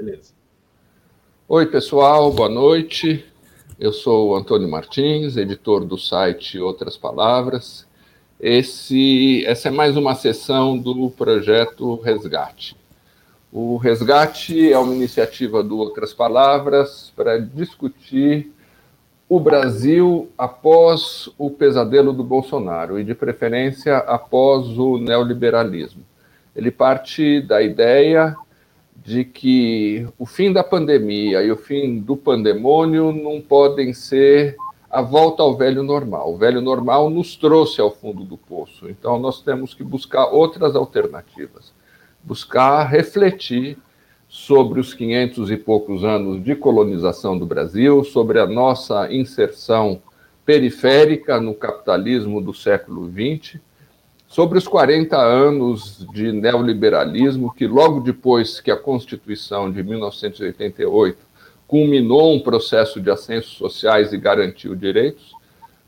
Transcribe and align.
Beleza. 0.00 0.32
Oi, 1.46 1.66
pessoal, 1.66 2.32
boa 2.32 2.48
noite. 2.48 3.22
Eu 3.78 3.92
sou 3.92 4.30
o 4.30 4.34
Antônio 4.34 4.66
Martins, 4.66 5.36
editor 5.36 5.84
do 5.84 5.98
site 5.98 6.58
Outras 6.58 6.96
Palavras. 6.96 7.86
Esse, 8.40 9.44
essa 9.44 9.68
é 9.68 9.70
mais 9.70 9.98
uma 9.98 10.14
sessão 10.14 10.78
do 10.78 11.10
projeto 11.10 11.96
Resgate. 11.96 12.74
O 13.52 13.76
Resgate 13.76 14.72
é 14.72 14.78
uma 14.78 14.94
iniciativa 14.94 15.62
do 15.62 15.76
Outras 15.76 16.14
Palavras 16.14 17.12
para 17.14 17.36
discutir 17.36 18.50
o 19.28 19.38
Brasil 19.38 20.30
após 20.38 21.28
o 21.36 21.50
pesadelo 21.50 22.14
do 22.14 22.24
Bolsonaro 22.24 22.98
e, 22.98 23.04
de 23.04 23.14
preferência, 23.14 23.98
após 23.98 24.66
o 24.78 24.96
neoliberalismo. 24.96 26.02
Ele 26.56 26.70
parte 26.70 27.42
da 27.42 27.60
ideia 27.60 28.34
de 29.04 29.24
que 29.24 30.06
o 30.18 30.26
fim 30.26 30.52
da 30.52 30.62
pandemia 30.62 31.42
e 31.42 31.50
o 31.50 31.56
fim 31.56 31.98
do 31.98 32.16
pandemônio 32.16 33.12
não 33.12 33.40
podem 33.40 33.92
ser 33.94 34.56
a 34.90 35.00
volta 35.00 35.42
ao 35.42 35.56
velho 35.56 35.82
normal. 35.82 36.34
O 36.34 36.36
velho 36.36 36.60
normal 36.60 37.08
nos 37.08 37.36
trouxe 37.36 37.80
ao 37.80 37.90
fundo 37.90 38.24
do 38.24 38.36
poço, 38.36 38.88
então 38.88 39.18
nós 39.18 39.40
temos 39.40 39.72
que 39.72 39.82
buscar 39.82 40.26
outras 40.26 40.76
alternativas, 40.76 41.72
buscar 42.22 42.84
refletir 42.84 43.78
sobre 44.28 44.78
os 44.78 44.92
500 44.92 45.50
e 45.50 45.56
poucos 45.56 46.04
anos 46.04 46.42
de 46.42 46.54
colonização 46.54 47.38
do 47.38 47.46
Brasil, 47.46 48.04
sobre 48.04 48.38
a 48.38 48.46
nossa 48.46 49.12
inserção 49.12 50.02
periférica 50.44 51.40
no 51.40 51.54
capitalismo 51.54 52.40
do 52.40 52.52
século 52.52 53.10
XX 53.10 53.60
sobre 54.30 54.56
os 54.56 54.68
40 54.68 55.16
anos 55.16 56.06
de 56.12 56.30
neoliberalismo, 56.30 57.52
que 57.52 57.66
logo 57.66 57.98
depois 57.98 58.60
que 58.60 58.70
a 58.70 58.76
Constituição 58.76 59.72
de 59.72 59.82
1988 59.82 61.18
culminou 61.66 62.32
um 62.32 62.38
processo 62.38 63.00
de 63.00 63.10
ascensos 63.10 63.54
sociais 63.54 64.12
e 64.12 64.16
garantiu 64.16 64.76
direitos, 64.76 65.32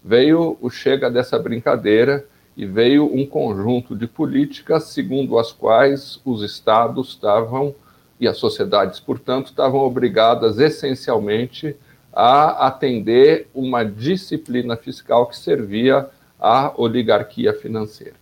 veio 0.04 0.58
o 0.60 0.68
chega 0.68 1.08
dessa 1.08 1.38
brincadeira 1.38 2.26
e 2.56 2.66
veio 2.66 3.04
um 3.14 3.24
conjunto 3.24 3.94
de 3.94 4.08
políticas 4.08 4.88
segundo 4.88 5.38
as 5.38 5.52
quais 5.52 6.20
os 6.24 6.42
estados 6.42 7.10
estavam 7.10 7.72
e 8.18 8.26
as 8.26 8.38
sociedades, 8.38 8.98
portanto, 8.98 9.46
estavam 9.46 9.82
obrigadas 9.82 10.58
essencialmente 10.58 11.76
a 12.12 12.66
atender 12.66 13.48
uma 13.54 13.84
disciplina 13.84 14.76
fiscal 14.76 15.26
que 15.26 15.36
servia 15.36 16.10
à 16.40 16.72
oligarquia 16.76 17.54
financeira. 17.54 18.21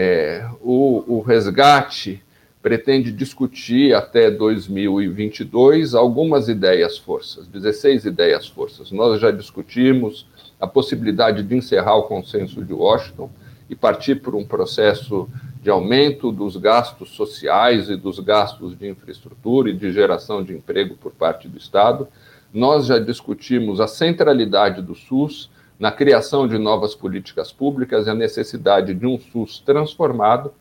É, 0.00 0.48
o, 0.60 1.16
o 1.16 1.20
resgate 1.22 2.22
pretende 2.62 3.10
discutir 3.10 3.96
até 3.96 4.30
2022 4.30 5.92
algumas 5.92 6.48
ideias-forças, 6.48 7.48
16 7.48 8.04
ideias-forças. 8.04 8.92
Nós 8.92 9.20
já 9.20 9.32
discutimos 9.32 10.24
a 10.60 10.68
possibilidade 10.68 11.42
de 11.42 11.56
encerrar 11.56 11.96
o 11.96 12.04
consenso 12.04 12.64
de 12.64 12.72
Washington 12.72 13.28
e 13.68 13.74
partir 13.74 14.22
por 14.22 14.36
um 14.36 14.44
processo 14.44 15.28
de 15.60 15.68
aumento 15.68 16.30
dos 16.30 16.56
gastos 16.56 17.16
sociais 17.16 17.90
e 17.90 17.96
dos 17.96 18.20
gastos 18.20 18.78
de 18.78 18.86
infraestrutura 18.86 19.70
e 19.70 19.76
de 19.76 19.90
geração 19.90 20.44
de 20.44 20.54
emprego 20.54 20.94
por 20.94 21.10
parte 21.10 21.48
do 21.48 21.58
Estado. 21.58 22.06
Nós 22.54 22.86
já 22.86 23.00
discutimos 23.00 23.80
a 23.80 23.88
centralidade 23.88 24.80
do 24.80 24.94
SUS 24.94 25.50
na 25.78 25.92
criação 25.92 26.48
de 26.48 26.58
novas 26.58 26.94
políticas 26.94 27.52
públicas 27.52 28.06
e 28.06 28.10
a 28.10 28.14
necessidade 28.14 28.92
de 28.94 29.06
um 29.06 29.18
SUS 29.18 29.60
transformado. 29.60 30.52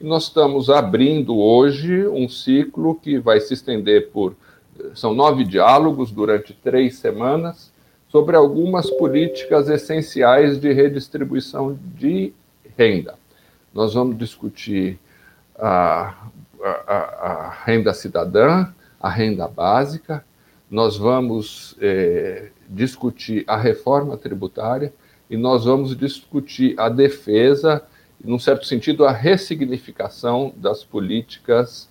E 0.00 0.04
nós 0.04 0.24
estamos 0.24 0.68
abrindo 0.68 1.38
hoje 1.38 2.06
um 2.06 2.28
ciclo 2.28 2.94
que 2.94 3.18
vai 3.18 3.40
se 3.40 3.54
estender 3.54 4.10
por. 4.10 4.36
São 4.94 5.14
nove 5.14 5.44
diálogos 5.44 6.12
durante 6.12 6.52
três 6.52 6.96
semanas 6.96 7.72
sobre 8.08 8.36
algumas 8.36 8.90
políticas 8.90 9.68
essenciais 9.68 10.60
de 10.60 10.72
redistribuição 10.72 11.78
de 11.96 12.32
renda. 12.76 13.14
Nós 13.72 13.94
vamos 13.94 14.18
discutir 14.18 14.98
a, 15.58 16.14
a, 16.62 16.92
a 16.92 17.50
renda 17.64 17.94
cidadã, 17.94 18.66
a 19.00 19.08
renda 19.08 19.48
básica, 19.48 20.24
nós 20.70 20.96
vamos 20.96 21.76
é, 21.80 22.50
discutir 22.68 23.44
a 23.46 23.56
reforma 23.56 24.16
tributária 24.16 24.92
e 25.28 25.36
nós 25.36 25.64
vamos 25.64 25.96
discutir 25.96 26.78
a 26.78 26.88
defesa, 26.88 27.82
num 28.22 28.38
certo 28.38 28.66
sentido, 28.66 29.04
a 29.04 29.12
ressignificação 29.12 30.52
das 30.56 30.84
políticas 30.84 31.88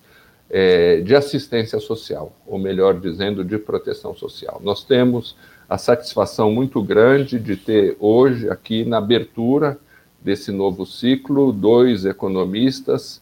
é, 0.50 1.02
de 1.02 1.16
assistência 1.16 1.80
social, 1.80 2.34
ou 2.46 2.58
melhor 2.58 3.00
dizendo, 3.00 3.44
de 3.44 3.58
proteção 3.58 4.16
social. 4.16 4.62
Nós 4.64 4.84
temos 4.84 5.36
a 5.68 5.78
satisfação 5.78 6.52
muito 6.52 6.82
grande 6.82 7.40
de 7.40 7.56
ter 7.56 7.98
hoje, 8.00 8.50
aqui 8.50 8.86
na 8.86 8.98
abertura 8.98 9.78
desse 10.22 10.52
novo 10.52 10.86
ciclo, 10.86 11.52
dois 11.52 12.06
economistas 12.06 13.22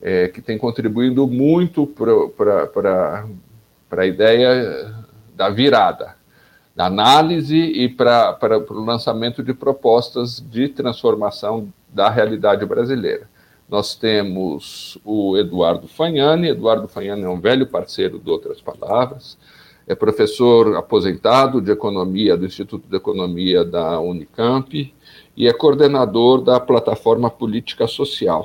é, 0.00 0.28
que 0.28 0.40
têm 0.40 0.56
contribuído 0.56 1.26
muito 1.26 1.86
para 1.86 3.26
a 3.90 4.06
ideia 4.06 4.94
da 5.34 5.48
virada, 5.48 6.06
da 6.06 6.17
análise 6.86 7.56
e 7.56 7.88
para 7.88 8.38
o 8.70 8.84
lançamento 8.84 9.42
de 9.42 9.52
propostas 9.52 10.40
de 10.50 10.68
transformação 10.68 11.72
da 11.88 12.08
realidade 12.08 12.64
brasileira. 12.64 13.28
Nós 13.68 13.94
temos 13.94 14.96
o 15.04 15.36
Eduardo 15.36 15.86
Fagnani. 15.88 16.48
Eduardo 16.48 16.88
Fagnani 16.88 17.24
é 17.24 17.28
um 17.28 17.40
velho 17.40 17.66
parceiro 17.66 18.18
de 18.18 18.30
Outras 18.30 18.60
Palavras, 18.60 19.36
é 19.86 19.94
professor 19.94 20.76
aposentado 20.76 21.60
de 21.60 21.70
Economia 21.70 22.36
do 22.36 22.46
Instituto 22.46 22.88
de 22.88 22.96
Economia 22.96 23.64
da 23.64 23.98
Unicamp 24.00 24.94
e 25.36 25.48
é 25.48 25.52
coordenador 25.52 26.42
da 26.42 26.60
plataforma 26.60 27.30
Política 27.30 27.86
Social. 27.86 28.44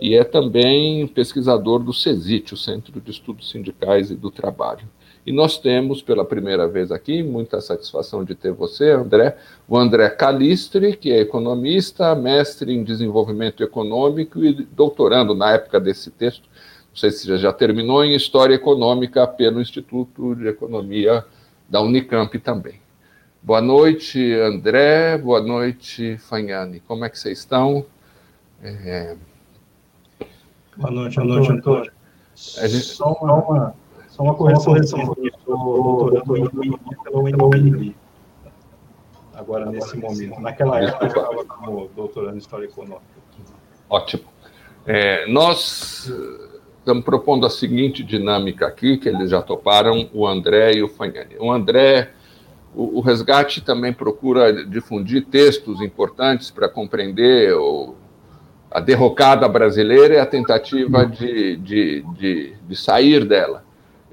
E 0.00 0.14
é 0.14 0.24
também 0.24 1.06
pesquisador 1.06 1.78
do 1.78 1.92
CESIT, 1.92 2.54
o 2.54 2.56
Centro 2.56 3.00
de 3.00 3.10
Estudos 3.10 3.50
Sindicais 3.50 4.10
e 4.10 4.16
do 4.16 4.30
Trabalho. 4.30 4.88
E 5.26 5.32
nós 5.32 5.56
temos, 5.56 6.02
pela 6.02 6.24
primeira 6.24 6.68
vez 6.68 6.92
aqui, 6.92 7.22
muita 7.22 7.60
satisfação 7.60 8.22
de 8.22 8.34
ter 8.34 8.52
você, 8.52 8.90
André, 8.90 9.36
o 9.66 9.76
André 9.76 10.10
Calistri, 10.10 10.94
que 10.96 11.10
é 11.10 11.20
economista, 11.20 12.14
mestre 12.14 12.74
em 12.74 12.84
desenvolvimento 12.84 13.62
econômico 13.62 14.44
e 14.44 14.52
doutorando 14.52 15.34
na 15.34 15.52
época 15.52 15.80
desse 15.80 16.10
texto, 16.10 16.42
não 16.90 16.96
sei 16.96 17.10
se 17.10 17.36
já 17.38 17.52
terminou, 17.52 18.04
em 18.04 18.14
História 18.14 18.54
Econômica 18.54 19.26
pelo 19.26 19.60
Instituto 19.60 20.34
de 20.34 20.46
Economia 20.46 21.24
da 21.68 21.80
Unicamp 21.80 22.38
também. 22.38 22.80
Boa 23.42 23.60
noite, 23.60 24.32
André, 24.34 25.18
boa 25.18 25.40
noite, 25.40 26.18
Fagnani. 26.18 26.80
Como 26.80 27.04
é 27.04 27.08
que 27.08 27.18
vocês 27.18 27.38
estão? 27.38 27.84
É... 28.62 29.16
Boa 30.76 30.90
noite, 30.90 31.16
boa 31.16 31.26
noite, 31.26 31.50
Antônio. 31.50 31.92
A 32.58 32.66
gente... 32.66 32.84
Só 32.84 33.12
uma 33.20 33.74
só 34.14 34.22
uma 34.22 34.34
correção, 34.34 34.76
eu 34.76 34.82
estou 34.82 36.10
doutorando 36.12 36.64
em 36.64 36.78
pela 37.02 37.44
UNB. 37.46 37.96
Agora, 39.34 39.66
nesse 39.66 39.96
momento. 39.96 40.40
Naquela 40.40 40.80
época, 40.80 41.04
eu 41.04 41.08
estava 41.08 41.44
como 41.44 41.90
doutorando 41.96 42.36
em 42.36 42.38
História 42.38 42.66
Econômica. 42.66 43.02
Ótimo. 43.90 44.22
É, 44.86 45.26
nós 45.26 46.08
eh, 46.08 46.58
estamos 46.78 47.04
propondo 47.04 47.44
a 47.44 47.50
seguinte 47.50 48.04
dinâmica 48.04 48.68
aqui, 48.68 48.98
que 48.98 49.08
eles 49.08 49.30
já 49.30 49.42
toparam, 49.42 50.08
o 50.14 50.24
André 50.24 50.74
e 50.74 50.82
o 50.84 50.88
Fagnani. 50.88 51.34
O 51.40 51.50
André, 51.50 52.12
o, 52.72 52.98
o 52.98 53.00
Resgate 53.00 53.62
também 53.62 53.92
procura 53.92 54.64
difundir 54.64 55.26
textos 55.26 55.80
importantes 55.80 56.52
para 56.52 56.68
compreender 56.68 57.52
o, 57.54 57.96
a 58.70 58.78
derrocada 58.78 59.48
brasileira 59.48 60.14
e 60.14 60.18
a 60.18 60.26
tentativa 60.26 61.04
de, 61.04 61.56
de, 61.56 62.02
de, 62.16 62.54
de 62.68 62.76
sair 62.76 63.24
dela. 63.24 63.64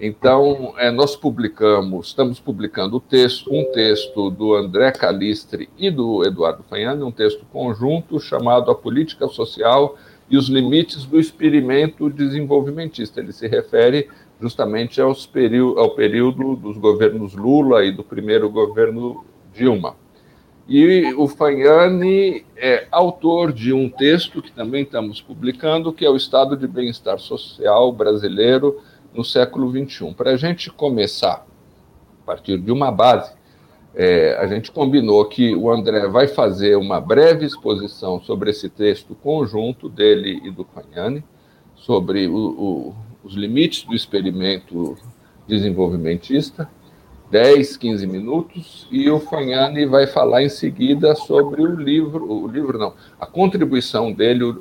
Então, 0.04 0.74
é, 0.80 0.90
nós 0.90 1.16
publicamos, 1.16 2.08
estamos 2.08 2.40
publicando 2.40 3.00
texto, 3.00 3.54
um 3.54 3.72
texto 3.72 4.32
do 4.32 4.56
André 4.56 4.92
Calistri 4.92 5.70
e 5.78 5.92
do 5.92 6.26
Eduardo 6.26 6.64
Fanhani, 6.64 7.04
um 7.04 7.12
texto 7.12 7.46
conjunto 7.54 8.20
chamado 8.20 8.72
A 8.72 8.76
Política 8.76 9.28
Social 9.28 9.96
e 10.28 10.38
os 10.38 10.50
Limites 10.50 11.06
do 11.06 11.20
Experimento 11.20 12.10
Desenvolvimentista. 12.10 13.20
Ele 13.20 13.32
se 13.32 13.48
refere 13.48 14.10
justamente 14.42 15.00
aos 15.00 15.30
ao 15.78 15.92
período 15.92 16.56
dos 16.56 16.80
governos 16.80 17.36
Lula 17.36 17.86
e 17.86 17.92
do 17.92 18.04
primeiro 18.04 18.50
governo 18.50 19.24
Dilma. 19.54 19.96
E 20.68 21.14
o 21.14 21.28
Fanhani 21.28 22.44
é 22.58 22.88
autor 22.90 23.54
de 23.54 23.72
um 23.72 23.88
texto 23.88 24.42
que 24.42 24.52
também 24.52 24.82
estamos 24.82 25.22
publicando, 25.22 25.94
que 25.94 26.04
é 26.04 26.10
o 26.10 26.16
Estado 26.16 26.58
de 26.58 26.66
Bem-Estar 26.66 27.20
Social 27.20 27.92
Brasileiro 27.92 28.82
no 29.14 29.24
século 29.24 29.70
XXI. 29.72 30.14
Para 30.14 30.32
a 30.32 30.38
gente 30.38 30.70
começar 30.70 31.46
a 32.24 32.26
partir 32.26 32.58
de 32.58 32.72
uma 32.72 32.92
base, 32.92 33.32
é, 33.94 34.38
a 34.40 34.48
gente 34.48 34.72
combinou 34.72 35.26
que 35.26 35.54
o 35.54 35.70
André 35.70 36.08
vai 36.08 36.28
fazer 36.28 36.78
uma 36.78 37.02
breve 37.02 37.46
exposição 37.46 38.22
sobre 38.22 38.52
esse 38.52 38.70
texto 38.70 39.16
conjunto 39.16 39.90
dele 39.90 40.42
e 40.44 40.52
do 40.52 40.64
Fagnani, 40.64 41.24
sobre 41.76 42.28
o, 42.28 42.36
o, 42.36 42.96
os 43.24 43.34
limites 43.34 43.84
do 43.84 43.94
experimento 43.94 44.98
desenvolvimentista, 45.48 46.70
10, 47.30 47.78
15 47.78 48.08
minutos, 48.08 48.88
e 48.92 49.10
o 49.10 49.20
Fagnani 49.20 49.86
vai 49.86 50.06
falar 50.06 50.44
em 50.44 50.50
seguida 50.50 51.16
sobre 51.16 51.62
o 51.62 51.76
livro, 51.76 52.30
o 52.30 52.48
livro 52.48 52.78
não, 52.78 52.94
a 53.20 53.26
contribuição 53.26 54.12
dele 54.12 54.54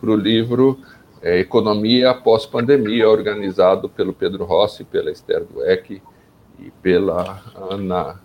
para 0.00 0.10
o 0.10 0.16
livro 0.16 0.78
é, 1.22 1.38
Economia 1.38 2.12
Pós-Pandemia, 2.12 3.08
organizado 3.08 3.88
pelo 3.88 4.12
Pedro 4.12 4.44
Rossi, 4.44 4.82
pela 4.82 5.10
Esther 5.10 5.44
Dweck 5.44 6.02
e 6.58 6.70
pela 6.82 7.40
Ana, 7.70 8.20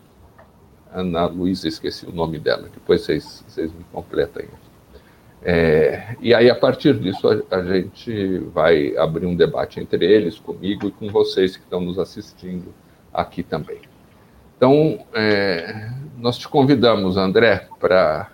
Ana 0.92 1.26
Luísa, 1.28 1.68
esqueci 1.68 2.08
o 2.08 2.12
nome 2.12 2.40
dela, 2.40 2.70
depois 2.74 3.02
vocês, 3.02 3.46
vocês 3.48 3.72
me 3.72 3.84
completam 3.94 4.42
aí. 4.42 4.50
É, 5.44 6.16
e 6.20 6.34
aí, 6.34 6.50
a 6.50 6.56
partir 6.56 7.00
disso, 7.00 7.28
a, 7.30 7.56
a, 7.56 7.64
gente 7.64 8.40
vai 8.54 8.98
abrir 8.98 9.28
um 9.28 9.36
debate 9.36 9.80
entre 9.80 10.04
eles, 10.04 10.40
comigo 10.40 10.88
e 10.88 10.92
com 10.92 11.10
vocês 11.10 11.56
que 11.56 11.64
estão 11.64 11.80
nos 11.80 12.00
assistindo 12.00 12.74
aqui 13.14 13.44
também. 13.44 13.80
Então, 14.58 15.06
é, 15.14 15.92
nós 16.18 16.38
te 16.40 16.48
convidamos, 16.48 17.16
André, 17.16 17.68
para 17.80 18.32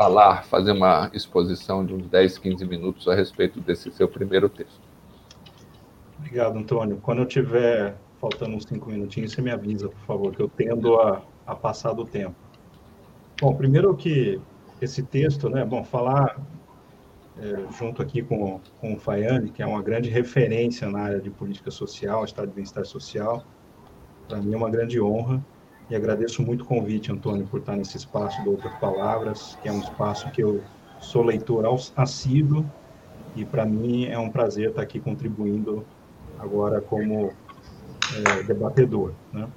falar, 0.00 0.44
fazer 0.44 0.72
uma 0.72 1.10
exposição 1.12 1.84
de 1.84 1.92
uns 1.92 2.06
10, 2.06 2.38
15 2.38 2.64
minutos 2.64 3.06
a 3.06 3.14
respeito 3.14 3.60
desse 3.60 3.92
seu 3.92 4.08
primeiro 4.08 4.48
texto. 4.48 4.80
Obrigado, 6.18 6.58
Antônio. 6.58 6.98
Quando 7.02 7.18
eu 7.18 7.26
tiver 7.26 7.94
faltando 8.18 8.56
uns 8.56 8.64
cinco 8.64 8.88
minutinhos, 8.88 9.32
você 9.32 9.42
me 9.42 9.50
avisa, 9.50 9.90
por 9.90 10.00
favor, 10.06 10.34
que 10.34 10.40
eu 10.40 10.48
tendo 10.48 10.98
a, 10.98 11.20
a 11.46 11.54
passar 11.54 11.92
do 11.92 12.06
tempo. 12.06 12.34
Bom, 13.38 13.54
primeiro 13.54 13.94
que 13.94 14.40
esse 14.80 15.02
texto, 15.02 15.50
né? 15.50 15.66
Bom, 15.66 15.84
falar 15.84 16.40
é, 17.38 17.66
junto 17.78 18.00
aqui 18.00 18.22
com, 18.22 18.58
com 18.80 18.94
o 18.94 18.98
Fayane, 18.98 19.50
que 19.50 19.62
é 19.62 19.66
uma 19.66 19.82
grande 19.82 20.08
referência 20.08 20.88
na 20.88 21.00
área 21.00 21.20
de 21.20 21.28
política 21.28 21.70
social, 21.70 22.24
estado 22.24 22.48
de 22.48 22.54
bem-estar 22.54 22.86
social, 22.86 23.44
para 24.26 24.38
mim 24.38 24.54
é 24.54 24.56
uma 24.56 24.70
grande 24.70 24.98
honra 24.98 25.44
e 25.90 25.96
agradeço 25.96 26.40
muito 26.42 26.62
o 26.62 26.64
convite, 26.64 27.10
Antônio, 27.10 27.46
por 27.46 27.60
estar 27.60 27.74
nesse 27.74 27.96
espaço 27.96 28.40
de 28.42 28.48
Outras 28.48 28.72
Palavras, 28.74 29.58
que 29.60 29.68
é 29.68 29.72
um 29.72 29.80
espaço 29.80 30.30
que 30.30 30.40
eu 30.42 30.62
sou 31.00 31.22
leitor 31.22 31.64
assíduo 31.96 32.64
e 33.34 33.44
para 33.44 33.66
mim 33.66 34.06
é 34.06 34.18
um 34.18 34.30
prazer 34.30 34.70
estar 34.70 34.82
aqui 34.82 35.00
contribuindo 35.00 35.84
agora 36.38 36.80
como 36.80 37.32
é, 38.14 38.42
debatedor, 38.44 39.12
né? 39.32 39.48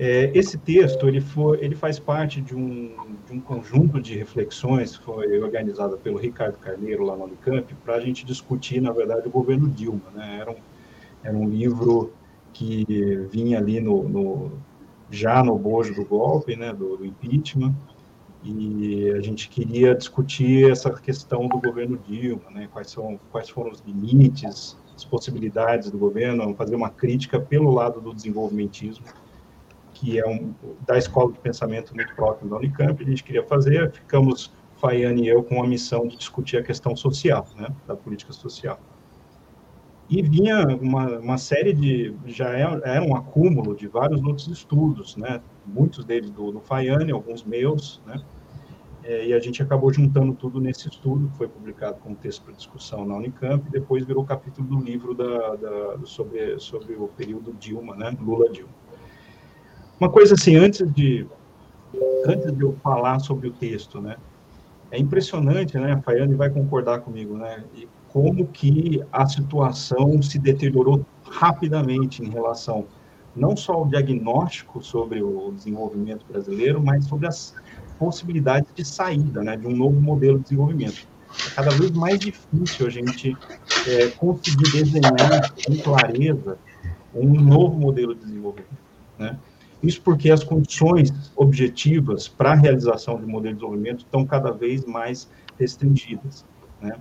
É, 0.00 0.30
esse 0.32 0.56
texto 0.56 1.08
ele, 1.08 1.20
foi, 1.20 1.58
ele 1.60 1.74
faz 1.74 1.98
parte 1.98 2.40
de 2.40 2.54
um, 2.54 2.94
de 3.26 3.32
um 3.32 3.40
conjunto 3.40 4.00
de 4.00 4.16
reflexões 4.16 4.96
que 4.96 5.04
foi 5.04 5.40
organizada 5.40 5.96
pelo 5.96 6.18
Ricardo 6.18 6.56
Carneiro 6.58 7.02
lá 7.02 7.16
no 7.16 7.24
Unicamp 7.24 7.74
para 7.84 7.96
a 7.96 8.00
gente 8.00 8.24
discutir, 8.24 8.80
na 8.80 8.92
verdade, 8.92 9.26
o 9.26 9.30
governo 9.30 9.68
Dilma. 9.68 10.08
Né? 10.14 10.38
Era, 10.40 10.52
um, 10.52 10.56
era 11.24 11.36
um 11.36 11.48
livro 11.48 12.12
que 12.52 12.84
vinha 13.28 13.58
ali 13.58 13.80
no, 13.80 14.08
no 14.08 14.52
já 15.10 15.42
no 15.42 15.58
bojo 15.58 15.94
do 15.94 16.04
golpe, 16.04 16.56
né, 16.56 16.72
do, 16.72 16.96
do, 16.96 17.06
impeachment, 17.06 17.74
e 18.44 19.10
a 19.10 19.20
gente 19.20 19.48
queria 19.48 19.94
discutir 19.94 20.70
essa 20.70 20.90
questão 20.90 21.48
do 21.48 21.58
governo 21.58 21.98
Dilma, 21.98 22.50
né, 22.50 22.68
quais, 22.72 22.90
são, 22.90 23.18
quais 23.30 23.48
foram 23.48 23.70
os 23.70 23.82
limites, 23.86 24.76
as 24.94 25.04
possibilidades 25.04 25.90
do 25.90 25.98
governo, 25.98 26.54
fazer 26.54 26.74
uma 26.74 26.90
crítica 26.90 27.40
pelo 27.40 27.70
lado 27.70 28.00
do 28.00 28.14
desenvolvimentismo 28.14 29.04
que 29.98 30.18
é 30.18 30.26
um, 30.26 30.54
da 30.86 30.96
escola 30.96 31.32
de 31.32 31.40
pensamento 31.40 31.94
muito 31.94 32.14
próximo 32.14 32.48
da 32.48 32.56
Unicamp, 32.56 33.02
a 33.02 33.06
gente 33.06 33.24
queria 33.24 33.42
fazer, 33.42 33.90
ficamos, 33.90 34.52
Faiane 34.76 35.24
e 35.24 35.28
eu, 35.28 35.42
com 35.42 35.60
a 35.60 35.66
missão 35.66 36.06
de 36.06 36.16
discutir 36.16 36.56
a 36.56 36.62
questão 36.62 36.94
social, 36.94 37.48
né, 37.56 37.68
da 37.84 37.96
política 37.96 38.32
social. 38.32 38.78
E 40.08 40.22
vinha 40.22 40.66
uma, 40.66 41.18
uma 41.18 41.38
série 41.38 41.72
de, 41.72 42.14
já 42.24 42.48
era, 42.48 42.80
é, 42.84 42.96
era 42.96 43.04
um 43.04 43.14
acúmulo 43.14 43.76
de 43.76 43.86
vários 43.86 44.22
outros 44.22 44.48
estudos, 44.48 45.16
né, 45.16 45.40
muitos 45.66 46.04
deles 46.04 46.30
do, 46.30 46.50
do 46.50 46.60
Faiane, 46.60 47.12
alguns 47.12 47.44
meus, 47.44 48.00
né, 48.06 48.18
é, 49.04 49.26
e 49.26 49.34
a 49.34 49.38
gente 49.38 49.62
acabou 49.62 49.92
juntando 49.92 50.32
tudo 50.32 50.60
nesse 50.60 50.88
estudo, 50.88 51.28
que 51.28 51.36
foi 51.36 51.48
publicado 51.48 51.98
como 52.02 52.16
texto 52.16 52.42
para 52.42 52.54
discussão 52.54 53.04
na 53.04 53.16
Unicamp, 53.16 53.66
e 53.68 53.70
depois 53.70 54.04
virou 54.06 54.24
capítulo 54.24 54.66
do 54.66 54.80
livro 54.80 55.14
da, 55.14 55.56
da, 55.56 55.98
sobre, 56.04 56.58
sobre 56.58 56.94
o 56.94 57.08
período 57.08 57.52
Dilma, 57.52 57.94
né, 57.94 58.16
Lula-Dilma. 58.18 58.72
Uma 60.00 60.10
coisa 60.10 60.34
assim, 60.34 60.56
antes 60.56 60.90
de 60.92 61.26
antes 62.26 62.52
de 62.52 62.62
eu 62.62 62.76
falar 62.82 63.18
sobre 63.18 63.48
o 63.48 63.52
texto, 63.52 64.00
né? 64.00 64.16
É 64.90 64.98
impressionante, 64.98 65.76
né? 65.78 65.92
A 65.92 66.00
Faiane 66.02 66.34
vai 66.34 66.50
concordar 66.50 67.00
comigo, 67.00 67.36
né? 67.36 67.64
E 67.74 67.88
como 68.12 68.46
que 68.46 69.02
a 69.12 69.26
situação 69.26 70.20
se 70.22 70.38
deteriorou 70.38 71.04
rapidamente 71.24 72.22
em 72.22 72.30
relação 72.30 72.86
não 73.36 73.56
só 73.56 73.74
ao 73.74 73.86
diagnóstico 73.86 74.82
sobre 74.82 75.22
o 75.22 75.52
desenvolvimento 75.52 76.26
brasileiro, 76.26 76.82
mas 76.82 77.04
sobre 77.06 77.26
as 77.26 77.54
possibilidades 77.98 78.68
de 78.74 78.84
saída, 78.84 79.42
né, 79.42 79.56
de 79.56 79.66
um 79.66 79.76
novo 79.76 80.00
modelo 80.00 80.38
de 80.38 80.44
desenvolvimento. 80.44 81.06
É 81.46 81.50
cada 81.54 81.70
vez 81.70 81.90
mais 81.92 82.18
difícil 82.18 82.86
a 82.86 82.90
gente 82.90 83.36
é, 83.86 84.08
conseguir 84.08 84.72
desenhar 84.72 85.52
com 85.64 85.76
clareza 85.78 86.58
um 87.14 87.40
novo 87.40 87.78
modelo 87.78 88.14
de 88.14 88.24
desenvolvimento, 88.24 88.78
né? 89.18 89.38
Isso 89.82 90.00
porque 90.02 90.30
as 90.30 90.42
condições 90.42 91.12
objetivas 91.36 92.26
para 92.26 92.52
a 92.52 92.54
realização 92.54 93.16
do 93.16 93.28
modelo 93.28 93.54
de 93.54 93.60
desenvolvimento 93.60 94.00
estão 94.00 94.26
cada 94.26 94.50
vez 94.50 94.84
mais 94.84 95.28
restringidas, 95.58 96.44
né? 96.80 96.96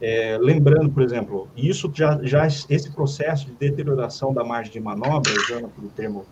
É, 0.00 0.38
lembrando, 0.38 0.90
por 0.90 1.02
exemplo, 1.02 1.50
isso 1.54 1.92
já, 1.94 2.18
já 2.22 2.46
esse 2.46 2.90
processo 2.94 3.46
de 3.46 3.54
deterioração 3.54 4.32
da 4.32 4.42
margem 4.42 4.72
de 4.72 4.80
manobra, 4.80 5.30
usando 5.30 5.66
o 5.66 5.90
termo 5.90 6.26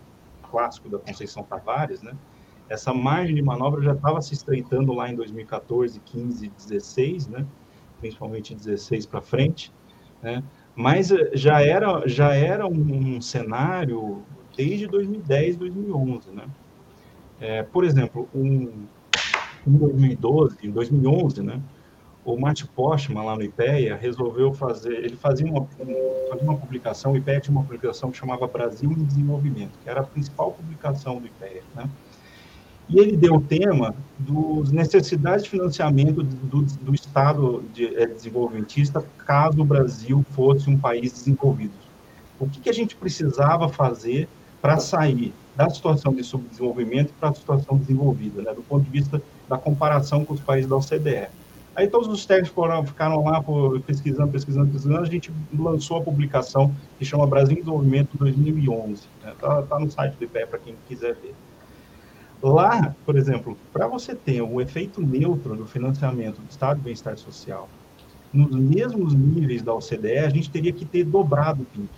clássico 0.49 0.89
da 0.89 0.97
Conceição 0.97 1.43
Tavares, 1.43 2.01
né? 2.01 2.17
Essa 2.67 2.93
margem 2.93 3.35
de 3.35 3.41
manobra 3.43 3.81
já 3.83 3.93
estava 3.93 4.21
se 4.21 4.33
estreitando 4.33 4.91
lá 4.93 5.09
em 5.09 5.15
2014, 5.15 5.99
15, 5.99 6.49
16, 6.49 7.27
né? 7.27 7.45
Principalmente 7.99 8.55
16 8.55 9.05
para 9.05 9.21
frente, 9.21 9.71
né? 10.21 10.43
Mas 10.75 11.09
já 11.33 11.61
era 11.61 12.07
já 12.07 12.33
era 12.33 12.65
um, 12.67 13.17
um 13.17 13.21
cenário 13.21 14.25
desde 14.57 14.87
2010, 14.87 15.57
2011, 15.57 16.31
né? 16.31 16.49
É, 17.39 17.63
por 17.63 17.83
exemplo, 17.83 18.29
um, 18.33 18.87
em 19.65 19.77
2012, 19.77 20.57
em 20.63 20.71
2011, 20.71 21.43
né? 21.43 21.61
O 22.25 22.37
Mate 22.37 22.67
Postman, 22.67 23.23
lá 23.23 23.35
no 23.35 23.43
IPEA, 23.43 23.95
resolveu 23.95 24.53
fazer, 24.53 24.93
ele 24.93 25.15
fazia 25.15 25.45
uma, 25.45 25.65
fazia 25.65 26.43
uma 26.43 26.57
publicação, 26.57 27.13
o 27.13 27.17
IPEA 27.17 27.39
tinha 27.39 27.55
uma 27.55 27.63
publicação 27.63 28.11
que 28.11 28.17
chamava 28.17 28.45
Brasil 28.45 28.91
em 28.91 29.03
Desenvolvimento, 29.03 29.71
que 29.83 29.89
era 29.89 30.01
a 30.01 30.03
principal 30.03 30.51
publicação 30.51 31.19
do 31.19 31.27
IPEA, 31.27 31.63
né? 31.75 31.89
E 32.89 32.99
ele 32.99 33.15
deu 33.15 33.35
o 33.35 33.41
tema 33.41 33.93
das 34.17 34.71
necessidades 34.71 35.43
de 35.43 35.51
financiamento 35.51 36.23
do, 36.23 36.63
do 36.63 36.95
Estado 36.95 37.63
de, 37.71 37.95
é, 37.95 38.07
desenvolvimentista 38.07 39.05
caso 39.25 39.61
o 39.61 39.65
Brasil 39.65 40.25
fosse 40.31 40.67
um 40.69 40.77
país 40.77 41.13
desenvolvido. 41.13 41.73
O 42.39 42.49
que, 42.49 42.59
que 42.59 42.69
a 42.69 42.73
gente 42.73 42.95
precisava 42.95 43.69
fazer 43.69 44.27
para 44.59 44.77
sair 44.79 45.33
da 45.55 45.69
situação 45.69 46.13
de 46.13 46.23
subdesenvolvimento 46.23 47.13
para 47.19 47.29
a 47.29 47.33
situação 47.33 47.77
desenvolvida, 47.77 48.41
né, 48.41 48.53
do 48.53 48.61
ponto 48.61 48.83
de 48.83 48.89
vista 48.89 49.21
da 49.47 49.57
comparação 49.57 50.23
com 50.23 50.33
os 50.33 50.39
países 50.39 50.69
da 50.69 50.77
OCDE. 50.77 51.27
Aí 51.75 51.87
todos 51.87 52.07
os 52.07 52.25
técnicos 52.25 52.53
foram, 52.53 52.85
ficaram 52.85 53.23
lá 53.23 53.41
por, 53.41 53.79
pesquisando, 53.81 54.31
pesquisando, 54.31 54.71
pesquisando, 54.71 55.01
a 55.01 55.05
gente 55.05 55.31
lançou 55.57 55.97
a 55.97 56.01
publicação 56.01 56.73
que 56.97 57.05
chama 57.05 57.25
Brasil 57.25 57.53
em 57.53 57.59
Desenvolvimento 57.59 58.17
2011. 58.17 58.93
Está 58.93 59.27
né, 59.27 59.35
tá, 59.39 59.61
tá 59.61 59.79
no 59.79 59.89
site 59.89 60.15
do 60.15 60.23
IPE 60.25 60.45
para 60.47 60.59
quem 60.59 60.75
quiser 60.87 61.15
ver. 61.15 61.33
Lá, 62.41 62.95
por 63.05 63.17
exemplo, 63.17 63.57
para 63.71 63.87
você 63.87 64.15
ter 64.15 64.41
o 64.41 64.53
um 64.53 64.61
efeito 64.61 65.01
neutro 65.01 65.55
do 65.55 65.65
financiamento 65.65 66.41
do 66.41 66.49
Estado 66.49 66.77
de 66.77 66.83
Bem-Estar 66.83 67.17
Social 67.17 67.69
nos 68.31 68.55
mesmos 68.55 69.13
níveis 69.13 69.61
da 69.61 69.73
OCDE, 69.73 70.19
a 70.19 70.29
gente 70.29 70.49
teria 70.49 70.71
que 70.71 70.85
ter 70.85 71.03
dobrado 71.03 71.63
o 71.63 71.65
PIB 71.65 71.89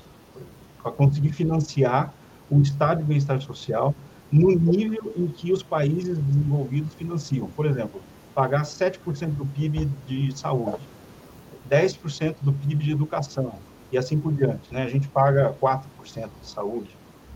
para 0.81 0.91
conseguir 0.91 1.31
financiar 1.31 2.13
o 2.49 2.59
estado 2.61 2.99
de 2.99 3.03
bem-estar 3.05 3.39
social 3.41 3.93
no 4.31 4.51
nível 4.51 5.13
em 5.15 5.27
que 5.27 5.51
os 5.51 5.61
países 5.61 6.17
desenvolvidos 6.17 6.93
financiam. 6.95 7.47
Por 7.55 7.65
exemplo, 7.65 8.01
pagar 8.33 8.63
7% 8.63 9.29
do 9.29 9.45
PIB 9.45 9.89
de 10.07 10.37
saúde, 10.37 10.81
10% 11.69 12.35
do 12.41 12.53
PIB 12.53 12.85
de 12.85 12.91
educação, 12.91 13.53
e 13.91 13.97
assim 13.97 14.19
por 14.19 14.31
diante. 14.33 14.73
Né? 14.73 14.83
A 14.83 14.89
gente 14.89 15.07
paga 15.07 15.53
4% 15.61 15.83
de 16.41 16.47
saúde, 16.47 16.89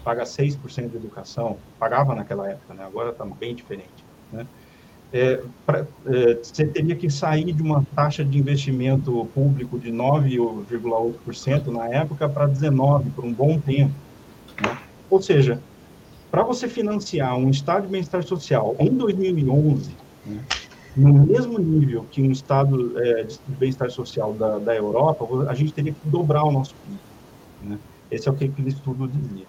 paga 0.03 0.23
6% 0.23 0.89
de 0.89 0.95
educação, 0.95 1.57
pagava 1.79 2.15
naquela 2.15 2.49
época, 2.49 2.73
né? 2.73 2.85
agora 2.85 3.09
está 3.09 3.25
bem 3.25 3.55
diferente. 3.55 4.05
Né? 4.31 4.45
É, 5.13 5.41
pra, 5.65 5.85
é, 6.07 6.33
você 6.35 6.65
teria 6.65 6.95
que 6.95 7.09
sair 7.09 7.53
de 7.53 7.61
uma 7.61 7.85
taxa 7.95 8.23
de 8.23 8.37
investimento 8.37 9.29
público 9.33 9.79
de 9.79 9.91
9,8% 9.91 11.67
na 11.67 11.87
época 11.87 12.27
para 12.27 12.47
19% 12.47 13.11
por 13.13 13.23
um 13.23 13.33
bom 13.33 13.59
tempo. 13.59 13.93
Né? 14.61 14.77
Ou 15.09 15.21
seja, 15.21 15.61
para 16.31 16.43
você 16.43 16.67
financiar 16.67 17.37
um 17.37 17.49
estado 17.49 17.83
de 17.83 17.91
bem-estar 17.93 18.23
social 18.23 18.75
em 18.79 18.89
2011, 18.89 19.91
né, 20.25 20.43
no 20.95 21.25
mesmo 21.25 21.59
nível 21.59 22.05
que 22.09 22.21
um 22.21 22.31
estado 22.31 22.97
é, 22.99 23.23
de 23.23 23.39
bem-estar 23.47 23.89
social 23.91 24.33
da, 24.33 24.59
da 24.59 24.75
Europa, 24.75 25.25
a 25.49 25.53
gente 25.53 25.73
teria 25.73 25.91
que 25.91 26.07
dobrar 26.07 26.43
o 26.43 26.51
nosso 26.51 26.73
PIB. 26.75 26.99
Né? 27.63 27.79
Esse 28.09 28.29
é 28.29 28.31
o 28.31 28.35
que 28.35 28.45
aquele 28.45 28.69
estudo 28.69 29.07
dizia. 29.07 29.45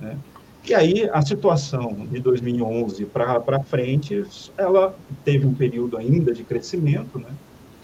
Né? 0.00 0.18
E 0.66 0.74
aí, 0.74 1.08
a 1.12 1.22
situação 1.22 2.06
de 2.10 2.18
2011 2.18 3.06
para 3.06 3.62
frente, 3.62 4.24
ela 4.58 4.94
teve 5.24 5.46
um 5.46 5.54
período 5.54 5.96
ainda 5.96 6.34
de 6.34 6.42
crescimento, 6.42 7.18
né? 7.18 7.30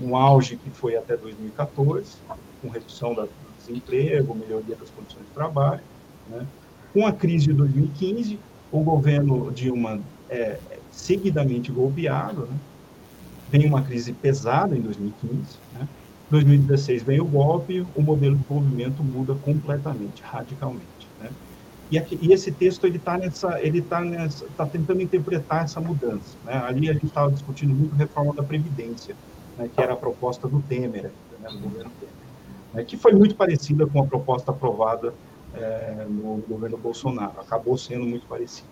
um 0.01 0.17
auge 0.17 0.57
que 0.57 0.71
foi 0.71 0.97
até 0.97 1.17
2014, 1.17 2.17
com 2.61 2.69
redução 2.69 3.15
do 3.15 3.29
desemprego, 3.59 4.35
melhoria 4.35 4.77
das 4.77 4.91
condições 4.91 5.25
de 5.25 5.33
trabalho. 5.33 5.81
Né? 6.29 6.47
Com 6.93 7.07
a 7.07 7.13
crise 7.13 7.47
de 7.47 7.53
2015, 7.53 8.39
o 8.73 8.81
governo 8.81 9.51
Dilma 9.53 10.01
é 10.29 10.59
seguidamente 10.91 11.71
golpeado, 11.71 12.47
né? 12.47 12.57
Vem 13.51 13.67
uma 13.67 13.83
crise 13.83 14.13
pesada 14.13 14.77
em 14.77 14.81
2015, 14.81 15.59
né? 15.73 15.89
2016 16.31 17.05
vem 17.05 17.21
o 17.21 17.25
golpe, 17.25 17.87
o 17.95 18.03
modelo 18.03 18.35
de 18.35 18.43
desenvolvimento 18.43 19.05
muda 19.05 19.35
completamente, 19.37 20.23
radicalmente. 20.25 20.97
E, 21.91 21.97
aqui, 21.97 22.19
e 22.21 22.33
esse 22.33 22.51
texto 22.51 22.85
ele 22.85 22.97
está 22.97 23.17
nessa, 23.17 23.61
ele 23.63 23.79
está 23.79 24.03
tá 24.57 24.67
tentando 24.67 25.01
interpretar 25.01 25.65
essa 25.65 25.81
mudança. 25.81 26.37
Né? 26.45 26.55
Ali 26.57 26.91
a 26.91 26.93
gente 26.93 27.07
estava 27.07 27.31
discutindo 27.31 27.73
muito 27.75 27.95
a 27.95 27.99
reforma 27.99 28.35
da 28.35 28.43
previdência, 28.43 29.15
né, 29.57 29.71
que 29.73 29.81
era 29.81 29.93
a 29.93 29.97
proposta 29.97 30.49
do 30.49 30.61
Temer, 30.63 31.13
né, 31.39 31.49
do 31.49 31.61
governo 31.61 31.93
Temer, 32.01 32.15
né, 32.75 32.85
que 32.85 32.97
foi 32.97 33.13
muito 33.13 33.37
parecida 33.37 33.87
com 33.87 34.03
a 34.03 34.07
proposta 34.07 34.51
aprovada 34.51 35.15
é, 35.55 36.07
no 36.09 36.43
governo 36.49 36.77
Bolsonaro. 36.77 37.41
Acabou 37.41 37.79
sendo 37.79 38.05
muito 38.05 38.27
parecida. 38.27 38.69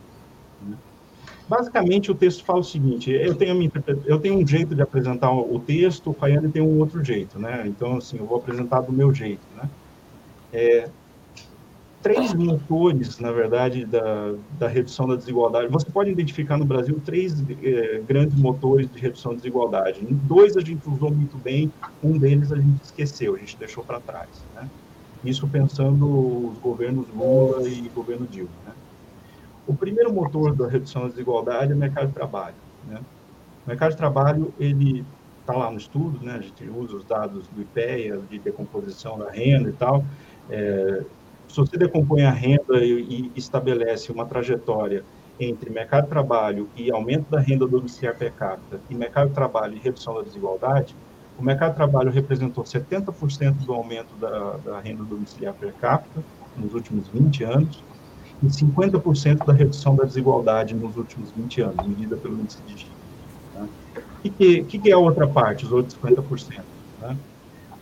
Basicamente, 1.47 2.11
o 2.11 2.15
texto 2.15 2.45
fala 2.45 2.61
o 2.61 2.65
seguinte: 2.65 3.11
eu 3.11 3.35
tenho, 3.35 3.71
eu 4.07 4.21
tenho 4.21 4.39
um 4.39 4.47
jeito 4.47 4.75
de 4.75 4.83
apresentar 4.83 5.33
o 5.33 5.61
texto, 5.61 6.11
o 6.11 6.15
Fayane 6.15 6.51
tem 6.51 6.63
um 6.63 6.79
outro 6.79 7.05
jeito, 7.05 7.39
né? 7.39 7.67
Então, 7.67 7.97
assim, 7.97 8.19
eu 8.19 8.27
vou 8.27 8.39
apresentar 8.39 8.81
do 8.81 8.93
meu 8.93 9.13
jeito, 9.13 9.47
né? 9.55 9.69
É, 10.53 10.91
três 12.05 12.35
motores, 12.35 13.19
na 13.19 13.33
verdade, 13.33 13.87
da, 13.87 14.35
da 14.59 14.69
redução 14.69 15.09
da 15.09 15.17
desigualdade. 15.17 15.73
Você 15.73 15.91
pode 15.91 16.11
identificar 16.11 16.59
no 16.59 16.67
Brasil 16.67 17.01
três 17.01 17.43
eh, 17.49 18.03
grandes 18.07 18.39
motores 18.39 18.91
de 18.91 19.01
redução 19.01 19.33
da 19.33 19.39
desigualdade. 19.39 20.07
Dois 20.11 20.55
a 20.55 20.61
gente 20.61 20.87
usou 20.87 21.11
muito 21.11 21.39
bem, 21.39 21.73
um 22.03 22.19
deles 22.19 22.53
a 22.53 22.57
gente 22.57 22.85
esqueceu, 22.85 23.35
a 23.35 23.39
gente 23.39 23.59
deixou 23.59 23.83
para 23.83 24.03
trás. 24.03 24.47
Né? 24.55 24.71
Isso 25.25 25.49
pensando 25.49 26.51
os 26.51 26.59
governos 26.59 27.09
Lula 27.09 27.67
e 27.67 27.89
governo 27.89 28.29
Dilma. 28.29 28.53
Né? 28.67 28.75
O 29.66 29.75
primeiro 29.75 30.12
motor 30.12 30.54
da 30.54 30.68
redução 30.68 31.02
da 31.02 31.09
desigualdade 31.09 31.73
é 31.73 31.75
o 31.75 31.78
mercado 31.78 32.09
de 32.09 32.14
trabalho. 32.14 32.54
Né? 32.87 33.00
O 33.64 33.68
mercado 33.68 33.90
de 33.92 33.97
trabalho, 33.97 34.52
ele 34.59 35.04
está 35.40 35.54
lá 35.54 35.71
no 35.71 35.76
estudo, 35.76 36.25
né? 36.25 36.37
a 36.38 36.40
gente 36.40 36.68
usa 36.68 36.97
os 36.97 37.04
dados 37.04 37.47
do 37.49 37.62
IPEA, 37.62 38.18
de 38.30 38.38
decomposição 38.38 39.18
da 39.18 39.30
renda 39.30 39.68
e 39.68 39.73
tal, 39.73 40.04
é, 40.50 41.02
se 41.49 41.56
você 41.56 41.76
decompõe 41.76 42.23
a 42.23 42.30
renda 42.30 42.78
e, 42.78 43.00
e 43.00 43.33
estabelece 43.37 44.11
uma 44.11 44.26
trajetória 44.26 45.04
entre 45.38 45.71
mercado 45.71 46.04
de 46.04 46.11
trabalho 46.11 46.68
e 46.76 46.90
aumento 46.90 47.30
da 47.30 47.40
renda 47.40 47.66
domiciliar 47.66 48.16
per 48.16 48.33
capita 48.33 48.80
e 48.88 48.94
mercado 48.94 49.28
de 49.28 49.35
trabalho 49.35 49.75
e 49.75 49.78
redução 49.78 50.14
da 50.14 50.23
desigualdade, 50.23 50.94
o 51.38 51.42
mercado 51.42 51.71
de 51.71 51.76
trabalho 51.76 52.11
representou 52.11 52.64
70% 52.64 53.64
do 53.64 53.73
aumento 53.73 54.14
da, 54.16 54.56
da, 54.64 54.80
renda 54.80 55.02
domiciliar 55.02 55.54
per 55.54 55.73
capita 55.75 56.23
nos 56.56 56.73
últimos 56.75 57.09
20 57.09 57.44
anos 57.44 57.83
e 58.47 58.51
50% 58.51 59.45
da 59.45 59.53
redução 59.53 59.97
da 59.97 60.05
desigualdade 60.05 60.75
nos 60.75 60.97
últimos 60.97 61.31
20 61.33 61.61
anos, 61.63 61.87
medida 61.87 62.17
pelo 62.17 62.39
índice 62.41 62.59
de 62.67 62.77
Gini. 62.77 62.91
Né? 63.55 63.69
O 64.25 64.31
que, 64.31 64.63
que, 64.65 64.79
que, 64.79 64.91
é 64.91 64.93
a 64.93 64.99
outra 64.99 65.27
parte, 65.27 65.65
os 65.65 65.73
outros 65.73 65.99
50%? 65.99 66.61
Né? 67.01 67.17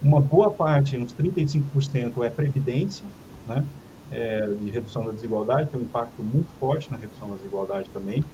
Uma 0.02 0.20
boa 0.20 0.50
parte, 0.50 0.96
uns 0.96 1.14
35%, 1.14 2.24
é 2.24 2.30
previdência, 2.30 3.04
né, 3.46 3.64
é, 4.10 4.46
de 4.46 4.70
redução 4.70 5.04
da 5.04 5.12
desigualdade, 5.12 5.70
tem 5.70 5.80
um 5.80 5.84
impacto 5.84 6.22
muito 6.22 6.48
forte 6.58 6.90
na 6.90 6.96
redução 6.96 7.30
da 7.30 7.36
desigualdade 7.36 7.88
também, 7.90 8.24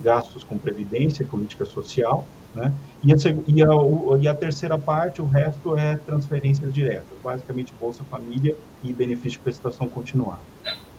gastos 0.00 0.42
com 0.42 0.56
previdência, 0.56 1.26
política 1.26 1.66
social, 1.66 2.26
né, 2.54 2.72
e 3.04 3.12
a, 3.12 3.16
e, 3.46 3.62
a, 3.62 4.18
e 4.22 4.28
a 4.28 4.34
terceira 4.34 4.78
parte, 4.78 5.20
o 5.20 5.26
resto 5.26 5.76
é 5.76 5.96
transferências 5.98 6.72
diretas, 6.72 7.18
basicamente 7.22 7.74
Bolsa 7.78 8.02
Família 8.04 8.56
e 8.82 8.90
benefício 8.92 9.32
de 9.32 9.38
prestação 9.40 9.86
continuada. 9.86 10.40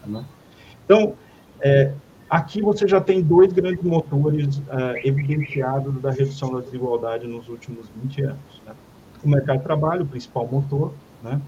Né? 0.06 0.24
Então, 0.90 1.14
é, 1.60 1.92
aqui 2.28 2.60
você 2.60 2.88
já 2.88 3.00
tem 3.00 3.22
dois 3.22 3.52
grandes 3.52 3.84
motores 3.84 4.58
uh, 4.58 4.96
evidenciados 5.04 6.02
da 6.02 6.10
redução 6.10 6.52
da 6.52 6.60
desigualdade 6.62 7.28
nos 7.28 7.48
últimos 7.48 7.88
20 8.02 8.22
anos. 8.22 8.62
Né? 8.66 8.74
O 9.22 9.28
mercado 9.28 9.58
de 9.58 9.62
trabalho, 9.62 10.02
o 10.02 10.06
principal 10.06 10.48
motor, 10.48 10.92
né? 11.22 11.40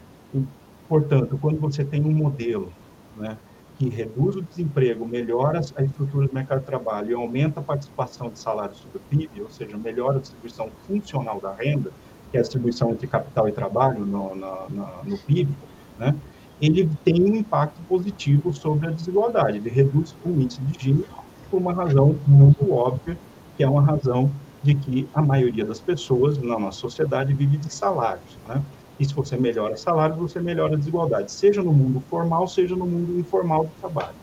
Portanto, 0.88 1.36
quando 1.42 1.58
você 1.58 1.84
tem 1.84 2.04
um 2.04 2.12
modelo 2.12 2.72
né, 3.16 3.36
que 3.78 3.88
reduz 3.88 4.36
o 4.36 4.42
desemprego, 4.42 5.08
melhora 5.08 5.60
a 5.74 5.82
estrutura 5.82 6.28
do 6.28 6.34
mercado 6.34 6.60
de 6.60 6.66
trabalho 6.66 7.10
e 7.10 7.14
aumenta 7.14 7.58
a 7.58 7.62
participação 7.62 8.30
de 8.30 8.38
salários 8.38 8.78
sobre 8.78 8.98
o 8.98 9.00
PIB, 9.10 9.42
ou 9.42 9.50
seja, 9.50 9.76
melhora 9.76 10.18
a 10.18 10.20
distribuição 10.20 10.70
funcional 10.86 11.40
da 11.40 11.52
renda, 11.52 11.90
que 12.30 12.36
é 12.36 12.40
a 12.40 12.42
distribuição 12.42 12.90
entre 12.92 13.08
capital 13.08 13.48
e 13.48 13.52
trabalho 13.52 14.06
no, 14.06 14.34
no 14.36 15.18
PIB, 15.26 15.50
né, 15.98 16.14
ele 16.62 16.88
tem 17.04 17.20
um 17.20 17.34
impacto 17.34 17.80
positivo 17.88 18.52
sobre 18.52 18.86
a 18.86 18.90
desigualdade. 18.92 19.58
Ele 19.58 19.68
reduz 19.68 20.14
o 20.24 20.30
índice 20.30 20.60
de 20.60 20.80
Gini 20.80 21.04
por 21.50 21.58
uma 21.58 21.72
razão 21.72 22.16
muito 22.24 22.72
óbvia, 22.72 23.18
que 23.56 23.64
é 23.64 23.68
uma 23.68 23.82
razão 23.82 24.30
de 24.62 24.76
que 24.76 25.08
a 25.12 25.20
maioria 25.20 25.64
das 25.64 25.80
pessoas 25.80 26.38
na 26.38 26.56
nossa 26.56 26.78
sociedade 26.78 27.34
vive 27.34 27.56
de 27.56 27.72
salários. 27.72 28.38
Né? 28.46 28.62
E 29.00 29.04
se 29.04 29.12
você 29.12 29.36
melhora 29.36 29.76
salários, 29.76 30.16
você 30.16 30.40
melhora 30.40 30.74
a 30.74 30.78
desigualdade, 30.78 31.32
seja 31.32 31.62
no 31.62 31.72
mundo 31.72 32.00
formal, 32.08 32.46
seja 32.46 32.76
no 32.76 32.86
mundo 32.86 33.18
informal 33.18 33.64
do 33.64 33.70
trabalho. 33.80 34.14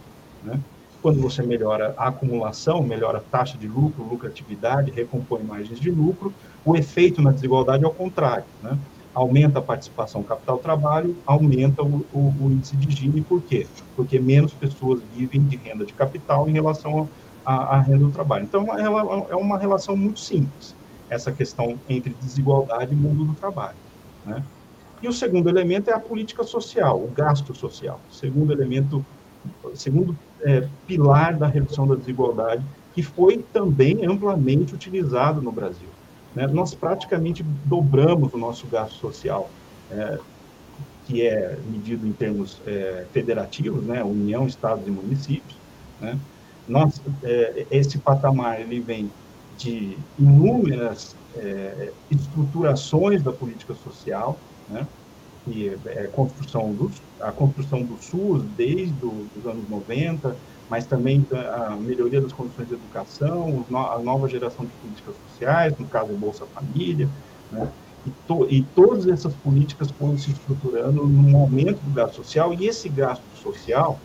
Né? 0.42 0.58
Quando 1.02 1.22
você 1.22 1.44
melhora 1.44 1.94
a 1.98 2.08
acumulação, 2.08 2.82
melhora 2.82 3.18
a 3.18 3.22
taxa 3.22 3.58
de 3.58 3.68
lucro, 3.68 4.04
lucratividade, 4.04 4.92
recompõe 4.92 5.44
margens 5.44 5.80
de 5.80 5.92
lucro, 5.92 6.34
o 6.64 6.76
efeito 6.76 7.22
na 7.22 7.32
desigualdade 7.32 7.84
é 7.84 7.88
o 7.88 7.92
contrário. 7.92 8.46
Né? 8.64 8.78
Aumenta 9.20 9.60
a 9.60 9.62
participação 9.62 10.24
capital-trabalho, 10.24 11.14
aumenta 11.26 11.84
o, 11.84 12.06
o, 12.14 12.34
o, 12.40 12.52
índice 12.52 12.78
de 12.78 12.96
Gini, 12.96 13.20
por 13.20 13.42
quê? 13.42 13.68
Porque 13.94 14.18
menos 14.18 14.54
pessoas 14.54 15.02
vivem 15.14 15.42
de 15.44 15.58
renda 15.58 15.86
de 15.86 15.92
capital 15.92 16.48
em 16.48 16.54
relação 16.54 17.10
à 17.46 17.82
renda 17.82 18.06
do 18.06 18.12
trabalho. 18.12 18.46
Então, 18.46 18.66
é 18.78 19.36
uma 19.36 19.58
relação 19.58 19.98
muito 19.98 20.22
simples, 20.22 20.74
essa 21.10 21.34
questão 21.34 21.78
entre 21.90 22.16
desigualdade 22.22 22.94
e 22.94 22.96
mundo 22.96 23.26
do 23.26 23.34
trabalho. 23.34 23.76
Né? 24.26 24.42
E 25.02 25.08
o 25.10 25.12
segundo 25.12 25.50
elemento 25.50 25.90
é 25.90 25.94
a 25.94 26.00
política 26.00 26.46
social, 26.46 26.98
o 26.98 27.12
gasto 27.14 27.54
social. 27.54 28.00
Segundo 28.10 28.54
elemento, 28.54 29.06
segundo 29.74 30.18
é, 30.44 30.66
pilar 30.88 31.36
da 31.36 31.48
redução 31.48 31.86
da 31.86 31.96
desigualdade, 31.96 32.64
que 32.94 33.04
foi 33.04 33.44
também 33.52 34.06
amplamente 34.06 34.74
utilizado 34.74 35.42
no 35.42 35.52
Brasil. 35.52 35.90
Né? 36.40 36.48
Nós 36.48 36.74
praticamente 36.74 37.44
dobramos 37.66 38.34
o 38.34 38.38
nosso 38.38 38.66
gasto 38.68 38.94
social, 38.94 39.50
é, 39.92 40.18
que 41.06 41.28
é 41.28 41.58
medido 41.70 42.08
em 42.08 42.14
termos 42.14 42.62
é, 42.66 43.06
federativos, 43.12 43.84
né? 43.84 44.02
União, 44.02 44.48
Estados 44.48 44.88
e 44.88 44.90
municípios. 44.90 45.58
Né? 46.00 46.18
Nós, 46.66 47.02
é, 47.24 47.68
esse 47.70 47.98
patamar 47.98 48.62
ele 48.62 48.80
vem 48.80 49.12
de 49.58 49.98
inúmeras 50.18 51.14
é, 51.36 51.92
estruturações 52.10 53.22
da 53.22 53.34
política 53.34 53.74
social, 53.74 54.40
né? 54.70 54.88
que 55.44 55.78
é 55.88 56.04
a 56.04 56.08
construção 56.08 56.72
do, 56.74 56.90
a 57.20 57.34
construção 57.34 57.84
do 57.84 58.02
SUS 58.02 58.44
desde 58.56 59.06
os 59.06 59.46
anos 59.46 59.68
90, 59.68 60.38
mas 60.70 60.86
também 60.86 61.26
a 61.34 61.76
melhoria 61.78 62.22
das 62.22 62.32
condições 62.32 62.68
de 62.68 62.76
educação, 62.76 63.66
a 63.76 64.00
nova 64.00 64.28
geração 64.28 64.66
de 64.66 64.74
políticas 64.74 65.18
sociais, 65.18 65.76
no 65.78 65.88
caso 65.88 66.16
Bolsa 66.16 66.46
Família, 66.48 67.10
né? 67.52 67.74
e, 68.06 68.12
to, 68.12 68.48
e 68.50 68.64
todas 68.64 69.08
essas 69.08 69.36
políticas 69.36 69.90
foram 69.92 70.16
se 70.16 70.32
estruturando 70.32 71.08
no 71.08 71.38
aumento 71.38 71.82
do 71.84 71.92
gasto 71.92 72.16
social, 72.16 72.54
e 72.54 72.68
esse 72.68 72.88
gasto 72.88 73.36
social, 73.36 74.00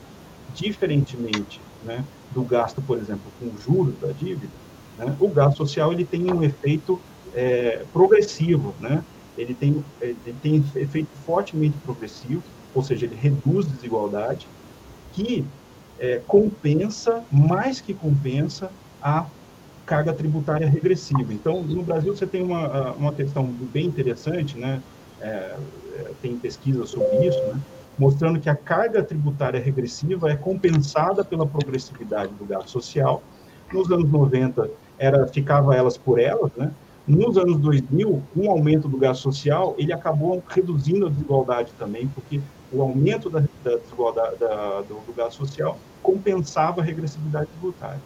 diferentemente 0.48 1.62
né, 1.82 2.06
do 2.30 2.42
gasto, 2.44 2.82
por 2.82 2.98
exemplo, 2.98 3.30
com 3.38 3.56
juros 3.58 3.98
da 3.98 4.12
dívida, 4.12 4.56
né, 4.96 5.14
o 5.20 5.28
gasto 5.28 5.58
social 5.58 5.92
ele 5.92 6.06
tem 6.06 6.32
um 6.32 6.42
efeito 6.42 7.04
é, 7.32 7.84
progressivo, 7.92 8.74
né? 8.78 9.04
ele 9.36 9.54
tem, 9.54 9.84
ele 10.00 10.38
tem 10.40 10.56
efeito 10.76 11.16
fortemente 11.18 11.76
progressivo, 11.78 12.42
ou 12.72 12.82
seja, 12.82 13.04
ele 13.06 13.16
reduz 13.16 13.66
desigualdade, 13.66 14.48
que 15.12 15.44
é, 16.04 16.22
compensa, 16.26 17.24
mais 17.30 17.80
que 17.80 17.94
compensa, 17.94 18.70
a 19.00 19.26
carga 19.86 20.12
tributária 20.12 20.68
regressiva. 20.68 21.32
Então, 21.32 21.62
no 21.62 21.82
Brasil, 21.82 22.14
você 22.14 22.26
tem 22.26 22.42
uma, 22.42 22.92
uma 22.92 23.12
questão 23.12 23.46
bem 23.46 23.86
interessante, 23.86 24.58
né? 24.58 24.82
É, 25.20 25.56
é, 25.96 26.10
tem 26.20 26.36
pesquisa 26.38 26.84
sobre 26.84 27.26
isso, 27.26 27.38
né? 27.46 27.60
mostrando 27.96 28.40
que 28.40 28.50
a 28.50 28.56
carga 28.56 29.02
tributária 29.02 29.60
regressiva 29.60 30.28
é 30.28 30.36
compensada 30.36 31.24
pela 31.24 31.46
progressividade 31.46 32.34
do 32.34 32.44
gasto 32.44 32.70
social. 32.70 33.22
Nos 33.72 33.90
anos 33.90 34.10
90, 34.10 34.68
era, 34.98 35.26
ficava 35.28 35.74
elas 35.74 35.96
por 35.96 36.18
elas, 36.18 36.50
né? 36.56 36.72
Nos 37.06 37.36
anos 37.38 37.58
2000, 37.58 38.22
com 38.34 38.48
o 38.48 38.50
aumento 38.50 38.88
do 38.88 38.98
gasto 38.98 39.22
social, 39.22 39.74
ele 39.78 39.92
acabou 39.92 40.42
reduzindo 40.48 41.06
a 41.06 41.10
desigualdade 41.10 41.72
também, 41.78 42.08
porque 42.08 42.40
o 42.74 42.82
aumento 42.82 43.30
da, 43.30 43.40
da 43.62 43.76
desigualdade 43.76 44.36
da, 44.36 44.80
do, 44.82 44.94
do, 45.06 45.14
gasto 45.14 45.38
social 45.38 45.78
compensava 46.02 46.80
a 46.80 46.84
regressividade 46.84 47.46
tributária. 47.46 48.00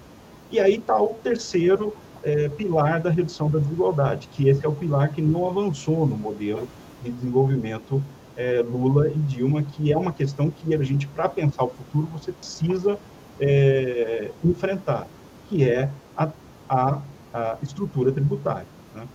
E 0.51 0.61
aí 0.61 0.77
está 0.77 1.01
o 1.01 1.15
terceiro 1.15 1.95
é, 2.23 2.49
pilar 2.49 3.01
da 3.01 3.11
redução 3.11 3.51
da 3.51 3.59
desigualdade, 3.59 4.29
que 4.29 4.49
esse 4.49 4.65
é 4.65 4.69
o 4.69 4.75
pilar 4.75 5.11
que 5.11 5.23
não 5.23 5.49
avançou 5.49 6.07
no 6.07 6.17
modelo 6.17 6.69
de 7.03 7.11
desenvolvimento 7.11 8.03
é, 8.37 8.63
Lula 8.63 9.09
e 9.09 9.19
Dilma, 9.19 9.63
que 9.63 9.93
é 9.93 9.97
uma 9.97 10.13
questão 10.13 10.51
que 10.51 10.75
a 10.75 10.83
gente, 10.83 11.07
para 11.09 11.29
pensar 11.29 11.65
o 11.65 11.71
futuro, 11.71 12.07
você 12.13 12.31
precisa 12.31 12.99
é, 13.41 14.31
enfrentar, 14.45 15.07
que 15.49 15.69
é 15.69 15.91
a, 16.17 16.31
a, 16.69 16.99
a 17.33 17.57
estrutura 17.63 18.13
tributária. 18.13 18.67
Né? 18.95 19.07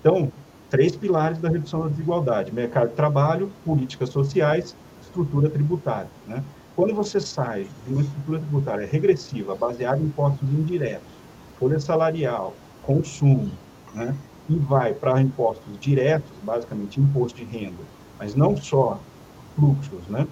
Então, 0.00 0.30
três 0.68 0.94
pilares 0.94 1.38
da 1.38 1.48
redução 1.48 1.80
da 1.80 1.88
desigualdade: 1.88 2.52
mercado 2.52 2.88
de 2.88 2.94
trabalho, 2.94 3.50
políticas 3.64 4.10
sociais, 4.10 4.76
estrutura 5.16 5.48
tributária. 5.48 6.10
Né? 6.26 6.44
Quando 6.74 6.94
você 6.94 7.18
sai 7.20 7.70
de 7.86 7.92
uma 7.92 8.02
estrutura 8.02 8.38
tributária 8.38 8.86
regressiva, 8.86 9.56
baseada 9.56 10.00
em 10.00 10.06
impostos 10.06 10.48
indiretos, 10.50 11.08
folha 11.58 11.80
salarial, 11.80 12.54
consumo, 12.82 13.50
né? 13.94 14.14
e 14.48 14.58
vai 14.58 14.92
para 14.94 15.20
impostos 15.20 15.78
diretos, 15.78 16.30
basicamente 16.42 17.00
imposto 17.00 17.38
de 17.38 17.44
renda, 17.44 17.82
mas 18.18 18.34
não 18.34 18.56
só 18.56 19.00
fluxos, 19.54 20.06
né? 20.08 20.26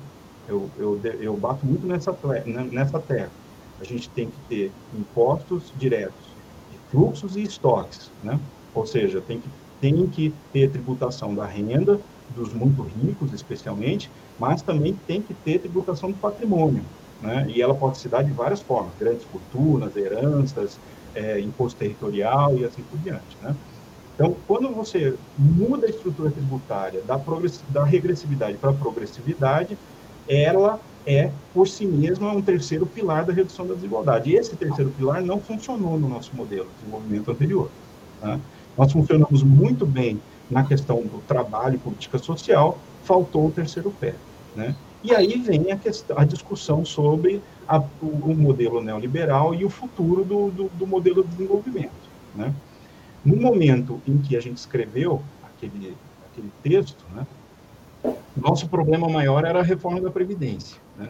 Eu, 0.46 0.70
eu, 0.76 1.00
eu 1.02 1.36
bato 1.36 1.64
muito 1.64 1.86
nessa, 1.86 2.12
né, 2.44 2.68
nessa 2.70 3.00
tecla. 3.00 3.32
A 3.80 3.84
gente 3.84 4.10
tem 4.10 4.30
que 4.30 4.38
ter 4.42 4.72
impostos 4.92 5.72
diretos 5.74 6.36
de 6.70 6.78
fluxos 6.90 7.34
e 7.34 7.42
estoques, 7.42 8.12
né? 8.22 8.38
Ou 8.72 8.86
seja, 8.86 9.20
tem 9.22 9.40
que, 9.40 9.48
tem 9.80 10.06
que 10.08 10.34
ter 10.52 10.70
tributação 10.70 11.34
da 11.34 11.46
renda, 11.46 12.00
dos 12.30 12.52
muito 12.52 12.82
ricos, 12.82 13.32
especialmente, 13.32 14.10
mas 14.38 14.62
também 14.62 14.98
tem 15.06 15.20
que 15.20 15.34
ter 15.34 15.58
tributação 15.58 16.10
do 16.10 16.16
patrimônio, 16.16 16.82
né? 17.20 17.46
E 17.48 17.60
ela 17.60 17.74
pode 17.74 17.98
se 17.98 18.08
dar 18.08 18.22
de 18.22 18.32
várias 18.32 18.60
formas, 18.60 18.92
grandes 18.98 19.24
fortunas, 19.24 19.96
heranças, 19.96 20.78
é, 21.14 21.40
imposto 21.40 21.78
territorial 21.78 22.56
e 22.56 22.64
assim 22.64 22.82
por 22.82 22.98
diante, 22.98 23.36
né? 23.42 23.54
Então, 24.14 24.36
quando 24.46 24.72
você 24.72 25.14
muda 25.36 25.86
a 25.86 25.90
estrutura 25.90 26.30
tributária 26.30 27.02
da, 27.02 27.20
da 27.70 27.84
regressividade 27.84 28.56
para 28.58 28.72
progressividade, 28.72 29.76
ela 30.28 30.80
é, 31.06 31.30
por 31.52 31.68
si 31.68 31.86
mesma, 31.86 32.32
um 32.32 32.40
terceiro 32.40 32.86
pilar 32.86 33.24
da 33.24 33.32
redução 33.32 33.66
da 33.66 33.74
desigualdade. 33.74 34.30
E 34.30 34.36
esse 34.36 34.56
terceiro 34.56 34.90
pilar 34.90 35.22
não 35.22 35.40
funcionou 35.40 35.98
no 35.98 36.08
nosso 36.08 36.34
modelo 36.34 36.66
de 36.66 36.74
desenvolvimento 36.78 37.30
anterior. 37.30 37.70
Tá? 38.20 38.38
Nós 38.76 38.92
funcionamos 38.92 39.42
muito 39.42 39.84
bem 39.84 40.20
na 40.50 40.64
questão 40.64 41.02
do 41.02 41.22
trabalho 41.26 41.76
e 41.76 41.78
política 41.78 42.18
social, 42.18 42.78
faltou 43.02 43.46
o 43.46 43.50
terceiro 43.50 43.90
pé. 43.90 44.14
Né? 44.54 44.74
E 45.02 45.14
aí 45.14 45.38
vem 45.38 45.70
a, 45.72 45.76
questão, 45.76 46.18
a 46.18 46.24
discussão 46.24 46.84
sobre 46.84 47.42
a, 47.68 47.78
o, 47.78 48.06
o, 48.06 48.36
modelo 48.36 48.82
neoliberal 48.82 49.54
e 49.54 49.64
o 49.64 49.70
futuro 49.70 50.24
do, 50.24 50.50
do, 50.50 50.68
do 50.70 50.86
modelo 50.86 51.22
de 51.22 51.30
desenvolvimento. 51.30 51.92
Né? 52.34 52.54
No 53.24 53.36
momento 53.36 54.00
em 54.06 54.18
que 54.18 54.36
a 54.36 54.40
gente 54.40 54.58
escreveu 54.58 55.22
aquele, 55.42 55.96
aquele 56.30 56.50
texto, 56.62 57.04
né, 57.14 57.26
nosso 58.36 58.68
problema 58.68 59.08
maior 59.08 59.44
era 59.44 59.60
a 59.60 59.62
reforma 59.62 60.00
da 60.00 60.10
Previdência. 60.10 60.80
Né? 60.98 61.08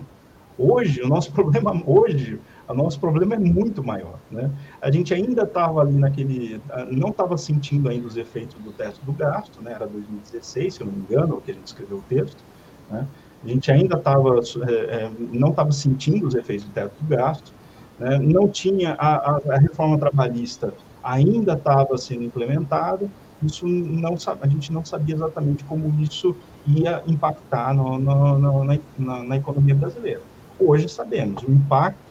Hoje, 0.59 1.03
o 1.03 1.09
nosso 1.09 1.31
problema, 1.33 1.81
hoje, 1.87 2.39
o 2.69 2.75
nosso 2.75 2.99
problema 2.99 3.35
é 3.35 3.39
muito 3.39 3.83
maior. 3.85 4.19
Né? 4.31 4.51
A 4.81 4.91
gente 4.91 5.13
ainda 5.13 5.43
estava 5.43 5.81
ali 5.81 5.95
naquele, 5.95 6.61
não 6.91 7.11
estava 7.11 7.37
sentindo 7.37 7.89
ainda 7.89 8.07
os 8.07 8.17
efeitos 8.17 8.57
do 8.63 8.73
teto 8.73 9.01
do 9.05 9.13
gasto, 9.13 9.63
né? 9.63 9.73
era 9.73 9.87
2016, 9.87 10.75
se 10.75 10.81
eu 10.81 10.87
não 10.87 10.95
me 10.95 11.01
engano, 11.01 11.41
que 11.41 11.51
a 11.51 11.55
gente 11.55 11.67
escreveu 11.67 11.99
o 11.99 12.03
texto. 12.03 12.43
Né? 12.91 13.07
A 13.45 13.49
gente 13.49 13.71
ainda 13.71 13.97
estava, 13.97 14.41
é, 14.69 14.73
é, 14.73 15.11
não 15.33 15.51
estava 15.51 15.73
sentindo 15.73 16.27
os 16.27 16.35
efeitos 16.35 16.65
do 16.65 16.73
teto 16.73 16.95
do 17.01 17.09
gasto, 17.09 17.53
né? 17.99 18.19
não 18.19 18.49
tinha 18.49 18.95
a, 18.95 19.37
a, 19.37 19.59
reforma 19.59 19.99
trabalhista 19.99 20.73
ainda 21.03 21.53
estava 21.53 21.99
sendo 21.99 22.25
implementada, 22.25 23.07
isso 23.43 23.67
não 23.67 24.17
a 24.41 24.47
gente 24.47 24.73
não 24.73 24.85
sabia 24.85 25.15
exatamente 25.15 25.65
como 25.65 25.93
isso 26.01 26.35
ia 26.67 27.03
impactar 27.07 27.75
no, 27.75 27.99
no, 27.99 28.39
no, 28.39 28.65
na, 28.65 29.23
na, 29.23 29.37
economia 29.37 29.75
brasileira. 29.75 30.23
Hoje 30.59 30.89
sabemos 30.89 31.43
o 31.43 31.51
impacto, 31.51 32.04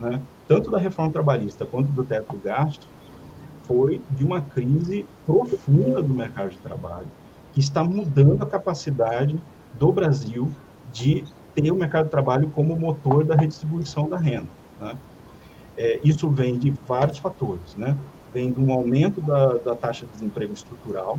né, 0.00 0.20
tanto 0.48 0.70
da 0.70 0.78
reforma 0.78 1.12
trabalhista 1.12 1.66
quanto 1.66 1.92
do 1.92 2.04
teto 2.04 2.36
gasto, 2.42 2.86
foi 3.64 4.00
de 4.10 4.24
uma 4.24 4.40
crise 4.40 5.06
profunda 5.24 6.02
do 6.02 6.12
mercado 6.12 6.50
de 6.50 6.58
trabalho, 6.58 7.06
que 7.52 7.60
está 7.60 7.84
mudando 7.84 8.42
a 8.42 8.46
capacidade 8.46 9.40
do 9.78 9.92
Brasil 9.92 10.50
de 10.92 11.24
ter 11.54 11.70
o 11.70 11.76
mercado 11.76 12.06
de 12.06 12.10
trabalho 12.10 12.50
como 12.50 12.76
motor 12.76 13.24
da 13.24 13.36
redistribuição 13.36 14.08
da 14.08 14.16
renda. 14.16 14.48
Né? 14.80 14.96
É, 15.76 16.00
isso 16.02 16.28
vem 16.28 16.58
de 16.58 16.74
vários 16.86 17.18
fatores, 17.18 17.76
né? 17.76 17.96
vem 18.32 18.50
de 18.50 18.60
um 18.60 18.72
aumento 18.72 19.20
da, 19.20 19.54
da 19.58 19.76
taxa 19.76 20.06
de 20.06 20.12
desemprego 20.12 20.52
estrutural, 20.52 21.18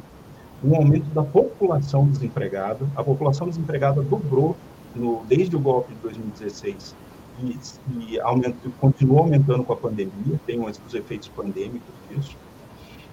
um 0.64 0.76
aumento 0.76 1.10
da 1.14 1.24
população 1.24 2.08
desempregada. 2.08 2.86
A 2.96 3.04
população 3.04 3.48
desempregada 3.48 4.02
dobrou 4.02 4.56
no, 4.96 5.24
desde 5.26 5.56
o 5.56 5.60
golpe 5.60 5.94
de 5.94 6.00
2016 6.02 6.96
e, 7.42 8.14
e 8.14 8.20
aumentou, 8.22 8.72
continuou 8.80 9.20
aumentando 9.20 9.64
com 9.64 9.74
a 9.74 9.78
pandemia, 9.78 10.40
tem 10.46 10.60
os, 10.60 10.80
os 10.86 10.94
efeitos 10.94 11.28
pandêmicos 11.30 11.94
disso. 12.10 12.36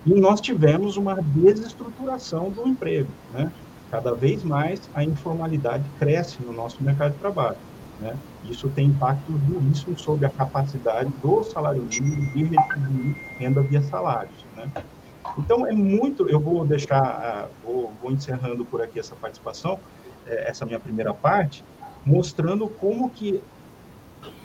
E 0.06 0.14
nós 0.14 0.40
tivemos 0.40 0.96
uma 0.96 1.20
desestruturação 1.20 2.50
do 2.50 2.66
emprego. 2.66 3.10
Né? 3.32 3.52
Cada 3.90 4.14
vez 4.14 4.42
mais 4.44 4.80
a 4.94 5.02
informalidade 5.02 5.84
cresce 5.98 6.42
no 6.42 6.52
nosso 6.52 6.82
mercado 6.82 7.12
de 7.12 7.18
trabalho. 7.18 7.56
Né? 8.00 8.16
Isso 8.44 8.68
tem 8.68 8.86
impacto 8.86 9.32
duríssimo 9.32 9.98
sobre 9.98 10.26
a 10.26 10.30
capacidade 10.30 11.10
do 11.22 11.42
salário 11.42 11.82
mínimo 11.82 12.32
de 12.32 12.44
retribuir 12.44 13.16
renda 13.38 13.60
via 13.62 13.82
salários. 13.82 14.44
Né? 14.56 14.70
Então, 15.36 15.66
é 15.66 15.72
muito. 15.72 16.28
Eu 16.28 16.40
vou 16.40 16.64
deixar, 16.64 17.48
uh, 17.64 17.66
vou, 17.66 17.92
vou, 18.00 18.12
encerrando 18.12 18.64
por 18.64 18.80
aqui 18.80 18.98
essa 18.98 19.14
participação, 19.14 19.78
eh, 20.26 20.48
essa 20.48 20.64
minha 20.64 20.80
primeira 20.80 21.12
parte, 21.12 21.64
mostrando 22.04 22.68
como 22.68 23.10
que 23.10 23.42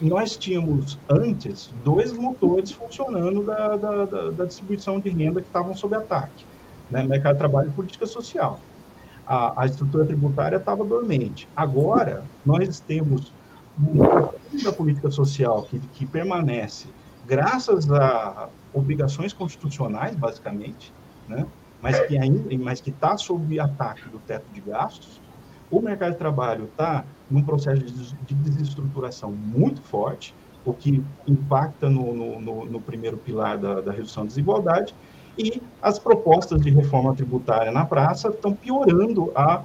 nós 0.01 0.35
tínhamos 0.37 0.99
antes 1.09 1.73
dois 1.83 2.11
motores 2.11 2.71
funcionando 2.71 3.43
da, 3.43 3.75
da, 3.75 4.05
da, 4.05 4.31
da 4.31 4.45
distribuição 4.45 4.99
de 4.99 5.09
renda 5.09 5.41
que 5.41 5.47
estavam 5.47 5.75
sob 5.75 5.95
ataque: 5.95 6.45
né? 6.89 7.03
mercado 7.03 7.33
de 7.33 7.39
trabalho 7.39 7.69
e 7.69 7.73
política 7.73 8.05
social. 8.05 8.59
A, 9.25 9.63
a 9.63 9.65
estrutura 9.65 10.05
tributária 10.05 10.57
estava 10.57 10.83
dormente. 10.83 11.47
Agora, 11.55 12.23
nós 12.45 12.79
temos 12.81 13.31
da 14.63 14.71
política 14.71 15.09
social 15.09 15.63
que, 15.63 15.79
que 15.79 16.05
permanece 16.05 16.87
graças 17.25 17.91
a 17.91 18.49
obrigações 18.73 19.33
constitucionais, 19.33 20.15
basicamente, 20.15 20.93
né? 21.27 21.45
mas 21.81 21.99
que 22.01 22.17
ainda, 22.17 22.57
mas 22.59 22.79
que 22.81 22.89
está 22.89 23.17
sob 23.17 23.59
ataque 23.59 24.07
do 24.09 24.19
teto 24.19 24.45
de 24.53 24.61
gastos, 24.61 25.21
o 25.77 25.81
mercado 25.81 26.13
de 26.13 26.17
trabalho 26.17 26.65
está 26.65 27.03
num 27.29 27.41
processo 27.41 27.81
de, 27.81 28.15
de 28.15 28.35
desestruturação 28.35 29.31
muito 29.31 29.81
forte, 29.81 30.35
o 30.65 30.73
que 30.73 31.03
impacta 31.27 31.89
no, 31.89 32.13
no, 32.39 32.65
no, 32.65 32.81
primeiro 32.81 33.17
pilar 33.17 33.57
da, 33.57 33.81
da, 33.81 33.91
redução 33.91 34.23
da 34.23 34.29
desigualdade, 34.29 34.95
e 35.37 35.61
as 35.81 35.99
propostas 35.99 36.61
de 36.61 36.69
reforma 36.69 37.13
tributária 37.15 37.71
na 37.71 37.85
praça 37.85 38.29
estão 38.29 38.53
piorando 38.53 39.31
a, 39.35 39.63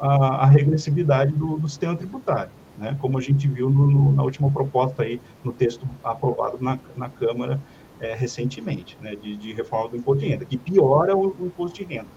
a, 0.00 0.16
a 0.44 0.46
regressividade 0.46 1.32
do, 1.32 1.58
do 1.58 1.68
sistema 1.68 1.94
tributário 1.94 2.50
né, 2.78 2.96
como 3.00 3.18
a 3.18 3.20
gente 3.20 3.46
viu 3.48 3.70
no, 3.70 4.12
na 4.12 4.22
última 4.22 4.50
proposta 4.50 5.02
aí, 5.02 5.20
no 5.44 5.52
texto 5.52 5.86
aprovado 6.02 6.58
na, 6.60 6.78
na 6.96 7.08
Câmara 7.08 7.60
é, 8.00 8.14
recentemente, 8.14 8.98
né, 9.00 9.14
de, 9.14 9.36
de, 9.36 9.52
reforma 9.52 9.90
do 9.90 9.96
imposto 9.96 10.22
de 10.22 10.28
renda, 10.30 10.44
que 10.44 10.56
piora 10.56 11.16
o, 11.16 11.28
o 11.38 11.46
imposto 11.46 11.76
de 11.76 11.84
renda. 11.84 12.08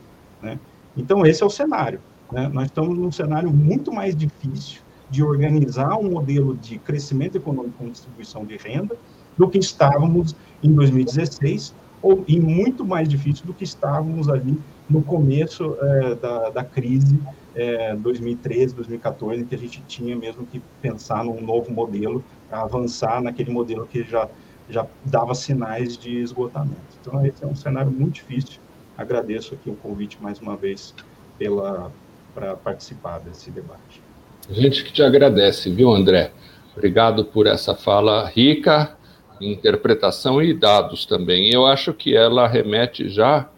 Né? 0.41 0.59
Então, 0.97 1.25
esse 1.25 1.43
é 1.43 1.45
o 1.45 1.49
cenário. 1.49 2.01
Né? 2.31 2.49
Nós 2.51 2.65
estamos 2.65 2.97
num 2.97 3.11
cenário 3.11 3.51
muito 3.51 3.91
mais 3.91 4.15
difícil 4.15 4.81
de 5.09 5.23
organizar 5.23 5.97
um 5.97 6.09
modelo 6.09 6.55
de 6.55 6.79
crescimento 6.79 7.37
econômico 7.37 7.77
com 7.77 7.89
distribuição 7.89 8.45
de 8.45 8.57
renda 8.57 8.95
do 9.37 9.47
que 9.47 9.57
estávamos 9.57 10.35
em 10.63 10.71
2016, 10.71 11.75
ou 12.01 12.23
e 12.27 12.39
muito 12.39 12.85
mais 12.85 13.07
difícil 13.07 13.45
do 13.45 13.53
que 13.53 13.63
estávamos 13.63 14.29
ali 14.29 14.59
no 14.89 15.01
começo 15.01 15.75
é, 15.81 16.15
da, 16.15 16.49
da 16.49 16.63
crise 16.63 17.19
é, 17.55 17.95
2013, 17.95 18.75
2014, 18.75 19.45
que 19.45 19.55
a 19.55 19.57
gente 19.57 19.81
tinha 19.87 20.15
mesmo 20.15 20.45
que 20.45 20.61
pensar 20.81 21.23
num 21.23 21.41
novo 21.41 21.71
modelo, 21.71 22.23
avançar 22.51 23.21
naquele 23.21 23.51
modelo 23.51 23.87
que 23.87 24.03
já, 24.03 24.29
já 24.69 24.85
dava 25.03 25.33
sinais 25.33 25.97
de 25.97 26.19
esgotamento. 26.19 26.79
Então, 27.01 27.25
esse 27.25 27.43
é 27.43 27.47
um 27.47 27.55
cenário 27.55 27.91
muito 27.91 28.15
difícil. 28.15 28.59
Agradeço 28.97 29.55
aqui 29.55 29.69
o 29.69 29.75
convite 29.75 30.17
mais 30.21 30.39
uma 30.39 30.55
vez 30.55 30.93
pela 31.37 31.91
para 32.35 32.55
participar 32.55 33.19
desse 33.19 33.49
debate. 33.49 34.03
A 34.49 34.53
gente 34.53 34.83
que 34.83 34.91
te 34.91 35.01
agradece, 35.01 35.71
viu, 35.71 35.91
André? 35.91 36.31
Obrigado 36.75 37.23
por 37.23 37.47
essa 37.47 37.73
fala 37.73 38.27
rica, 38.27 38.95
interpretação 39.39 40.41
e 40.41 40.53
dados 40.53 41.05
também. 41.05 41.49
Eu 41.51 41.65
acho 41.65 41.93
que 41.93 42.15
ela 42.15 42.47
remete 42.47 43.09
já 43.09 43.49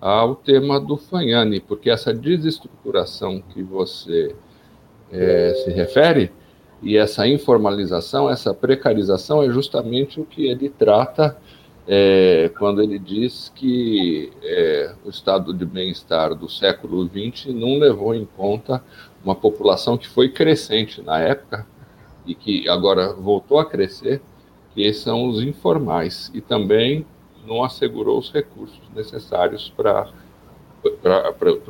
ao 0.00 0.36
tema 0.36 0.78
do 0.78 0.96
Fanhani, 0.96 1.58
porque 1.58 1.90
essa 1.90 2.14
desestruturação 2.14 3.40
que 3.40 3.62
você 3.62 4.36
é, 5.10 5.54
se 5.64 5.70
refere 5.70 6.30
e 6.82 6.96
essa 6.96 7.26
informalização, 7.26 8.30
essa 8.30 8.54
precarização 8.54 9.42
é 9.42 9.50
justamente 9.50 10.20
o 10.20 10.24
que 10.24 10.46
ele 10.46 10.68
trata 10.68 11.36
é, 11.90 12.50
quando 12.58 12.82
ele 12.82 12.98
diz 12.98 13.50
que 13.54 14.30
é, 14.42 14.94
o 15.06 15.08
estado 15.08 15.54
de 15.54 15.64
bem-estar 15.64 16.34
do 16.34 16.46
século 16.46 17.08
XX 17.08 17.46
não 17.46 17.78
levou 17.78 18.14
em 18.14 18.26
conta 18.26 18.84
uma 19.24 19.34
população 19.34 19.96
que 19.96 20.06
foi 20.06 20.28
crescente 20.28 21.00
na 21.00 21.18
época 21.18 21.66
e 22.26 22.34
que 22.34 22.68
agora 22.68 23.14
voltou 23.14 23.58
a 23.58 23.64
crescer, 23.64 24.20
que 24.74 24.92
são 24.92 25.30
os 25.30 25.42
informais, 25.42 26.30
e 26.34 26.42
também 26.42 27.06
não 27.46 27.64
assegurou 27.64 28.18
os 28.18 28.30
recursos 28.30 28.82
necessários 28.94 29.72
para 29.74 30.12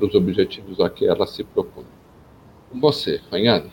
os 0.03 0.15
objetivos 0.17 0.81
a 0.81 0.91
que 0.91 1.07
ela 1.07 1.29
se 1.29 1.45
propõe. 1.45 1.85
Com 2.73 2.81
você, 2.81 3.21
Fanhano. 3.31 3.71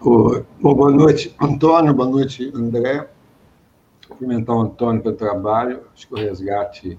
Bom, 0.00 0.42
boa 0.58 0.90
noite, 0.90 1.36
Antônio, 1.38 1.92
boa 1.92 2.08
noite, 2.08 2.50
André. 2.54 3.10
Cumprimentar 4.18 4.56
o 4.56 4.60
Antônio 4.60 5.02
pelo 5.02 5.14
trabalho. 5.14 5.82
Acho 5.94 6.08
que 6.08 6.14
o 6.14 6.16
resgate, 6.16 6.98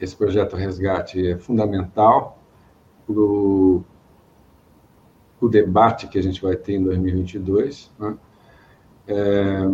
esse 0.00 0.16
projeto 0.16 0.56
Resgate 0.56 1.26
é 1.28 1.38
fundamental 1.38 2.38
para 3.06 3.14
o 3.14 3.84
debate 5.48 6.08
que 6.08 6.18
a 6.18 6.22
gente 6.22 6.42
vai 6.42 6.56
ter 6.56 6.74
em 6.74 6.84
2022. 6.84 7.90
Né? 7.98 8.16
É, 9.06 9.70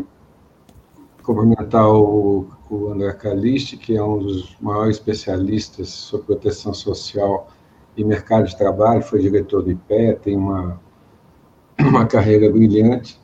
cumprimentar 1.22 1.88
o, 1.88 2.48
o 2.70 2.88
André 2.88 3.12
Caliste, 3.14 3.76
que 3.76 3.96
é 3.96 4.02
um 4.02 4.18
dos 4.18 4.56
maiores 4.60 4.96
especialistas 4.96 5.88
sobre 5.88 6.26
proteção 6.26 6.74
social 6.74 7.48
e 7.96 8.04
mercado 8.04 8.46
de 8.46 8.56
trabalho, 8.56 9.02
foi 9.02 9.20
diretor 9.20 9.62
do 9.62 9.70
IPE, 9.70 10.18
tem 10.22 10.36
uma 10.36 10.80
uma 11.78 12.06
carreira 12.06 12.50
brilhante. 12.50 13.20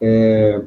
É, 0.00 0.62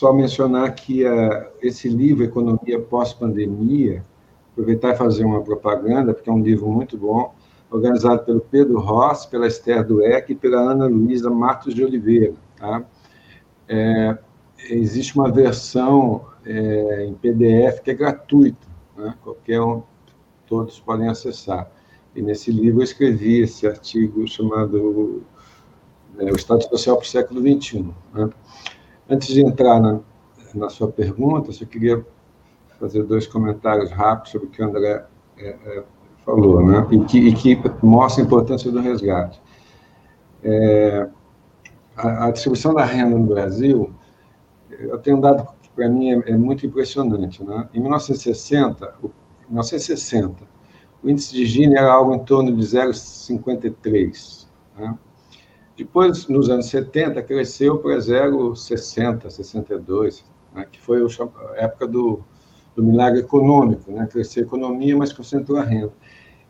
só 0.00 0.14
mencionar 0.14 0.74
que 0.74 1.06
a, 1.06 1.50
esse 1.60 1.86
livro, 1.86 2.24
Economia 2.24 2.80
Pós-Pandemia, 2.80 4.02
aproveitar 4.50 4.94
e 4.94 4.96
fazer 4.96 5.26
uma 5.26 5.42
propaganda, 5.42 6.14
porque 6.14 6.30
é 6.30 6.32
um 6.32 6.42
livro 6.42 6.70
muito 6.70 6.96
bom, 6.96 7.34
organizado 7.70 8.24
pelo 8.24 8.40
Pedro 8.40 8.80
Ross, 8.80 9.26
pela 9.26 9.46
Esther 9.46 9.86
Dueck 9.86 10.32
e 10.32 10.34
pela 10.34 10.58
Ana 10.58 10.86
Luísa 10.86 11.28
Matos 11.28 11.74
de 11.74 11.84
Oliveira. 11.84 12.32
Tá? 12.56 12.82
É, 13.68 14.16
existe 14.70 15.14
uma 15.18 15.30
versão 15.30 16.24
é, 16.46 17.04
em 17.04 17.12
PDF 17.12 17.80
que 17.80 17.90
é 17.90 17.94
gratuita, 17.94 18.66
né? 18.96 19.14
qualquer 19.22 19.60
um, 19.60 19.82
todos 20.46 20.80
podem 20.80 21.10
acessar. 21.10 21.70
E 22.16 22.22
nesse 22.22 22.50
livro 22.50 22.80
eu 22.80 22.84
escrevi 22.84 23.42
esse 23.42 23.66
artigo 23.66 24.26
chamado 24.26 25.22
é, 26.18 26.24
o 26.24 26.36
Estado 26.36 26.62
Social 26.62 26.96
para 26.96 27.04
o 27.04 27.06
século 27.06 27.40
XXI. 27.42 27.94
Né? 28.14 28.30
Antes 29.10 29.28
de 29.28 29.44
entrar 29.44 29.80
na, 29.80 29.98
na 30.54 30.68
sua 30.68 30.86
pergunta, 30.86 31.50
eu 31.60 31.66
queria 31.66 32.06
fazer 32.78 33.02
dois 33.02 33.26
comentários 33.26 33.90
rápidos 33.90 34.30
sobre 34.30 34.46
o 34.46 34.50
que 34.50 34.62
o 34.62 34.66
André 34.66 35.04
é, 35.36 35.48
é, 35.48 35.82
falou, 36.24 36.64
né? 36.64 36.86
e, 36.92 37.04
que, 37.04 37.18
e 37.18 37.34
que 37.34 37.60
mostra 37.82 38.22
a 38.22 38.26
importância 38.26 38.70
do 38.70 38.80
resgate. 38.80 39.42
É, 40.44 41.08
a, 41.96 42.26
a, 42.26 42.30
distribuição 42.30 42.72
da 42.72 42.84
renda 42.84 43.18
no 43.18 43.26
Brasil, 43.26 43.92
eu 44.70 44.96
tenho 44.98 45.16
um 45.16 45.20
dado 45.20 45.46
que 45.60 45.70
para 45.70 45.88
mim 45.88 46.12
é, 46.12 46.30
é, 46.30 46.36
muito 46.36 46.64
impressionante. 46.64 47.42
Né? 47.44 47.68
Em 47.74 47.80
1960, 47.80 48.94
o, 49.02 49.10
1960, 49.48 50.44
o 51.02 51.10
índice 51.10 51.34
de 51.34 51.44
Gini 51.46 51.74
era 51.74 51.92
algo 51.92 52.14
em 52.14 52.20
torno 52.20 52.54
de 52.54 52.62
0,53. 52.62 54.46
Né? 54.78 54.98
Depois, 55.80 56.28
nos 56.28 56.50
anos 56.50 56.66
70, 56.66 57.22
cresceu 57.22 57.78
para 57.78 57.96
0,60, 57.96 59.30
62, 59.30 60.22
né, 60.54 60.66
que 60.70 60.78
foi 60.78 61.00
a 61.00 61.64
época 61.64 61.86
do, 61.86 62.20
do 62.76 62.82
milagre 62.82 63.20
econômico, 63.20 63.90
né, 63.90 64.06
cresceu 64.06 64.42
a 64.42 64.46
economia, 64.46 64.94
mas 64.94 65.10
concentrou 65.10 65.56
a 65.56 65.62
renda. 65.62 65.90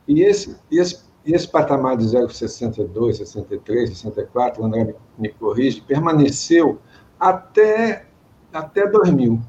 E 0.09 0.23
esse, 0.23 0.57
esse, 0.69 1.05
esse 1.25 1.47
patamar 1.47 1.97
de 1.97 2.07
0,62, 2.07 3.13
63, 3.19 3.91
64, 3.91 4.61
o 4.61 4.67
André 4.67 4.97
me, 5.17 5.29
corrige, 5.29 5.81
permaneceu 5.81 6.81
até, 7.17 8.07
até 8.53 8.85
2000, 8.91 9.41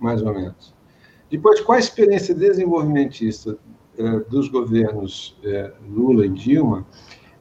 mais 0.00 0.22
ou 0.22 0.32
menos. 0.32 0.74
Depois, 1.30 1.60
com 1.60 1.74
a 1.74 1.78
experiência 1.78 2.34
desenvolvimentista 2.34 3.58
eh, 3.98 4.18
dos 4.30 4.48
governos 4.48 5.38
eh, 5.44 5.74
Lula 5.86 6.24
e 6.24 6.30
Dilma, 6.30 6.86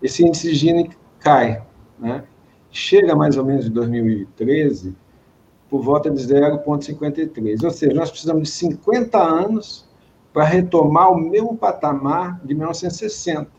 esse 0.04 0.26
índice 0.26 0.54
Gini 0.54 0.90
cai 1.20 1.64
né? 2.00 2.24
chega 2.72 3.16
mais 3.16 3.38
ou 3.38 3.46
menos 3.46 3.68
em 3.68 3.72
2013 3.72 4.96
por 5.70 5.82
volta 5.82 6.12
de 6.12 6.22
0,53. 6.22 7.64
Ou 7.64 7.72
seja, 7.72 7.94
nós 7.94 8.10
precisamos 8.10 8.44
de 8.44 8.50
50 8.50 9.18
anos 9.18 9.88
para 10.34 10.44
retomar 10.44 11.12
o 11.12 11.18
mesmo 11.18 11.58
patamar 11.58 12.40
de 12.44 12.54
1960. 12.54 13.50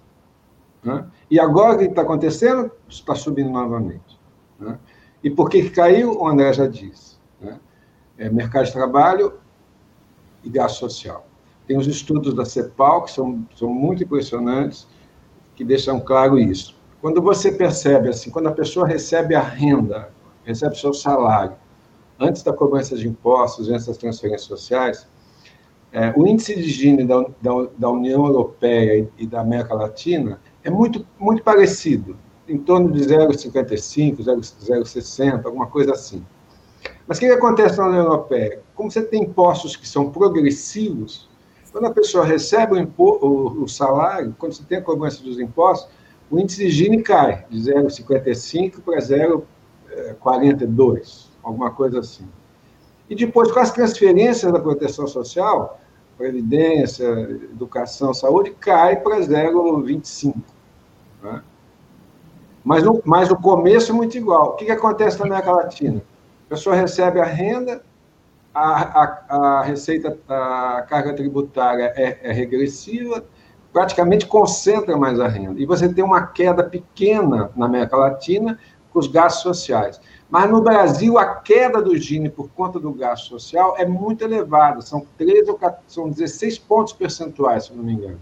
Né? 0.85 1.07
E 1.31 1.41
agora 1.41 1.75
o 1.75 1.79
que 1.79 1.85
está 1.85 2.03
acontecendo? 2.03 2.71
Está 2.89 3.15
subindo 3.15 3.51
novamente. 3.51 4.21
Né? 4.61 4.79
E 5.25 5.31
por 5.31 5.49
que, 5.49 5.63
que 5.63 5.71
caiu? 5.71 6.21
O 6.21 6.29
André 6.29 6.53
já 6.53 6.67
disse. 6.67 7.17
Né? 7.41 7.59
É 8.19 8.29
mercado 8.29 8.67
de 8.67 8.73
trabalho 8.73 9.35
e 10.45 10.51
gasto 10.51 10.79
social. 10.79 11.27
Tem 11.67 11.77
os 11.77 11.87
estudos 11.87 12.35
da 12.35 12.45
CEPAL, 12.45 13.05
que 13.05 13.11
são, 13.11 13.45
são 13.57 13.69
muito 13.69 14.05
impressionantes, 14.05 14.87
que 15.57 15.65
deixam 15.65 15.99
claro 15.99 16.39
isso. 16.39 16.76
Quando 17.07 17.23
você 17.23 17.53
percebe 17.53 18.09
assim, 18.09 18.31
quando 18.31 18.49
a 18.49 18.53
pessoa 18.53 18.85
recebe 18.85 19.37
a 19.37 19.41
renda, 19.41 20.11
recebe 20.45 20.77
seu 20.77 20.93
salário, 20.93 21.55
antes 22.19 22.43
da 22.43 22.53
cobrança 22.53 22.97
de 22.97 23.07
impostos, 23.07 23.71
antes 23.71 23.87
das 23.87 23.97
transferências 23.97 24.49
sociais, 24.49 25.07
é, 25.93 26.13
o 26.17 26.27
índice 26.27 26.57
de 26.57 26.69
Gini 26.69 27.05
da, 27.05 27.21
da, 27.41 27.69
da, 27.79 27.91
União 27.91 28.27
Europeia 28.27 29.09
e, 29.17 29.25
da 29.25 29.41
América 29.41 29.73
Latina 29.73 30.41
é 30.65 30.69
muito, 30.69 31.07
muito 31.17 31.45
parecido, 31.45 32.19
em 32.49 32.59
torno 32.59 32.91
de 32.91 32.99
0,55, 33.03 34.17
0,60, 34.17 35.47
alguma 35.47 35.69
coisa 35.69 35.93
assim. 35.93 36.27
Mas 37.07 37.19
o 37.19 37.21
que, 37.21 37.29
que 37.29 37.35
acontece 37.35 37.79
na 37.79 37.87
União 37.87 38.03
Europeia? 38.03 38.63
Como 38.75 38.91
você 38.91 39.01
tem 39.01 39.23
impostos 39.23 39.77
que 39.77 39.87
são 39.87 40.11
progressivos, 40.11 41.29
quando 41.71 41.85
a 41.85 41.93
pessoa 41.93 42.25
recebe 42.25 42.75
o, 42.75 42.77
impo, 42.77 43.21
o, 43.23 43.63
o 43.63 43.69
salário, 43.69 44.35
quando 44.37 44.55
você 44.55 44.65
tem 44.65 44.79
a 44.79 44.83
cobrança 44.83 45.23
dos 45.23 45.39
impostos, 45.39 45.89
o 46.31 46.39
índice 46.39 46.71
Gini 46.71 47.03
cai 47.03 47.45
de 47.49 47.59
0,55 47.59 48.83
para 48.85 48.99
0,42, 48.99 51.29
alguma 51.43 51.71
coisa 51.71 52.01
assim. 52.01 52.29
E 53.09 53.15
depois, 53.15 53.51
com 53.53 53.61
as 53.61 53.71
transferências 53.71 54.53
da 54.53 54.59
proteção 54.59 55.07
social, 55.07 55.81
previdência, 56.19 57.05
educação, 57.05 58.13
saúde, 58.13 58.51
cai 58.59 58.97
para 58.97 59.21
0,25. 59.21 60.35
Né? 61.23 61.41
Mas, 62.65 62.83
mas 63.05 63.29
no 63.29 63.41
começo 63.41 63.93
é 63.93 63.95
muito 63.95 64.19
igual. 64.19 64.49
O 64.49 64.53
que, 64.55 64.65
que 64.65 64.73
acontece 64.73 65.21
na 65.21 65.27
América 65.27 65.53
Latina? 65.53 66.03
A 66.47 66.49
pessoa 66.49 66.75
recebe 66.75 67.21
a 67.21 67.25
renda, 67.25 67.81
a, 68.53 69.03
a, 69.03 69.37
a 69.37 69.63
receita, 69.63 70.19
a 70.29 70.85
carga 70.89 71.15
tributária 71.15 71.93
é, 71.95 72.19
é 72.23 72.33
regressiva, 72.33 73.25
praticamente 73.77 74.25
concentra 74.25 74.97
mais 74.97 75.21
a 75.21 75.29
renda. 75.29 75.61
E 75.61 75.67
você 75.67 75.87
tem 75.87 76.03
uma 76.03 76.27
queda 76.29 76.65
pequena 76.65 77.51
na 77.55 77.67
América 77.67 77.95
Latina 77.95 78.59
com 78.91 78.99
os 78.99 79.07
gastos 79.07 79.43
sociais. 79.43 80.01
Mas 80.31 80.51
no 80.51 80.63
Brasil, 80.63 81.19
a 81.19 81.35
queda 81.35 81.83
do 81.83 81.95
Gini 81.95 82.31
por 82.31 82.49
conta 82.49 82.81
do 82.81 82.91
gasto 82.91 83.29
social 83.29 83.75
é 83.77 83.85
muito 83.85 84.25
elevada, 84.25 84.81
são 84.81 85.07
13 85.19 85.51
ou 85.51 85.59
14, 85.59 85.85
são 85.89 86.09
16 86.09 86.59
pontos 86.61 86.95
percentuais, 86.95 87.65
se 87.67 87.75
não 87.75 87.85
me 87.85 87.93
engano. 87.93 88.19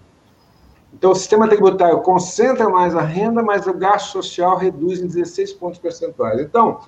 Então, 0.93 1.13
o 1.13 1.15
sistema 1.15 1.47
tributário 1.47 2.01
concentra 2.01 2.69
mais 2.69 2.97
a 2.97 3.03
renda, 3.03 3.41
mas 3.41 3.65
o 3.69 3.75
gasto 3.75 4.11
social 4.11 4.57
reduz 4.57 4.99
em 4.99 5.07
16 5.07 5.53
pontos 5.53 5.79
percentuais. 5.79 6.41
Então, 6.41 6.81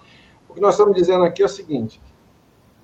o 0.48 0.54
que 0.54 0.60
nós 0.60 0.74
estamos 0.74 0.96
dizendo 0.96 1.22
aqui 1.22 1.40
é 1.40 1.46
o 1.46 1.48
seguinte: 1.48 2.00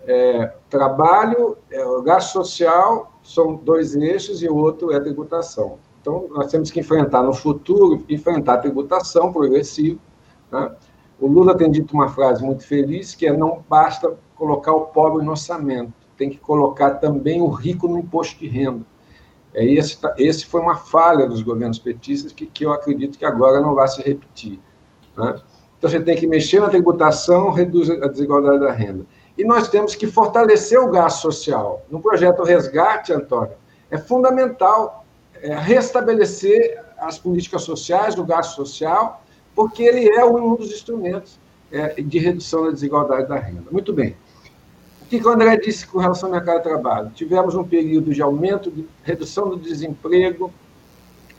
é, 0.06 0.52
trabalho, 0.68 1.56
é, 1.70 1.84
gasto 2.02 2.32
social 2.32 3.12
são 3.22 3.54
dois 3.54 3.94
eixos 3.94 4.42
e 4.42 4.48
o 4.48 4.56
outro 4.56 4.92
é 4.92 4.96
a 4.96 5.00
tributação. 5.00 5.78
Então, 6.00 6.26
nós 6.30 6.50
temos 6.50 6.70
que 6.70 6.80
enfrentar 6.80 7.22
no 7.22 7.32
futuro, 7.32 8.04
enfrentar 8.08 8.54
a 8.54 8.58
tributação 8.58 9.32
progressiva. 9.32 10.00
Né? 10.50 10.74
O 11.20 11.28
Lula 11.28 11.56
tem 11.56 11.70
dito 11.70 11.94
uma 11.94 12.08
frase 12.08 12.44
muito 12.44 12.66
feliz, 12.66 13.14
que 13.14 13.26
é 13.26 13.36
não 13.36 13.64
basta 13.68 14.16
colocar 14.34 14.72
o 14.72 14.86
pobre 14.86 15.24
no 15.24 15.30
orçamento, 15.30 15.92
tem 16.16 16.28
que 16.28 16.38
colocar 16.38 16.96
também 16.96 17.40
o 17.40 17.48
rico 17.48 17.86
no 17.86 18.00
imposto 18.00 18.40
de 18.40 18.48
renda. 18.48 18.84
É 19.54 19.64
esse, 19.64 19.98
esse 20.18 20.46
foi 20.46 20.60
uma 20.60 20.76
falha 20.76 21.28
dos 21.28 21.42
governos 21.42 21.78
petistas 21.78 22.32
que, 22.32 22.46
que 22.46 22.64
eu 22.64 22.72
acredito 22.72 23.18
que 23.18 23.24
agora 23.24 23.60
não 23.60 23.74
vai 23.74 23.86
se 23.86 24.02
repetir. 24.02 24.58
Né? 25.16 25.40
Então, 25.78 25.90
você 25.90 26.00
tem 26.00 26.16
que 26.16 26.26
mexer 26.26 26.60
na 26.60 26.68
tributação, 26.68 27.50
reduz 27.50 27.90
a 27.90 28.08
desigualdade 28.08 28.60
da 28.60 28.72
renda. 28.72 29.06
E 29.36 29.44
nós 29.44 29.68
temos 29.68 29.94
que 29.94 30.06
fortalecer 30.06 30.78
o 30.78 30.90
gasto 30.90 31.22
social. 31.22 31.84
No 31.90 32.00
projeto 32.00 32.42
Resgate, 32.42 33.12
Antônio, 33.12 33.54
É 33.90 33.98
fundamental 33.98 35.04
é, 35.40 35.54
restabelecer 35.54 36.82
as 36.98 37.18
políticas 37.18 37.62
sociais, 37.62 38.16
o 38.16 38.24
gasto 38.24 38.54
social, 38.54 39.22
porque 39.54 39.82
ele 39.82 40.08
é 40.08 40.24
um 40.24 40.54
dos 40.54 40.70
instrumentos 40.70 41.38
é, 41.70 42.00
de 42.00 42.18
redução 42.18 42.64
da 42.64 42.70
desigualdade 42.70 43.28
da 43.28 43.36
renda. 43.36 43.64
Muito 43.70 43.92
bem. 43.92 44.16
O 45.00 45.06
que 45.06 45.26
o 45.26 45.28
André 45.28 45.56
disse 45.56 45.86
com 45.86 45.98
relação 45.98 46.28
ao 46.28 46.34
mercado 46.34 46.58
de 46.58 46.62
trabalho? 46.62 47.10
Tivemos 47.10 47.54
um 47.54 47.64
período 47.64 48.14
de 48.14 48.22
aumento, 48.22 48.70
de 48.70 48.86
redução 49.02 49.50
do 49.50 49.56
desemprego, 49.56 50.52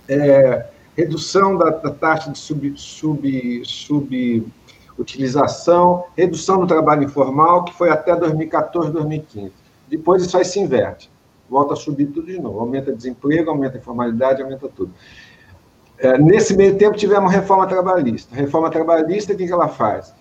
é, 0.07 0.67
redução 0.95 1.57
da, 1.57 1.69
da, 1.69 1.91
taxa 1.91 2.31
de 2.31 2.37
sub, 2.37 2.73
sub, 2.75 4.51
subutilização, 4.95 6.05
redução 6.15 6.59
do 6.59 6.67
trabalho 6.67 7.03
informal, 7.03 7.65
que 7.65 7.73
foi 7.73 7.89
até 7.89 8.15
2014, 8.15 8.91
2015. 8.91 9.51
Depois 9.89 10.23
isso 10.23 10.37
aí 10.37 10.45
se 10.45 10.59
inverte, 10.59 11.11
volta 11.49 11.73
a 11.73 11.75
subir 11.75 12.07
tudo 12.07 12.27
de 12.27 12.39
novo, 12.39 12.59
aumenta 12.59 12.93
desemprego, 12.93 13.49
aumenta 13.49 13.77
informalidade, 13.77 14.41
aumenta 14.41 14.69
tudo. 14.69 14.93
É, 15.97 16.17
nesse 16.17 16.55
meio 16.55 16.77
tempo 16.77 16.97
tivemos 16.97 17.31
reforma 17.31 17.67
trabalhista. 17.67 18.35
Reforma 18.35 18.69
trabalhista, 18.69 19.33
o 19.33 19.37
que, 19.37 19.45
que 19.45 19.51
ela 19.51 19.67
faz? 19.67 20.13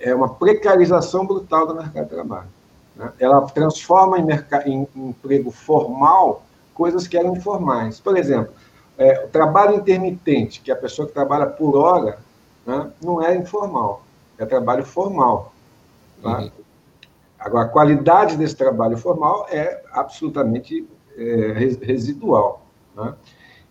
É 0.00 0.14
uma 0.14 0.28
precarização 0.28 1.26
brutal 1.26 1.66
do 1.66 1.74
mercado 1.74 2.04
de 2.04 2.10
trabalho. 2.10 2.48
Né? 2.94 3.10
Ela 3.18 3.40
transforma 3.42 4.18
em, 4.18 4.26
em, 4.66 4.88
em 4.94 5.08
emprego 5.08 5.50
formal 5.50 6.44
coisas 6.74 7.06
que 7.06 7.16
eram 7.16 7.34
informais. 7.34 7.98
Por 8.00 8.16
exemplo, 8.16 8.52
é, 8.98 9.24
o 9.24 9.28
trabalho 9.28 9.76
intermitente, 9.76 10.60
que 10.60 10.70
é 10.70 10.74
a 10.74 10.76
pessoa 10.76 11.08
que 11.08 11.14
trabalha 11.14 11.46
por 11.46 11.76
hora, 11.76 12.18
né, 12.66 12.90
não 13.02 13.22
é 13.22 13.36
informal, 13.36 14.02
é 14.38 14.44
trabalho 14.46 14.84
formal. 14.84 15.52
Tá? 16.22 16.40
Uhum. 16.40 16.50
Agora, 17.38 17.66
a 17.66 17.68
qualidade 17.68 18.36
desse 18.36 18.56
trabalho 18.56 18.96
formal 18.96 19.46
é 19.50 19.82
absolutamente 19.92 20.88
é, 21.16 21.52
residual. 21.82 22.66
Né? 22.96 23.14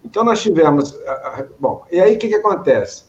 Então, 0.06 0.24
nós 0.24 0.42
tivemos. 0.42 0.96
Bom, 1.60 1.84
e 1.92 2.00
aí 2.00 2.16
o 2.16 2.20
que, 2.20 2.28
que 2.28 2.36
acontece? 2.36 3.06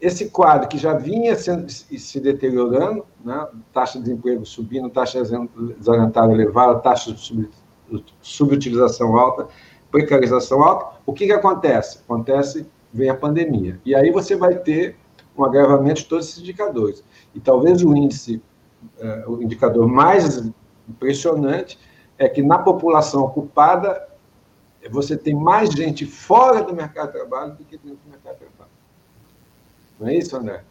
Esse 0.00 0.30
quadro 0.30 0.68
que 0.68 0.78
já 0.78 0.94
vinha 0.94 1.34
sendo, 1.36 1.70
se 1.70 2.20
deteriorando, 2.20 3.04
né? 3.24 3.46
taxa 3.72 3.98
de 3.98 4.04
desemprego 4.04 4.44
subindo, 4.46 4.88
taxa 4.90 5.22
desorientada 5.22 6.32
elevada, 6.32 6.78
taxa 6.78 7.12
de 7.12 7.48
subutilização 8.20 9.16
alta, 9.16 9.48
precarização 9.90 10.62
alta, 10.62 10.98
o 11.06 11.12
que, 11.12 11.26
que 11.26 11.32
acontece? 11.32 11.98
Acontece, 12.04 12.66
vem 12.92 13.08
a 13.08 13.14
pandemia. 13.14 13.80
E 13.84 13.94
aí 13.94 14.10
você 14.10 14.36
vai 14.36 14.54
ter 14.56 14.96
um 15.42 15.44
agravamento 15.44 16.02
de 16.02 16.06
todos 16.06 16.28
esses 16.28 16.40
indicadores. 16.40 17.04
E 17.34 17.40
talvez 17.40 17.82
o 17.82 17.94
índice, 17.94 18.42
é, 18.98 19.24
o 19.26 19.42
indicador 19.42 19.86
mais 19.88 20.50
impressionante 20.88 21.78
é 22.16 22.28
que 22.28 22.42
na 22.42 22.58
população 22.58 23.24
ocupada 23.24 24.06
você 24.90 25.16
tem 25.16 25.34
mais 25.34 25.70
gente 25.70 26.06
fora 26.06 26.62
do 26.62 26.74
mercado 26.74 27.08
de 27.08 27.12
trabalho 27.18 27.52
do 27.52 27.64
que 27.64 27.76
dentro 27.76 27.98
do 28.04 28.10
mercado 28.10 28.34
de 28.34 28.40
trabalho. 28.40 28.70
Não 29.98 30.08
é 30.08 30.14
isso, 30.14 30.36
André? 30.36 30.64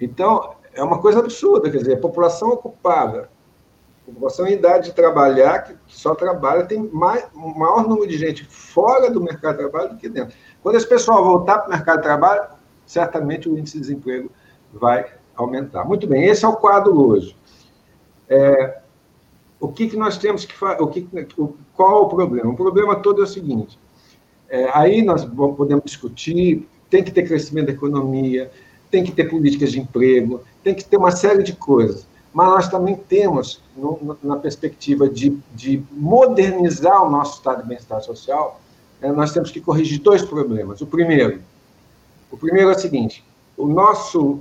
Então, 0.00 0.54
é 0.72 0.82
uma 0.82 1.00
coisa 1.00 1.18
absurda, 1.18 1.70
quer 1.70 1.78
dizer, 1.78 1.94
a 1.94 2.00
população 2.00 2.50
ocupada 2.50 3.28
população 4.10 4.46
em 4.46 4.54
idade 4.54 4.86
de 4.86 4.94
trabalhar, 4.94 5.62
que 5.62 5.76
só 5.86 6.14
trabalha, 6.14 6.64
tem 6.64 6.82
mais, 6.92 7.26
um 7.34 7.54
maior 7.56 7.86
número 7.86 8.06
de 8.06 8.18
gente 8.18 8.44
fora 8.44 9.10
do 9.10 9.22
mercado 9.22 9.56
de 9.56 9.58
trabalho 9.62 9.90
do 9.90 9.96
que 9.96 10.08
dentro. 10.08 10.36
Quando 10.62 10.76
esse 10.76 10.88
pessoal 10.88 11.24
voltar 11.24 11.58
para 11.58 11.68
o 11.68 11.70
mercado 11.70 11.96
de 11.98 12.02
trabalho, 12.02 12.48
certamente 12.90 13.48
o 13.48 13.56
índice 13.56 13.74
de 13.74 13.80
desemprego 13.82 14.30
vai 14.72 15.06
aumentar. 15.36 15.84
Muito 15.84 16.06
bem, 16.06 16.24
esse 16.24 16.44
é 16.44 16.48
o 16.48 16.56
quadro 16.56 16.98
hoje. 16.98 17.36
É, 18.28 18.78
o 19.60 19.68
que, 19.68 19.88
que 19.88 19.96
nós 19.96 20.18
temos 20.18 20.44
que 20.44 20.54
fazer? 20.54 20.78
Qual 21.74 21.98
é 21.98 22.00
o 22.02 22.08
problema? 22.08 22.50
O 22.50 22.56
problema 22.56 22.96
todo 22.96 23.20
é 23.20 23.24
o 23.24 23.28
seguinte: 23.28 23.78
é, 24.48 24.68
aí 24.72 25.02
nós 25.02 25.24
podemos 25.24 25.84
discutir, 25.84 26.68
tem 26.88 27.04
que 27.04 27.10
ter 27.10 27.22
crescimento 27.22 27.66
da 27.66 27.72
economia, 27.72 28.50
tem 28.90 29.04
que 29.04 29.12
ter 29.12 29.24
políticas 29.24 29.70
de 29.70 29.80
emprego, 29.80 30.42
tem 30.64 30.74
que 30.74 30.84
ter 30.84 30.96
uma 30.96 31.10
série 31.12 31.42
de 31.42 31.52
coisas 31.52 32.06
mas 32.32 32.48
nós 32.48 32.68
também 32.68 32.94
temos, 32.94 33.60
no, 33.76 34.16
na 34.22 34.36
perspectiva 34.36 35.08
de, 35.08 35.36
de, 35.52 35.82
modernizar 35.90 37.04
o 37.04 37.10
nosso 37.10 37.38
estado 37.38 37.62
de 37.62 37.68
bem-estar 37.68 38.00
social, 38.02 38.60
é, 39.02 39.10
nós 39.10 39.32
temos 39.32 39.50
que 39.50 39.60
corrigir 39.60 40.00
dois 40.00 40.22
problemas. 40.22 40.80
O 40.80 40.86
primeiro, 40.86 41.40
o 42.30 42.36
primeiro 42.36 42.70
é 42.70 42.74
o 42.74 42.78
seguinte: 42.78 43.24
o 43.56 43.66
nosso 43.66 44.40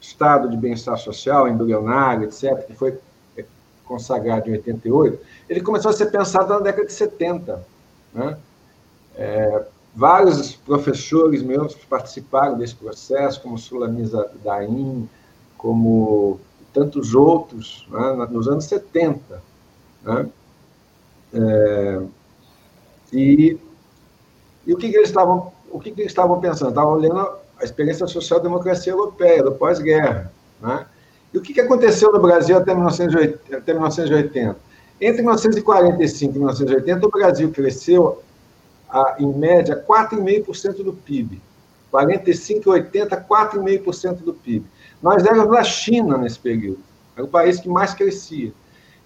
estado 0.00 0.48
de 0.48 0.56
bem-estar 0.56 0.98
social, 0.98 1.48
embrionário, 1.48 2.24
etc., 2.24 2.66
que 2.66 2.74
foi 2.74 2.98
é, 3.36 3.44
consagrado 3.84 4.48
em 4.48 4.52
88, 4.52 5.18
ele 5.48 5.60
começou 5.60 5.90
a 5.90 5.94
ser 5.94 6.06
pensado 6.06 6.48
na 6.48 6.60
década 6.60 6.86
de 6.86 6.92
70. 6.92 7.64
Né? 8.14 8.38
É, 9.16 9.66
vários 9.94 10.54
professores 10.56 11.42
meus 11.42 11.74
participaram 11.74 12.58
desse 12.58 12.74
processo, 12.74 13.42
como 13.42 13.58
Sulamisa 13.58 14.30
Daim, 14.42 15.08
como 15.58 16.40
tantos 16.72 17.14
outros, 17.14 17.86
né, 17.90 18.28
nos 18.30 18.48
anos 18.48 18.64
70. 18.64 19.42
Né? 20.02 20.28
É, 21.34 22.02
e, 23.12 23.58
e 24.66 24.72
o 24.72 24.76
que, 24.76 24.90
que, 24.90 24.96
eles 24.96 25.08
estavam, 25.08 25.52
o 25.70 25.78
que, 25.78 25.90
que 25.90 26.00
eles 26.00 26.12
estavam 26.12 26.40
pensando? 26.40 26.70
Estavam 26.70 26.94
olhando 26.94 27.30
a 27.58 27.64
experiência 27.64 28.06
social-democracia 28.06 28.92
europeia, 28.92 29.42
do 29.42 29.52
pós-guerra. 29.52 30.32
Né? 30.60 30.86
E 31.32 31.38
o 31.38 31.40
que, 31.40 31.54
que 31.54 31.60
aconteceu 31.60 32.12
no 32.12 32.20
Brasil 32.20 32.56
até 32.56 32.74
1980, 32.74 33.56
até 33.56 33.72
1980? 33.72 34.56
Entre 35.00 35.22
1945 35.22 36.34
e 36.34 36.38
1980, 36.38 37.06
o 37.06 37.10
Brasil 37.10 37.50
cresceu, 37.50 38.22
a, 38.88 39.16
em 39.18 39.32
média, 39.32 39.82
4,5% 39.88 40.82
do 40.82 40.92
PIB. 40.92 41.40
45 41.90 42.68
e 42.68 42.72
80, 42.72 43.16
4,5% 43.28 44.16
do 44.18 44.34
PIB. 44.34 44.66
Nós 45.02 45.24
éramos 45.24 45.56
a 45.56 45.64
China 45.64 46.16
nesse 46.18 46.38
período, 46.38 46.80
era 47.16 47.24
o 47.24 47.28
país 47.28 47.58
que 47.58 47.68
mais 47.68 47.94
crescia. 47.94 48.52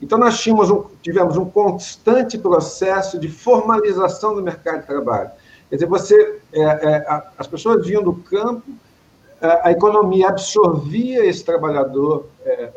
Então, 0.03 0.19
nós 0.19 0.39
tínhamos 0.39 0.71
um, 0.71 0.85
tivemos 1.01 1.37
um 1.37 1.47
constante 1.47 2.37
processo 2.37 3.19
de 3.19 3.29
formalização 3.29 4.35
do 4.35 4.43
mercado 4.43 4.81
de 4.81 4.87
trabalho. 4.87 5.31
Quer 5.75 5.79
dizer, 5.79 5.87
você, 5.89 6.41
é, 6.53 6.63
é, 6.63 7.25
as 7.37 7.49
pessoas 7.49 7.85
vinham 7.85 8.01
do 8.01 8.15
campo, 8.15 8.63
é, 9.41 9.61
a 9.65 9.73
economia 9.73 10.29
absorvia 10.29 11.27
esse 11.27 11.45
trabalhador 11.45 12.29
é, 12.45 12.71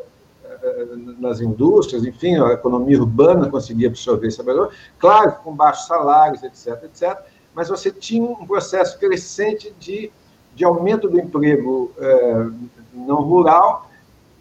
é, 0.48 0.86
nas 1.20 1.40
indústrias, 1.40 2.04
enfim, 2.04 2.34
a 2.42 2.54
economia 2.54 2.98
urbana 2.98 3.48
conseguia 3.48 3.86
absorver 3.86 4.26
esse 4.26 4.38
trabalhador, 4.38 4.72
claro, 4.98 5.36
com 5.44 5.54
baixos 5.54 5.86
salários, 5.86 6.42
etc., 6.42 6.82
etc., 6.86 7.16
mas 7.54 7.68
você 7.68 7.92
tinha 7.92 8.24
um 8.24 8.44
processo 8.44 8.98
crescente 8.98 9.72
de, 9.78 10.10
de 10.56 10.64
aumento 10.64 11.08
do 11.08 11.20
emprego 11.20 11.92
é, 11.98 12.46
não 12.92 13.22
rural 13.22 13.88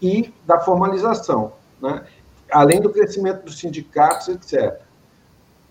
e 0.01 0.33
da 0.47 0.59
formalização, 0.59 1.53
né? 1.79 2.03
além 2.51 2.81
do 2.81 2.89
crescimento 2.89 3.43
dos 3.43 3.59
sindicatos, 3.59 4.29
etc. 4.29 4.81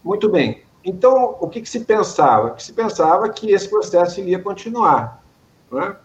Muito 0.05 0.29
bem. 0.29 0.66
Então, 0.87 1.37
o 1.41 1.49
que, 1.49 1.61
que 1.61 1.69
se 1.69 1.81
pensava? 1.81 2.53
Que 2.53 2.63
se 2.63 2.73
pensava 2.73 3.29
que 3.29 3.51
esse 3.51 3.69
processo 3.69 4.21
iria 4.21 4.39
continuar. 4.39 5.21
Né? 5.69 5.97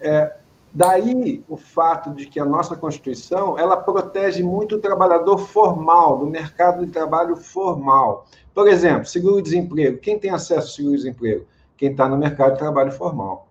É, 0.00 0.36
daí 0.72 1.44
o 1.48 1.56
fato 1.56 2.10
de 2.14 2.26
que 2.26 2.38
a 2.38 2.44
nossa 2.44 2.76
Constituição 2.76 3.58
ela 3.58 3.76
protege 3.76 4.40
muito 4.44 4.76
o 4.76 4.78
trabalhador 4.78 5.38
formal, 5.38 6.18
do 6.18 6.26
mercado 6.26 6.86
de 6.86 6.92
trabalho 6.92 7.34
formal. 7.34 8.24
Por 8.54 8.68
exemplo, 8.68 9.06
seguro-desemprego. 9.06 9.98
Quem 9.98 10.20
tem 10.20 10.30
acesso 10.30 10.68
ao 10.68 10.74
seguro-desemprego? 10.76 11.44
Quem 11.76 11.90
está 11.90 12.08
no 12.08 12.16
mercado 12.16 12.52
de 12.52 12.60
trabalho 12.60 12.92
formal. 12.92 13.48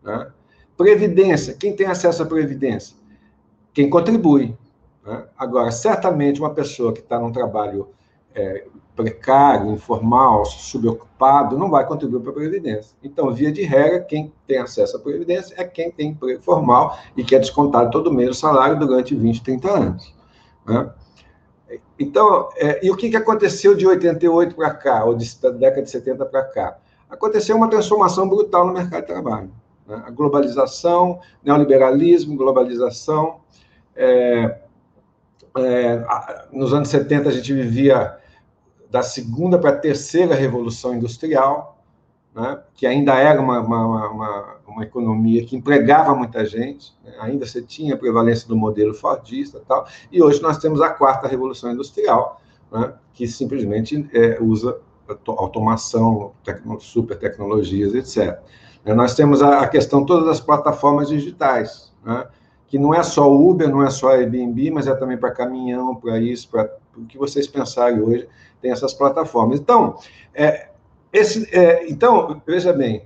Né? 0.00 0.30
Previdência. 0.76 1.54
Quem 1.54 1.74
tem 1.74 1.88
acesso 1.88 2.22
à 2.22 2.26
Previdência? 2.26 2.96
Quem 3.72 3.90
contribui. 3.90 4.56
Né? 5.04 5.24
Agora, 5.36 5.72
certamente, 5.72 6.38
uma 6.38 6.54
pessoa 6.54 6.92
que 6.92 7.00
está 7.00 7.18
num 7.18 7.32
trabalho 7.32 7.88
é, 8.32 8.64
precário, 8.94 9.72
informal, 9.72 10.44
subocupado, 10.44 11.58
não 11.58 11.68
vai 11.68 11.86
contribuir 11.86 12.20
para 12.20 12.30
a 12.30 12.34
Previdência. 12.34 12.96
Então, 13.02 13.32
via 13.32 13.50
de 13.50 13.62
regra, 13.62 14.00
quem 14.00 14.32
tem 14.46 14.58
acesso 14.58 14.96
à 14.96 15.00
Previdência 15.00 15.54
é 15.58 15.64
quem 15.64 15.90
tem 15.90 16.10
emprego 16.10 16.42
formal 16.42 16.96
e 17.16 17.24
que 17.24 17.34
é 17.34 17.38
descontado 17.38 17.90
todo 17.90 18.12
mês 18.12 18.30
o 18.30 18.34
salário 18.34 18.78
durante 18.78 19.14
20, 19.14 19.42
30 19.42 19.70
anos. 19.70 20.14
Né? 20.66 20.90
Então, 21.98 22.48
é, 22.56 22.84
e 22.86 22.90
o 22.90 22.96
que, 22.96 23.10
que 23.10 23.16
aconteceu 23.16 23.74
de 23.74 23.86
88 23.86 24.54
para 24.54 24.70
cá, 24.72 25.04
ou 25.04 25.14
de, 25.14 25.40
da 25.40 25.50
década 25.50 25.82
de 25.82 25.90
70 25.90 26.24
para 26.26 26.44
cá? 26.44 26.78
Aconteceu 27.10 27.56
uma 27.56 27.68
transformação 27.68 28.28
brutal 28.28 28.66
no 28.66 28.72
mercado 28.72 29.02
de 29.02 29.08
trabalho. 29.08 29.50
Né? 29.86 30.02
A 30.06 30.10
globalização, 30.10 31.20
neoliberalismo, 31.42 32.36
globalização. 32.36 33.40
É, 33.96 34.58
é, 35.56 36.04
nos 36.52 36.72
anos 36.72 36.88
70, 36.88 37.28
a 37.28 37.32
gente 37.32 37.52
vivia 37.52 38.18
da 38.94 39.02
segunda 39.02 39.58
para 39.58 39.70
a 39.70 39.76
terceira 39.76 40.36
revolução 40.36 40.94
industrial, 40.94 41.82
né? 42.32 42.60
que 42.76 42.86
ainda 42.86 43.12
era 43.18 43.40
uma, 43.40 43.58
uma, 43.58 44.08
uma, 44.08 44.56
uma, 44.68 44.84
economia 44.84 45.44
que 45.44 45.56
empregava 45.56 46.14
muita 46.14 46.46
gente, 46.46 46.96
né? 47.02 47.12
ainda 47.18 47.44
você 47.44 47.60
tinha 47.60 47.96
a 47.96 47.98
prevalência 47.98 48.46
do 48.46 48.54
modelo 48.54 48.94
fordista 48.94 49.58
e 49.58 49.62
tal, 49.62 49.84
e 50.12 50.22
hoje 50.22 50.40
nós 50.40 50.58
temos 50.58 50.80
a 50.80 50.90
quarta 50.90 51.26
revolução 51.26 51.72
industrial, 51.72 52.40
né, 52.70 52.94
que 53.12 53.26
simplesmente 53.26 54.08
é, 54.12 54.38
usa 54.40 54.78
automação, 55.26 56.30
tecno, 56.44 56.80
super 56.80 57.18
tecnologias, 57.18 57.96
etc. 57.96 58.40
É, 58.84 58.94
nós 58.94 59.16
temos 59.16 59.42
a, 59.42 59.58
a, 59.58 59.66
questão 59.66 60.06
todas 60.06 60.24
das 60.24 60.38
plataformas 60.38 61.08
digitais, 61.08 61.92
né, 62.04 62.28
que 62.68 62.78
não 62.78 62.94
é 62.94 63.02
só 63.02 63.28
Uber, 63.28 63.68
não 63.68 63.82
é 63.82 63.90
só 63.90 64.10
Airbnb, 64.10 64.70
mas 64.70 64.86
é 64.86 64.94
também 64.94 65.18
para 65.18 65.32
caminhão, 65.32 65.96
para 65.96 66.20
isso, 66.20 66.48
para 66.48 66.70
o 66.96 67.04
que 67.06 67.18
vocês 67.18 67.48
pensarem 67.48 68.00
hoje, 68.00 68.28
tem 68.64 68.72
essas 68.72 68.94
plataformas. 68.94 69.60
Então, 69.60 69.98
é, 70.34 70.68
esse, 71.12 71.46
é, 71.54 71.86
então 71.86 72.40
veja 72.46 72.72
bem, 72.72 73.04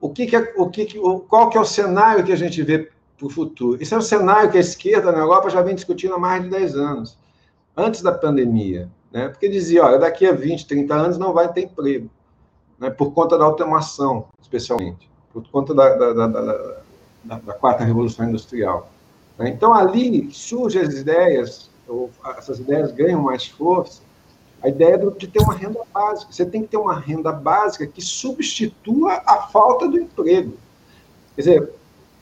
o 0.00 0.08
que, 0.08 0.26
que, 0.26 0.34
é, 0.34 0.54
o 0.56 0.70
que, 0.70 0.86
que 0.86 0.98
qual 1.28 1.50
que 1.50 1.58
é 1.58 1.60
o 1.60 1.64
cenário 1.64 2.24
que 2.24 2.32
a 2.32 2.36
gente 2.36 2.62
vê 2.62 2.90
para 3.18 3.26
o 3.26 3.28
futuro? 3.28 3.80
Esse 3.82 3.92
é 3.92 3.98
um 3.98 4.02
cenário 4.02 4.50
que 4.50 4.56
a 4.56 4.60
esquerda 4.60 5.12
na 5.12 5.18
Europa 5.18 5.50
já 5.50 5.60
vem 5.60 5.74
discutindo 5.74 6.14
há 6.14 6.18
mais 6.18 6.42
de 6.42 6.48
10 6.48 6.74
anos, 6.74 7.18
antes 7.76 8.00
da 8.00 8.12
pandemia. 8.12 8.88
Né? 9.12 9.28
Porque 9.28 9.46
dizia, 9.46 9.84
olha, 9.84 9.98
daqui 9.98 10.26
a 10.26 10.32
20, 10.32 10.66
30 10.66 10.94
anos 10.94 11.18
não 11.18 11.34
vai 11.34 11.52
ter 11.52 11.64
emprego, 11.64 12.08
né? 12.78 12.88
por 12.88 13.12
conta 13.12 13.36
da 13.36 13.44
automação, 13.44 14.24
especialmente, 14.40 15.10
por 15.34 15.46
conta 15.50 15.74
da, 15.74 15.94
da, 15.96 16.12
da, 16.14 16.26
da, 16.28 17.38
da 17.40 17.52
quarta 17.52 17.84
revolução 17.84 18.26
industrial. 18.26 18.88
Né? 19.38 19.50
Então, 19.50 19.74
ali 19.74 20.30
surgem 20.32 20.80
as 20.80 20.94
ideias, 20.94 21.70
ou 21.86 22.10
essas 22.38 22.58
ideias 22.58 22.90
ganham 22.92 23.20
mais 23.20 23.46
força, 23.46 24.05
a 24.66 24.68
ideia 24.68 24.98
de 24.98 25.28
ter 25.28 25.38
uma 25.38 25.54
renda 25.54 25.80
básica. 25.94 26.32
Você 26.32 26.44
tem 26.44 26.62
que 26.62 26.68
ter 26.68 26.76
uma 26.76 26.98
renda 26.98 27.30
básica 27.30 27.86
que 27.86 28.02
substitua 28.02 29.22
a 29.24 29.42
falta 29.42 29.86
do 29.86 29.96
emprego. 29.96 30.54
Quer 31.36 31.40
dizer, 31.40 31.70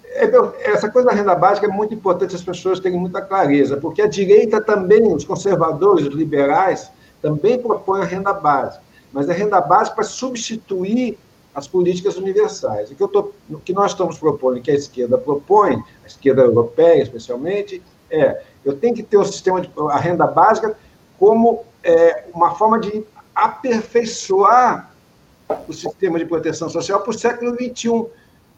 é, 0.05 0.71
essa 0.71 0.91
coisa 0.91 1.09
da 1.09 1.15
renda 1.15 1.35
básica 1.35 1.67
é 1.67 1.71
muito 1.71 1.95
importante 1.95 2.37
as 2.37 2.43
pessoas 2.43 2.79
terem 2.79 3.01
muita 3.01 3.23
clareza, 3.23 3.79
porque 3.79 4.03
a 4.03 4.07
direita 4.07 4.61
também, 4.61 5.11
os 5.15 5.25
conservadores, 5.25 6.07
os 6.07 6.15
liberais, 6.15 6.91
também 7.23 7.59
propõem 7.59 8.03
a 8.03 8.05
renda 8.05 8.35
básica, 8.35 8.85
mas 9.11 9.31
a 9.31 9.33
renda 9.33 9.59
básica 9.63 9.97
para 9.97 10.05
substituir 10.05 11.19
as 11.55 11.67
políticas 11.67 12.19
universais. 12.19 12.91
O 12.91 12.95
que, 12.95 13.09
tô, 13.09 13.33
o 13.49 13.59
que 13.59 13.73
nós 13.73 13.93
estamos 13.93 14.19
propondo, 14.19 14.61
que 14.61 14.71
a 14.71 14.75
esquerda 14.75 15.17
propõe, 15.17 15.83
a 16.05 16.07
esquerda 16.07 16.43
europeia 16.43 17.03
especialmente, 17.03 17.83
é 18.11 18.43
eu 18.63 18.77
tenho 18.77 18.95
que 18.95 19.03
ter 19.03 19.17
o 19.17 19.25
sistema 19.25 19.63
de 19.63 19.71
a 19.91 19.97
renda 19.97 20.27
básica 20.27 20.77
como 21.25 21.65
é, 21.83 22.27
uma 22.35 22.55
forma 22.55 22.79
de 22.79 23.03
aperfeiçoar 23.35 24.91
o 25.67 25.73
sistema 25.73 26.19
de 26.19 26.27
proteção 26.27 26.69
social 26.69 27.01
para 27.01 27.11
o 27.11 27.19
século 27.19 27.55
XXI. 27.55 28.05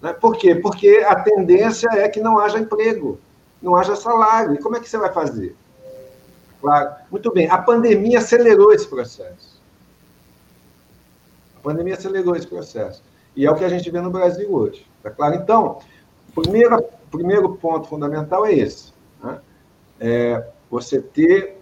Né? 0.02 0.12
Por 0.14 0.36
quê? 0.36 0.56
Porque 0.56 1.04
a 1.06 1.14
tendência 1.14 1.88
é 1.92 2.08
que 2.08 2.20
não 2.20 2.40
haja 2.40 2.58
emprego, 2.58 3.20
não 3.62 3.76
haja 3.76 3.94
salário. 3.94 4.54
E 4.54 4.58
como 4.58 4.76
é 4.76 4.80
que 4.80 4.88
você 4.88 4.98
vai 4.98 5.12
fazer? 5.12 5.54
Claro. 6.60 6.96
Muito 7.08 7.32
bem, 7.32 7.48
a 7.48 7.58
pandemia 7.58 8.18
acelerou 8.18 8.72
esse 8.72 8.88
processo. 8.88 9.62
A 11.56 11.60
pandemia 11.60 11.94
acelerou 11.94 12.34
esse 12.34 12.48
processo. 12.48 13.00
E 13.36 13.46
é 13.46 13.50
o 13.50 13.54
que 13.54 13.64
a 13.64 13.68
gente 13.68 13.88
vê 13.92 14.00
no 14.00 14.10
Brasil 14.10 14.52
hoje. 14.52 14.84
Tá 15.04 15.10
claro? 15.10 15.36
Então, 15.36 15.78
o 16.34 16.42
primeiro, 16.42 16.82
primeiro 17.12 17.54
ponto 17.54 17.86
fundamental 17.86 18.44
é 18.44 18.54
esse. 18.54 18.92
Né? 19.22 19.38
É 20.00 20.46
você 20.68 21.00
ter 21.00 21.55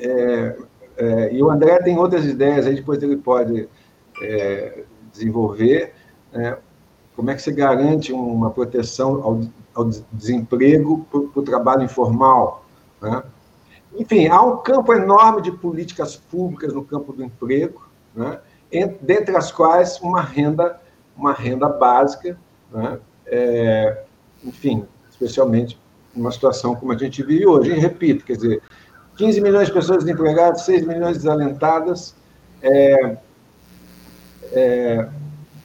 é, 0.00 0.56
é, 0.96 1.32
e 1.32 1.42
o 1.42 1.50
André 1.50 1.78
tem 1.82 1.98
outras 1.98 2.24
ideias, 2.24 2.66
aí 2.66 2.74
depois 2.74 3.02
ele 3.02 3.16
pode 3.16 3.68
é, 4.22 4.84
desenvolver. 5.12 5.92
Né? 6.32 6.56
Como 7.16 7.30
é 7.30 7.34
que 7.34 7.42
você 7.42 7.52
garante 7.52 8.12
uma 8.12 8.50
proteção 8.50 9.22
ao, 9.22 9.40
ao 9.74 9.90
desemprego 10.12 11.06
para 11.10 11.40
o 11.40 11.42
trabalho 11.42 11.82
informal? 11.82 12.64
Né? 13.00 13.22
Enfim, 13.98 14.28
há 14.28 14.40
um 14.42 14.58
campo 14.58 14.92
enorme 14.92 15.42
de 15.42 15.52
políticas 15.52 16.16
públicas 16.16 16.72
no 16.72 16.84
campo 16.84 17.12
do 17.12 17.24
emprego, 17.24 17.82
né? 18.14 18.40
dentre 19.00 19.36
as 19.36 19.50
quais 19.50 20.00
uma 20.00 20.20
renda, 20.20 20.80
uma 21.16 21.32
renda 21.32 21.68
básica, 21.68 22.38
né? 22.70 22.98
é, 23.26 24.04
enfim, 24.44 24.86
especialmente 25.10 25.78
numa 26.14 26.30
situação 26.30 26.74
como 26.74 26.92
a 26.92 26.98
gente 26.98 27.22
vive 27.22 27.46
hoje. 27.46 27.70
E 27.70 27.78
repito, 27.78 28.24
quer 28.24 28.36
dizer, 28.36 28.62
15 29.20 29.38
milhões 29.42 29.66
de 29.66 29.74
pessoas 29.74 30.02
desempregadas, 30.02 30.62
6 30.62 30.86
milhões 30.86 31.18
desalentadas, 31.18 32.14
é, 32.62 33.18
é, 34.50 35.08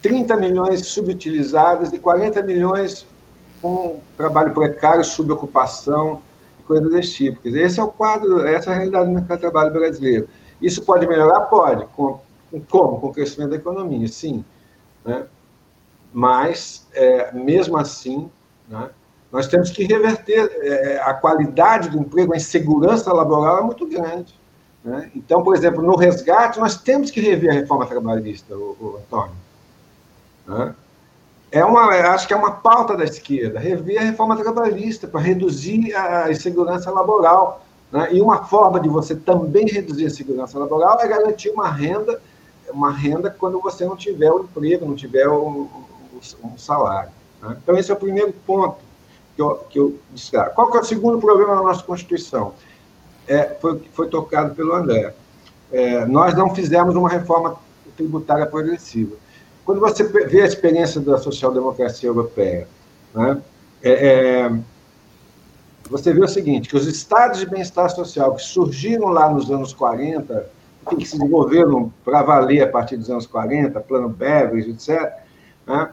30 0.01 0.35
milhões 0.35 0.85
subutilizadas 0.87 1.93
e 1.93 1.97
40 1.97 2.43
milhões 2.43 3.07
com 3.61 4.01
trabalho 4.17 4.53
precário, 4.53 5.05
subocupação, 5.05 6.21
coisas 6.67 6.91
desse 6.91 7.13
tipo. 7.13 7.41
Quer 7.41 7.47
dizer, 7.47 7.61
esse 7.61 7.79
é 7.79 7.83
o 7.83 7.87
quadro, 7.87 8.45
essa 8.45 8.71
é 8.71 8.73
a 8.73 8.75
realidade 8.75 9.05
do 9.05 9.13
mercado 9.13 9.37
de 9.37 9.41
trabalho 9.43 9.71
brasileiro. 9.71 10.27
Isso 10.61 10.83
pode 10.83 11.07
melhorar? 11.07 11.39
Pode. 11.45 11.85
Com, 11.95 12.19
como? 12.69 12.99
Com 12.99 13.07
o 13.07 13.13
crescimento 13.13 13.51
da 13.51 13.55
economia, 13.55 14.05
sim. 14.09 14.43
Né? 15.05 15.25
Mas, 16.11 16.85
é, 16.93 17.31
mesmo 17.31 17.77
assim, 17.77 18.29
né, 18.67 18.89
nós 19.35 19.47
temos 19.47 19.69
que 19.69 19.83
reverter 19.83 20.49
é, 20.61 21.01
a 21.03 21.13
qualidade 21.13 21.89
do 21.89 21.99
emprego, 21.99 22.33
a 22.33 22.37
insegurança 22.37 23.11
laboral 23.11 23.59
é 23.59 23.61
muito 23.63 23.85
grande. 23.85 24.33
Né? 24.81 25.11
Então, 25.13 25.43
por 25.43 25.53
exemplo, 25.53 25.83
no 25.83 25.97
resgate, 25.97 26.57
nós 26.57 26.77
temos 26.77 27.11
que 27.11 27.19
rever 27.19 27.51
a 27.51 27.53
reforma 27.53 27.85
trabalhista, 27.85 28.55
o, 28.55 28.77
o 28.79 28.97
Antônio. 28.97 29.35
Né? 30.47 30.73
É 31.51 31.65
uma, 31.65 31.89
acho 32.13 32.25
que 32.25 32.33
é 32.33 32.37
uma 32.37 32.51
pauta 32.51 32.95
da 32.95 33.03
esquerda, 33.03 33.59
rever 33.59 33.99
a 33.99 34.05
reforma 34.05 34.37
trabalhista 34.37 35.05
para 35.05 35.19
reduzir 35.19 35.93
a 35.93 36.31
insegurança 36.31 36.89
laboral. 36.89 37.65
Né? 37.91 38.13
E 38.13 38.21
uma 38.21 38.45
forma 38.45 38.79
de 38.79 38.87
você 38.87 39.15
também 39.15 39.65
reduzir 39.65 40.05
a 40.05 40.07
insegurança 40.07 40.57
laboral 40.57 40.97
é 41.01 41.07
garantir 41.09 41.49
uma 41.49 41.67
renda, 41.67 42.21
uma 42.69 42.89
renda 42.89 43.29
quando 43.29 43.59
você 43.59 43.83
não 43.83 43.97
tiver 43.97 44.31
o 44.31 44.43
emprego, 44.43 44.85
não 44.85 44.95
tiver 44.95 45.27
um, 45.27 45.67
um 46.41 46.57
salário. 46.57 47.11
Né? 47.41 47.57
Então, 47.61 47.77
esse 47.77 47.91
é 47.91 47.93
o 47.93 47.97
primeiro 47.97 48.31
ponto 48.47 48.84
que 49.35 49.41
eu, 49.41 49.55
que 49.69 49.79
eu 49.79 49.99
destaco. 50.11 50.55
Qual 50.55 50.71
que 50.71 50.77
é 50.77 50.81
o 50.81 50.83
segundo 50.83 51.19
problema 51.19 51.55
da 51.55 51.61
nossa 51.61 51.83
Constituição? 51.83 52.53
É, 53.27 53.55
foi, 53.59 53.81
foi 53.93 54.07
tocado 54.07 54.55
pelo 54.55 54.73
André. 54.73 55.13
É, 55.71 56.05
nós 56.05 56.35
não 56.35 56.53
fizemos 56.53 56.95
uma 56.95 57.09
reforma 57.09 57.57
tributária 57.97 58.45
progressiva. 58.45 59.15
Quando 59.65 59.81
você 59.81 60.03
vê 60.03 60.41
a 60.41 60.45
experiência 60.45 61.01
da 61.01 61.17
social-democracia 61.17 62.07
europeia, 62.07 62.67
né, 63.13 63.41
é, 63.81 63.91
é, 63.91 64.59
você 65.89 66.13
vê 66.13 66.23
o 66.23 66.27
seguinte, 66.27 66.69
que 66.69 66.75
os 66.75 66.87
estados 66.87 67.39
de 67.39 67.45
bem-estar 67.45 67.89
social 67.89 68.35
que 68.35 68.43
surgiram 68.43 69.07
lá 69.07 69.29
nos 69.29 69.51
anos 69.51 69.73
40, 69.73 70.49
que 70.89 71.05
se 71.05 71.17
desenvolveram 71.17 71.91
para 72.03 72.21
valer 72.21 72.61
a 72.61 72.67
partir 72.67 72.95
dos 72.95 73.09
anos 73.09 73.25
40, 73.25 73.79
plano 73.81 74.09
Beveridge, 74.09 74.71
etc., 74.71 75.13
né, 75.65 75.89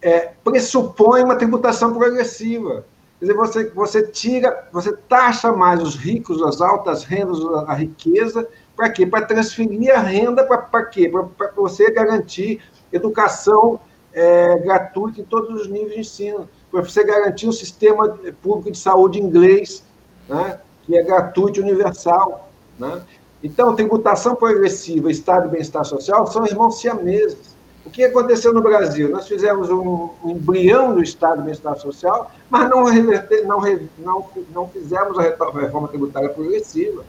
é, 0.00 0.30
pressupõe 0.44 1.22
uma 1.22 1.36
tributação 1.36 1.92
progressiva. 1.92 2.84
Quer 3.18 3.26
dizer, 3.26 3.36
você, 3.36 3.70
você 3.70 4.02
tira, 4.06 4.68
você 4.72 4.92
taxa 4.92 5.52
mais 5.52 5.82
os 5.82 5.96
ricos, 5.96 6.42
as 6.42 6.60
altas 6.60 7.02
rendas, 7.04 7.38
a 7.66 7.74
riqueza, 7.74 8.48
para 8.76 8.90
quê? 8.90 9.04
Para 9.04 9.26
transferir 9.26 9.92
a 9.92 9.98
renda 9.98 10.44
para 10.44 10.84
quê? 10.84 11.08
Para 11.08 11.50
você 11.56 11.90
garantir 11.90 12.60
educação 12.92 13.80
é, 14.12 14.58
gratuita 14.58 15.20
em 15.20 15.24
todos 15.24 15.62
os 15.62 15.68
níveis 15.68 15.94
de 15.94 16.00
ensino, 16.00 16.48
para 16.70 16.82
você 16.82 17.02
garantir 17.02 17.48
um 17.48 17.52
sistema 17.52 18.18
público 18.40 18.70
de 18.70 18.78
saúde 18.78 19.20
inglês, 19.20 19.84
né, 20.28 20.60
que 20.84 20.96
é 20.96 21.02
gratuito 21.02 21.58
e 21.58 21.62
universal. 21.62 22.50
Né? 22.78 23.02
Então, 23.42 23.74
tributação 23.74 24.34
progressiva 24.34 25.08
e 25.08 25.12
Estado 25.12 25.44
de 25.44 25.50
bem-estar 25.50 25.84
social 25.84 26.26
são 26.26 26.46
irmãos 26.46 26.80
siameses. 26.80 27.47
O 27.88 27.90
que 27.90 28.04
aconteceu 28.04 28.52
no 28.52 28.60
Brasil? 28.60 29.08
Nós 29.08 29.26
fizemos 29.26 29.70
um, 29.70 30.10
um 30.22 30.32
embrião 30.32 30.94
do 30.94 31.02
Estado 31.02 31.38
de 31.38 31.44
Bem-Estar 31.44 31.74
Social, 31.78 32.30
mas 32.50 32.68
não, 32.68 32.84
não, 32.84 33.62
não, 33.98 34.30
não 34.52 34.68
fizemos 34.68 35.18
a 35.18 35.22
reforma 35.22 35.88
tributária 35.88 36.28
progressiva. 36.28 37.02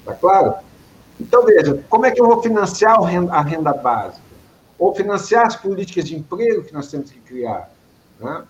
Está 0.00 0.14
claro? 0.14 0.56
Então, 1.18 1.42
veja, 1.46 1.82
como 1.88 2.04
é 2.04 2.10
que 2.10 2.20
eu 2.20 2.26
vou 2.26 2.42
financiar 2.42 2.98
a 3.30 3.40
renda 3.40 3.72
básica? 3.72 4.20
Ou 4.78 4.94
financiar 4.94 5.46
as 5.46 5.56
políticas 5.56 6.04
de 6.04 6.16
emprego 6.16 6.64
que 6.64 6.74
nós 6.74 6.90
temos 6.90 7.10
que 7.10 7.18
criar? 7.20 7.70
Né? 8.20 8.44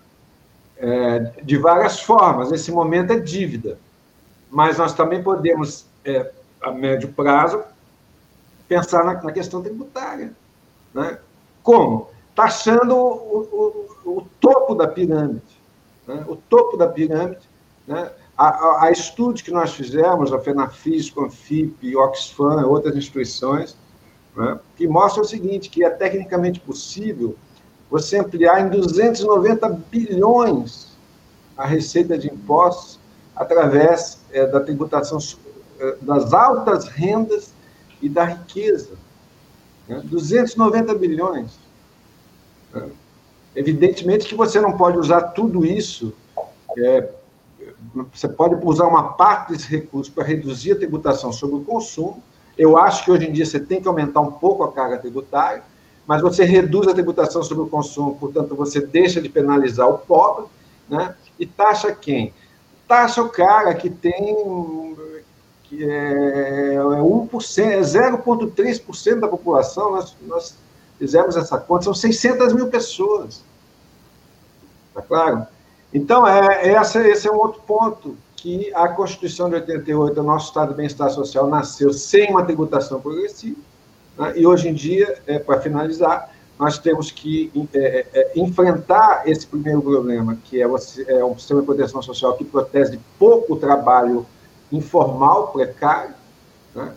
É, 0.77 1.19
de 1.41 1.57
várias 1.57 2.01
formas. 2.01 2.51
Nesse 2.51 2.69
momento 2.69 3.13
é 3.13 3.19
dívida. 3.19 3.79
Mas 4.49 4.77
nós 4.77 4.93
também 4.93 5.23
podemos, 5.23 5.85
é, 6.03 6.31
a 6.61 6.69
médio 6.71 7.13
prazo, 7.13 7.63
pensar 8.67 9.05
na, 9.05 9.13
na 9.23 9.31
questão 9.31 9.61
tributária. 9.61 10.33
Né? 10.93 11.17
Como? 11.63 12.09
Taxando 12.35 12.95
o, 12.95 13.87
o, 14.05 14.11
o 14.17 14.27
topo 14.39 14.75
da 14.75 14.87
pirâmide. 14.87 15.41
Né? 16.07 16.23
O 16.27 16.35
topo 16.35 16.77
da 16.77 16.87
pirâmide. 16.87 17.49
Né? 17.87 18.09
A, 18.37 18.47
a, 18.47 18.85
a 18.85 18.91
estudos 18.91 19.41
que 19.41 19.51
nós 19.51 19.73
fizemos, 19.73 20.33
a 20.33 20.39
FENAFIS, 20.39 21.09
CONFIP, 21.09 21.95
Oxfam, 21.95 22.65
outras 22.65 22.95
instituições, 22.95 23.75
né? 24.35 24.59
que 24.75 24.87
mostram 24.87 25.23
o 25.23 25.27
seguinte, 25.27 25.69
que 25.69 25.83
é 25.83 25.89
tecnicamente 25.89 26.59
possível 26.59 27.35
você 27.89 28.17
ampliar 28.17 28.61
em 28.61 28.69
290 28.69 29.67
bilhões 29.91 30.97
a 31.57 31.65
receita 31.65 32.17
de 32.17 32.27
impostos 32.27 32.97
através 33.35 34.19
é, 34.31 34.45
da 34.45 34.61
tributação 34.61 35.19
eh, 35.79 35.97
das 36.01 36.33
altas 36.33 36.87
rendas 36.87 37.53
e 38.01 38.07
da 38.07 38.23
riqueza. 38.23 38.91
Né? 39.91 40.01
290 40.05 40.95
bilhões. 40.95 41.59
Né? 42.73 42.89
Evidentemente 43.53 44.25
que 44.25 44.35
você 44.35 44.61
não 44.61 44.77
pode 44.77 44.97
usar 44.97 45.21
tudo 45.21 45.65
isso, 45.65 46.13
é, 46.77 47.09
você 48.13 48.29
pode 48.29 48.55
usar 48.65 48.87
uma 48.87 49.13
parte 49.13 49.51
desse 49.51 49.67
recurso 49.67 50.09
para 50.13 50.23
reduzir 50.23 50.71
a 50.71 50.75
tributação 50.77 51.33
sobre 51.33 51.57
o 51.57 51.63
consumo. 51.65 52.23
Eu 52.57 52.77
acho 52.77 53.03
que 53.03 53.11
hoje 53.11 53.27
em 53.27 53.33
dia 53.33 53.45
você 53.45 53.59
tem 53.59 53.81
que 53.81 53.87
aumentar 53.87 54.21
um 54.21 54.31
pouco 54.31 54.63
a 54.63 54.71
carga 54.71 54.97
tributária, 54.97 55.63
mas 56.07 56.21
você 56.21 56.45
reduz 56.45 56.87
a 56.87 56.93
tributação 56.93 57.43
sobre 57.43 57.65
o 57.65 57.67
consumo, 57.67 58.15
portanto, 58.15 58.55
você 58.55 58.79
deixa 58.79 59.21
de 59.21 59.27
penalizar 59.27 59.89
o 59.89 59.97
pobre, 59.97 60.45
né? 60.89 61.15
E 61.37 61.45
taxa 61.45 61.93
quem? 61.93 62.33
Taxa 62.87 63.21
o 63.21 63.29
cara 63.29 63.73
que 63.75 63.89
tem 63.89 64.95
que 65.71 65.89
é 65.89 66.75
1%, 66.75 67.63
é 67.63 67.79
0,3% 67.79 69.19
da 69.21 69.27
população, 69.29 69.91
nós, 69.91 70.17
nós 70.23 70.57
fizemos 70.99 71.37
essa 71.37 71.57
conta, 71.57 71.85
são 71.85 71.93
600 71.93 72.51
mil 72.51 72.67
pessoas. 72.67 73.41
Está 74.89 75.01
claro? 75.01 75.47
Então, 75.93 76.27
é, 76.27 76.73
essa, 76.73 77.07
esse 77.07 77.25
é 77.25 77.31
um 77.31 77.37
outro 77.37 77.61
ponto, 77.61 78.17
que 78.35 78.69
a 78.73 78.89
Constituição 78.89 79.47
de 79.47 79.55
88, 79.55 80.19
o 80.19 80.23
nosso 80.23 80.47
Estado 80.47 80.71
de 80.71 80.75
Bem-Estar 80.75 81.09
Social, 81.09 81.47
nasceu 81.47 81.93
sem 81.93 82.29
uma 82.29 82.43
tributação 82.43 82.99
progressiva, 82.99 83.57
né? 84.17 84.33
e 84.35 84.45
hoje 84.45 84.67
em 84.67 84.73
dia, 84.73 85.21
é, 85.25 85.39
para 85.39 85.61
finalizar, 85.61 86.35
nós 86.59 86.77
temos 86.79 87.11
que 87.11 87.49
é, 87.73 88.05
é, 88.13 88.31
enfrentar 88.35 89.23
esse 89.25 89.47
primeiro 89.47 89.81
problema, 89.81 90.37
que 90.43 90.61
é, 90.61 90.67
você, 90.67 91.05
é 91.07 91.23
um 91.23 91.37
sistema 91.37 91.61
de 91.61 91.65
proteção 91.65 92.01
social 92.01 92.35
que 92.35 92.43
protege 92.43 92.99
pouco 93.17 93.55
trabalho 93.55 94.25
informal, 94.71 95.47
precário, 95.49 96.13
né? 96.73 96.93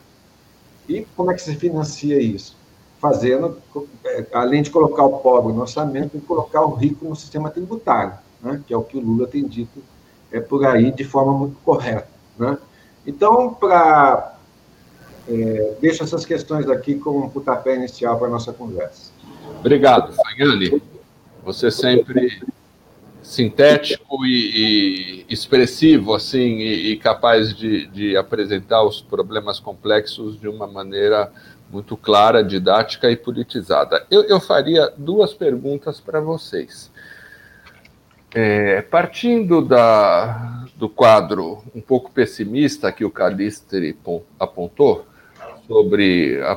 e 0.89 1.07
como 1.17 1.31
é 1.31 1.35
que 1.35 1.43
se 1.43 1.55
financia 1.57 2.21
isso? 2.21 2.57
Fazendo, 3.01 3.59
é, 4.05 4.27
além 4.33 4.63
de 4.63 4.71
colocar 4.71 5.05
o 5.05 5.19
pobre 5.19 5.53
no 5.53 5.61
orçamento, 5.61 6.19
colocar 6.21 6.63
o 6.63 6.75
rico 6.75 7.07
no 7.07 7.17
sistema 7.17 7.51
tributário, 7.51 8.15
né? 8.41 8.63
que 8.67 8.73
é 8.73 8.77
o 8.77 8.83
que 8.83 8.97
o 8.97 9.01
Lula 9.01 9.27
tem 9.27 9.47
dito 9.47 9.83
é, 10.33 10.41
por 10.41 10.65
aí 10.65 10.91
de 10.91 11.05
forma 11.05 11.33
muito 11.33 11.57
correta. 11.65 12.09
Né? 12.39 12.57
Então, 13.07 13.53
para 13.53 14.35
é, 15.29 15.77
deixo 15.81 16.03
essas 16.03 16.25
questões 16.27 16.69
aqui 16.69 16.97
como 16.97 17.25
um 17.25 17.29
pontapé 17.29 17.77
inicial 17.77 18.19
para 18.19 18.29
a 18.29 18.31
nossa 18.31 18.53
conversa. 18.53 19.11
Obrigado, 19.61 20.13
Fagnani. 20.13 20.83
Você 21.45 21.71
sempre 21.71 22.43
sintético 23.25 24.25
e, 24.27 25.25
e 25.29 25.33
expressivo, 25.33 26.15
assim, 26.15 26.59
e, 26.59 26.93
e 26.93 26.97
capaz 26.97 27.57
de, 27.57 27.87
de, 27.87 28.17
apresentar 28.17 28.85
os 28.85 29.01
problemas 29.01 29.59
complexos 29.59 30.39
de 30.39 30.47
uma 30.47 30.67
maneira 30.67 31.33
muito 31.71 31.97
clara, 31.97 32.45
didática 32.45 33.11
e 33.11 33.17
politizada. 33.17 34.07
Eu, 34.11 34.25
eu 34.25 34.39
faria 34.39 34.93
duas 34.97 35.33
perguntas 35.33 35.99
para 35.99 36.21
vocês. 36.21 36.93
É, 38.35 38.83
partindo 38.83 39.63
da, 39.63 40.67
do 40.77 40.89
quadro 40.89 41.63
um 41.75 41.81
pouco 41.81 42.11
pessimista 42.11 42.93
que 42.93 43.05
o 43.05 43.11
Calistri 43.11 43.97
apontou, 44.39 45.07
sobre 45.67 46.43
a 46.43 46.57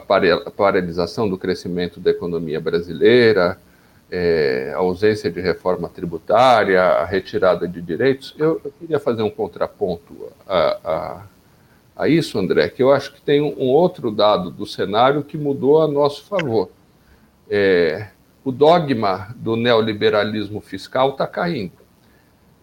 paralisação 0.51 1.29
do 1.29 1.37
crescimento 1.37 1.97
da 1.97 2.11
economia 2.11 2.59
brasileira, 2.59 3.57
é, 4.11 4.71
a 4.73 4.77
ausência 4.77 5.29
de 5.29 5.41
reforma 5.41 5.89
tributária, 5.89 6.81
a 6.81 7.05
retirada 7.05 7.67
de 7.67 7.81
direitos, 7.81 8.33
eu, 8.37 8.61
eu 8.63 8.71
queria 8.79 8.99
fazer 8.99 9.21
um 9.21 9.29
contraponto 9.29 10.31
a, 10.47 10.77
a, 10.83 12.03
a, 12.03 12.07
isso, 12.07 12.39
André, 12.39 12.69
que 12.69 12.81
eu 12.81 12.91
acho 12.91 13.13
que 13.13 13.21
tem 13.21 13.41
um, 13.41 13.67
outro 13.67 14.11
dado 14.11 14.49
do 14.49 14.65
cenário 14.65 15.23
que 15.23 15.37
mudou 15.37 15.81
a 15.81 15.87
nosso 15.87 16.23
favor. 16.23 16.69
É, 17.49 18.07
o 18.43 18.51
dogma 18.51 19.35
do 19.35 19.55
neoliberalismo 19.55 20.61
fiscal 20.61 21.11
está 21.11 21.27
caindo. 21.27 21.73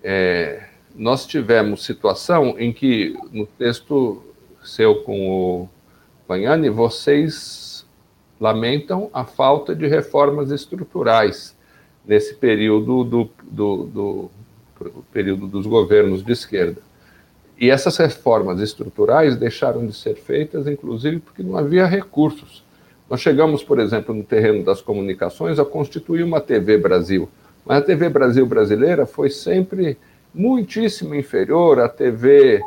É, 0.03 0.69
nós 0.95 1.27
tivemos 1.27 1.85
situação 1.85 2.55
em 2.59 2.73
que, 2.73 3.19
no 3.33 3.47
texto 3.47 4.23
seu 4.63 5.03
com 5.03 5.29
o 5.29 5.69
Pagnani, 6.27 6.71
vocês 6.71 7.74
lamentam 8.45 9.09
a 9.11 9.25
falta 9.25 9.75
de 9.75 9.87
reformas 9.87 10.51
estruturais 10.51 11.57
nesse 12.05 12.35
período 12.35 13.03
do, 13.03 13.31
do, 13.43 13.85
do, 13.85 14.31
do 14.79 15.05
período 15.11 15.47
dos 15.47 15.67
governos 15.67 16.23
de 16.23 16.33
esquerda. 16.33 16.83
E 17.59 17.71
essas 17.71 17.97
reformas 17.97 18.61
estruturais 18.61 19.35
deixaram 19.39 19.87
de 19.87 19.95
ser 19.95 20.17
feitas, 20.17 20.67
inclusive 20.67 21.21
porque 21.21 21.43
não 21.43 21.57
havia 21.57 21.87
recursos. 21.87 22.63
Nós 23.09 23.23
chegamos, 23.23 23.65
por 23.65 23.79
exemplo, 23.79 24.15
no 24.15 24.23
terreno 24.23 24.63
das 24.63 24.83
comunicações 24.83 25.59
a 25.59 25.65
constituir 25.65 26.23
uma 26.23 26.39
TV 26.39 26.77
Brasil, 26.77 27.31
mas 27.65 27.79
a 27.79 27.83
TV 27.83 28.11
Brasil 28.11 28.45
brasileira 28.45 29.07
foi 29.07 29.31
sempre 29.31 29.97
muitíssimo 30.35 31.15
inferior 31.15 31.81
à 31.81 31.89
TV 31.89 32.61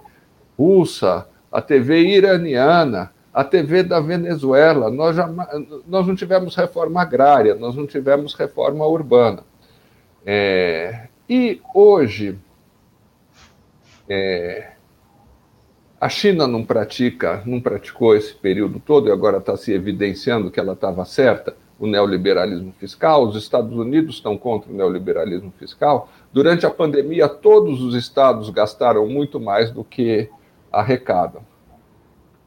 russa, 0.57 1.27
à 1.51 1.61
TV 1.61 1.99
iraniana, 1.99 3.11
a 3.37 3.43
TV 3.43 3.83
da 3.83 3.99
Venezuela, 3.99 4.89
nós, 4.89 5.15
já, 5.15 5.27
nós 5.87 6.07
não 6.07 6.15
tivemos 6.15 6.55
reforma 6.55 6.99
agrária, 7.03 7.53
nós 7.53 7.75
não 7.75 7.85
tivemos 7.85 8.33
reforma 8.33 8.83
urbana. 8.87 9.43
É, 10.25 11.07
e 11.29 11.61
hoje, 11.71 12.35
é, 14.09 14.71
a 16.01 16.09
China 16.09 16.47
não 16.47 16.65
pratica, 16.65 17.43
não 17.45 17.61
praticou 17.61 18.15
esse 18.15 18.33
período 18.33 18.79
todo 18.79 19.07
e 19.07 19.11
agora 19.11 19.37
está 19.37 19.55
se 19.55 19.71
evidenciando 19.71 20.49
que 20.49 20.59
ela 20.59 20.73
estava 20.73 21.05
certa, 21.05 21.55
o 21.79 21.85
neoliberalismo 21.85 22.73
fiscal, 22.79 23.27
os 23.27 23.35
Estados 23.35 23.77
Unidos 23.77 24.15
estão 24.15 24.35
contra 24.35 24.71
o 24.71 24.75
neoliberalismo 24.75 25.53
fiscal. 25.59 26.09
Durante 26.33 26.65
a 26.65 26.71
pandemia, 26.71 27.29
todos 27.29 27.83
os 27.83 27.93
estados 27.93 28.49
gastaram 28.49 29.07
muito 29.07 29.39
mais 29.39 29.69
do 29.69 29.83
que 29.83 30.27
arrecadam. 30.71 31.43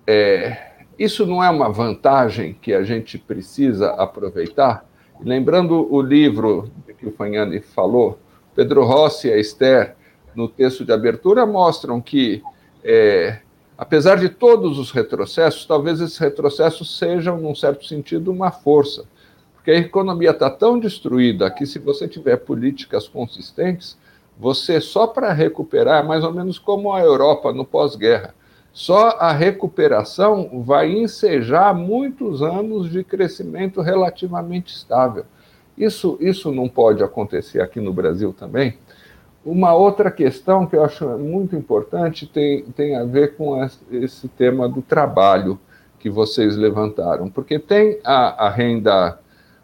É, 0.04 0.69
isso 1.00 1.24
não 1.24 1.42
é 1.42 1.48
uma 1.48 1.70
vantagem 1.70 2.52
que 2.60 2.74
a 2.74 2.82
gente 2.82 3.16
precisa 3.16 3.92
aproveitar? 3.92 4.84
Lembrando 5.18 5.90
o 5.90 6.02
livro 6.02 6.70
que 6.98 7.06
o 7.06 7.12
Fagnani 7.12 7.58
falou, 7.60 8.18
Pedro 8.54 8.84
Rossi 8.84 9.28
e 9.28 9.32
a 9.32 9.38
Esther, 9.38 9.96
no 10.34 10.46
texto 10.46 10.84
de 10.84 10.92
abertura, 10.92 11.46
mostram 11.46 12.02
que, 12.02 12.42
é, 12.84 13.38
apesar 13.78 14.16
de 14.16 14.28
todos 14.28 14.78
os 14.78 14.90
retrocessos, 14.90 15.64
talvez 15.64 16.02
esses 16.02 16.18
retrocessos 16.18 16.98
sejam, 16.98 17.40
num 17.40 17.54
certo 17.54 17.86
sentido, 17.86 18.30
uma 18.30 18.50
força. 18.50 19.04
Porque 19.54 19.70
a 19.70 19.78
economia 19.78 20.32
está 20.32 20.50
tão 20.50 20.78
destruída 20.78 21.50
que, 21.50 21.64
se 21.64 21.78
você 21.78 22.06
tiver 22.06 22.36
políticas 22.36 23.08
consistentes, 23.08 23.96
você, 24.38 24.82
só 24.82 25.06
para 25.06 25.32
recuperar, 25.32 26.04
é 26.04 26.06
mais 26.06 26.24
ou 26.24 26.32
menos 26.34 26.58
como 26.58 26.92
a 26.92 27.00
Europa 27.00 27.54
no 27.54 27.64
pós-guerra, 27.64 28.34
só 28.72 29.16
a 29.18 29.32
recuperação 29.32 30.62
vai 30.62 30.90
ensejar 30.90 31.74
muitos 31.74 32.42
anos 32.42 32.90
de 32.90 33.02
crescimento 33.02 33.80
relativamente 33.80 34.74
estável. 34.74 35.24
Isso, 35.76 36.16
isso 36.20 36.52
não 36.52 36.68
pode 36.68 37.02
acontecer 37.02 37.60
aqui 37.60 37.80
no 37.80 37.92
Brasil 37.92 38.32
também. 38.32 38.78
Uma 39.44 39.72
outra 39.72 40.10
questão 40.10 40.66
que 40.66 40.76
eu 40.76 40.84
acho 40.84 41.06
muito 41.18 41.56
importante 41.56 42.26
tem, 42.26 42.62
tem 42.76 42.94
a 42.96 43.04
ver 43.04 43.36
com 43.36 43.66
esse 43.90 44.28
tema 44.28 44.68
do 44.68 44.82
trabalho 44.82 45.58
que 45.98 46.10
vocês 46.10 46.56
levantaram, 46.56 47.30
porque 47.30 47.58
tem 47.58 47.98
a, 48.04 48.46
a 48.46 48.50
renda 48.50 49.18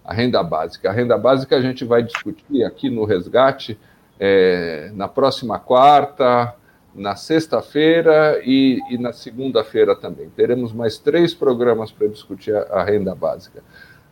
a 0.06 0.14
renda 0.14 0.40
básica. 0.42 0.88
A 0.88 0.92
renda 0.92 1.18
básica 1.18 1.56
a 1.56 1.60
gente 1.60 1.84
vai 1.84 2.00
discutir 2.02 2.62
aqui 2.62 2.88
no 2.88 3.04
resgate 3.04 3.76
é, 4.20 4.90
na 4.94 5.08
próxima 5.08 5.58
quarta, 5.58 6.54
na 6.96 7.14
sexta-feira 7.14 8.40
e, 8.42 8.80
e, 8.90 8.96
na 8.96 9.12
segunda-feira 9.12 9.94
também. 9.94 10.30
Teremos 10.30 10.72
mais 10.72 10.98
três 10.98 11.34
programas 11.34 11.92
para 11.92 12.08
discutir 12.08 12.56
a, 12.56 12.62
a, 12.62 12.84
renda 12.84 13.14
básica. 13.14 13.62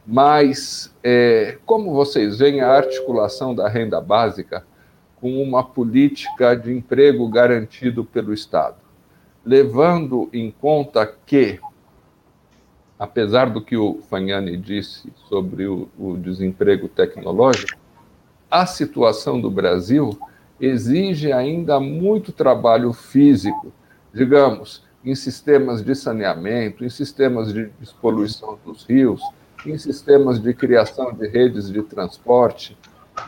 Mas 0.06 0.94
é, 1.02 1.56
como 1.64 1.94
vocês 1.94 2.38
veem 2.38 2.60
a 2.60 2.70
articulação 2.70 3.54
da 3.54 3.68
renda 3.68 4.00
básica 4.00 4.64
com 5.18 5.42
uma 5.42 5.64
política 5.64 6.54
de 6.54 6.70
emprego 6.70 7.26
garantido 7.26 8.04
pelo 8.04 8.34
Estado, 8.34 8.76
levando 9.42 10.28
em 10.30 10.50
conta 10.50 11.06
que, 11.24 11.58
apesar 12.98 13.48
do 13.48 13.62
que 13.62 13.78
o 13.78 14.02
Fagnani 14.10 14.58
disse 14.58 15.10
sobre 15.26 15.66
o, 15.66 15.88
o 15.98 16.18
desemprego 16.18 16.86
tecnológico, 16.86 17.78
a 18.50 18.66
situação 18.66 19.40
do 19.40 19.50
Brasil 19.50 20.18
exige 20.60 21.32
ainda 21.32 21.80
muito 21.80 22.32
trabalho 22.32 22.92
físico, 22.92 23.72
digamos, 24.12 24.84
em 25.04 25.14
sistemas 25.14 25.82
de 25.82 25.94
saneamento, 25.94 26.84
em 26.84 26.88
sistemas 26.88 27.52
de 27.52 27.66
despoluição 27.78 28.58
dos 28.64 28.84
rios, 28.84 29.20
em 29.66 29.76
sistemas 29.76 30.40
de 30.40 30.54
criação 30.54 31.12
de 31.12 31.26
redes 31.26 31.70
de 31.70 31.82
transporte, 31.82 32.76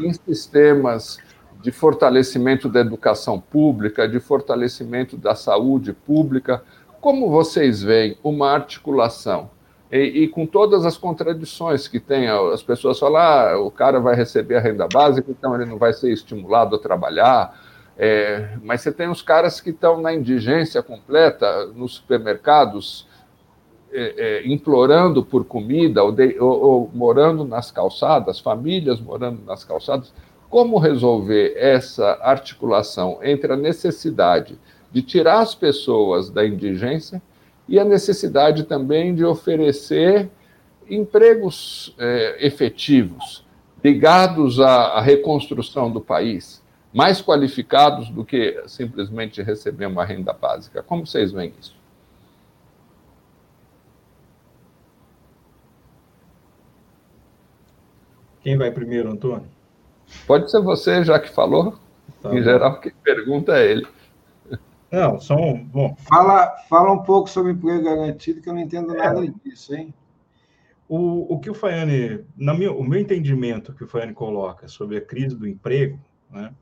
em 0.01 0.13
sistemas 0.13 1.19
de 1.63 1.71
fortalecimento 1.73 2.69
da 2.69 2.81
educação 2.81 3.41
pública, 3.41 4.09
de 4.09 4.21
fortalecimento 4.21 5.17
da 5.17 5.35
saúde 5.35 5.93
pública, 5.93 6.63
como 7.01 7.31
vocês 7.31 7.83
veem 7.83 8.17
uma 8.23 8.51
articulação 8.53 9.51
e, 9.91 10.25
e, 10.25 10.29
com 10.29 10.47
todas 10.47 10.85
as 10.85 10.99
contradições 10.99 11.87
que 11.87 12.01
tem, 12.01 12.29
as 12.29 12.63
pessoas 12.63 12.99
falam, 12.99 13.21
ah, 13.21 13.59
o 13.61 13.71
cara 13.71 14.01
vai 14.01 14.17
receber 14.17 14.57
a 14.57 14.61
renda 14.61 14.89
básica, 14.93 15.31
então 15.31 15.55
ele 15.55 15.65
não 15.65 15.79
vai 15.79 15.93
ser 15.93 16.13
estimulado 16.13 16.75
a 16.75 16.79
trabalhar. 16.79 17.57
É, 17.97 18.57
mas 18.63 18.83
você 18.83 18.93
tem 18.93 19.09
os 19.09 19.23
caras 19.23 19.61
que 19.61 19.71
estão 19.71 20.01
na 20.01 20.13
indigência 20.13 20.83
completa 20.83 21.67
nos 21.67 21.95
supermercados, 21.95 23.07
é, 23.93 24.15
é, 24.19 24.47
implorando 24.47 25.25
por 25.25 25.45
comida 25.45 26.03
ou, 26.03 26.13
de, 26.13 26.37
ou, 26.39 26.61
ou 26.61 26.91
morando 26.93 27.45
nas 27.45 27.71
calçadas, 27.71 28.41
famílias 28.41 29.01
morando 29.01 29.43
nas 29.47 29.65
calçadas. 29.65 30.13
Como 30.51 30.79
resolver 30.79 31.55
essa 31.57 32.19
articulação 32.23 33.21
entre 33.23 33.53
a 33.53 33.57
necessidade 33.57 34.59
de 34.93 35.01
tirar 35.01 35.41
as 35.41 35.55
pessoas 35.55 36.29
da 36.29 36.47
indigência 36.47 37.23
e 37.69 37.79
a 37.79 37.85
necessidade 37.85 38.65
também 38.65 39.15
de 39.15 39.25
oferecer 39.25 40.31
empregos 40.89 41.95
é, 41.99 42.47
efetivos 42.47 43.45
ligados 43.83 44.61
à, 44.61 44.95
à, 44.95 45.01
reconstrução 45.01 45.91
do 45.91 46.01
país, 46.01 46.63
mais 46.93 47.21
qualificados 47.21 48.09
do 48.09 48.25
que 48.25 48.63
simplesmente 48.67 49.43
receber 49.43 49.87
uma 49.87 50.05
renda 50.05 50.33
básica. 50.33 50.83
Como 50.83 51.07
vocês 51.07 51.33
veem 51.33 51.53
isso? 51.61 51.77
Quem 58.43 58.57
vai 58.57 58.71
primeiro, 58.71 59.11
Antônio? 59.11 59.47
Pode 60.27 60.51
ser 60.51 60.61
você, 60.63 61.05
já 61.05 61.19
que 61.19 61.29
falou. 61.29 61.75
Tá 62.23 62.35
em 62.35 62.43
geral, 62.43 62.81
quem 62.81 62.93
pergunta 63.03 63.57
é 63.57 63.71
ele. 63.71 63.87
Não, 64.91 65.21
são. 65.21 65.65
Bom. 65.65 65.97
Fala, 65.97 66.57
fala 66.69 66.93
um 66.93 67.03
pouco 67.03 67.29
sobre 67.29 67.53
emprego 67.53 67.85
garantido, 67.85 68.41
que 68.41 68.49
eu 68.49 68.55
não 68.55 68.61
entendo 68.61 68.95
é. 68.95 68.99
nada 68.99 69.27
disso, 69.45 69.75
hein? 69.75 69.93
O, 70.89 71.35
o 71.35 71.41
que 71.41 71.51
o 71.51 71.55
Faiane, 71.55 72.25
na 72.37 72.55
meu, 72.55 72.79
o 72.79 72.85
meu 72.85 73.01
entendimento 73.01 73.75
que 73.75 73.83
o 73.83 73.89
Faiane 73.89 74.15
coloca 74.15 74.69
sobre 74.69 74.97
a 74.97 75.01
crise 75.01 75.35
do 75.35 75.49
emprego, 75.49 75.99
né, 76.31 76.55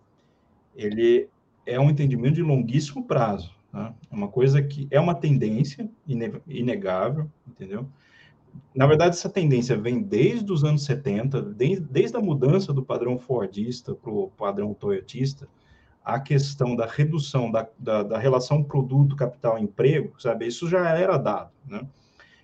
ele 0.74 1.28
é 1.66 1.78
um 1.78 1.90
entendimento 1.90 2.34
de 2.36 2.42
longuíssimo 2.42 3.04
prazo. 3.04 3.54
Né? 3.70 3.92
É 4.10 4.14
uma 4.14 4.28
coisa 4.28 4.62
que 4.62 4.88
é 4.90 4.98
uma 4.98 5.14
tendência 5.14 5.90
inegável, 6.46 7.30
entendeu? 7.46 7.86
Na 8.74 8.86
verdade, 8.86 9.16
essa 9.16 9.28
tendência 9.28 9.76
vem 9.76 10.00
desde 10.00 10.50
os 10.52 10.64
anos 10.64 10.84
70, 10.84 11.42
desde, 11.42 11.84
desde 11.84 12.16
a 12.16 12.20
mudança 12.20 12.72
do 12.72 12.84
padrão 12.84 13.18
Fordista 13.18 13.94
para 13.94 14.10
o 14.10 14.30
padrão 14.30 14.72
Toyotista, 14.72 15.48
a 16.04 16.20
questão 16.20 16.76
da 16.76 16.86
redução 16.86 17.50
da, 17.50 17.66
da, 17.78 18.02
da 18.02 18.18
relação 18.18 18.62
produto-capital-emprego, 18.62 20.20
sabe? 20.20 20.46
Isso 20.46 20.68
já 20.68 20.90
era 20.90 21.16
dado, 21.16 21.50
né? 21.66 21.80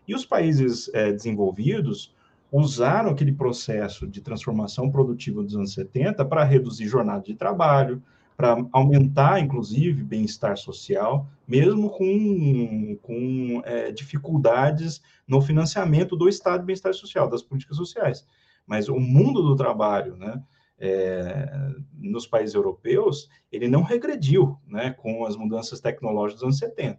E 0.08 0.14
os 0.14 0.24
países 0.24 0.90
é, 0.94 1.12
desenvolvidos 1.12 2.14
usaram 2.50 3.10
aquele 3.10 3.32
processo 3.32 4.08
de 4.08 4.20
transformação 4.20 4.90
produtiva 4.90 5.42
dos 5.42 5.54
anos 5.54 5.72
70 5.72 6.24
para 6.24 6.42
reduzir 6.42 6.88
jornada 6.88 7.22
de 7.22 7.34
trabalho, 7.34 8.02
para 8.36 8.56
aumentar, 8.72 9.38
inclusive, 9.38 10.02
bem-estar 10.02 10.56
social, 10.56 11.28
mesmo 11.46 11.90
com, 11.90 12.98
com 13.02 13.62
é, 13.64 13.92
dificuldades 13.92 15.02
no 15.28 15.42
financiamento 15.42 16.16
do 16.16 16.28
Estado 16.28 16.60
de 16.60 16.66
bem-estar 16.66 16.94
social, 16.94 17.28
das 17.28 17.42
políticas 17.42 17.76
sociais. 17.76 18.26
Mas 18.66 18.88
o 18.88 18.98
mundo 18.98 19.42
do 19.42 19.54
trabalho, 19.54 20.16
né, 20.16 20.42
é, 20.80 21.52
nos 21.92 22.26
países 22.26 22.54
europeus, 22.54 23.28
ele 23.52 23.68
não 23.68 23.82
regrediu 23.82 24.58
né, 24.66 24.90
com 24.90 25.26
as 25.26 25.36
mudanças 25.36 25.80
tecnológicas 25.80 26.40
dos 26.40 26.44
anos 26.44 26.58
70. 26.58 26.98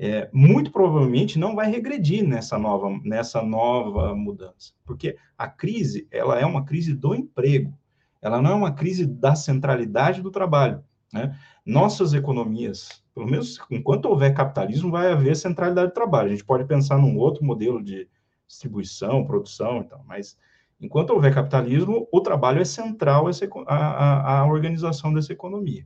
É, 0.00 0.28
muito 0.32 0.70
provavelmente 0.70 1.38
não 1.38 1.56
vai 1.56 1.70
regredir 1.70 2.26
nessa 2.26 2.58
nova, 2.58 2.88
nessa 3.02 3.42
nova 3.42 4.14
mudança, 4.14 4.72
porque 4.84 5.16
a 5.36 5.48
crise 5.48 6.06
ela 6.10 6.38
é 6.38 6.46
uma 6.46 6.64
crise 6.64 6.94
do 6.94 7.16
emprego, 7.16 7.76
ela 8.22 8.40
não 8.40 8.50
é 8.50 8.54
uma 8.54 8.72
crise 8.72 9.04
da 9.04 9.34
centralidade 9.34 10.22
do 10.22 10.30
trabalho. 10.30 10.84
Né? 11.12 11.36
Nossas 11.66 12.14
economias, 12.14 13.02
pelo 13.12 13.26
menos 13.26 13.58
enquanto 13.70 14.06
houver 14.06 14.34
capitalismo, 14.34 14.90
vai 14.90 15.10
haver 15.10 15.34
centralidade 15.34 15.88
do 15.88 15.94
trabalho. 15.94 16.28
A 16.28 16.30
gente 16.30 16.44
pode 16.44 16.64
pensar 16.64 16.98
num 16.98 17.16
outro 17.16 17.44
modelo 17.44 17.82
de 17.82 18.08
distribuição, 18.46 19.26
produção, 19.26 19.78
então, 19.78 20.00
mas 20.06 20.38
Enquanto 20.80 21.10
houver 21.10 21.34
capitalismo, 21.34 22.06
o 22.12 22.20
trabalho 22.20 22.60
é 22.60 22.64
central 22.64 23.26
à, 23.66 24.46
organização 24.46 25.12
dessa 25.12 25.32
economia. 25.32 25.84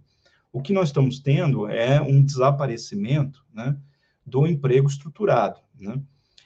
O 0.53 0.61
que 0.61 0.73
nós 0.73 0.89
estamos 0.89 1.19
tendo 1.19 1.67
é 1.67 2.01
um 2.01 2.23
desaparecimento 2.23 3.43
né, 3.53 3.77
do 4.25 4.47
emprego 4.47 4.87
estruturado. 4.87 5.61
Né? 5.79 5.99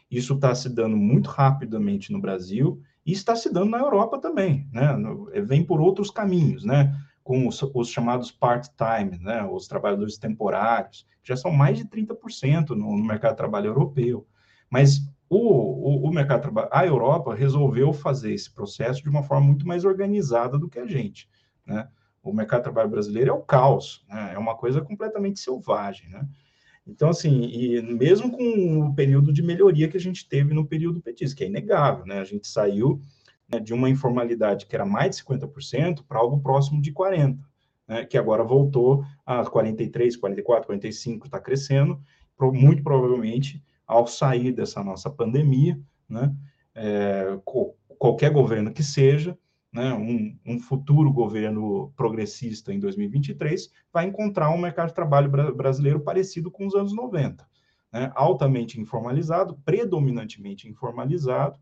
Isso 0.08 0.34
está 0.34 0.54
se 0.54 0.68
dando 0.68 0.96
muito 0.96 1.28
rapidamente 1.28 2.12
no 2.12 2.20
Brasil 2.20 2.80
e 3.04 3.10
está 3.10 3.34
se 3.34 3.52
dando 3.52 3.70
na 3.70 3.78
Europa 3.78 4.18
também. 4.18 4.68
Né? 4.72 4.88
Vem 5.44 5.64
por 5.64 5.80
outros 5.80 6.10
caminhos, 6.10 6.64
né? 6.64 6.96
com 7.24 7.48
os, 7.48 7.60
os 7.74 7.88
chamados 7.88 8.30
part-time, 8.30 9.18
né? 9.18 9.44
os 9.44 9.66
trabalhadores 9.66 10.16
temporários, 10.16 11.04
que 11.20 11.28
já 11.28 11.36
são 11.36 11.50
mais 11.50 11.76
de 11.76 11.84
30% 11.84 12.68
no, 12.70 12.96
no 12.96 13.04
mercado 13.04 13.32
de 13.32 13.38
trabalho 13.38 13.66
europeu. 13.66 14.24
Mas 14.70 15.00
o, 15.28 15.38
o, 15.38 16.08
o 16.08 16.12
mercado 16.12 16.38
de 16.38 16.42
trabalho, 16.42 16.68
a 16.70 16.86
Europa 16.86 17.34
resolveu 17.34 17.92
fazer 17.92 18.32
esse 18.32 18.50
processo 18.50 19.02
de 19.02 19.08
uma 19.08 19.22
forma 19.22 19.46
muito 19.46 19.66
mais 19.66 19.84
organizada 19.84 20.58
do 20.58 20.68
que 20.68 20.78
a 20.78 20.86
gente, 20.86 21.28
né? 21.66 21.88
O 22.22 22.32
mercado 22.32 22.60
de 22.60 22.64
trabalho 22.64 22.90
brasileiro 22.90 23.30
é 23.30 23.32
o 23.32 23.40
caos, 23.40 24.04
né? 24.08 24.32
É 24.34 24.38
uma 24.38 24.56
coisa 24.56 24.80
completamente 24.80 25.40
selvagem, 25.40 26.08
né? 26.08 26.26
Então, 26.86 27.08
assim, 27.08 27.42
e 27.42 27.82
mesmo 27.82 28.30
com 28.30 28.86
o 28.86 28.94
período 28.94 29.32
de 29.32 29.42
melhoria 29.42 29.88
que 29.88 29.96
a 29.96 30.00
gente 30.00 30.28
teve 30.28 30.54
no 30.54 30.64
período 30.64 31.00
petista, 31.00 31.36
que 31.36 31.44
é 31.44 31.48
inegável, 31.48 32.06
né? 32.06 32.20
A 32.20 32.24
gente 32.24 32.46
saiu 32.46 33.00
né, 33.48 33.58
de 33.58 33.74
uma 33.74 33.90
informalidade 33.90 34.66
que 34.66 34.74
era 34.74 34.86
mais 34.86 35.16
de 35.16 35.24
50% 35.24 36.04
para 36.06 36.18
algo 36.18 36.40
próximo 36.40 36.80
de 36.80 36.92
40%, 36.92 37.38
né? 37.88 38.04
Que 38.04 38.16
agora 38.16 38.44
voltou 38.44 39.04
a 39.24 39.44
43%, 39.44 40.20
44%, 40.20 40.66
45%, 40.66 41.24
está 41.24 41.40
crescendo, 41.40 42.00
muito 42.52 42.82
provavelmente 42.82 43.62
ao 43.86 44.06
sair 44.06 44.52
dessa 44.52 44.82
nossa 44.82 45.08
pandemia, 45.08 45.80
né, 46.08 46.34
é, 46.74 47.38
qualquer 47.98 48.30
governo 48.30 48.72
que 48.72 48.82
seja, 48.82 49.38
né, 49.72 49.92
um, 49.92 50.38
um, 50.46 50.58
futuro 50.58 51.12
governo 51.12 51.92
progressista 51.96 52.72
em 52.72 52.80
2023 52.80 53.70
vai 53.92 54.06
encontrar 54.06 54.50
um 54.50 54.58
mercado 54.58 54.88
de 54.88 54.94
trabalho 54.94 55.30
brasileiro 55.54 56.00
parecido 56.00 56.50
com 56.50 56.66
os 56.66 56.74
anos 56.74 56.94
90, 56.94 57.46
né, 57.92 58.10
altamente 58.14 58.80
informalizado, 58.80 59.58
predominantemente 59.64 60.68
informalizado, 60.68 61.58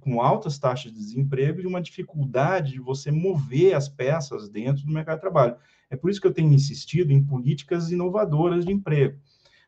com 0.00 0.20
altas 0.20 0.58
taxas 0.58 0.92
de 0.92 0.98
desemprego 0.98 1.60
e 1.60 1.66
uma 1.66 1.80
dificuldade 1.80 2.72
de 2.72 2.80
você 2.80 3.10
mover 3.12 3.74
as 3.74 3.88
peças 3.88 4.48
dentro 4.48 4.84
do 4.84 4.92
mercado 4.92 5.18
de 5.18 5.20
trabalho. 5.20 5.56
É 5.88 5.96
por 5.96 6.10
isso 6.10 6.20
que 6.20 6.26
eu 6.26 6.34
tenho 6.34 6.52
insistido 6.52 7.12
em 7.12 7.22
políticas 7.22 7.90
inovadoras 7.92 8.64
de 8.64 8.72
emprego 8.72 9.16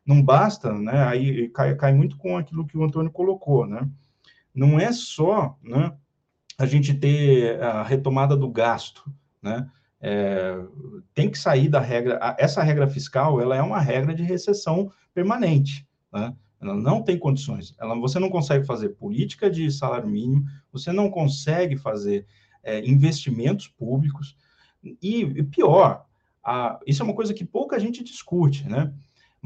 não 0.05 0.21
basta, 0.21 0.71
né? 0.71 1.03
Aí 1.03 1.49
cai, 1.49 1.75
cai 1.75 1.93
muito 1.93 2.17
com 2.17 2.37
aquilo 2.37 2.65
que 2.65 2.77
o 2.77 2.83
Antônio 2.83 3.11
colocou, 3.11 3.65
né? 3.65 3.89
Não 4.53 4.79
é 4.79 4.91
só, 4.91 5.57
né? 5.63 5.93
A 6.57 6.65
gente 6.65 6.93
ter 6.93 7.61
a 7.61 7.83
retomada 7.83 8.37
do 8.37 8.49
gasto, 8.49 9.03
né? 9.41 9.69
É, 9.99 10.57
tem 11.13 11.29
que 11.29 11.37
sair 11.37 11.67
da 11.67 11.79
regra. 11.79 12.35
Essa 12.37 12.61
regra 12.61 12.87
fiscal, 12.87 13.41
ela 13.41 13.55
é 13.55 13.61
uma 13.61 13.79
regra 13.79 14.13
de 14.13 14.21
recessão 14.21 14.91
permanente, 15.13 15.87
né? 16.13 16.35
Ela 16.61 16.75
não 16.75 17.01
tem 17.01 17.17
condições. 17.17 17.75
Ela, 17.79 17.95
você 17.95 18.19
não 18.19 18.29
consegue 18.29 18.65
fazer 18.65 18.89
política 18.89 19.49
de 19.49 19.69
salário 19.71 20.07
mínimo, 20.07 20.45
você 20.71 20.91
não 20.91 21.09
consegue 21.09 21.75
fazer 21.75 22.25
é, 22.63 22.79
investimentos 22.85 23.67
públicos. 23.67 24.35
E, 25.01 25.43
pior, 25.43 26.05
a, 26.43 26.79
isso 26.85 27.01
é 27.01 27.05
uma 27.05 27.15
coisa 27.15 27.33
que 27.33 27.43
pouca 27.43 27.79
gente 27.79 28.03
discute, 28.03 28.67
né? 28.67 28.93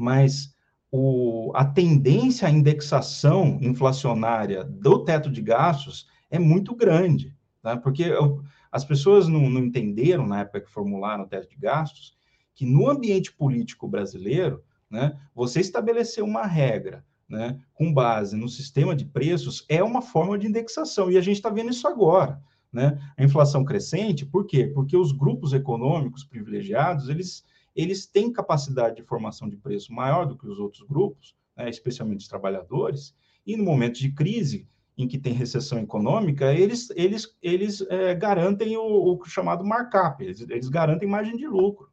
Mas 0.00 0.54
o, 0.90 1.52
a 1.54 1.64
tendência 1.64 2.48
à 2.48 2.50
indexação 2.50 3.58
inflacionária 3.60 4.64
do 4.64 5.04
teto 5.04 5.30
de 5.30 5.42
gastos 5.42 6.08
é 6.30 6.38
muito 6.38 6.74
grande, 6.74 7.36
tá? 7.62 7.76
porque 7.76 8.04
eu, 8.04 8.42
as 8.72 8.84
pessoas 8.84 9.28
não, 9.28 9.50
não, 9.50 9.60
entenderam, 9.60 10.26
na 10.26 10.40
época 10.40 10.62
que 10.62 10.70
formularam 10.70 11.24
o 11.24 11.26
teto 11.28 11.48
de 11.48 11.56
gastos, 11.56 12.16
que 12.54 12.64
no 12.64 12.88
ambiente 12.88 13.30
político 13.32 13.86
brasileiro, 13.86 14.64
né, 14.88 15.18
você 15.34 15.60
estabelecer 15.60 16.24
uma 16.24 16.46
regra 16.46 17.04
né, 17.28 17.60
com 17.74 17.92
base 17.92 18.36
no 18.36 18.48
sistema 18.48 18.96
de 18.96 19.04
preços 19.04 19.64
é 19.68 19.84
uma 19.84 20.02
forma 20.02 20.38
de 20.38 20.46
indexação, 20.46 21.10
e 21.10 21.16
a 21.16 21.20
gente 21.20 21.36
está 21.36 21.50
vendo 21.50 21.70
isso 21.70 21.86
agora. 21.86 22.42
Né? 22.72 22.98
A 23.16 23.24
inflação 23.24 23.64
crescente, 23.64 24.24
por 24.24 24.46
quê? 24.46 24.66
Porque 24.66 24.96
os 24.96 25.12
grupos 25.12 25.52
econômicos 25.52 26.24
privilegiados, 26.24 27.08
eles 27.08 27.44
eles 27.74 28.06
têm 28.06 28.32
capacidade 28.32 28.96
de 28.96 29.02
formação 29.02 29.48
de 29.48 29.56
preço 29.56 29.92
maior 29.92 30.26
do 30.26 30.36
que 30.36 30.46
os 30.46 30.58
outros 30.58 30.82
grupos, 30.82 31.36
né, 31.56 31.68
especialmente 31.68 32.20
os 32.20 32.28
trabalhadores, 32.28 33.14
e 33.46 33.56
no 33.56 33.64
momento 33.64 33.98
de 33.98 34.12
crise, 34.12 34.68
em 34.96 35.08
que 35.08 35.18
tem 35.18 35.32
recessão 35.32 35.78
econômica, 35.78 36.52
eles, 36.52 36.90
eles, 36.94 37.36
eles 37.42 37.80
é, 37.88 38.14
garantem 38.14 38.76
o, 38.76 39.14
o, 39.14 39.24
chamado 39.24 39.64
markup, 39.64 40.22
eles, 40.22 40.40
eles 40.40 40.68
garantem 40.68 41.08
margem 41.08 41.36
de 41.36 41.46
lucro. 41.46 41.90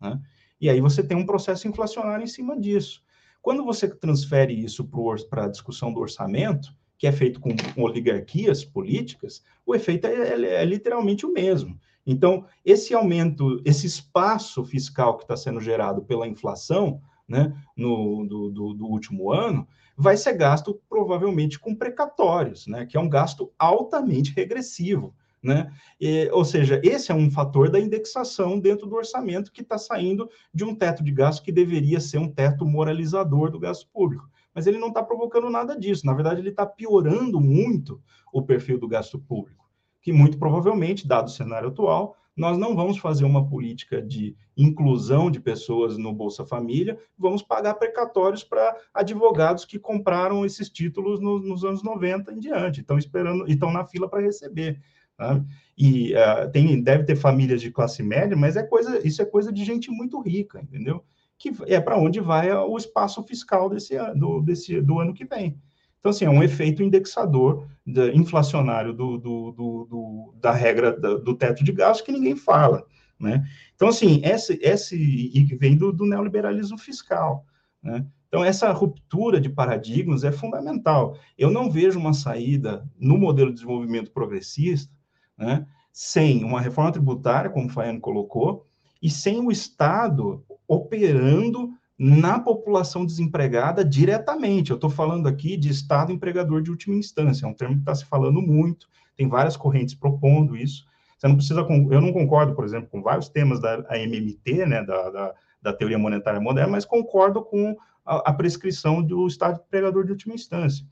Né? 0.00 0.20
E 0.60 0.70
aí 0.70 0.80
você 0.80 1.02
tem 1.02 1.16
um 1.16 1.26
processo 1.26 1.68
inflacionário 1.68 2.24
em 2.24 2.28
cima 2.28 2.58
disso. 2.58 3.02
Quando 3.42 3.64
você 3.64 3.88
transfere 3.88 4.58
isso 4.58 4.88
para 5.28 5.44
a 5.44 5.48
discussão 5.48 5.92
do 5.92 6.00
orçamento, 6.00 6.74
que 6.98 7.06
é 7.06 7.12
feito 7.12 7.40
com, 7.40 7.54
com 7.74 7.82
oligarquias 7.82 8.64
políticas, 8.64 9.44
o 9.64 9.74
efeito 9.74 10.06
é, 10.06 10.14
é, 10.14 10.62
é, 10.62 10.64
literalmente 10.64 11.26
o 11.26 11.32
mesmo. 11.32 11.78
Então, 12.06 12.44
esse 12.64 12.94
aumento, 12.94 13.60
esse 13.64 13.86
espaço 13.86 14.64
fiscal 14.64 15.16
que 15.16 15.24
está 15.24 15.36
sendo 15.36 15.60
gerado 15.60 16.02
pela 16.02 16.28
inflação 16.28 17.00
né, 17.28 17.52
no, 17.76 18.24
do, 18.24 18.50
do, 18.50 18.74
do, 18.74 18.86
último 18.86 19.32
ano, 19.32 19.66
vai 19.96 20.16
ser 20.16 20.34
gasto 20.34 20.80
provavelmente 20.88 21.58
com 21.58 21.74
precatórios, 21.74 22.66
né, 22.66 22.86
que 22.86 22.96
é 22.96 23.00
um 23.00 23.08
gasto 23.08 23.52
altamente 23.58 24.32
regressivo. 24.34 25.14
Né? 25.42 25.72
E, 26.00 26.28
ou 26.32 26.44
seja, 26.44 26.80
esse 26.84 27.10
é 27.10 27.14
um 27.14 27.30
fator 27.30 27.70
da 27.70 27.80
indexação 27.80 28.58
dentro 28.58 28.86
do 28.86 28.96
orçamento 28.96 29.52
que 29.52 29.62
está 29.62 29.78
saindo 29.78 30.28
de 30.52 30.64
um 30.64 30.74
teto 30.74 31.02
de 31.02 31.12
gasto 31.12 31.42
que 31.42 31.52
deveria 31.52 32.00
ser 32.00 32.18
um 32.18 32.30
teto 32.30 32.64
moralizador 32.64 33.50
do 33.50 33.58
gasto 33.58 33.88
público 33.92 34.28
mas 34.56 34.66
ele 34.66 34.78
não 34.78 34.88
está 34.88 35.02
provocando 35.02 35.50
nada 35.50 35.78
disso. 35.78 36.06
Na 36.06 36.14
verdade, 36.14 36.40
ele 36.40 36.48
está 36.48 36.64
piorando 36.64 37.38
muito 37.38 38.02
o 38.32 38.40
perfil 38.40 38.78
do 38.78 38.88
gasto 38.88 39.18
público, 39.18 39.65
que 40.06 40.12
muito 40.12 40.38
provavelmente, 40.38 41.04
dado 41.04 41.26
o 41.26 41.32
cenário 41.32 41.66
atual, 41.66 42.16
nós 42.36 42.56
não 42.56 42.76
vamos 42.76 42.96
fazer 42.96 43.24
uma 43.24 43.48
política 43.48 44.00
de 44.00 44.36
inclusão 44.56 45.28
de 45.28 45.40
pessoas 45.40 45.98
no 45.98 46.12
Bolsa 46.12 46.46
Família, 46.46 46.96
vamos 47.18 47.42
pagar 47.42 47.74
precatórios 47.74 48.44
para 48.44 48.76
advogados 48.94 49.64
que 49.64 49.80
compraram 49.80 50.46
esses 50.46 50.70
títulos 50.70 51.18
no, 51.18 51.40
nos 51.40 51.64
anos 51.64 51.82
90 51.82 52.34
em 52.34 52.38
diante, 52.38 52.82
estão 52.82 52.96
esperando, 52.96 53.50
estão 53.50 53.72
na 53.72 53.84
fila 53.84 54.08
para 54.08 54.22
receber. 54.22 54.80
Tá? 55.16 55.44
E 55.76 56.14
uh, 56.14 56.48
tem, 56.52 56.80
deve 56.80 57.02
ter 57.02 57.16
famílias 57.16 57.60
de 57.60 57.72
classe 57.72 58.00
média, 58.00 58.36
mas 58.36 58.56
é 58.56 58.62
coisa, 58.62 59.04
isso 59.04 59.20
é 59.20 59.24
coisa 59.24 59.52
de 59.52 59.64
gente 59.64 59.90
muito 59.90 60.20
rica, 60.20 60.60
entendeu? 60.60 61.02
que 61.38 61.52
é 61.66 61.80
para 61.80 61.98
onde 61.98 62.20
vai 62.20 62.50
o 62.52 62.76
espaço 62.76 63.22
fiscal 63.22 63.68
desse, 63.68 63.96
do, 64.14 64.40
desse, 64.40 64.80
do 64.80 65.00
ano 65.00 65.12
que 65.12 65.24
vem. 65.24 65.60
Então, 65.98 66.10
assim, 66.10 66.24
é 66.24 66.30
um 66.30 66.42
efeito 66.42 66.82
indexador 66.82 67.66
inflacionário 68.14 68.92
do, 68.92 69.18
do, 69.18 69.52
do, 69.52 70.34
da 70.40 70.52
regra 70.52 70.92
do 70.92 71.34
teto 71.34 71.64
de 71.64 71.72
gastos 71.72 72.04
que 72.04 72.12
ninguém 72.12 72.36
fala, 72.36 72.84
né? 73.18 73.44
Então, 73.74 73.88
assim, 73.88 74.20
esse, 74.24 74.58
esse 74.62 74.96
e 74.96 75.44
que 75.44 75.56
vem 75.56 75.76
do, 75.76 75.92
do 75.92 76.06
neoliberalismo 76.06 76.78
fiscal, 76.78 77.44
né? 77.82 78.06
Então, 78.28 78.44
essa 78.44 78.70
ruptura 78.72 79.40
de 79.40 79.48
paradigmas 79.48 80.24
é 80.24 80.32
fundamental. 80.32 81.16
Eu 81.38 81.50
não 81.50 81.70
vejo 81.70 81.98
uma 81.98 82.12
saída 82.12 82.86
no 82.98 83.16
modelo 83.16 83.50
de 83.50 83.54
desenvolvimento 83.54 84.10
progressista, 84.10 84.92
né, 85.38 85.66
sem 85.92 86.44
uma 86.44 86.60
reforma 86.60 86.92
tributária, 86.92 87.50
como 87.50 87.66
o 87.66 87.70
Faiano 87.70 88.00
colocou, 88.00 88.66
e 89.00 89.08
sem 89.08 89.40
o 89.40 89.50
Estado 89.50 90.44
operando 90.66 91.72
na 91.98 92.38
população 92.38 93.06
desempregada 93.06 93.84
diretamente. 93.84 94.70
Eu 94.70 94.76
estou 94.76 94.90
falando 94.90 95.26
aqui 95.26 95.56
de 95.56 95.70
Estado 95.70 96.12
empregador 96.12 96.62
de 96.62 96.70
última 96.70 96.94
instância, 96.94 97.46
é 97.46 97.48
um 97.48 97.54
termo 97.54 97.74
que 97.74 97.80
está 97.80 97.94
se 97.94 98.04
falando 98.04 98.42
muito, 98.42 98.88
tem 99.16 99.28
várias 99.28 99.56
correntes 99.56 99.94
propondo 99.94 100.56
isso. 100.56 100.84
Você 101.16 101.28
não 101.28 101.36
precisa, 101.36 101.60
eu 101.60 102.00
não 102.00 102.12
concordo, 102.12 102.54
por 102.54 102.64
exemplo, 102.64 102.90
com 102.90 103.02
vários 103.02 103.28
temas 103.28 103.60
da 103.60 103.82
MMT, 103.90 104.66
né, 104.66 104.84
da, 104.84 105.10
da, 105.10 105.34
da 105.62 105.72
teoria 105.72 105.98
monetária 105.98 106.40
moderna, 106.40 106.72
mas 106.72 106.84
concordo 106.84 107.42
com 107.42 107.74
a, 108.04 108.30
a 108.30 108.32
prescrição 108.34 109.02
do 109.02 109.26
Estado 109.26 109.60
empregador 109.66 110.04
de 110.04 110.12
última 110.12 110.34
instância. 110.34 110.84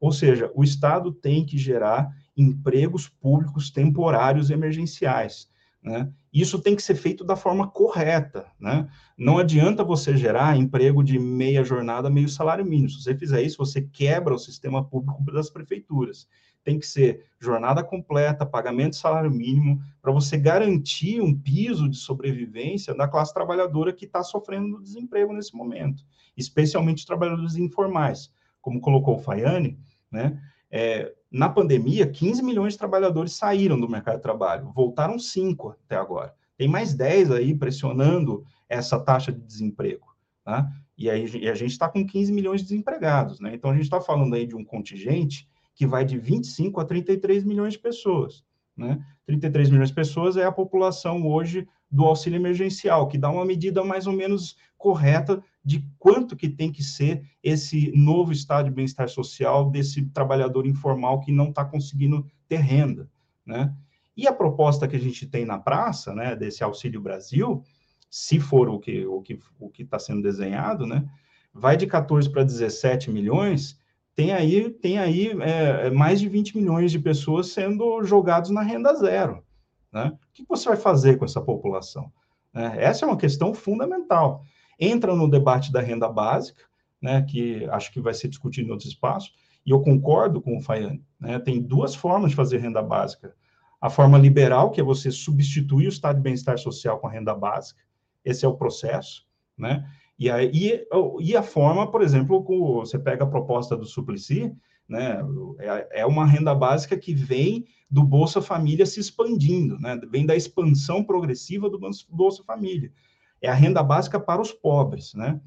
Ou 0.00 0.12
seja, 0.12 0.50
o 0.54 0.64
Estado 0.64 1.12
tem 1.12 1.44
que 1.44 1.58
gerar 1.58 2.08
empregos 2.36 3.08
públicos 3.08 3.70
temporários 3.70 4.50
emergenciais. 4.50 5.48
Né? 5.86 6.12
Isso 6.32 6.58
tem 6.58 6.74
que 6.74 6.82
ser 6.82 6.96
feito 6.96 7.22
da 7.22 7.36
forma 7.36 7.68
correta. 7.68 8.46
Né? 8.58 8.88
Não 9.16 9.38
adianta 9.38 9.84
você 9.84 10.16
gerar 10.16 10.56
emprego 10.56 11.00
de 11.00 11.16
meia 11.16 11.62
jornada, 11.62 12.10
meio 12.10 12.28
salário 12.28 12.64
mínimo. 12.64 12.90
Se 12.90 13.04
você 13.04 13.14
fizer 13.14 13.40
isso, 13.40 13.56
você 13.56 13.80
quebra 13.80 14.34
o 14.34 14.38
sistema 14.38 14.84
público 14.84 15.22
das 15.30 15.48
prefeituras. 15.48 16.26
Tem 16.64 16.80
que 16.80 16.86
ser 16.86 17.26
jornada 17.38 17.84
completa, 17.84 18.44
pagamento 18.44 18.90
de 18.90 18.96
salário 18.96 19.30
mínimo, 19.30 19.80
para 20.02 20.10
você 20.10 20.36
garantir 20.36 21.20
um 21.20 21.32
piso 21.32 21.88
de 21.88 21.96
sobrevivência 21.96 22.92
da 22.92 23.06
classe 23.06 23.32
trabalhadora 23.32 23.92
que 23.92 24.06
está 24.06 24.24
sofrendo 24.24 24.82
desemprego 24.82 25.32
nesse 25.32 25.54
momento, 25.54 26.02
especialmente 26.36 26.98
os 26.98 27.04
trabalhadores 27.04 27.54
informais. 27.54 28.32
Como 28.60 28.80
colocou 28.80 29.14
o 29.14 29.22
Faiane, 29.22 29.78
né? 30.10 30.42
É, 30.68 31.14
na 31.30 31.48
pandemia, 31.48 32.06
15 32.06 32.42
milhões 32.42 32.74
de 32.74 32.78
trabalhadores 32.78 33.32
saíram 33.32 33.78
do 33.78 33.88
mercado 33.88 34.16
de 34.16 34.22
trabalho, 34.22 34.72
voltaram 34.74 35.18
5 35.18 35.76
até 35.84 35.96
agora. 35.96 36.34
Tem 36.56 36.68
mais 36.68 36.94
10 36.94 37.32
aí 37.32 37.54
pressionando 37.54 38.44
essa 38.68 38.98
taxa 38.98 39.32
de 39.32 39.40
desemprego. 39.40 40.06
Tá? 40.44 40.70
E 40.96 41.10
aí 41.10 41.26
e 41.36 41.48
a 41.48 41.54
gente 41.54 41.72
está 41.72 41.88
com 41.88 42.06
15 42.06 42.32
milhões 42.32 42.60
de 42.60 42.68
desempregados. 42.68 43.40
Né? 43.40 43.54
Então, 43.54 43.70
a 43.70 43.74
gente 43.74 43.84
está 43.84 44.00
falando 44.00 44.34
aí 44.34 44.46
de 44.46 44.54
um 44.54 44.64
contingente 44.64 45.48
que 45.74 45.86
vai 45.86 46.04
de 46.04 46.18
25 46.18 46.80
a 46.80 46.84
33 46.84 47.44
milhões 47.44 47.74
de 47.74 47.78
pessoas. 47.80 48.44
Né? 48.76 49.02
33 49.26 49.70
milhões 49.70 49.88
de 49.88 49.94
pessoas 49.94 50.36
é 50.36 50.44
a 50.44 50.52
população 50.52 51.26
hoje 51.26 51.66
do 51.90 52.04
auxílio 52.04 52.36
emergencial, 52.36 53.08
que 53.08 53.16
dá 53.16 53.30
uma 53.30 53.44
medida 53.44 53.82
mais 53.82 54.06
ou 54.06 54.12
menos 54.12 54.56
correta 54.76 55.42
de 55.64 55.88
quanto 55.98 56.36
que 56.36 56.48
tem 56.48 56.70
que 56.70 56.82
ser 56.82 57.24
esse 57.42 57.90
novo 57.96 58.32
estado 58.32 58.66
de 58.66 58.74
bem-estar 58.74 59.08
social 59.08 59.70
desse 59.70 60.04
trabalhador 60.06 60.66
informal 60.66 61.20
que 61.20 61.32
não 61.32 61.48
está 61.48 61.64
conseguindo 61.64 62.26
ter 62.48 62.58
renda, 62.58 63.08
né? 63.44 63.74
E 64.16 64.26
a 64.26 64.32
proposta 64.32 64.88
que 64.88 64.96
a 64.96 65.00
gente 65.00 65.26
tem 65.26 65.44
na 65.44 65.58
praça, 65.58 66.14
né, 66.14 66.34
desse 66.34 66.64
Auxílio 66.64 67.00
Brasil, 67.00 67.62
se 68.08 68.40
for 68.40 68.68
o 68.68 68.78
que 68.78 69.04
o 69.06 69.20
que 69.20 69.38
o 69.58 69.68
que 69.68 69.82
está 69.82 69.98
sendo 69.98 70.22
desenhado, 70.22 70.86
né, 70.86 71.06
vai 71.52 71.76
de 71.76 71.86
14 71.86 72.30
para 72.30 72.44
17 72.44 73.10
milhões, 73.10 73.78
tem 74.16 74.32
aí 74.32 74.70
tem 74.70 74.98
aí 74.98 75.28
é, 75.40 75.86
é 75.86 75.90
mais 75.90 76.18
de 76.18 76.28
20 76.28 76.56
milhões 76.56 76.90
de 76.90 76.98
pessoas 76.98 77.52
sendo 77.52 78.02
jogados 78.02 78.50
na 78.50 78.62
renda 78.62 78.92
zero, 78.94 79.44
né? 79.92 80.12
O 80.12 80.32
que 80.32 80.44
você 80.48 80.68
vai 80.68 80.76
fazer 80.76 81.16
com 81.16 81.24
essa 81.24 81.40
população? 81.40 82.10
É, 82.52 82.84
essa 82.84 83.04
é 83.04 83.08
uma 83.08 83.16
questão 83.16 83.54
fundamental 83.54 84.44
entra 84.78 85.14
no 85.14 85.28
debate 85.28 85.72
da 85.72 85.80
renda 85.80 86.08
básica, 86.08 86.62
né, 87.00 87.22
que 87.22 87.64
acho 87.70 87.92
que 87.92 88.00
vai 88.00 88.14
ser 88.14 88.28
discutido 88.28 88.68
em 88.68 88.70
outros 88.70 88.90
espaços, 88.90 89.34
e 89.64 89.70
eu 89.70 89.80
concordo 89.80 90.40
com 90.40 90.56
o 90.56 90.60
Faiane, 90.60 91.02
né, 91.18 91.38
tem 91.38 91.60
duas 91.60 91.94
formas 91.94 92.30
de 92.30 92.36
fazer 92.36 92.58
renda 92.58 92.82
básica. 92.82 93.34
A 93.80 93.90
forma 93.90 94.16
liberal, 94.16 94.70
que 94.70 94.80
é 94.80 94.84
você 94.84 95.10
substituir 95.10 95.86
o 95.86 95.90
estado 95.90 96.16
de 96.16 96.22
bem-estar 96.22 96.58
social 96.58 96.98
com 96.98 97.06
a 97.06 97.10
renda 97.10 97.34
básica, 97.34 97.80
esse 98.24 98.44
é 98.44 98.48
o 98.48 98.56
processo, 98.56 99.26
né, 99.56 99.88
e, 100.18 100.30
aí, 100.30 100.86
e 101.20 101.36
a 101.36 101.42
forma, 101.42 101.90
por 101.90 102.02
exemplo, 102.02 102.42
com, 102.42 102.76
você 102.76 102.98
pega 102.98 103.24
a 103.24 103.28
proposta 103.28 103.76
do 103.76 103.84
Suplicy, 103.84 104.54
né, 104.88 105.20
é, 105.58 106.00
é 106.00 106.06
uma 106.06 106.24
renda 106.24 106.54
básica 106.54 106.96
que 106.96 107.12
vem 107.12 107.66
do 107.90 108.02
Bolsa 108.02 108.40
Família 108.40 108.86
se 108.86 109.00
expandindo, 109.00 109.78
né, 109.78 110.00
vem 110.10 110.24
da 110.24 110.36
expansão 110.36 111.04
progressiva 111.04 111.68
do 111.68 111.78
Bolsa 112.08 112.42
Família 112.44 112.92
é 113.40 113.48
a 113.48 113.54
renda 113.54 113.82
básica 113.82 114.18
para 114.18 114.40
os 114.40 114.52
pobres, 114.52 115.14
né? 115.14 115.40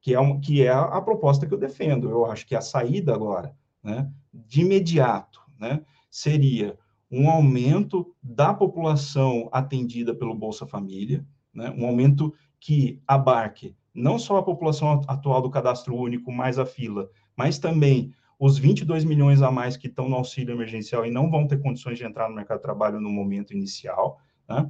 Que 0.00 0.14
é, 0.14 0.20
um, 0.20 0.40
que 0.40 0.62
é 0.62 0.70
a, 0.70 1.00
proposta 1.00 1.46
que 1.46 1.54
eu 1.54 1.58
defendo. 1.58 2.10
Eu 2.10 2.26
acho 2.26 2.46
que 2.46 2.56
a 2.56 2.60
saída 2.60 3.14
agora, 3.14 3.54
né, 3.82 4.10
de 4.32 4.62
imediato, 4.62 5.40
né, 5.58 5.84
seria 6.10 6.76
um 7.10 7.30
aumento 7.30 8.12
da 8.20 8.52
população 8.52 9.48
atendida 9.52 10.14
pelo 10.14 10.34
Bolsa 10.34 10.66
Família, 10.66 11.24
né, 11.54 11.72
um 11.76 11.86
aumento 11.86 12.34
que 12.58 13.00
abarque 13.06 13.76
não 13.94 14.18
só 14.18 14.38
a 14.38 14.42
população 14.42 15.02
atual 15.06 15.42
do 15.42 15.50
cadastro 15.50 15.94
único 15.94 16.32
mais 16.32 16.58
a 16.58 16.66
fila, 16.66 17.10
mas 17.36 17.58
também 17.58 18.12
os 18.38 18.58
22 18.58 19.04
milhões 19.04 19.40
a 19.40 19.50
mais 19.50 19.76
que 19.76 19.86
estão 19.86 20.08
no 20.08 20.16
auxílio 20.16 20.54
emergencial 20.54 21.06
e 21.06 21.10
não 21.10 21.30
vão 21.30 21.46
ter 21.46 21.60
condições 21.60 21.98
de 21.98 22.04
entrar 22.04 22.28
no 22.28 22.34
mercado 22.34 22.58
de 22.58 22.64
trabalho 22.64 23.00
no 23.00 23.08
momento 23.08 23.52
inicial, 23.52 24.18
né? 24.48 24.68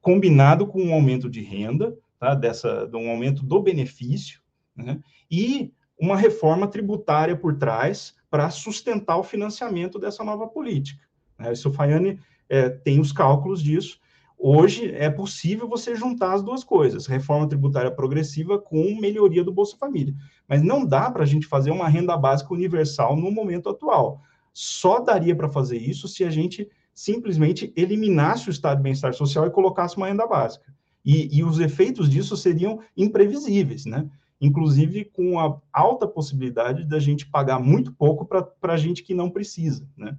combinado 0.00 0.66
com 0.66 0.82
um 0.82 0.92
aumento 0.92 1.30
de 1.30 1.40
renda, 1.40 1.96
tá? 2.18 2.34
Dessa, 2.34 2.86
de 2.86 2.96
um 2.96 3.08
aumento 3.08 3.44
do 3.44 3.62
benefício, 3.62 4.40
né? 4.74 5.00
e 5.30 5.72
uma 6.00 6.16
reforma 6.16 6.66
tributária 6.66 7.36
por 7.36 7.56
trás 7.56 8.14
para 8.30 8.50
sustentar 8.50 9.16
o 9.16 9.22
financiamento 9.22 9.98
dessa 9.98 10.24
nova 10.24 10.46
política. 10.46 11.06
Né? 11.38 11.52
Isso 11.52 11.68
o 11.68 11.72
Faiane 11.72 12.18
é, 12.48 12.68
tem 12.68 13.00
os 13.00 13.12
cálculos 13.12 13.62
disso. 13.62 14.00
Hoje 14.40 14.94
é 14.94 15.10
possível 15.10 15.68
você 15.68 15.96
juntar 15.96 16.32
as 16.32 16.44
duas 16.44 16.62
coisas, 16.62 17.06
reforma 17.06 17.48
tributária 17.48 17.90
progressiva 17.90 18.56
com 18.56 18.96
melhoria 19.00 19.42
do 19.42 19.52
Bolsa 19.52 19.76
Família. 19.76 20.14
Mas 20.46 20.62
não 20.62 20.86
dá 20.86 21.10
para 21.10 21.24
a 21.24 21.26
gente 21.26 21.46
fazer 21.46 21.72
uma 21.72 21.88
renda 21.88 22.16
básica 22.16 22.54
universal 22.54 23.16
no 23.16 23.32
momento 23.32 23.68
atual. 23.68 24.22
Só 24.54 25.00
daria 25.00 25.34
para 25.34 25.48
fazer 25.48 25.78
isso 25.78 26.06
se 26.06 26.22
a 26.22 26.30
gente 26.30 26.68
simplesmente 26.94 27.72
eliminasse 27.76 28.48
o 28.48 28.50
estado 28.50 28.76
de 28.76 28.84
bem-estar 28.84 29.12
social 29.12 29.46
e 29.46 29.50
colocasse 29.50 29.96
uma 29.96 30.06
renda 30.06 30.26
básica. 30.26 30.72
E, 31.04 31.36
e 31.36 31.42
os 31.42 31.58
efeitos 31.58 32.08
disso 32.08 32.36
seriam 32.36 32.80
imprevisíveis, 32.96 33.86
né? 33.86 34.08
Inclusive 34.40 35.04
com 35.06 35.38
a 35.40 35.60
alta 35.72 36.06
possibilidade 36.06 36.84
da 36.84 37.00
gente 37.00 37.26
pagar 37.26 37.58
muito 37.58 37.92
pouco 37.92 38.24
para 38.60 38.76
gente 38.76 39.02
que 39.02 39.14
não 39.14 39.30
precisa, 39.30 39.88
né? 39.96 40.16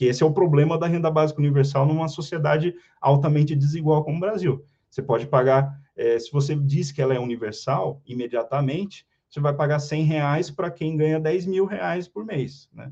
Que 0.00 0.06
esse 0.06 0.22
é 0.22 0.26
o 0.26 0.32
problema 0.32 0.78
da 0.78 0.86
renda 0.86 1.10
básica 1.10 1.42
universal 1.42 1.84
numa 1.84 2.08
sociedade 2.08 2.74
altamente 3.02 3.54
desigual 3.54 4.02
como 4.02 4.16
o 4.16 4.20
Brasil. 4.20 4.64
Você 4.88 5.02
pode 5.02 5.26
pagar, 5.26 5.78
é, 5.94 6.18
se 6.18 6.32
você 6.32 6.56
diz 6.56 6.90
que 6.90 7.02
ela 7.02 7.12
é 7.12 7.20
universal, 7.20 8.00
imediatamente, 8.06 9.06
você 9.28 9.40
vai 9.40 9.52
pagar 9.52 9.78
100 9.78 10.04
reais 10.04 10.50
para 10.50 10.70
quem 10.70 10.96
ganha 10.96 11.20
10 11.20 11.44
mil 11.44 11.66
reais 11.66 12.08
por 12.08 12.24
mês, 12.24 12.66
né? 12.72 12.90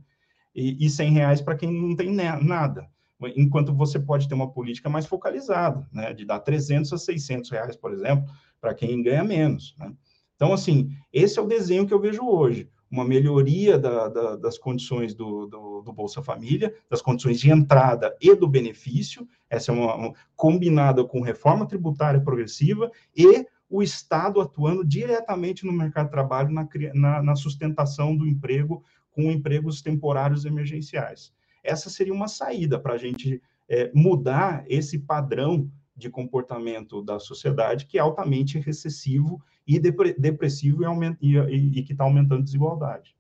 E, 0.55 0.85
e 0.85 0.91
100 0.91 1.13
reais 1.13 1.41
para 1.41 1.57
quem 1.57 1.73
não 1.73 1.97
tem 1.97 2.13
nada. 2.13 2.87
Enquanto 3.35 3.73
você 3.73 3.99
pode 3.99 4.29
ter 4.29 4.35
uma 4.35 4.53
política 4.53 4.91
mais 4.91 5.07
focalizada, 5.07 5.89
né? 5.91 6.13
De 6.13 6.27
dar 6.27 6.41
300 6.41 6.93
a 6.93 6.99
600 6.99 7.51
reais, 7.51 7.75
por 7.75 7.91
exemplo, 7.91 8.31
para 8.61 8.75
quem 8.75 9.03
ganha 9.03 9.25
menos, 9.25 9.75
né? 9.79 9.91
Então, 10.37 10.53
assim, 10.53 10.91
esse 11.11 11.39
é 11.39 11.43
o 11.43 11.49
desenho 11.49 11.87
que 11.87 11.95
eu 11.95 12.01
vejo 12.01 12.23
hoje 12.23 12.69
uma 12.91 13.05
melhoria 13.05 13.79
da, 13.79 14.09
da, 14.09 14.37
das 14.37 14.59
condições 14.59 15.15
do, 15.15 15.47
do, 15.47 15.83
do, 15.83 15.93
Bolsa 15.93 16.23
Família, 16.23 16.75
das 16.89 17.03
condições 17.03 17.39
de 17.39 17.51
entrada 17.51 18.17
e 18.21 18.35
do 18.35 18.49
benefício, 18.49 19.29
essa 19.51 19.71
é 19.71 19.75
uma, 19.75 19.95
uma, 19.95 20.15
combinada 20.35 21.05
com 21.05 21.21
reforma 21.21 21.67
tributária 21.67 22.21
progressiva 22.21 22.91
e 23.17 23.47
o 23.69 23.83
Estado 23.83 24.41
atuando 24.41 24.85
diretamente 24.85 25.67
no 25.67 25.73
mercado 25.73 26.07
de 26.07 26.13
trabalho 26.13 26.51
na, 26.51 26.67
na, 26.95 27.23
na 27.23 27.37
sustentação 27.37 28.17
do 28.17 28.27
emprego 28.27 28.83
com 29.11 29.31
empregos 29.31 29.83
temporários 29.83 30.45
emergenciais. 30.45 31.33
Essa 31.63 31.91
seria 31.91 32.15
uma 32.15 32.29
saída 32.29 32.79
para 32.79 32.95
a 32.95 32.99
gente 32.99 33.43
é, 33.69 33.91
mudar 33.95 34.65
esse 34.67 34.99
padrão 34.99 35.71
de 35.95 36.09
comportamento 36.09 37.03
da 37.03 37.19
sociedade 37.19 37.85
que 37.85 37.99
é 37.99 38.01
altamente 38.01 38.59
recessivo 38.59 39.43
e 39.69 39.79
depressivo 39.79 40.83
e, 41.21 41.37
e, 41.37 41.79
e 41.79 41.83
que 41.83 41.93
está 41.93 42.05
aumentando 42.05 42.41
a 42.41 42.45
desigualdade. 42.45 43.15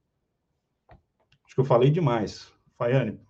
Acho 1.45 1.55
que 1.55 1.61
eu 1.61 1.65
falei 1.65 1.91
demais. 1.91 2.51
Faiane. 2.79 3.21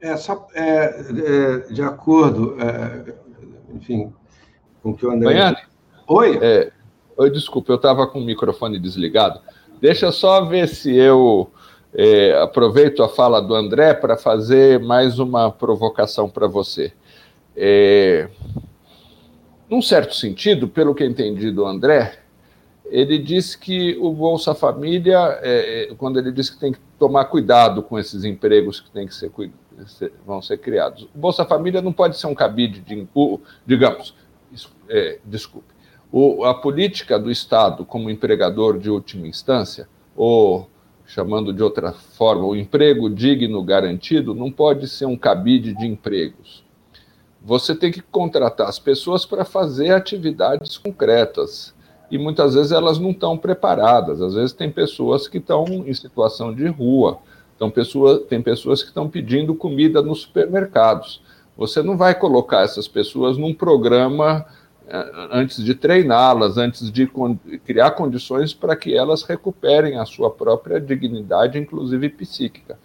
É, 0.00 0.16
só, 0.16 0.48
é, 0.54 0.64
é, 0.64 1.58
de 1.72 1.82
acordo, 1.82 2.56
é, 2.60 3.14
enfim, 3.74 4.12
com 4.82 4.90
o 4.90 4.96
que 4.96 5.06
o 5.06 5.10
André... 5.10 5.32
Faiane? 5.32 5.58
Oi? 6.08 6.38
É, 6.42 6.72
oi, 7.16 7.30
desculpa, 7.30 7.70
eu 7.70 7.76
estava 7.76 8.06
com 8.08 8.18
o 8.18 8.24
microfone 8.24 8.80
desligado. 8.80 9.40
Deixa 9.80 10.06
eu 10.06 10.12
só 10.12 10.44
ver 10.44 10.66
se 10.66 10.94
eu 10.94 11.52
é, 11.94 12.32
aproveito 12.40 13.02
a 13.02 13.08
fala 13.08 13.40
do 13.40 13.54
André 13.54 13.94
para 13.94 14.16
fazer 14.16 14.80
mais 14.80 15.18
uma 15.18 15.50
provocação 15.50 16.28
para 16.28 16.46
você. 16.46 16.92
É, 17.56 18.28
num 19.68 19.82
certo 19.82 20.14
sentido, 20.14 20.68
pelo 20.68 20.94
que 20.94 21.04
entendi 21.04 21.50
do 21.50 21.66
André, 21.66 22.18
ele 22.86 23.18
disse 23.18 23.56
que 23.58 23.96
o 24.00 24.12
Bolsa 24.12 24.54
Família, 24.54 25.38
é, 25.42 25.90
é, 25.90 25.94
quando 25.94 26.18
ele 26.18 26.30
disse 26.30 26.52
que 26.52 26.60
tem 26.60 26.72
que 26.72 26.80
tomar 26.98 27.26
cuidado 27.26 27.82
com 27.82 27.98
esses 27.98 28.24
empregos 28.24 28.80
que 28.80 28.90
tem 28.90 29.06
que 29.06 29.14
ser, 29.14 29.32
vão 30.26 30.42
ser 30.42 30.58
criados. 30.58 31.04
O 31.14 31.18
Bolsa 31.18 31.44
Família 31.44 31.80
não 31.80 31.92
pode 31.92 32.18
ser 32.18 32.26
um 32.26 32.34
cabide 32.34 32.80
de, 32.80 33.08
digamos, 33.66 34.14
é, 34.88 35.18
desculpe, 35.24 35.72
o, 36.10 36.44
a 36.44 36.54
política 36.54 37.18
do 37.18 37.30
Estado 37.30 37.84
como 37.84 38.10
empregador 38.10 38.78
de 38.78 38.90
última 38.90 39.26
instância, 39.26 39.88
ou 40.14 40.68
chamando 41.12 41.52
de 41.52 41.62
outra 41.62 41.92
forma, 41.92 42.46
o 42.46 42.56
emprego 42.56 43.10
digno 43.10 43.62
garantido, 43.62 44.34
não 44.34 44.50
pode 44.50 44.88
ser 44.88 45.04
um 45.04 45.16
cabide 45.16 45.74
de 45.74 45.86
empregos. 45.86 46.64
Você 47.44 47.74
tem 47.74 47.92
que 47.92 48.00
contratar 48.00 48.66
as 48.66 48.78
pessoas 48.78 49.26
para 49.26 49.44
fazer 49.44 49.90
atividades 49.90 50.78
concretas. 50.78 51.74
E 52.10 52.16
muitas 52.16 52.54
vezes 52.54 52.72
elas 52.72 52.98
não 52.98 53.10
estão 53.10 53.36
preparadas. 53.36 54.22
Às 54.22 54.32
vezes 54.32 54.54
tem 54.54 54.70
pessoas 54.70 55.28
que 55.28 55.36
estão 55.36 55.66
em 55.86 55.92
situação 55.92 56.54
de 56.54 56.66
rua, 56.68 57.18
então, 57.54 57.70
pessoa, 57.70 58.18
tem 58.18 58.40
pessoas 58.40 58.82
que 58.82 58.88
estão 58.88 59.08
pedindo 59.08 59.54
comida 59.54 60.02
nos 60.02 60.22
supermercados. 60.22 61.20
Você 61.56 61.82
não 61.82 61.96
vai 61.96 62.12
colocar 62.12 62.62
essas 62.62 62.88
pessoas 62.88 63.36
num 63.36 63.54
programa 63.54 64.46
antes 65.30 65.64
de 65.64 65.74
treiná-las, 65.74 66.58
antes 66.58 66.90
de 66.90 67.10
criar 67.64 67.92
condições 67.92 68.52
para 68.52 68.76
que 68.76 68.94
elas 68.94 69.22
recuperem 69.22 69.98
a 69.98 70.04
sua 70.04 70.30
própria 70.30 70.78
dignidade, 70.78 71.58
inclusive 71.58 72.10
psíquica. 72.10 72.78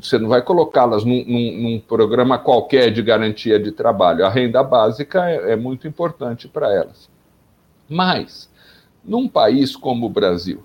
Você 0.00 0.18
não 0.18 0.30
vai 0.30 0.40
colocá-las 0.40 1.04
num, 1.04 1.22
num, 1.26 1.62
num, 1.62 1.80
programa 1.80 2.38
qualquer 2.38 2.90
de 2.90 3.02
garantia 3.02 3.58
de 3.58 3.70
trabalho. 3.70 4.24
A 4.24 4.30
renda 4.30 4.62
básica 4.62 5.28
é, 5.28 5.52
é 5.52 5.56
muito 5.56 5.86
importante 5.86 6.48
para 6.48 6.72
elas. 6.72 7.10
Mas, 7.86 8.50
num 9.04 9.28
país 9.28 9.76
como 9.76 10.06
o 10.06 10.10
Brasil, 10.10 10.64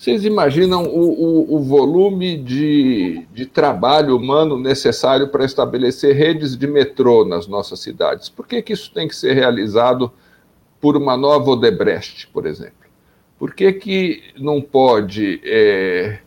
vocês 0.00 0.24
imaginam 0.24 0.84
o, 0.84 1.10
o, 1.10 1.56
o 1.56 1.62
volume 1.62 2.38
de, 2.38 3.26
de, 3.34 3.44
trabalho 3.44 4.16
humano 4.16 4.58
necessário 4.58 5.28
para 5.28 5.44
estabelecer 5.44 6.16
redes 6.16 6.56
de 6.56 6.66
metrô 6.66 7.22
nas 7.26 7.46
nossas 7.46 7.80
cidades? 7.80 8.30
Por 8.30 8.46
que, 8.46 8.62
que 8.62 8.72
isso 8.72 8.90
tem 8.94 9.06
que 9.06 9.14
ser 9.14 9.34
realizado 9.34 10.10
por 10.80 10.96
uma 10.96 11.18
nova 11.18 11.50
Odebrecht, 11.50 12.28
por 12.28 12.46
exemplo? 12.46 12.88
Por 13.38 13.52
que, 13.52 13.74
que 13.74 14.22
não 14.38 14.62
pode 14.62 15.38
é, 15.44 16.20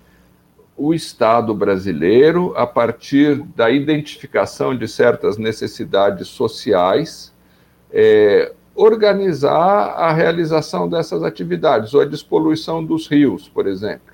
o 0.77 0.93
Estado 0.93 1.51
brasileiro, 1.55 2.53
a 2.55 2.67
partir 2.67 3.41
da 3.55 3.71
identificação 3.71 4.77
de 4.77 4.87
certas 4.87 5.35
necessidades 5.39 6.27
sociais, 6.27 7.33
é, 7.91 8.53
organizar 8.75 9.93
a 9.95 10.11
realização 10.11 10.89
dessas 10.89 11.23
atividades, 11.23 11.93
ou 11.93 12.01
a 12.01 12.05
despoluição 12.05 12.83
dos 12.83 13.07
rios, 13.07 13.47
por 13.47 13.67
exemplo, 13.67 14.13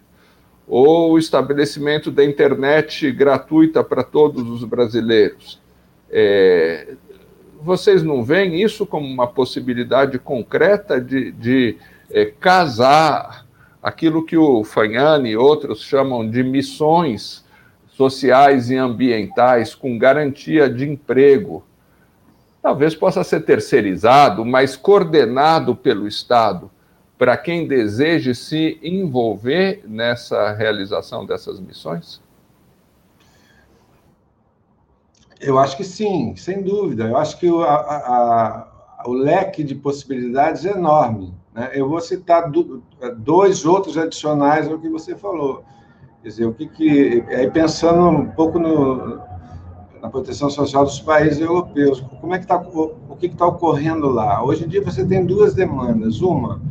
ou 0.67 1.13
o 1.13 1.17
estabelecimento 1.17 2.11
da 2.11 2.23
internet 2.23 3.11
gratuita 3.11 3.83
para 3.83 4.03
todos 4.03 4.47
os 4.49 4.63
brasileiros. 4.63 5.59
É, 6.11 6.95
vocês 7.61 8.03
não 8.03 8.23
veem 8.23 8.61
isso 8.61 8.85
como 8.85 9.07
uma 9.07 9.27
possibilidade 9.27 10.17
concreta 10.19 10.99
de, 10.99 11.31
de 11.31 11.77
é, 12.09 12.25
casar 12.25 13.45
aquilo 13.81 14.25
que 14.25 14.37
o 14.37 14.63
Fagnani 14.63 15.31
e 15.31 15.37
outros 15.37 15.81
chamam 15.81 16.29
de 16.29 16.43
missões 16.43 17.45
sociais 17.87 18.69
e 18.69 18.77
ambientais 18.77 19.75
com 19.75 19.97
garantia 19.97 20.69
de 20.69 20.87
emprego, 20.87 21.63
talvez 22.61 22.95
possa 22.95 23.23
ser 23.23 23.41
terceirizado, 23.41 24.45
mas 24.45 24.75
coordenado 24.75 25.75
pelo 25.75 26.07
Estado 26.07 26.69
para 27.17 27.35
quem 27.35 27.67
deseje 27.67 28.33
se 28.33 28.79
envolver 28.81 29.83
nessa 29.85 30.53
realização 30.53 31.25
dessas 31.25 31.59
missões? 31.59 32.21
Eu 35.41 35.59
acho 35.59 35.75
que 35.75 35.83
sim, 35.83 36.33
sem 36.37 36.61
dúvida. 36.61 37.05
Eu 37.05 37.17
acho 37.17 37.37
que 37.37 37.49
o, 37.49 37.61
a, 37.61 37.75
a, 37.75 39.03
o 39.05 39.11
leque 39.11 39.63
de 39.63 39.75
possibilidades 39.75 40.65
é 40.65 40.71
enorme. 40.71 41.33
Né? 41.53 41.71
Eu 41.73 41.89
vou 41.89 41.99
citar 41.99 42.49
do, 42.49 42.81
dois 43.17 43.65
outros 43.65 43.97
adicionais 43.97 44.69
ao 44.69 44.79
que 44.79 44.89
você 44.89 45.13
falou. 45.15 45.63
Quer 46.21 46.27
dizer, 46.29 46.45
o 46.45 46.53
que, 46.53 46.67
que 46.67 47.23
aí 47.29 47.51
pensando 47.51 48.01
um 48.07 48.29
pouco 48.31 48.59
no, 48.59 49.21
na 50.01 50.09
proteção 50.09 50.49
social 50.49 50.85
dos 50.85 50.99
países 50.99 51.39
europeus. 51.39 52.01
Como 52.21 52.33
é 52.33 52.37
que 52.37 52.45
está 52.45 52.57
o 52.57 53.15
que 53.17 53.27
está 53.27 53.45
ocorrendo 53.45 54.09
lá? 54.09 54.43
Hoje 54.43 54.65
em 54.65 54.67
dia 54.67 54.83
você 54.83 55.05
tem 55.05 55.25
duas 55.25 55.53
demandas. 55.53 56.21
Uma, 56.21 56.61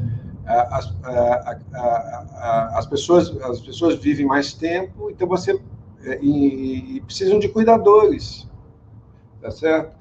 as, 0.47 0.95
as 2.75 2.87
pessoas 2.87 3.37
as 3.43 3.61
pessoas 3.61 3.97
vivem 3.97 4.27
mais 4.27 4.55
tempo, 4.55 5.11
então 5.11 5.29
você 5.29 5.61
é, 6.05 6.19
e, 6.23 6.97
e 6.97 7.01
precisam 7.03 7.39
de 7.39 7.49
cuidadores, 7.49 8.49
tá 9.43 9.51
certo? 9.51 9.95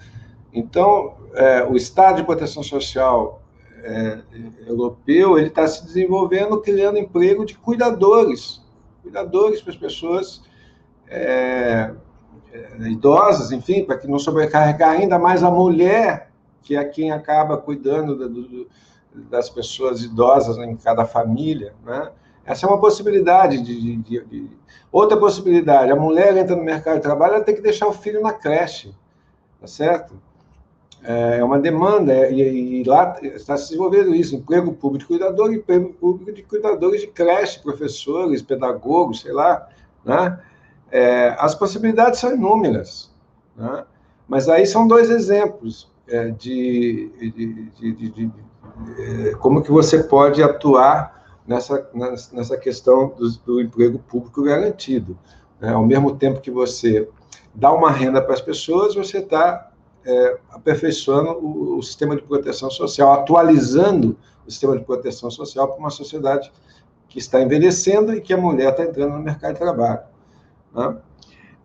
Então 0.53 1.15
é, 1.34 1.63
o 1.63 1.75
Estado 1.75 2.17
de 2.17 2.23
proteção 2.23 2.63
social 2.63 3.41
é, 3.84 4.19
europeu 4.65 5.38
ele 5.38 5.47
está 5.47 5.67
se 5.67 5.86
desenvolvendo 5.86 6.61
criando 6.61 6.97
emprego 6.97 7.45
de 7.45 7.57
cuidadores, 7.57 8.61
cuidadores 9.01 9.61
para 9.61 9.73
as 9.73 9.78
pessoas 9.78 10.41
é, 11.09 11.93
idosas, 12.79 13.51
enfim, 13.51 13.83
para 13.83 13.97
que 13.97 14.07
não 14.07 14.19
sobrecarregar 14.19 14.91
ainda 14.91 15.17
mais 15.17 15.43
a 15.43 15.51
mulher, 15.51 16.31
que 16.61 16.75
é 16.75 16.83
quem 16.83 17.11
acaba 17.11 17.57
cuidando 17.57 18.15
do, 18.15 18.29
do, 18.29 18.67
das 19.13 19.49
pessoas 19.49 20.03
idosas 20.03 20.57
em 20.57 20.75
cada 20.75 21.05
família, 21.05 21.73
né? 21.85 22.11
Essa 22.45 22.65
é 22.65 22.69
uma 22.69 22.79
possibilidade 22.79 23.61
de, 23.61 23.97
de, 23.97 24.23
de, 24.25 24.49
Outra 24.89 25.17
possibilidade, 25.17 25.91
a 25.91 25.95
mulher 25.97 26.35
entra 26.37 26.55
no 26.55 26.63
mercado 26.63 26.95
de 26.95 27.01
trabalho, 27.01 27.35
ela 27.35 27.43
tem 27.43 27.53
que 27.53 27.61
deixar 27.61 27.87
o 27.87 27.93
filho 27.93 28.21
na 28.21 28.31
creche, 28.31 28.95
tá 29.59 29.67
certo? 29.67 30.15
É 31.03 31.43
uma 31.43 31.59
demanda, 31.59 32.13
é, 32.13 32.31
e, 32.31 32.81
e 32.81 32.83
lá 32.83 33.17
está 33.21 33.57
se 33.57 33.69
desenvolvendo 33.69 34.15
isso, 34.15 34.35
emprego 34.35 34.73
público 34.73 34.99
de 34.99 35.05
cuidador, 35.05 35.53
emprego 35.53 35.93
público 35.93 36.31
de 36.31 36.41
cuidadores 36.41 37.01
de 37.01 37.07
creche, 37.07 37.61
professores, 37.61 38.41
pedagogos, 38.41 39.21
sei 39.21 39.33
lá, 39.33 39.67
né? 40.03 40.39
É, 40.91 41.35
as 41.39 41.53
possibilidades 41.53 42.19
são 42.19 42.33
inúmeras, 42.33 43.11
né? 43.55 43.83
mas 44.27 44.47
aí 44.47 44.65
são 44.65 44.88
dois 44.88 45.09
exemplos 45.09 45.89
é, 46.07 46.29
de, 46.29 47.11
de, 47.19 47.91
de, 47.93 48.09
de, 48.09 48.31
é, 48.97 49.31
como 49.35 49.61
que 49.61 49.71
você 49.71 50.03
pode 50.03 50.41
atuar 50.41 51.39
nessa, 51.45 51.89
nessa 52.31 52.57
questão 52.57 53.09
do, 53.09 53.29
do, 53.39 53.61
emprego 53.61 53.99
público 53.99 54.43
garantido. 54.43 55.17
Né? 55.59 55.71
Ao 55.71 55.85
mesmo 55.85 56.15
tempo 56.15 56.41
que 56.41 56.51
você 56.51 57.09
dá 57.55 57.71
uma 57.71 57.89
renda 57.89 58.21
para 58.21 58.33
as 58.33 58.41
pessoas, 58.41 58.95
você 58.95 59.19
está 59.19 59.71
é, 60.05 60.38
aperfeiçoando 60.51 61.31
o, 61.31 61.77
o, 61.77 61.83
sistema 61.83 62.15
de 62.15 62.21
proteção 62.21 62.69
social, 62.69 63.13
atualizando 63.13 64.17
o 64.45 64.51
sistema 64.51 64.77
de 64.77 64.83
proteção 64.83 65.31
social 65.31 65.67
para 65.67 65.77
uma 65.77 65.89
sociedade 65.89 66.51
que 67.09 67.19
está 67.19 67.41
envelhecendo 67.41 68.13
e 68.13 68.21
que 68.21 68.33
a 68.33 68.38
mulher 68.38 68.71
está 68.71 68.83
entrando 68.83 69.13
no 69.13 69.19
mercado 69.19 69.53
de 69.53 69.59
trabalho. 69.59 70.01
Né? 70.74 70.97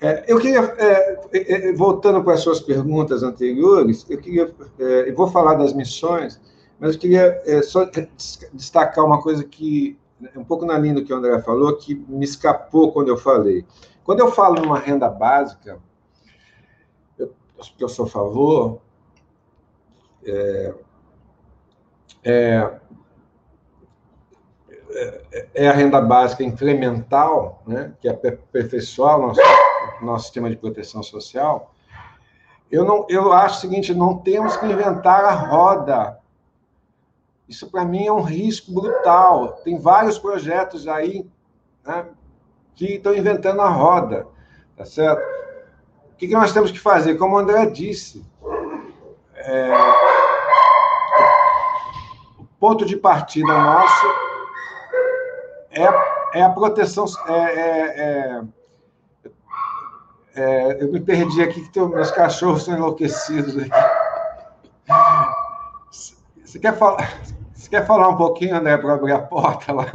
É, 0.01 0.25
eu 0.27 0.41
queria, 0.41 0.61
é, 0.79 1.21
é, 1.33 1.69
é 1.69 1.73
voltando 1.73 2.25
para 2.25 2.35
as 2.35 2.41
suas 2.41 2.61
perguntas 2.61 3.23
anteriores, 3.23 4.05
eu 4.11 4.19
queria, 4.19 4.53
é, 4.79 5.09
eu 5.09 5.15
vou 5.15 5.29
falar 5.29 5.55
das 5.55 5.73
missões, 5.73 6.41
mas 6.81 6.95
eu 6.95 7.01
queria 7.01 7.41
só 7.63 7.89
destacar 8.53 9.05
uma 9.05 9.23
coisa 9.23 9.45
que, 9.45 9.97
um 10.37 10.43
pouco 10.43 10.67
na 10.67 10.77
linha 10.77 10.95
do 10.95 11.05
que 11.05 11.13
o 11.13 11.17
André 11.17 11.41
falou, 11.41 11.77
que 11.77 11.95
me 11.95 12.25
escapou 12.25 12.91
quando 12.91 13.09
eu 13.09 13.17
falei. 13.17 13.65
Quando 14.03 14.19
eu 14.19 14.33
falo 14.33 14.61
numa 14.61 14.81
renda 14.81 15.09
básica, 15.09 15.79
eu, 17.17 17.33
eu 17.79 17.89
sou 17.89 18.07
a 18.07 18.09
favor, 18.09 18.81
é, 20.25 20.75
é, 22.25 22.81
é, 25.55 25.68
a 25.68 25.72
renda 25.72 26.01
básica 26.01 26.43
incremental, 26.43 27.62
né, 27.66 27.93
que 28.01 28.09
é 28.09 28.11
aperfeiçoar 28.11 29.18
o 29.18 29.26
nosso, 29.28 29.40
nosso 30.01 30.24
sistema 30.24 30.51
de 30.51 30.57
proteção 30.57 31.03
social. 31.03 31.72
Eu, 32.70 32.84
não, 32.84 33.07
eu 33.09 33.32
acho 33.32 33.59
o 33.59 33.61
seguinte: 33.61 33.95
não 33.95 34.18
temos 34.18 34.57
que 34.57 34.66
inventar 34.66 35.24
a 35.24 35.32
roda. 35.32 36.18
Isso, 37.49 37.70
para 37.70 37.84
mim, 37.84 38.07
é 38.07 38.12
um 38.12 38.22
risco 38.22 38.72
brutal. 38.72 39.61
Tem 39.64 39.78
vários 39.78 40.18
projetos 40.18 40.88
aí 40.88 41.26
né, 41.84 42.07
que 42.74 42.95
estão 42.95 43.14
inventando 43.14 43.61
a 43.61 43.68
roda, 43.68 44.26
tá 44.76 44.84
certo? 44.84 45.20
O 46.12 46.16
que, 46.16 46.28
que 46.28 46.34
nós 46.34 46.53
temos 46.53 46.70
que 46.70 46.78
fazer? 46.78 47.16
Como 47.16 47.34
o 47.34 47.38
André 47.38 47.66
disse, 47.66 48.24
é, 49.34 49.70
o 52.38 52.45
ponto 52.59 52.86
de 52.86 52.97
partida 52.97 53.53
nosso 53.53 54.32
é, 55.73 56.39
é 56.39 56.43
a 56.43 56.51
proteção. 56.51 57.05
É, 57.27 57.33
é, 57.33 58.43
é, 60.35 60.43
é 60.43 60.83
eu 60.83 60.93
me 60.93 61.01
perdi 61.01 61.43
aqui, 61.43 61.68
que 61.68 61.81
meus 61.81 62.11
cachorros 62.11 62.61
estão 62.61 62.77
enlouquecidos 62.77 63.57
aqui. 63.57 63.70
Você 66.45 66.59
quer 66.59 66.77
falar, 66.77 67.23
você 67.55 67.68
quer 67.68 67.87
falar 67.87 68.09
um 68.09 68.16
pouquinho, 68.16 68.57
André, 68.57 68.77
para 68.77 68.95
abrir 68.95 69.12
a 69.12 69.20
porta 69.20 69.73
lá? 69.73 69.87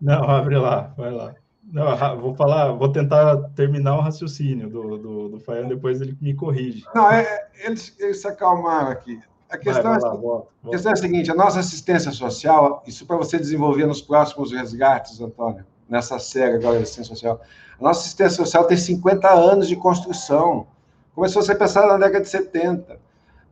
Não, 0.00 0.28
abre 0.28 0.56
lá, 0.56 0.92
vai 0.96 1.10
lá. 1.10 1.34
Não, 1.62 2.20
vou 2.20 2.34
falar, 2.34 2.72
vou 2.72 2.92
tentar 2.92 3.36
terminar 3.56 3.96
o 3.96 4.00
raciocínio 4.00 4.68
do, 4.68 4.98
do, 4.98 5.28
do 5.30 5.40
Faiano, 5.40 5.70
depois 5.70 6.00
ele 6.00 6.16
me 6.20 6.34
corrige. 6.34 6.84
Não, 6.94 7.10
é, 7.10 7.48
eles, 7.64 7.94
eles 7.98 8.20
se 8.20 8.28
acalmaram 8.28 8.90
aqui. 8.90 9.20
A 9.54 9.58
questão, 9.58 9.82
vai, 9.84 10.00
vai 10.00 10.00
é, 10.00 10.02
lá, 10.02 10.10
volta, 10.10 10.22
volta. 10.22 10.48
a 10.64 10.70
questão 10.70 10.90
é 10.90 10.92
a 10.92 10.96
seguinte: 10.96 11.30
a 11.30 11.34
nossa 11.34 11.60
assistência 11.60 12.10
social, 12.10 12.82
isso 12.86 13.06
para 13.06 13.16
você 13.16 13.38
desenvolver 13.38 13.86
nos 13.86 14.02
próximos 14.02 14.50
resgates, 14.50 15.20
Antônio, 15.20 15.64
nessa 15.88 16.18
série 16.18 16.56
agora 16.56 16.78
de 16.78 16.82
assistência 16.82 17.14
social. 17.14 17.40
A 17.78 17.82
nossa 17.82 18.00
assistência 18.00 18.36
social 18.36 18.64
tem 18.64 18.76
50 18.76 19.30
anos 19.30 19.68
de 19.68 19.76
construção. 19.76 20.66
Começou 21.14 21.40
a 21.40 21.44
ser 21.44 21.54
pensada 21.54 21.86
na 21.86 21.98
década 21.98 22.22
de 22.22 22.28
70. 22.28 22.98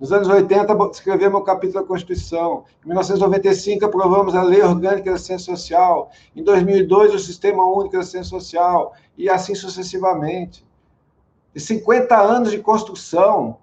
Nos 0.01 0.13
anos 0.13 0.27
80, 0.27 0.77
escrevemos 0.91 1.41
o 1.41 1.45
capítulo 1.45 1.81
da 1.81 1.87
Constituição. 1.87 2.65
Em 2.85 2.89
1995, 2.89 3.85
aprovamos 3.85 4.35
a 4.35 4.43
Lei 4.43 4.61
Orgânica 4.61 5.13
da 5.13 5.19
Ciência 5.19 5.55
Social. 5.55 6.11
Em 6.35 6.43
2002, 6.43 7.15
o 7.15 7.19
Sistema 7.21 7.65
Único 7.65 7.97
da 7.97 8.03
Ciência 8.03 8.31
Social. 8.31 8.95
E 9.17 9.31
assim 9.31 9.55
sucessivamente. 9.55 10.67
E 11.55 11.61
50 11.61 12.21
anos 12.21 12.51
de 12.51 12.59
construção. 12.59 13.59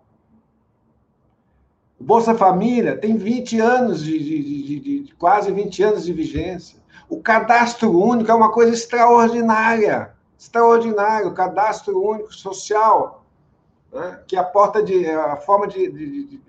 Bolsa 2.09 2.33
Família 2.33 2.97
tem 2.97 3.15
20 3.17 3.59
anos, 3.59 4.03
de, 4.03 4.17
de, 4.17 4.63
de, 4.63 4.79
de, 5.03 5.13
quase 5.13 5.51
20 5.51 5.83
anos 5.83 6.05
de 6.05 6.11
vigência. 6.11 6.79
O 7.07 7.21
cadastro 7.21 7.95
único 7.95 8.31
é 8.31 8.33
uma 8.33 8.51
coisa 8.51 8.73
extraordinária. 8.73 10.13
Extraordinário. 10.35 11.27
O 11.27 11.35
cadastro 11.35 12.03
único 12.03 12.33
social 12.33 13.23
né, 13.93 14.21
que 14.25 14.35
é 14.35 14.39
a 14.39 14.43
porta 14.43 14.81
de 14.81 15.07
a 15.07 15.35
forma 15.35 15.67
de, 15.67 16.41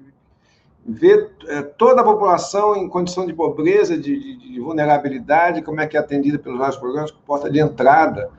ver 0.82 1.30
é, 1.46 1.60
toda 1.60 2.00
a 2.00 2.04
população 2.04 2.74
em 2.74 2.88
condição 2.88 3.26
de 3.26 3.34
pobreza, 3.34 3.98
de, 3.98 4.38
de, 4.38 4.60
vulnerabilidade, 4.60 5.60
como 5.60 5.82
é 5.82 5.86
que 5.86 5.94
é 5.94 6.00
atendida 6.00 6.38
pelos 6.38 6.58
vários 6.58 6.78
programas, 6.78 7.10
porta 7.10 7.50
de 7.50 7.60
entrada. 7.60 8.30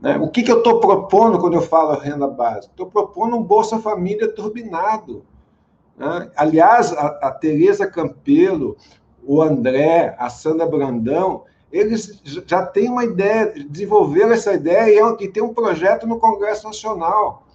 Né? 0.00 0.16
O 0.16 0.30
que, 0.30 0.42
que 0.42 0.50
eu 0.50 0.56
estou 0.56 0.80
propondo 0.80 1.38
quando 1.38 1.52
eu 1.52 1.62
falo 1.62 1.98
renda 1.98 2.26
básica? 2.26 2.72
Estou 2.72 2.86
propondo 2.86 3.36
um 3.36 3.42
Bolsa 3.42 3.78
Família 3.78 4.26
turbinado. 4.26 5.22
Né? 5.96 6.30
Aliás, 6.36 6.92
a, 6.92 7.06
a 7.22 7.30
Tereza 7.30 7.86
Campelo, 7.86 8.76
o 9.24 9.42
André, 9.42 10.14
a 10.18 10.28
Sandra 10.28 10.66
Brandão, 10.66 11.44
eles 11.72 12.20
já 12.24 12.66
têm 12.66 12.88
uma 12.88 13.04
ideia, 13.04 13.52
desenvolveram 13.68 14.32
essa 14.32 14.52
ideia 14.52 15.14
e, 15.18 15.24
e 15.24 15.28
tem 15.28 15.42
um 15.42 15.54
projeto 15.54 16.06
no 16.06 16.18
Congresso 16.18 16.66
Nacional. 16.66 17.46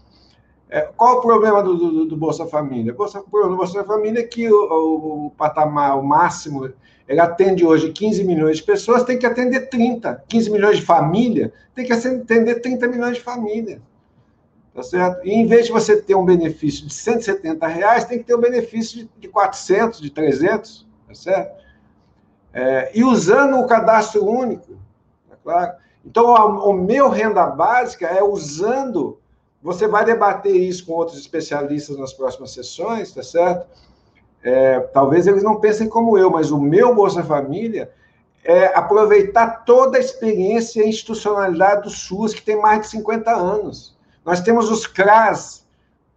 É, 0.69 0.81
qual 0.81 1.19
o 1.19 1.21
problema 1.21 1.63
do, 1.63 1.75
do, 1.77 2.05
do 2.05 2.17
Bolsa 2.17 2.45
Família? 2.45 2.93
O 2.93 2.95
problema 2.95 3.51
do 3.51 3.57
Bolsa 3.57 3.83
Família 3.83 4.19
é 4.21 4.23
que 4.23 4.51
o, 4.51 4.55
o, 4.55 5.25
o, 5.27 5.31
patamar, 5.31 5.97
o 5.97 6.03
máximo, 6.03 6.69
ele 7.07 7.19
atende 7.21 7.65
hoje 7.65 7.91
15 7.91 8.23
milhões 8.25 8.57
de 8.57 8.63
pessoas, 8.63 9.03
tem 9.03 9.17
que 9.17 9.25
atender 9.25 9.69
30. 9.69 10.23
15 10.27 10.49
milhões 10.49 10.77
de 10.77 10.85
família, 10.85 11.53
tem 11.73 11.85
que 11.85 11.93
atender 11.93 12.59
30 12.59 12.87
milhões 12.87 13.17
de 13.17 13.23
famílias. 13.23 13.79
Tá 14.77 14.83
certo? 14.83 15.25
E 15.25 15.33
em 15.33 15.47
vez 15.47 15.65
de 15.65 15.71
você 15.71 15.99
ter 15.99 16.13
um 16.13 16.23
benefício 16.23 16.85
de 16.85 16.93
170 16.93 17.65
reais, 17.65 18.05
tem 18.05 18.19
que 18.19 18.25
ter 18.25 18.35
um 18.35 18.39
benefício 18.39 18.99
de, 18.99 19.09
de 19.17 19.27
400, 19.27 19.99
de 19.99 20.11
300, 20.11 20.87
tá 21.07 21.15
certo? 21.15 21.63
É, 22.53 22.91
e 22.93 23.03
usando 23.03 23.57
o 23.57 23.65
cadastro 23.65 24.23
único, 24.23 24.73
tá 25.27 25.35
claro? 25.43 25.73
Então, 26.05 26.27
o, 26.27 26.69
o 26.69 26.73
meu 26.73 27.09
renda 27.09 27.47
básica 27.47 28.05
é 28.05 28.21
usando 28.21 29.19
você 29.63 29.87
vai 29.87 30.05
debater 30.05 30.55
isso 30.55 30.85
com 30.85 30.93
outros 30.93 31.17
especialistas 31.17 31.97
nas 31.97 32.13
próximas 32.13 32.51
sessões, 32.51 33.11
tá 33.11 33.23
certo? 33.23 33.65
É, 34.43 34.79
talvez 34.79 35.25
eles 35.25 35.41
não 35.41 35.59
pensem 35.59 35.89
como 35.89 36.19
eu, 36.19 36.29
mas 36.29 36.51
o 36.51 36.61
meu 36.61 36.93
Bolsa 36.93 37.23
Família 37.23 37.91
é 38.43 38.67
aproveitar 38.77 39.65
toda 39.65 39.97
a 39.97 39.99
experiência 39.99 40.83
e 40.83 40.89
institucionalidade 40.89 41.81
do 41.81 41.89
SUS, 41.89 42.35
que 42.35 42.43
tem 42.43 42.61
mais 42.61 42.81
de 42.81 42.87
50 42.89 43.35
anos. 43.35 43.96
Nós 44.27 44.41
temos 44.41 44.69
os 44.69 44.85
CRAS, 44.85 45.65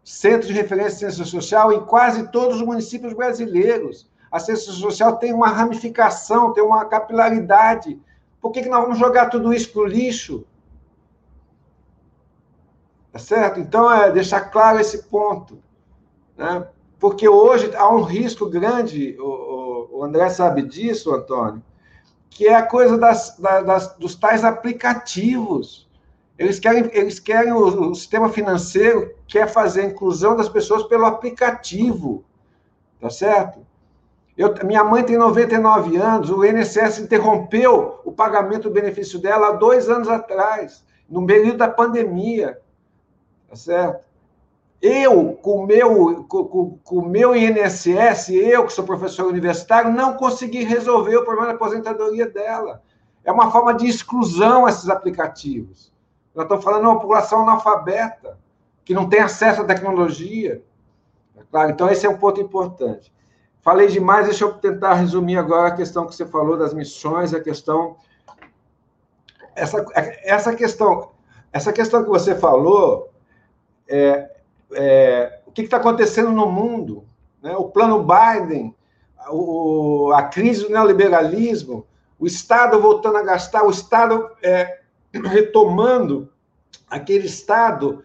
Centro 0.02 0.48
de 0.48 0.52
Referência 0.52 1.06
de 1.06 1.14
Ciência 1.14 1.24
Social, 1.24 1.72
em 1.72 1.86
quase 1.86 2.26
todos 2.32 2.56
os 2.56 2.66
municípios 2.66 3.12
brasileiros. 3.12 4.10
A 4.32 4.40
ciência 4.40 4.72
social 4.72 5.16
tem 5.18 5.32
uma 5.32 5.46
ramificação, 5.46 6.52
tem 6.52 6.64
uma 6.64 6.84
capilaridade. 6.86 8.00
Por 8.40 8.50
que, 8.50 8.62
que 8.62 8.68
nós 8.68 8.82
vamos 8.82 8.98
jogar 8.98 9.26
tudo 9.30 9.54
isso 9.54 9.70
para 9.70 9.82
o 9.82 9.86
lixo? 9.86 10.44
Tá 13.12 13.20
certo? 13.20 13.60
Então, 13.60 13.88
é 13.88 14.10
deixar 14.10 14.40
claro 14.40 14.80
esse 14.80 15.04
ponto. 15.04 15.62
Né? 16.36 16.66
Porque 16.98 17.28
hoje 17.28 17.72
há 17.76 17.88
um 17.88 18.02
risco 18.02 18.50
grande, 18.50 19.16
o, 19.20 19.98
o 19.98 20.02
André 20.02 20.28
sabe 20.30 20.62
disso, 20.62 21.14
Antônio, 21.14 21.62
que 22.28 22.48
é 22.48 22.56
a 22.56 22.66
coisa 22.66 22.98
das, 22.98 23.38
das, 23.38 23.94
dos 23.94 24.16
tais 24.16 24.44
aplicativos. 24.44 25.88
Eles 26.40 26.58
querem, 26.58 26.88
eles 26.94 27.20
querem 27.20 27.52
o, 27.52 27.90
o, 27.90 27.94
sistema 27.94 28.30
financeiro 28.30 29.14
quer 29.28 29.46
fazer 29.46 29.82
a 29.82 29.84
inclusão 29.84 30.34
das 30.34 30.48
pessoas 30.48 30.84
pelo 30.84 31.04
aplicativo, 31.04 32.24
tá 32.98 33.10
certo? 33.10 33.60
Eu, 34.38 34.54
minha 34.64 34.82
mãe 34.82 35.04
tem 35.04 35.18
99 35.18 35.98
anos, 35.98 36.30
o 36.30 36.42
INSS 36.42 36.98
interrompeu 36.98 38.00
o 38.06 38.10
pagamento 38.10 38.70
do 38.70 38.74
benefício 38.74 39.18
dela 39.18 39.48
há 39.48 39.52
dois 39.52 39.90
anos 39.90 40.08
atrás, 40.08 40.82
no 41.06 41.26
período 41.26 41.58
da 41.58 41.68
pandemia. 41.68 42.58
Tá 43.46 43.54
certo? 43.54 44.02
Eu, 44.80 45.34
com 45.42 45.66
meu, 45.66 46.24
com, 46.24 46.78
com 46.82 46.96
o 46.96 47.06
meu 47.06 47.36
INSS, 47.36 48.30
eu, 48.30 48.64
que 48.64 48.72
sou 48.72 48.86
professor 48.86 49.26
universitário, 49.26 49.92
não 49.92 50.14
consegui 50.14 50.64
resolver 50.64 51.18
o 51.18 51.24
problema 51.24 51.48
da 51.48 51.54
aposentadoria 51.54 52.26
dela. 52.26 52.82
É 53.22 53.30
uma 53.30 53.50
forma 53.52 53.74
de 53.74 53.86
exclusão 53.86 54.66
esses 54.66 54.88
aplicativos. 54.88 55.90
Nós 56.34 56.44
estamos 56.44 56.64
falando 56.64 56.82
de 56.82 56.86
uma 56.86 57.00
população 57.00 57.42
analfabeta, 57.42 58.38
que 58.84 58.94
não 58.94 59.08
tem 59.08 59.20
acesso 59.20 59.62
à 59.62 59.64
tecnologia. 59.64 60.62
É 61.36 61.42
claro, 61.50 61.70
então 61.70 61.88
esse 61.88 62.06
é 62.06 62.08
um 62.08 62.16
ponto 62.16 62.40
importante. 62.40 63.12
Falei 63.62 63.88
demais, 63.88 64.26
deixa 64.26 64.44
eu 64.44 64.54
tentar 64.54 64.94
resumir 64.94 65.36
agora 65.36 65.68
a 65.68 65.76
questão 65.76 66.06
que 66.06 66.14
você 66.14 66.24
falou 66.24 66.56
das 66.56 66.72
missões, 66.72 67.34
a 67.34 67.40
questão. 67.40 67.96
Essa, 69.54 69.84
essa 69.94 70.54
questão, 70.54 71.10
essa 71.52 71.72
questão 71.72 72.02
que 72.02 72.08
você 72.08 72.34
falou 72.34 73.10
é, 73.86 74.30
é, 74.72 75.40
o 75.44 75.52
que 75.52 75.62
está 75.62 75.76
acontecendo 75.76 76.30
no 76.30 76.46
mundo, 76.46 77.04
né? 77.42 77.54
o 77.56 77.64
plano 77.64 78.04
Biden, 78.04 78.74
o, 79.28 80.12
a 80.14 80.22
crise 80.22 80.62
do 80.62 80.70
neoliberalismo, 80.70 81.86
o 82.18 82.26
Estado 82.26 82.80
voltando 82.80 83.18
a 83.18 83.22
gastar, 83.22 83.64
o 83.64 83.70
Estado 83.70 84.30
é, 84.42 84.79
retomando 85.12 86.30
aquele 86.88 87.26
Estado, 87.26 88.04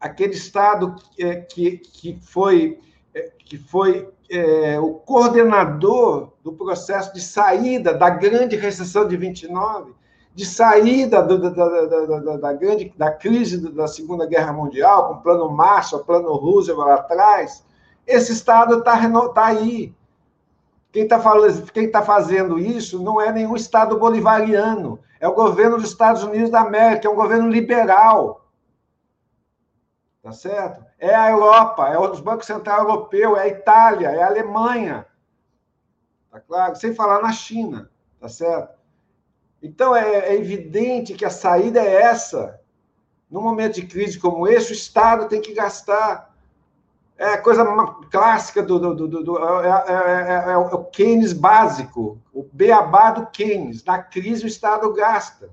aquele 0.00 0.34
Estado 0.34 0.94
que, 0.94 1.24
é, 1.24 1.36
que, 1.36 1.78
que 1.78 2.18
foi, 2.20 2.78
é, 3.14 3.32
que 3.38 3.58
foi 3.58 4.08
é, 4.30 4.78
o 4.80 4.94
coordenador 4.94 6.32
do 6.42 6.52
processo 6.52 7.12
de 7.12 7.20
saída 7.20 7.94
da 7.94 8.10
grande 8.10 8.56
recessão 8.56 9.06
de 9.06 9.16
29, 9.16 9.94
de 10.34 10.44
saída 10.44 11.22
do, 11.22 11.38
da, 11.38 11.50
da, 11.50 12.20
da, 12.20 12.36
da, 12.36 12.52
grande 12.52 12.92
da 12.96 13.10
crise 13.10 13.58
da 13.72 13.86
Segunda 13.86 14.26
Guerra 14.26 14.52
Mundial, 14.52 15.08
com 15.08 15.14
o 15.14 15.22
plano 15.22 15.50
Marshall, 15.50 16.02
o 16.02 16.04
plano 16.04 16.34
Roosevelt 16.34 16.86
lá 16.86 16.94
atrás, 16.96 17.64
esse 18.06 18.32
Estado 18.32 18.78
está 18.78 18.96
tá 19.30 19.46
aí. 19.46 19.94
Quem 20.92 21.04
está 21.04 21.18
tá 21.18 22.02
fazendo 22.02 22.58
isso 22.58 23.02
não 23.02 23.20
é 23.20 23.32
nenhum 23.32 23.56
Estado 23.56 23.98
bolivariano, 23.98 24.98
é 25.26 25.28
o 25.28 25.34
governo 25.34 25.76
dos 25.76 25.90
Estados 25.90 26.22
Unidos 26.22 26.50
da 26.50 26.60
América, 26.60 27.08
é 27.08 27.10
um 27.10 27.16
governo 27.16 27.50
liberal. 27.50 28.48
Tá 30.22 30.30
certo? 30.30 30.84
É 30.98 31.14
a 31.14 31.30
Europa, 31.30 31.88
é 31.88 31.98
o 31.98 32.22
Banco 32.22 32.44
Central 32.44 32.80
Europeu, 32.80 33.36
é 33.36 33.42
a 33.42 33.48
Itália, 33.48 34.08
é 34.08 34.22
a 34.22 34.28
Alemanha. 34.28 35.04
Tá 36.30 36.40
claro? 36.40 36.76
Sem 36.76 36.94
falar 36.94 37.20
na 37.20 37.32
China, 37.32 37.90
tá 38.20 38.28
certo? 38.28 38.76
Então 39.60 39.96
é, 39.96 40.28
é 40.28 40.34
evidente 40.36 41.14
que 41.14 41.24
a 41.24 41.30
saída 41.30 41.80
é 41.80 42.02
essa. 42.02 42.60
Num 43.28 43.42
momento 43.42 43.74
de 43.74 43.86
crise 43.86 44.20
como 44.20 44.46
esse, 44.46 44.70
o 44.70 44.74
Estado 44.74 45.28
tem 45.28 45.40
que 45.40 45.54
gastar. 45.54 46.35
É 47.18 47.36
coisa 47.38 47.64
clássica 48.10 48.62
do, 48.62 48.78
do, 48.78 49.08
do, 49.08 49.24
do 49.24 49.38
é, 49.38 49.84
é, 49.88 50.52
é, 50.52 50.56
o 50.56 50.84
Keynes 50.84 51.32
básico, 51.32 52.18
o 52.32 52.46
beabá 52.52 53.10
do 53.10 53.26
Keynes. 53.26 53.82
Na 53.84 54.02
crise, 54.02 54.44
o 54.44 54.46
Estado 54.46 54.92
gasta. 54.92 55.48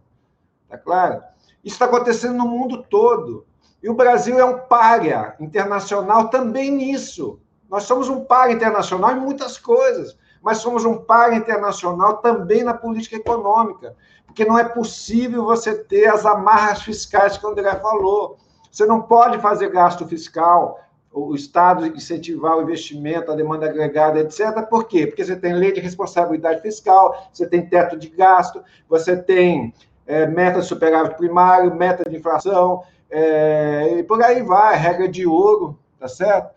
Tá 0.67 0.77
claro? 0.77 1.23
Isso 1.63 1.75
está 1.75 1.85
acontecendo 1.85 2.35
no 2.35 2.47
mundo 2.47 2.83
todo. 2.83 3.45
E 3.81 3.89
o 3.89 3.93
Brasil 3.93 4.37
é 4.39 4.45
um 4.45 4.59
párea 4.59 5.35
internacional 5.39 6.29
também 6.29 6.69
nisso. 6.69 7.39
Nós 7.69 7.83
somos 7.83 8.09
um 8.09 8.23
párea 8.23 8.53
internacional 8.53 9.11
em 9.11 9.19
muitas 9.19 9.57
coisas, 9.57 10.17
mas 10.41 10.57
somos 10.57 10.83
um 10.83 10.97
párea 10.97 11.35
internacional 11.35 12.17
também 12.17 12.63
na 12.63 12.73
política 12.73 13.15
econômica, 13.15 13.95
porque 14.25 14.45
não 14.45 14.59
é 14.59 14.63
possível 14.63 15.45
você 15.45 15.73
ter 15.73 16.07
as 16.07 16.25
amarras 16.25 16.81
fiscais 16.81 17.37
que 17.37 17.45
o 17.45 17.49
André 17.49 17.73
falou. 17.75 18.37
Você 18.69 18.85
não 18.85 19.01
pode 19.01 19.39
fazer 19.39 19.69
gasto 19.69 20.07
fiscal, 20.07 20.79
o 21.13 21.35
Estado 21.35 21.85
incentivar 21.85 22.57
o 22.57 22.63
investimento, 22.63 23.31
a 23.31 23.35
demanda 23.35 23.67
agregada, 23.67 24.19
etc. 24.19 24.63
Por 24.67 24.87
quê? 24.87 25.05
Porque 25.05 25.23
você 25.23 25.35
tem 25.35 25.53
lei 25.53 25.71
de 25.71 25.79
responsabilidade 25.79 26.61
fiscal, 26.61 27.29
você 27.31 27.47
tem 27.47 27.65
teto 27.67 27.95
de 27.95 28.09
gasto, 28.09 28.63
você 28.89 29.15
tem 29.15 29.73
é, 30.07 30.25
meta 30.25 30.59
de 30.59 30.65
superávit 30.65 31.15
primário, 31.15 31.73
meta 31.75 32.09
de 32.09 32.17
inflação, 32.17 32.83
é, 33.09 33.99
e 33.99 34.03
por 34.03 34.23
aí 34.23 34.41
vai, 34.41 34.75
regra 34.75 35.07
de 35.07 35.27
ouro, 35.27 35.77
tá 35.99 36.07
certo? 36.07 36.51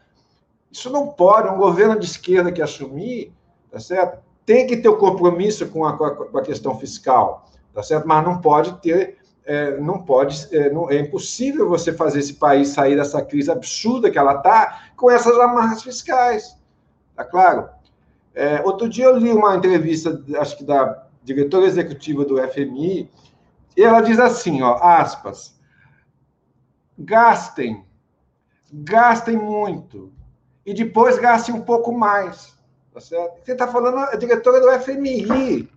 Isso 0.72 0.90
não 0.90 1.08
pode, 1.08 1.48
um 1.48 1.58
governo 1.58 1.98
de 1.98 2.06
esquerda 2.06 2.50
que 2.50 2.62
assumir, 2.62 3.32
tá 3.70 3.78
certo? 3.78 4.18
Tem 4.46 4.66
que 4.66 4.78
ter 4.78 4.88
o 4.88 4.94
um 4.94 4.98
compromisso 4.98 5.68
com 5.68 5.84
a, 5.84 5.96
com 5.96 6.38
a 6.38 6.42
questão 6.42 6.78
fiscal, 6.78 7.44
tá 7.74 7.82
certo? 7.82 8.08
Mas 8.08 8.24
não 8.24 8.40
pode 8.40 8.80
ter, 8.80 9.15
é, 9.46 9.78
não 9.78 10.02
pode, 10.02 10.48
é, 10.54 10.68
não, 10.70 10.90
é 10.90 10.98
impossível 10.98 11.68
você 11.68 11.92
fazer 11.92 12.18
esse 12.18 12.34
país 12.34 12.68
sair 12.70 12.96
dessa 12.96 13.24
crise 13.24 13.50
absurda 13.50 14.10
que 14.10 14.18
ela 14.18 14.34
está 14.34 14.90
com 14.96 15.08
essas 15.08 15.38
amarras 15.38 15.82
fiscais, 15.82 16.58
tá 17.14 17.24
claro? 17.24 17.68
É, 18.34 18.60
outro 18.62 18.88
dia 18.88 19.04
eu 19.04 19.16
li 19.16 19.32
uma 19.32 19.54
entrevista, 19.54 20.20
acho 20.38 20.58
que 20.58 20.64
da 20.64 21.06
diretora 21.22 21.64
executiva 21.64 22.24
do 22.24 22.36
FMI, 22.48 23.08
e 23.76 23.82
ela 23.82 24.00
diz 24.00 24.18
assim, 24.18 24.62
ó, 24.62 24.78
aspas, 24.82 25.56
gastem, 26.98 27.84
gastem 28.72 29.36
muito, 29.36 30.12
e 30.64 30.74
depois 30.74 31.18
gastem 31.18 31.54
um 31.54 31.62
pouco 31.62 31.92
mais, 31.92 32.52
tá 32.92 33.00
certo? 33.00 33.44
Você 33.44 33.52
está 33.52 33.68
falando 33.68 33.98
a 33.98 34.16
diretora 34.16 34.60
do 34.60 34.82
FMI, 34.82 35.68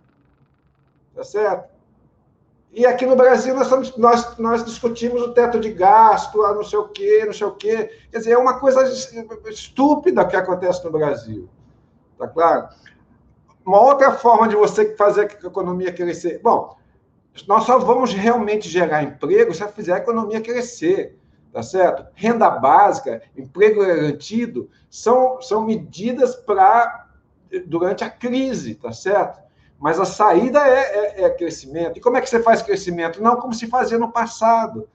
tá 1.13 1.23
certo? 1.23 1.78
E 2.71 2.85
aqui 2.85 3.05
no 3.05 3.15
Brasil 3.15 3.55
nós, 3.55 3.65
estamos, 3.65 3.97
nós, 3.97 4.37
nós 4.37 4.63
discutimos 4.63 5.21
o 5.21 5.33
teto 5.33 5.59
de 5.59 5.71
gasto, 5.71 6.37
não 6.37 6.63
sei 6.63 6.77
o 6.77 6.87
quê, 6.87 7.23
não 7.25 7.33
sei 7.33 7.47
o 7.47 7.51
quê. 7.51 7.89
Quer 8.11 8.17
dizer, 8.19 8.31
é 8.31 8.37
uma 8.37 8.59
coisa 8.59 8.83
estúpida 9.49 10.25
que 10.25 10.35
acontece 10.35 10.83
no 10.85 10.91
Brasil. 10.91 11.49
Tá 12.17 12.27
claro? 12.27 12.69
Uma 13.65 13.81
outra 13.81 14.11
forma 14.13 14.47
de 14.47 14.55
você 14.55 14.95
fazer 14.95 15.21
a 15.21 15.47
economia 15.47 15.91
crescer. 15.91 16.39
Bom, 16.43 16.77
nós 17.47 17.63
só 17.63 17.79
vamos 17.79 18.13
realmente 18.13 18.69
gerar 18.69 19.03
emprego 19.03 19.53
se 19.53 19.67
fizer 19.69 19.93
a 19.93 19.97
economia 19.97 20.41
crescer, 20.41 21.17
tá 21.51 21.63
certo? 21.63 22.05
Renda 22.13 22.49
básica, 22.49 23.21
emprego 23.35 23.85
garantido, 23.85 24.69
são, 24.89 25.41
são 25.41 25.65
medidas 25.65 26.35
para 26.35 27.07
durante 27.65 28.03
a 28.03 28.09
crise, 28.09 28.75
tá 28.75 28.91
certo? 28.91 29.39
Mas 29.79 29.99
a 29.99 30.05
saída 30.05 30.59
é, 30.59 31.21
é, 31.21 31.23
é, 31.23 31.29
crescimento. 31.29 31.97
E 31.97 32.01
como 32.01 32.17
é 32.17 32.21
que 32.21 32.29
você 32.29 32.43
faz 32.43 32.61
crescimento? 32.61 33.21
Não 33.21 33.37
como 33.37 33.53
se 33.53 33.67
fazia 33.67 33.97
no 33.97 34.11
passado. 34.11 34.87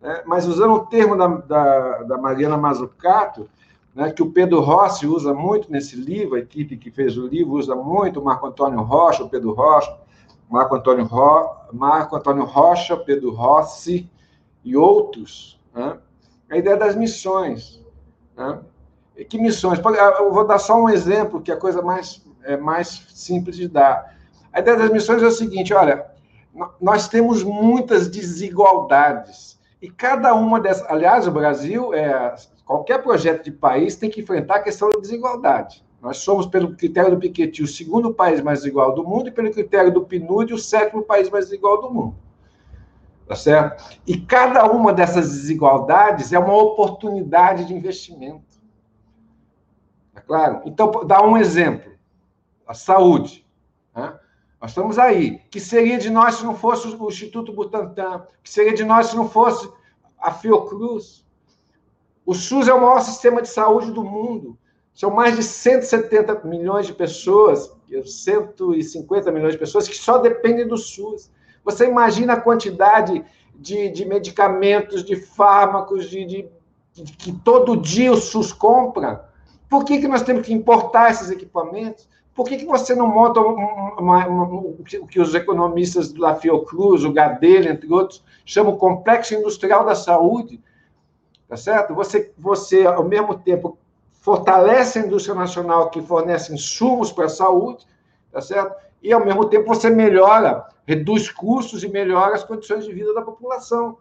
Né? 0.00 0.22
Mas 0.26 0.46
usando 0.46 0.74
o 0.74 0.86
termo 0.86 1.16
da, 1.16 1.26
da, 1.26 2.02
da 2.02 2.18
Mariana 2.18 2.58
Mazzucato, 2.58 3.48
né, 3.94 4.10
que 4.12 4.22
o 4.22 4.30
Pedro 4.30 4.60
Rossi 4.60 5.06
usa 5.06 5.32
muito 5.32 5.72
nesse 5.72 5.96
livro, 5.96 6.36
a 6.36 6.40
equipe 6.40 6.76
que 6.76 6.90
fez 6.90 7.16
o 7.16 7.26
livro 7.26 7.54
usa 7.54 7.74
muito, 7.74 8.20
o 8.20 8.24
Marco 8.24 8.46
Antônio 8.46 8.82
Rocha, 8.82 9.24
o 9.24 9.28
Pedro 9.28 9.52
Rocha, 9.52 9.96
Marco 10.50 10.74
Antônio, 10.74 11.04
Ro... 11.04 11.56
Marco 11.72 12.16
Antônio 12.16 12.44
Rocha, 12.44 12.96
Pedro 12.96 13.32
Rossi 13.32 14.10
e 14.64 14.76
outros, 14.76 15.58
né? 15.74 15.96
a 16.50 16.56
ideia 16.56 16.76
das 16.76 16.96
missões. 16.96 17.80
Né? 18.36 18.60
Que 19.28 19.38
missões? 19.38 19.80
Eu 20.18 20.32
vou 20.32 20.46
dar 20.46 20.58
só 20.58 20.80
um 20.80 20.88
exemplo, 20.88 21.40
que 21.40 21.52
é 21.52 21.54
a 21.54 21.58
coisa 21.58 21.80
mais, 21.80 22.24
é 22.44 22.56
mais 22.56 23.06
simples 23.08 23.56
de 23.56 23.68
dar. 23.68 24.16
A 24.52 24.60
ideia 24.60 24.76
das 24.76 24.90
missões 24.90 25.22
é 25.22 25.26
o 25.26 25.30
seguinte: 25.30 25.72
olha, 25.72 26.06
nós 26.80 27.08
temos 27.08 27.42
muitas 27.42 28.08
desigualdades. 28.08 29.58
E 29.80 29.90
cada 29.90 30.34
uma 30.34 30.60
dessas. 30.60 30.88
Aliás, 30.90 31.26
o 31.26 31.30
Brasil, 31.30 31.94
é, 31.94 32.34
qualquer 32.64 33.02
projeto 33.02 33.44
de 33.44 33.52
país 33.52 33.96
tem 33.96 34.10
que 34.10 34.20
enfrentar 34.20 34.56
a 34.56 34.62
questão 34.62 34.90
da 34.90 35.00
desigualdade. 35.00 35.84
Nós 36.02 36.18
somos, 36.18 36.46
pelo 36.46 36.74
critério 36.76 37.10
do 37.10 37.18
Piketty, 37.18 37.62
o 37.62 37.66
segundo 37.66 38.14
país 38.14 38.40
mais 38.40 38.60
desigual 38.60 38.94
do 38.94 39.04
mundo, 39.04 39.28
e 39.28 39.32
pelo 39.32 39.50
critério 39.50 39.92
do 39.92 40.04
PNUD, 40.04 40.54
o 40.54 40.58
sétimo 40.58 41.02
país 41.02 41.28
mais 41.28 41.46
desigual 41.46 41.80
do 41.82 41.90
mundo. 41.90 42.14
Tá 43.26 43.36
certo? 43.36 43.98
E 44.06 44.16
cada 44.18 44.64
uma 44.64 44.92
dessas 44.92 45.30
desigualdades 45.30 46.32
é 46.32 46.38
uma 46.38 46.56
oportunidade 46.56 47.66
de 47.66 47.74
investimento. 47.74 48.42
Tá 50.14 50.20
claro? 50.22 50.62
Então, 50.64 50.90
dá 51.06 51.22
um 51.22 51.36
exemplo. 51.36 51.89
A 52.70 52.74
saúde. 52.74 53.44
Né? 53.96 54.16
Nós 54.60 54.70
estamos 54.70 54.96
aí. 54.96 55.40
que 55.50 55.58
seria 55.58 55.98
de 55.98 56.08
nós 56.08 56.36
se 56.36 56.44
não 56.44 56.54
fosse 56.54 56.86
o 56.86 57.08
Instituto 57.08 57.52
Butantan? 57.52 58.24
que 58.44 58.48
seria 58.48 58.72
de 58.72 58.84
nós 58.84 59.08
se 59.08 59.16
não 59.16 59.28
fosse 59.28 59.68
a 60.16 60.30
Fiocruz? 60.30 61.26
O 62.24 62.32
SUS 62.32 62.68
é 62.68 62.72
o 62.72 62.80
maior 62.80 63.00
sistema 63.00 63.42
de 63.42 63.48
saúde 63.48 63.90
do 63.90 64.04
mundo. 64.04 64.56
São 64.94 65.10
mais 65.10 65.34
de 65.34 65.42
170 65.42 66.44
milhões 66.44 66.86
de 66.86 66.92
pessoas, 66.92 67.76
150 67.88 69.32
milhões 69.32 69.54
de 69.54 69.58
pessoas 69.58 69.88
que 69.88 69.96
só 69.96 70.18
dependem 70.18 70.68
do 70.68 70.76
SUS. 70.76 71.28
Você 71.64 71.88
imagina 71.88 72.34
a 72.34 72.40
quantidade 72.40 73.24
de, 73.52 73.90
de 73.90 74.04
medicamentos, 74.04 75.02
de 75.04 75.16
fármacos, 75.16 76.08
de, 76.08 76.24
de, 76.24 76.48
de, 76.92 77.02
que 77.14 77.32
todo 77.32 77.76
dia 77.76 78.12
o 78.12 78.16
SUS 78.16 78.52
compra? 78.52 79.28
Por 79.68 79.84
que, 79.84 79.98
que 80.00 80.06
nós 80.06 80.22
temos 80.22 80.46
que 80.46 80.52
importar 80.52 81.10
esses 81.10 81.30
equipamentos? 81.30 82.08
Por 82.40 82.48
que, 82.48 82.56
que 82.56 82.64
você 82.64 82.94
não 82.94 83.06
monta 83.06 83.38
o 83.38 84.82
que 85.06 85.20
os 85.20 85.34
economistas 85.34 86.10
da 86.10 86.34
Fiocruz, 86.34 87.04
o 87.04 87.12
Gadelha, 87.12 87.68
entre 87.68 87.92
outros, 87.92 88.24
chamam 88.46 88.78
complexo 88.78 89.34
industrial 89.34 89.84
da 89.84 89.94
saúde? 89.94 90.58
Tá 91.46 91.58
certo? 91.58 91.94
Você, 91.94 92.32
você 92.38 92.86
ao 92.86 93.04
mesmo 93.04 93.38
tempo, 93.38 93.76
fortalece 94.22 94.98
a 94.98 95.02
indústria 95.02 95.34
nacional 95.34 95.90
que 95.90 96.00
fornece 96.00 96.54
insumos 96.54 97.12
para 97.12 97.26
a 97.26 97.28
saúde, 97.28 97.86
tá 98.32 98.40
certo? 98.40 98.74
E, 99.02 99.12
ao 99.12 99.22
mesmo 99.22 99.44
tempo, 99.44 99.66
você 99.66 99.90
melhora, 99.90 100.66
reduz 100.86 101.30
custos 101.30 101.84
e 101.84 101.88
melhora 101.88 102.36
as 102.36 102.42
condições 102.42 102.86
de 102.86 102.92
vida 102.94 103.12
da 103.12 103.20
população. 103.20 103.98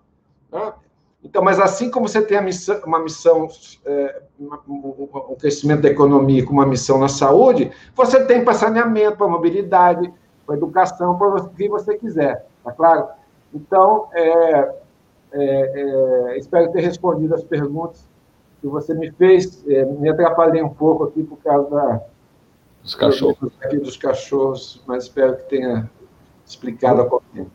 Tá? 0.50 0.78
Então, 1.24 1.44
mas 1.44 1.60
assim 1.60 1.92
como 1.92 2.08
você 2.08 2.22
tem 2.22 2.42
missão, 2.42 2.80
uma 2.86 3.00
missão, 3.00 3.48
é, 3.86 4.22
um 4.40 5.36
crescimento 5.38 5.82
da 5.82 5.90
economia 5.90 6.46
com 6.46 6.54
uma 6.54 6.66
missão 6.66 6.98
na 6.98 7.10
saúde, 7.10 7.72
você 7.94 8.24
tem 8.26 8.44
para 8.44 8.54
saneamento, 8.54 9.18
para 9.18 9.28
mobilidade, 9.28 10.14
para 10.46 10.56
educação, 10.56 11.18
para 11.18 11.28
o 11.28 11.50
que 11.50 11.68
você 11.68 11.98
quiser, 11.98 12.46
tá 12.64 12.72
claro? 12.72 13.08
Então, 13.54 14.08
é, 14.14 14.76
é, 15.32 16.32
é, 16.34 16.38
espero 16.38 16.72
ter 16.72 16.82
respondido 16.82 17.36
as 17.36 17.44
perguntas 17.44 18.08
que 18.62 18.68
você 18.68 18.94
me 18.94 19.12
fez, 19.12 19.64
é, 19.68 19.86
me 19.86 20.10
atrapalhei 20.10 20.62
um 20.62 20.70
pouco 20.70 21.04
aqui 21.04 21.24
por 21.24 21.38
causa 21.38 21.70
da, 21.70 22.02
dos 22.82 22.96
cachorros. 22.96 23.52
Aqui 23.62 23.78
dos 23.78 23.98
cachorros, 23.98 24.82
mas 24.88 25.04
espero 25.04 25.36
que 25.38 25.44
tenha 25.44 25.90
explicado 26.46 27.02
a 27.02 27.20
tempo. 27.34 27.52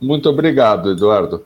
Muito 0.00 0.28
obrigado, 0.28 0.92
Eduardo 0.92 1.44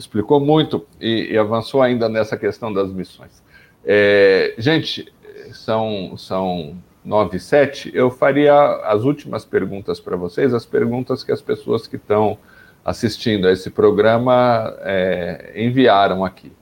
explicou 0.00 0.40
muito 0.40 0.86
e, 1.00 1.32
e 1.32 1.38
avançou 1.38 1.82
ainda 1.82 2.08
nessa 2.08 2.36
questão 2.36 2.72
das 2.72 2.90
missões. 2.90 3.42
É, 3.84 4.54
gente, 4.58 5.12
são, 5.52 6.16
são 6.16 6.76
nove 7.04 7.38
e 7.38 7.40
Eu 7.96 8.10
faria 8.10 8.54
as 8.84 9.04
últimas 9.04 9.44
perguntas 9.44 10.00
para 10.00 10.16
vocês, 10.16 10.52
as 10.52 10.66
perguntas 10.66 11.22
que 11.22 11.32
as 11.32 11.40
pessoas 11.40 11.86
que 11.86 11.96
estão 11.96 12.38
assistindo 12.84 13.46
a 13.46 13.52
esse 13.52 13.70
programa 13.70 14.74
é, 14.80 15.52
enviaram 15.54 16.24
aqui. 16.24 16.52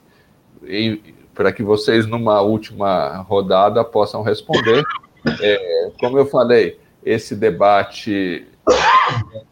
para 1.35 1.53
que 1.53 1.63
vocês, 1.63 2.07
numa 2.07 2.41
última 2.41 3.19
rodada, 3.19 3.85
possam 3.85 4.23
responder. 4.23 4.83
É, 5.41 5.91
como 6.01 6.19
eu 6.19 6.27
falei, 6.27 6.79
esse 7.05 7.35
debate 7.37 8.47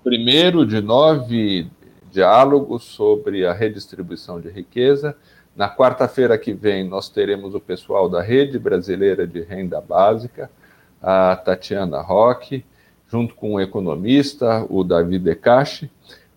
primeiro 0.04 0.64
de 0.66 0.80
nove 0.80 1.70
diálogo 2.16 2.78
sobre 2.78 3.46
a 3.46 3.52
redistribuição 3.52 4.40
de 4.40 4.48
riqueza. 4.48 5.14
Na 5.54 5.68
quarta-feira 5.68 6.38
que 6.38 6.54
vem, 6.54 6.82
nós 6.82 7.10
teremos 7.10 7.54
o 7.54 7.60
pessoal 7.60 8.08
da 8.08 8.22
Rede 8.22 8.58
Brasileira 8.58 9.26
de 9.26 9.42
Renda 9.42 9.82
Básica, 9.82 10.50
a 11.02 11.36
Tatiana 11.36 12.00
Roque, 12.00 12.64
junto 13.06 13.34
com 13.34 13.54
o 13.54 13.60
economista, 13.60 14.66
o 14.70 14.82
Davi 14.82 15.18
Decache, 15.18 15.90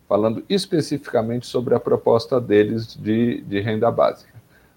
falando 0.08 0.44
especificamente 0.50 1.48
sobre 1.48 1.74
a 1.74 1.80
proposta 1.80 2.42
deles 2.42 2.94
de, 2.94 3.42
de 3.42 3.62
renda 3.62 3.90
básica. 3.90 4.34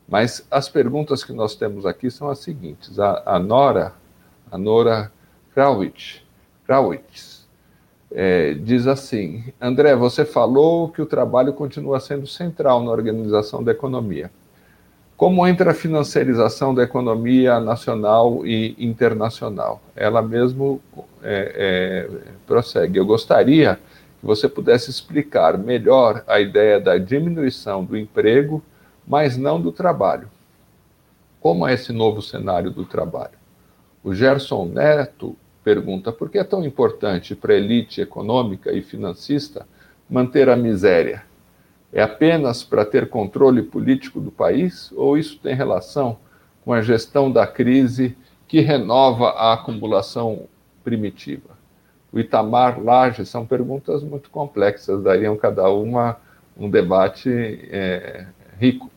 Mas 0.08 0.46
as 0.50 0.68
perguntas 0.68 1.24
que 1.24 1.32
nós 1.32 1.56
temos 1.56 1.84
aqui 1.84 2.10
são 2.10 2.28
as 2.28 2.38
seguintes. 2.38 2.98
A, 3.00 3.22
a 3.26 3.38
Nora, 3.40 3.94
a 4.50 4.56
Nora 4.56 5.10
Krawitz, 5.52 6.22
Krawitz 6.64 7.31
é, 8.14 8.54
diz 8.54 8.86
assim: 8.86 9.44
André, 9.60 9.94
você 9.96 10.24
falou 10.24 10.88
que 10.88 11.00
o 11.00 11.06
trabalho 11.06 11.52
continua 11.52 12.00
sendo 12.00 12.26
central 12.26 12.82
na 12.82 12.90
organização 12.90 13.62
da 13.62 13.72
economia. 13.72 14.30
Como 15.16 15.46
entra 15.46 15.70
a 15.70 15.74
financiarização 15.74 16.74
da 16.74 16.82
economia 16.82 17.60
nacional 17.60 18.44
e 18.44 18.74
internacional? 18.78 19.80
Ela 19.94 20.20
mesmo 20.20 20.80
é, 21.22 22.08
é, 22.12 22.32
prossegue. 22.46 22.98
Eu 22.98 23.06
gostaria 23.06 23.78
que 24.20 24.26
você 24.26 24.48
pudesse 24.48 24.90
explicar 24.90 25.56
melhor 25.56 26.24
a 26.26 26.40
ideia 26.40 26.80
da 26.80 26.98
diminuição 26.98 27.84
do 27.84 27.96
emprego, 27.96 28.62
mas 29.06 29.36
não 29.36 29.60
do 29.60 29.70
trabalho. 29.70 30.28
Como 31.40 31.66
é 31.66 31.74
esse 31.74 31.92
novo 31.92 32.20
cenário 32.20 32.70
do 32.70 32.84
trabalho? 32.84 33.38
O 34.02 34.12
Gerson 34.12 34.66
Neto 34.66 35.36
pergunta: 35.62 36.12
por 36.12 36.30
que 36.30 36.38
é 36.38 36.44
tão 36.44 36.64
importante 36.64 37.34
para 37.34 37.54
a 37.54 37.56
elite 37.56 38.00
econômica 38.00 38.72
e 38.72 38.82
financista 38.82 39.66
manter 40.08 40.48
a 40.48 40.56
miséria? 40.56 41.24
É 41.92 42.02
apenas 42.02 42.62
para 42.62 42.84
ter 42.84 43.08
controle 43.08 43.62
político 43.62 44.20
do 44.20 44.30
país 44.30 44.90
ou 44.92 45.18
isso 45.18 45.38
tem 45.38 45.54
relação 45.54 46.18
com 46.64 46.72
a 46.72 46.80
gestão 46.80 47.30
da 47.30 47.46
crise 47.46 48.16
que 48.48 48.60
renova 48.60 49.30
a 49.30 49.52
acumulação 49.52 50.48
primitiva? 50.82 51.52
o 52.12 52.20
Itamar 52.20 52.78
Laje, 52.80 53.24
são 53.24 53.46
perguntas 53.46 54.02
muito 54.02 54.28
complexas, 54.28 55.02
dariam 55.02 55.36
cada 55.36 55.68
uma 55.70 56.18
um 56.54 56.68
debate 56.68 57.30
é, 57.70 58.26
rico. 58.58 58.90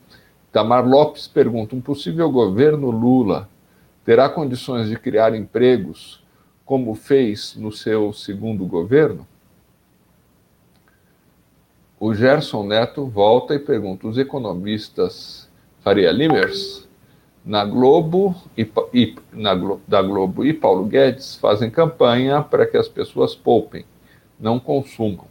Itamar 0.49 0.85
Lopes 0.85 1.25
pergunta: 1.25 1.75
um 1.75 1.81
possível 1.81 2.29
governo 2.29 2.91
Lula 2.91 3.47
terá 4.03 4.27
condições 4.27 4.89
de 4.89 4.97
criar 4.97 5.33
empregos 5.33 6.21
como 6.65 6.95
fez 6.95 7.55
no 7.55 7.71
seu 7.71 8.11
segundo 8.11 8.65
governo? 8.65 9.25
O 11.99 12.13
Gerson 12.13 12.65
Neto 12.65 13.05
volta 13.05 13.53
e 13.55 13.59
pergunta: 13.59 14.07
os 14.07 14.17
economistas 14.17 15.47
Faria 15.81 16.11
Limers 16.11 16.85
na 17.45 17.63
Globo 17.63 18.35
e, 18.57 18.67
e 18.91 19.15
na, 19.31 19.53
da 19.87 20.01
Globo 20.01 20.43
e 20.43 20.51
Paulo 20.51 20.85
Guedes 20.85 21.35
fazem 21.35 21.69
campanha 21.69 22.41
para 22.41 22.65
que 22.65 22.75
as 22.75 22.87
pessoas 22.87 23.35
poupem, 23.35 23.85
não 24.39 24.59
consumam. 24.59 25.27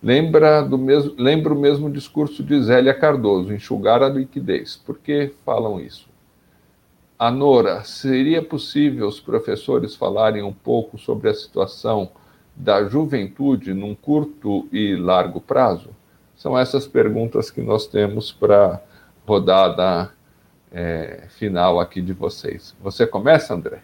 Lembra, 0.00 0.62
do 0.62 0.78
mesmo, 0.78 1.14
lembra 1.18 1.52
o 1.52 1.58
mesmo 1.58 1.90
discurso 1.90 2.44
de 2.44 2.62
Zélia 2.62 2.94
Cardoso, 2.94 3.52
enxugar 3.52 4.04
a 4.04 4.08
liquidez. 4.08 4.76
Por 4.76 4.98
que 4.98 5.32
falam 5.44 5.80
isso? 5.80 6.06
A 7.18 7.30
Nora, 7.30 7.82
seria 7.82 8.42
possível 8.42 9.08
os 9.08 9.18
professores 9.18 9.94
falarem 9.94 10.42
um 10.42 10.52
pouco 10.52 10.98
sobre 10.98 11.30
a 11.30 11.34
situação 11.34 12.10
da 12.54 12.84
juventude 12.84 13.72
num 13.72 13.94
curto 13.94 14.68
e 14.70 14.94
largo 14.96 15.40
prazo? 15.40 15.90
São 16.36 16.58
essas 16.58 16.86
perguntas 16.86 17.50
que 17.50 17.62
nós 17.62 17.86
temos 17.86 18.32
para 18.32 18.82
rodada 19.26 20.12
é, 20.70 21.26
final 21.30 21.80
aqui 21.80 22.02
de 22.02 22.12
vocês. 22.12 22.76
Você 22.82 23.06
começa, 23.06 23.54
André? 23.54 23.80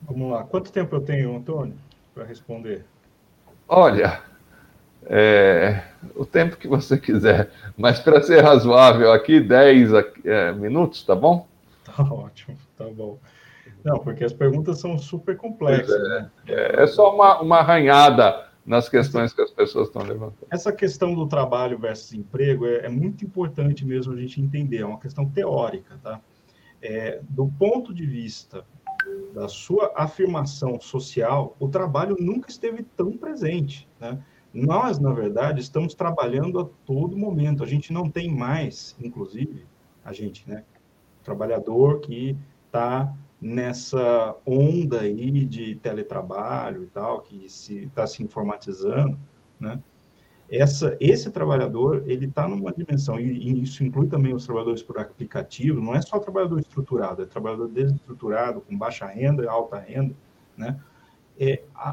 Vamos 0.00 0.30
lá. 0.30 0.44
Quanto 0.44 0.72
tempo 0.72 0.96
eu 0.96 1.00
tenho, 1.02 1.36
Antônio, 1.36 1.74
para 2.14 2.24
responder? 2.24 2.84
Olha, 3.68 4.22
é, 5.06 5.82
o 6.14 6.24
tempo 6.24 6.56
que 6.56 6.68
você 6.68 6.98
quiser, 6.98 7.50
mas 7.76 7.98
para 8.00 8.22
ser 8.22 8.42
razoável 8.42 9.12
aqui, 9.12 9.40
10 9.40 9.90
é, 10.24 10.52
minutos, 10.52 11.02
tá 11.02 11.14
bom? 11.14 11.46
Tá 11.84 12.02
ótimo, 12.02 12.56
tá 12.76 12.84
bom. 12.84 13.18
Não, 13.84 13.98
porque 14.00 14.24
as 14.24 14.32
perguntas 14.32 14.80
são 14.80 14.98
super 14.98 15.36
complexas. 15.36 15.94
É, 15.94 16.08
né? 16.08 16.30
é, 16.48 16.82
é, 16.82 16.86
só 16.88 17.14
uma, 17.14 17.40
uma 17.40 17.58
arranhada 17.58 18.46
nas 18.64 18.88
questões 18.88 19.32
que 19.32 19.40
as 19.40 19.50
pessoas 19.52 19.86
estão 19.86 20.02
levantando. 20.02 20.48
Essa 20.50 20.72
questão 20.72 21.14
do 21.14 21.28
trabalho 21.28 21.78
versus 21.78 22.12
emprego 22.12 22.66
é, 22.66 22.86
é 22.86 22.88
muito 22.88 23.24
importante 23.24 23.84
mesmo 23.84 24.12
a 24.12 24.16
gente 24.16 24.40
entender, 24.40 24.78
é 24.78 24.86
uma 24.86 24.98
questão 24.98 25.28
teórica, 25.28 25.98
tá? 26.02 26.20
É, 26.82 27.20
do 27.30 27.46
ponto 27.46 27.94
de 27.94 28.04
vista 28.04 28.64
da 29.32 29.46
sua 29.46 29.92
afirmação 29.94 30.80
social, 30.80 31.56
o 31.60 31.68
trabalho 31.68 32.16
nunca 32.18 32.50
esteve 32.50 32.82
tão 32.96 33.16
presente, 33.16 33.88
né? 34.00 34.18
Nós, 34.56 34.98
na 34.98 35.12
verdade, 35.12 35.60
estamos 35.60 35.94
trabalhando 35.94 36.58
a 36.58 36.64
todo 36.86 37.14
momento. 37.14 37.62
A 37.62 37.66
gente 37.66 37.92
não 37.92 38.08
tem 38.08 38.34
mais, 38.34 38.96
inclusive, 38.98 39.66
a 40.02 40.14
gente, 40.14 40.48
né? 40.48 40.64
Trabalhador 41.22 42.00
que 42.00 42.34
está 42.64 43.14
nessa 43.38 44.34
onda 44.46 45.02
aí 45.02 45.44
de 45.44 45.74
teletrabalho 45.74 46.84
e 46.84 46.86
tal, 46.86 47.20
que 47.20 47.50
se 47.50 47.84
está 47.84 48.06
se 48.06 48.22
informatizando, 48.22 49.18
né? 49.60 49.78
Essa, 50.48 50.96
esse 51.00 51.30
trabalhador, 51.30 52.04
ele 52.06 52.24
está 52.24 52.48
numa 52.48 52.72
dimensão, 52.72 53.20
e, 53.20 53.24
e, 53.24 53.62
isso 53.62 53.84
inclui 53.84 54.06
também 54.06 54.32
os 54.32 54.46
trabalhadores 54.46 54.82
por 54.82 54.98
aplicativo, 54.98 55.82
não 55.82 55.94
é 55.94 56.00
só 56.00 56.18
trabalhador 56.18 56.60
estruturado, 56.60 57.22
é 57.22 57.26
trabalhador 57.26 57.68
desestruturado, 57.68 58.62
com 58.62 58.78
baixa 58.78 59.04
renda 59.04 59.42
e 59.42 59.48
alta 59.48 59.78
renda, 59.78 60.14
né? 60.56 60.80
É, 61.38 61.62
a, 61.74 61.92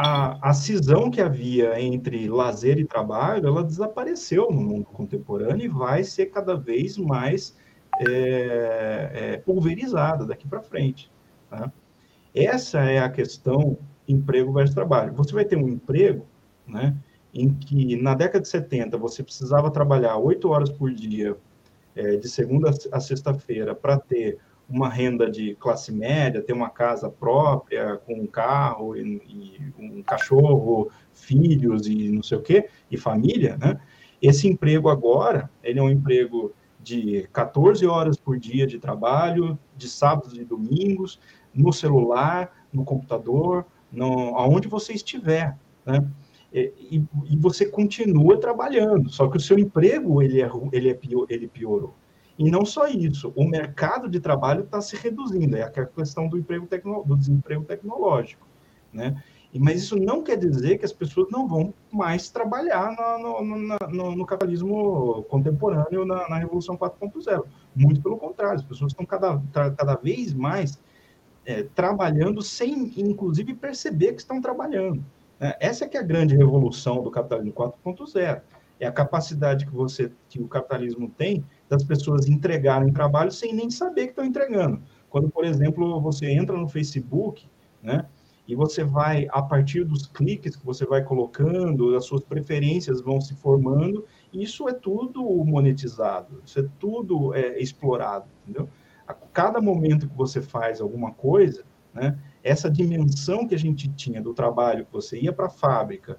a, 0.00 0.50
a 0.50 0.54
cisão 0.54 1.10
que 1.10 1.20
havia 1.20 1.80
entre 1.80 2.28
lazer 2.28 2.78
e 2.78 2.84
trabalho, 2.84 3.48
ela 3.48 3.64
desapareceu 3.64 4.48
no 4.48 4.60
mundo 4.60 4.84
contemporâneo 4.84 5.64
e 5.64 5.68
vai 5.68 6.04
ser 6.04 6.26
cada 6.26 6.54
vez 6.54 6.96
mais 6.96 7.56
é, 7.98 9.10
é, 9.12 9.36
pulverizada 9.38 10.24
daqui 10.24 10.46
para 10.46 10.62
frente. 10.62 11.10
Tá? 11.50 11.72
Essa 12.32 12.78
é 12.84 13.00
a 13.00 13.08
questão 13.08 13.76
emprego 14.06 14.52
versus 14.52 14.72
trabalho. 14.72 15.12
Você 15.14 15.32
vai 15.32 15.44
ter 15.44 15.56
um 15.56 15.68
emprego, 15.68 16.24
né, 16.64 16.96
em 17.34 17.52
que 17.52 18.00
na 18.00 18.14
década 18.14 18.42
de 18.42 18.48
70 18.48 18.96
você 18.96 19.24
precisava 19.24 19.68
trabalhar 19.68 20.16
oito 20.16 20.50
horas 20.50 20.70
por 20.70 20.92
dia, 20.92 21.36
é, 21.96 22.14
de 22.14 22.28
segunda 22.28 22.70
a 22.92 23.00
sexta-feira, 23.00 23.74
para 23.74 23.98
ter 23.98 24.38
uma 24.68 24.88
renda 24.88 25.30
de 25.30 25.54
classe 25.54 25.90
média, 25.90 26.42
ter 26.42 26.52
uma 26.52 26.68
casa 26.68 27.08
própria, 27.08 27.96
com 27.96 28.14
um 28.14 28.26
carro, 28.26 28.94
e, 28.96 29.00
e 29.00 29.72
um 29.78 30.02
cachorro, 30.02 30.90
filhos 31.14 31.86
e 31.86 32.10
não 32.10 32.22
sei 32.22 32.38
o 32.38 32.42
quê, 32.42 32.68
e 32.90 32.96
família, 32.96 33.56
né? 33.56 33.80
Esse 34.20 34.46
emprego 34.48 34.88
agora, 34.88 35.48
ele 35.62 35.78
é 35.78 35.82
um 35.82 35.90
emprego 35.90 36.52
de 36.80 37.28
14 37.32 37.86
horas 37.86 38.16
por 38.16 38.38
dia 38.38 38.66
de 38.66 38.78
trabalho, 38.78 39.58
de 39.76 39.88
sábados 39.88 40.36
e 40.36 40.44
domingos, 40.44 41.18
no 41.54 41.72
celular, 41.72 42.66
no 42.72 42.84
computador, 42.84 43.64
no, 43.90 44.36
aonde 44.36 44.68
você 44.68 44.92
estiver, 44.92 45.56
né? 45.84 46.06
E, 46.52 46.72
e, 47.30 47.36
você 47.36 47.66
continua 47.66 48.40
trabalhando, 48.40 49.10
só 49.10 49.28
que 49.28 49.36
o 49.36 49.40
seu 49.40 49.58
emprego 49.58 50.22
ele 50.22 50.40
é, 50.40 50.50
ele 50.72 50.88
é 50.88 50.94
pior, 50.94 51.26
ele 51.28 51.46
piorou. 51.46 51.94
E 52.38 52.50
não 52.50 52.64
só 52.64 52.86
isso, 52.86 53.32
o 53.34 53.44
mercado 53.44 54.08
de 54.08 54.20
trabalho 54.20 54.62
está 54.62 54.80
se 54.80 54.94
reduzindo, 54.96 55.56
é 55.56 55.62
a 55.62 55.70
questão 55.70 56.28
do 56.28 56.38
emprego 56.38 56.66
tecno, 56.66 57.02
do 57.04 57.16
desemprego 57.16 57.64
tecnológico, 57.64 58.46
né? 58.92 59.20
Mas 59.52 59.82
isso 59.82 59.96
não 59.96 60.22
quer 60.22 60.36
dizer 60.36 60.78
que 60.78 60.84
as 60.84 60.92
pessoas 60.92 61.28
não 61.30 61.48
vão 61.48 61.72
mais 61.90 62.28
trabalhar 62.28 62.94
no, 63.18 63.42
no, 63.42 63.76
no, 63.88 64.16
no 64.16 64.26
capitalismo 64.26 65.24
contemporâneo, 65.24 66.04
na, 66.04 66.28
na 66.28 66.36
Revolução 66.36 66.76
4.0. 66.76 67.44
Muito 67.74 68.02
pelo 68.02 68.18
contrário, 68.18 68.56
as 68.56 68.62
pessoas 68.62 68.92
estão 68.92 69.06
cada, 69.06 69.40
cada 69.52 69.94
vez 69.94 70.34
mais 70.34 70.78
é, 71.46 71.62
trabalhando 71.62 72.42
sem, 72.42 72.92
inclusive, 72.98 73.54
perceber 73.54 74.12
que 74.12 74.20
estão 74.20 74.40
trabalhando. 74.40 75.02
Né? 75.40 75.54
Essa 75.60 75.86
é 75.86 75.88
que 75.88 75.96
é 75.96 76.00
a 76.00 76.04
grande 76.04 76.36
revolução 76.36 77.02
do 77.02 77.10
capitalismo 77.10 77.52
4.0. 77.54 78.42
É 78.80 78.86
a 78.86 78.92
capacidade 78.92 79.66
que 79.66 79.72
você, 79.72 80.12
que 80.28 80.40
o 80.40 80.48
capitalismo 80.48 81.08
tem 81.08 81.44
das 81.68 81.82
pessoas 81.82 82.28
entregarem 82.28 82.92
trabalho 82.92 83.30
sem 83.30 83.52
nem 83.52 83.70
saber 83.70 84.04
que 84.04 84.10
estão 84.10 84.24
entregando. 84.24 84.82
Quando, 85.10 85.28
por 85.28 85.44
exemplo, 85.44 86.00
você 86.00 86.30
entra 86.30 86.56
no 86.56 86.68
Facebook, 86.68 87.48
né? 87.82 88.06
E 88.46 88.54
você 88.54 88.82
vai, 88.82 89.26
a 89.30 89.42
partir 89.42 89.84
dos 89.84 90.06
cliques 90.06 90.56
que 90.56 90.64
você 90.64 90.86
vai 90.86 91.04
colocando, 91.04 91.94
as 91.94 92.06
suas 92.06 92.22
preferências 92.22 93.02
vão 93.02 93.20
se 93.20 93.34
formando, 93.34 94.06
isso 94.32 94.66
é 94.66 94.72
tudo 94.72 95.22
monetizado, 95.44 96.40
isso 96.46 96.58
é 96.58 96.66
tudo 96.78 97.34
é, 97.34 97.60
explorado, 97.60 98.26
entendeu? 98.42 98.66
A 99.06 99.12
cada 99.12 99.60
momento 99.60 100.08
que 100.08 100.16
você 100.16 100.40
faz 100.40 100.80
alguma 100.80 101.12
coisa, 101.12 101.62
né, 101.92 102.18
essa 102.42 102.70
dimensão 102.70 103.46
que 103.46 103.54
a 103.54 103.58
gente 103.58 103.88
tinha 103.88 104.22
do 104.22 104.32
trabalho, 104.32 104.86
que 104.86 104.92
você 104.92 105.20
ia 105.20 105.32
para 105.32 105.46
a 105.46 105.50
fábrica, 105.50 106.18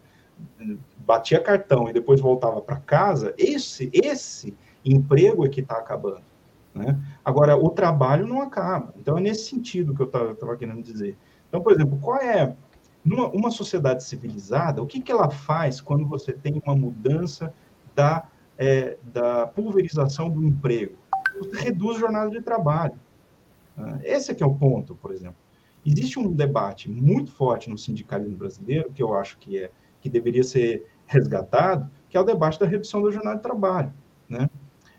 batia 0.97 1.39
cartão 1.39 1.89
e 1.89 1.93
depois 1.93 2.19
voltava 2.19 2.61
para 2.61 2.77
casa, 2.77 3.33
esse, 3.37 3.89
esse 3.93 4.55
emprego 4.83 5.45
é 5.45 5.49
que 5.49 5.61
está 5.61 5.77
acabando. 5.77 6.23
Né? 6.73 6.97
Agora, 7.23 7.57
o 7.57 7.69
trabalho 7.69 8.27
não 8.27 8.41
acaba. 8.41 8.93
Então, 8.97 9.17
é 9.17 9.21
nesse 9.21 9.49
sentido 9.49 9.95
que 9.95 10.01
eu 10.01 10.05
estava 10.05 10.55
querendo 10.55 10.81
dizer. 10.81 11.17
Então, 11.47 11.61
por 11.61 11.73
exemplo, 11.73 11.97
qual 11.99 12.17
é 12.17 12.55
numa 13.03 13.27
uma 13.29 13.51
sociedade 13.51 14.03
civilizada, 14.03 14.81
o 14.81 14.87
que, 14.87 15.01
que 15.01 15.11
ela 15.11 15.29
faz 15.29 15.81
quando 15.81 16.05
você 16.05 16.31
tem 16.31 16.61
uma 16.65 16.75
mudança 16.75 17.53
da, 17.95 18.27
é, 18.57 18.97
da 19.03 19.47
pulverização 19.47 20.29
do 20.29 20.43
emprego? 20.43 20.95
Você 21.39 21.57
reduz 21.57 21.97
a 21.97 21.99
jornada 22.01 22.29
de 22.29 22.41
trabalho. 22.41 22.99
Né? 23.75 23.99
Esse 24.03 24.31
é 24.31 24.35
é 24.39 24.45
o 24.45 24.53
ponto, 24.53 24.95
por 24.95 25.11
exemplo. 25.11 25.37
Existe 25.85 26.19
um 26.19 26.31
debate 26.31 26.89
muito 26.89 27.31
forte 27.31 27.69
no 27.69 27.77
sindicalismo 27.77 28.37
brasileiro, 28.37 28.91
que 28.91 29.01
eu 29.01 29.13
acho 29.15 29.37
que 29.37 29.57
é 29.57 29.71
que 30.01 30.09
deveria 30.09 30.43
ser 30.43 30.87
resgatado, 31.05 31.89
que 32.09 32.17
é 32.17 32.19
o 32.19 32.23
debate 32.23 32.59
da 32.59 32.65
redução 32.65 33.01
da 33.01 33.11
jornada 33.11 33.37
de 33.37 33.43
trabalho, 33.43 33.93
né? 34.27 34.49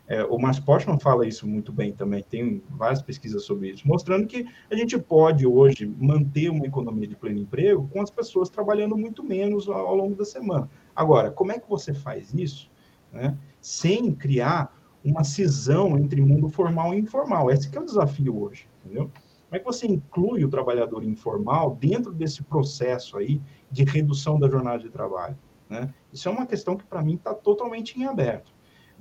É, 0.07 0.25
o 0.25 0.37
Márcio 0.37 0.65
Postman 0.65 0.99
fala 0.99 1.25
isso 1.25 1.47
muito 1.47 1.71
bem 1.71 1.93
também, 1.93 2.21
tem 2.21 2.61
várias 2.69 3.01
pesquisas 3.01 3.45
sobre 3.45 3.69
isso, 3.69 3.87
mostrando 3.87 4.27
que 4.27 4.45
a 4.69 4.75
gente 4.75 4.99
pode 4.99 5.47
hoje 5.47 5.87
manter 5.97 6.49
uma 6.49 6.65
economia 6.65 7.07
de 7.07 7.15
pleno 7.15 7.39
emprego 7.39 7.87
com 7.93 8.01
as 8.01 8.09
pessoas 8.09 8.49
trabalhando 8.49 8.97
muito 8.97 9.23
menos 9.23 9.69
ao, 9.69 9.87
ao 9.87 9.95
longo 9.95 10.13
da 10.13 10.25
semana. 10.25 10.69
Agora, 10.93 11.31
como 11.31 11.53
é 11.53 11.59
que 11.59 11.69
você 11.69 11.93
faz 11.93 12.33
isso 12.33 12.69
né, 13.09 13.37
sem 13.61 14.13
criar 14.13 14.77
uma 15.01 15.23
cisão 15.23 15.97
entre 15.97 16.21
mundo 16.21 16.49
formal 16.49 16.93
e 16.93 16.99
informal? 16.99 17.49
Esse 17.49 17.73
é 17.73 17.79
o 17.79 17.85
desafio 17.85 18.37
hoje, 18.37 18.67
entendeu? 18.83 19.09
Como 19.51 19.55
é 19.55 19.59
que 19.59 19.65
você 19.65 19.87
inclui 19.87 20.43
o 20.43 20.49
trabalhador 20.49 21.05
informal 21.05 21.77
dentro 21.79 22.11
desse 22.11 22.43
processo 22.43 23.17
aí 23.17 23.41
de 23.71 23.83
redução 23.83 24.39
da 24.39 24.49
jornada 24.49 24.79
de 24.79 24.89
trabalho? 24.89 25.37
Né? 25.69 25.93
Isso 26.11 26.27
é 26.27 26.31
uma 26.31 26.45
questão 26.45 26.75
que, 26.75 26.83
para 26.83 27.01
mim, 27.01 27.15
está 27.15 27.33
totalmente 27.33 27.99
em 27.99 28.05
aberto 28.05 28.51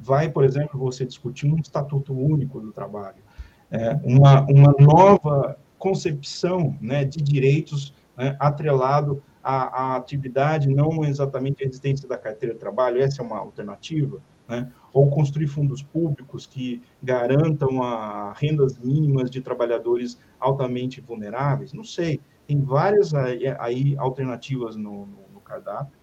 vai, 0.00 0.28
por 0.30 0.44
exemplo, 0.44 0.80
você 0.80 1.04
discutir 1.04 1.46
um 1.46 1.58
estatuto 1.58 2.12
único 2.12 2.60
do 2.60 2.72
trabalho, 2.72 3.22
é, 3.70 3.98
uma, 4.02 4.40
uma 4.46 4.74
nova 4.78 5.58
concepção 5.78 6.76
né, 6.80 7.04
de 7.04 7.22
direitos 7.22 7.94
né, 8.16 8.36
atrelado 8.38 9.22
à, 9.42 9.92
à, 9.92 9.96
atividade, 9.96 10.68
não 10.68 11.04
exatamente 11.04 11.62
a 11.62 11.66
existência 11.66 12.08
da 12.08 12.18
carteira 12.18 12.54
de 12.54 12.60
trabalho, 12.60 13.00
essa 13.00 13.22
é 13.22 13.24
uma 13.24 13.38
alternativa, 13.38 14.20
né, 14.48 14.70
ou 14.92 15.08
construir 15.08 15.46
fundos 15.46 15.82
públicos 15.82 16.46
que 16.46 16.82
garantam 17.02 17.82
a 17.82 18.32
rendas 18.32 18.76
mínimas 18.78 19.30
de 19.30 19.40
trabalhadores 19.40 20.18
altamente 20.40 21.00
vulneráveis, 21.00 21.72
não 21.72 21.84
sei, 21.84 22.20
tem 22.50 22.60
várias 22.60 23.14
aí, 23.14 23.46
aí 23.60 23.96
alternativas 23.96 24.74
no, 24.74 25.06
no, 25.06 25.18
no, 25.34 25.40
cardápio, 25.40 25.96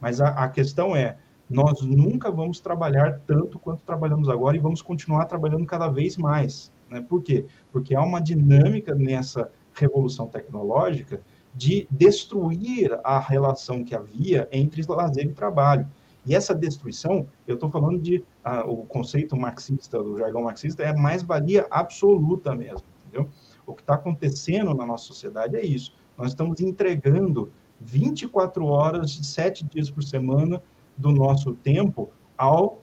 mas 0.00 0.22
a, 0.22 0.28
a 0.28 0.48
questão 0.48 0.96
é, 0.96 1.18
nós 1.50 1.82
nunca 1.82 2.30
vamos 2.30 2.60
trabalhar 2.60 3.20
tanto 3.26 3.58
quanto 3.58 3.82
trabalhamos 3.82 4.30
agora 4.30 4.56
e 4.56 4.58
vamos 4.60 4.80
continuar 4.80 5.26
trabalhando 5.26 5.66
cada 5.66 5.88
vez 5.88 6.16
mais. 6.16 6.72
Né? 6.88 7.02
Por 7.06 7.22
quê? 7.22 7.44
Porque 7.70 7.94
há 7.94 8.02
uma 8.02 8.22
dinâmica 8.22 8.94
nessa 8.94 9.50
revolução 9.74 10.28
tecnológica 10.28 11.20
de 11.54 11.86
destruir 11.90 12.98
a 13.04 13.18
relação 13.18 13.84
que 13.84 13.94
havia 13.94 14.48
entre 14.50 14.82
lazer 14.88 15.26
e 15.26 15.34
trabalho. 15.34 15.86
E 16.24 16.34
essa 16.34 16.54
destruição, 16.54 17.26
eu 17.46 17.56
estou 17.56 17.68
falando 17.68 18.00
de 18.00 18.24
ah, 18.42 18.64
o 18.64 18.86
conceito 18.86 19.36
marxista, 19.36 20.02
do 20.02 20.18
jargão 20.18 20.44
marxista, 20.44 20.82
é 20.82 20.96
mais-valia 20.96 21.66
absoluta 21.70 22.54
mesmo, 22.54 22.86
entendeu? 23.06 23.28
O 23.66 23.74
que 23.74 23.82
está 23.82 23.94
acontecendo 23.94 24.74
na 24.74 24.84
nossa 24.84 25.04
sociedade 25.04 25.56
é 25.56 25.64
isso. 25.64 25.94
Nós 26.16 26.28
estamos 26.28 26.60
entregando 26.60 27.52
24 27.80 28.64
horas, 28.66 29.18
7 29.22 29.64
dias 29.64 29.90
por 29.90 30.02
semana, 30.02 30.62
do 30.96 31.10
nosso 31.10 31.54
tempo 31.54 32.10
ao, 32.36 32.82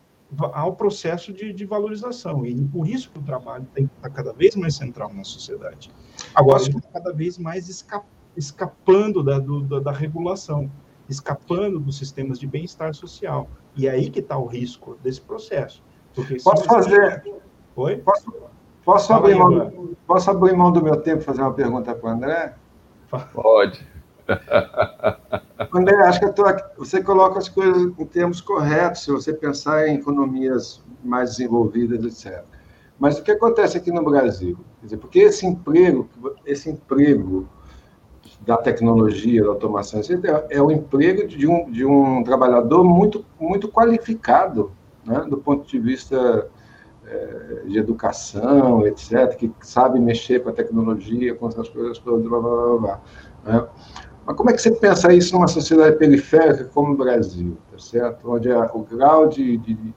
ao 0.54 0.76
processo 0.76 1.32
de, 1.32 1.54
de 1.54 1.66
valorização. 1.66 2.46
E 2.46 2.56
por 2.66 2.88
isso 2.88 3.10
que 3.12 3.20
o 3.20 3.22
trabalho 3.22 3.68
tem 3.74 3.88
que 3.88 3.94
estar 3.96 4.10
cada 4.10 4.34
vez 4.34 4.56
mais 4.56 4.76
central 4.76 5.14
na 5.14 5.24
sociedade. 5.24 5.92
Agora, 6.34 6.62
está 6.62 6.82
cada 6.94 7.14
vez 7.14 7.38
mais 7.38 7.70
esca, 7.70 8.04
escapando 8.36 9.24
da, 9.24 9.40
do, 9.40 9.62
da, 9.62 9.80
da 9.80 9.92
regulação, 9.92 10.70
escapando 11.08 11.80
dos 11.80 11.98
sistemas 11.98 12.40
de 12.40 12.48
bem-estar 12.48 12.94
social. 12.94 13.50
E 13.76 13.88
é 13.88 13.92
aí 13.92 14.10
que 14.10 14.20
está 14.20 14.38
o 14.38 14.46
risco 14.46 14.98
desse 15.04 15.22
processo. 15.22 15.84
Posso 16.44 16.64
fazer? 16.66 17.24
Oi? 17.76 17.98
Posso, 17.98 18.34
posso, 18.90 19.14
abrir 19.14 19.36
mão, 19.36 19.72
posso 20.08 20.32
abrir 20.32 20.56
mão 20.56 20.72
do 20.72 20.84
meu 20.84 20.98
tempo 20.98 21.22
e 21.22 21.26
fazer 21.26 21.42
uma 21.42 21.54
pergunta 21.54 21.94
para 21.94 22.10
o 22.10 22.12
André? 22.12 22.56
Pode. 23.34 23.88
André, 25.74 25.96
acho 26.08 26.20
que 26.20 26.32
tua, 26.32 26.58
você 26.76 27.04
coloca 27.04 27.38
as 27.38 27.48
coisas 27.48 27.94
em 28.00 28.06
termos 28.06 28.42
corretos, 28.42 29.04
se 29.04 29.12
você 29.12 29.32
pensar 29.32 29.88
em 29.88 29.96
economias 29.96 30.84
mais 31.04 31.32
desenvolvidas, 31.32 32.04
etc. 32.04 32.44
Mas 32.98 33.20
o 33.20 33.24
que 33.24 33.32
acontece 33.32 33.78
aqui 33.78 33.92
no 33.92 34.04
Brasil? 34.04 34.58
Quer 34.80 34.86
dizer, 34.88 34.98
porque 34.98 35.20
esse 35.20 35.46
emprego, 35.46 36.10
esse 36.46 36.70
emprego 36.70 37.48
da 38.42 38.58
tecnologia, 38.58 39.44
da 39.44 39.50
automação, 39.50 40.00
etc., 40.00 40.48
é 40.50 40.62
o 40.62 40.72
emprego 40.72 41.28
de 41.28 41.48
um, 41.48 41.70
de 41.70 41.86
um 41.86 42.24
trabalhador 42.24 42.84
muito, 42.84 43.24
muito 43.40 43.70
qualificado, 43.70 44.72
né, 45.06 45.26
do 45.30 45.38
ponto 45.38 45.68
de 45.68 45.80
vista 45.80 46.50
de 47.66 47.78
educação, 47.78 48.86
etc., 48.86 49.36
que 49.36 49.52
sabe 49.62 50.00
mexer 50.00 50.44
com 50.44 50.50
a 50.50 50.54
tecnologia, 50.54 51.34
com 51.36 51.48
essas 51.48 51.68
coisas 51.70 51.98
todas, 52.00 52.28
blá, 52.28 52.40
blá, 52.40 52.52
blá, 52.52 52.78
blá 52.78 53.02
né? 53.44 53.68
Mas 54.26 54.36
como 54.36 54.50
é 54.50 54.54
que 54.54 54.62
você 54.62 54.72
pensa 54.72 55.12
isso 55.12 55.34
numa 55.34 55.48
sociedade 55.48 55.98
periférica 55.98 56.66
como 56.66 56.94
o 56.94 56.98
Brasil, 56.98 57.58
tá 57.72 57.80
certo? 57.80 58.32
Onde 58.32 58.50
o 58.52 58.80
grau 58.84 59.28
de, 59.28 59.58
de, 59.58 59.74
de 59.74 59.94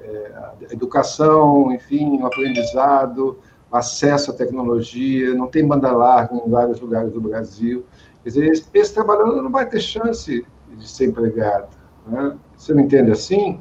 é, 0.00 0.32
educação, 0.70 1.72
enfim, 1.72 2.20
o 2.22 2.26
aprendizado, 2.26 3.38
acesso 3.72 4.30
à 4.30 4.34
tecnologia, 4.34 5.34
não 5.34 5.48
tem 5.48 5.66
banda 5.66 5.90
larga 5.90 6.36
em 6.36 6.48
vários 6.48 6.80
lugares 6.80 7.12
do 7.12 7.20
Brasil. 7.20 7.84
Quer 8.22 8.28
dizer, 8.28 8.46
esse, 8.46 8.64
esse 8.72 8.94
trabalhador 8.94 9.42
não 9.42 9.50
vai 9.50 9.68
ter 9.68 9.80
chance 9.80 10.46
de 10.70 10.88
ser 10.88 11.06
empregado. 11.06 11.68
Né? 12.06 12.36
Você 12.56 12.72
não 12.72 12.82
entende 12.82 13.10
assim? 13.10 13.60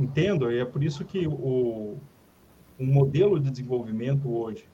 Entendo, 0.00 0.50
e 0.50 0.58
é 0.58 0.64
por 0.64 0.82
isso 0.82 1.04
que 1.04 1.26
o, 1.26 1.98
o 2.78 2.86
modelo 2.86 3.38
de 3.38 3.50
desenvolvimento 3.50 4.34
hoje, 4.34 4.66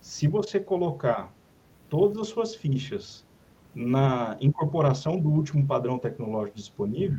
se 0.00 0.28
você 0.28 0.60
colocar 0.60 1.34
todas 1.88 2.16
as 2.18 2.28
suas 2.28 2.54
fichas 2.54 3.26
na 3.74 4.36
incorporação 4.40 5.18
do 5.18 5.28
último 5.28 5.66
padrão 5.66 5.98
tecnológico 5.98 6.56
disponível, 6.56 7.18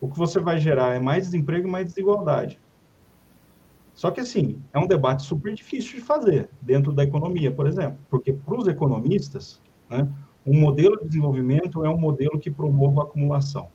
o 0.00 0.08
que 0.08 0.18
você 0.18 0.40
vai 0.40 0.58
gerar 0.58 0.96
é 0.96 0.98
mais 0.98 1.26
desemprego 1.26 1.68
e 1.68 1.70
mais 1.70 1.86
desigualdade. 1.86 2.58
Só 3.94 4.10
que, 4.10 4.18
assim, 4.18 4.60
é 4.72 4.78
um 4.80 4.88
debate 4.88 5.22
super 5.22 5.54
difícil 5.54 6.00
de 6.00 6.04
fazer 6.04 6.50
dentro 6.60 6.92
da 6.92 7.04
economia, 7.04 7.52
por 7.52 7.68
exemplo, 7.68 7.96
porque 8.10 8.32
para 8.32 8.58
os 8.58 8.66
economistas, 8.66 9.62
né, 9.88 10.12
um 10.44 10.58
modelo 10.58 10.98
de 10.98 11.06
desenvolvimento 11.06 11.84
é 11.84 11.88
um 11.88 11.96
modelo 11.96 12.40
que 12.40 12.50
promove 12.50 12.98
a 12.98 13.04
acumulação. 13.04 13.68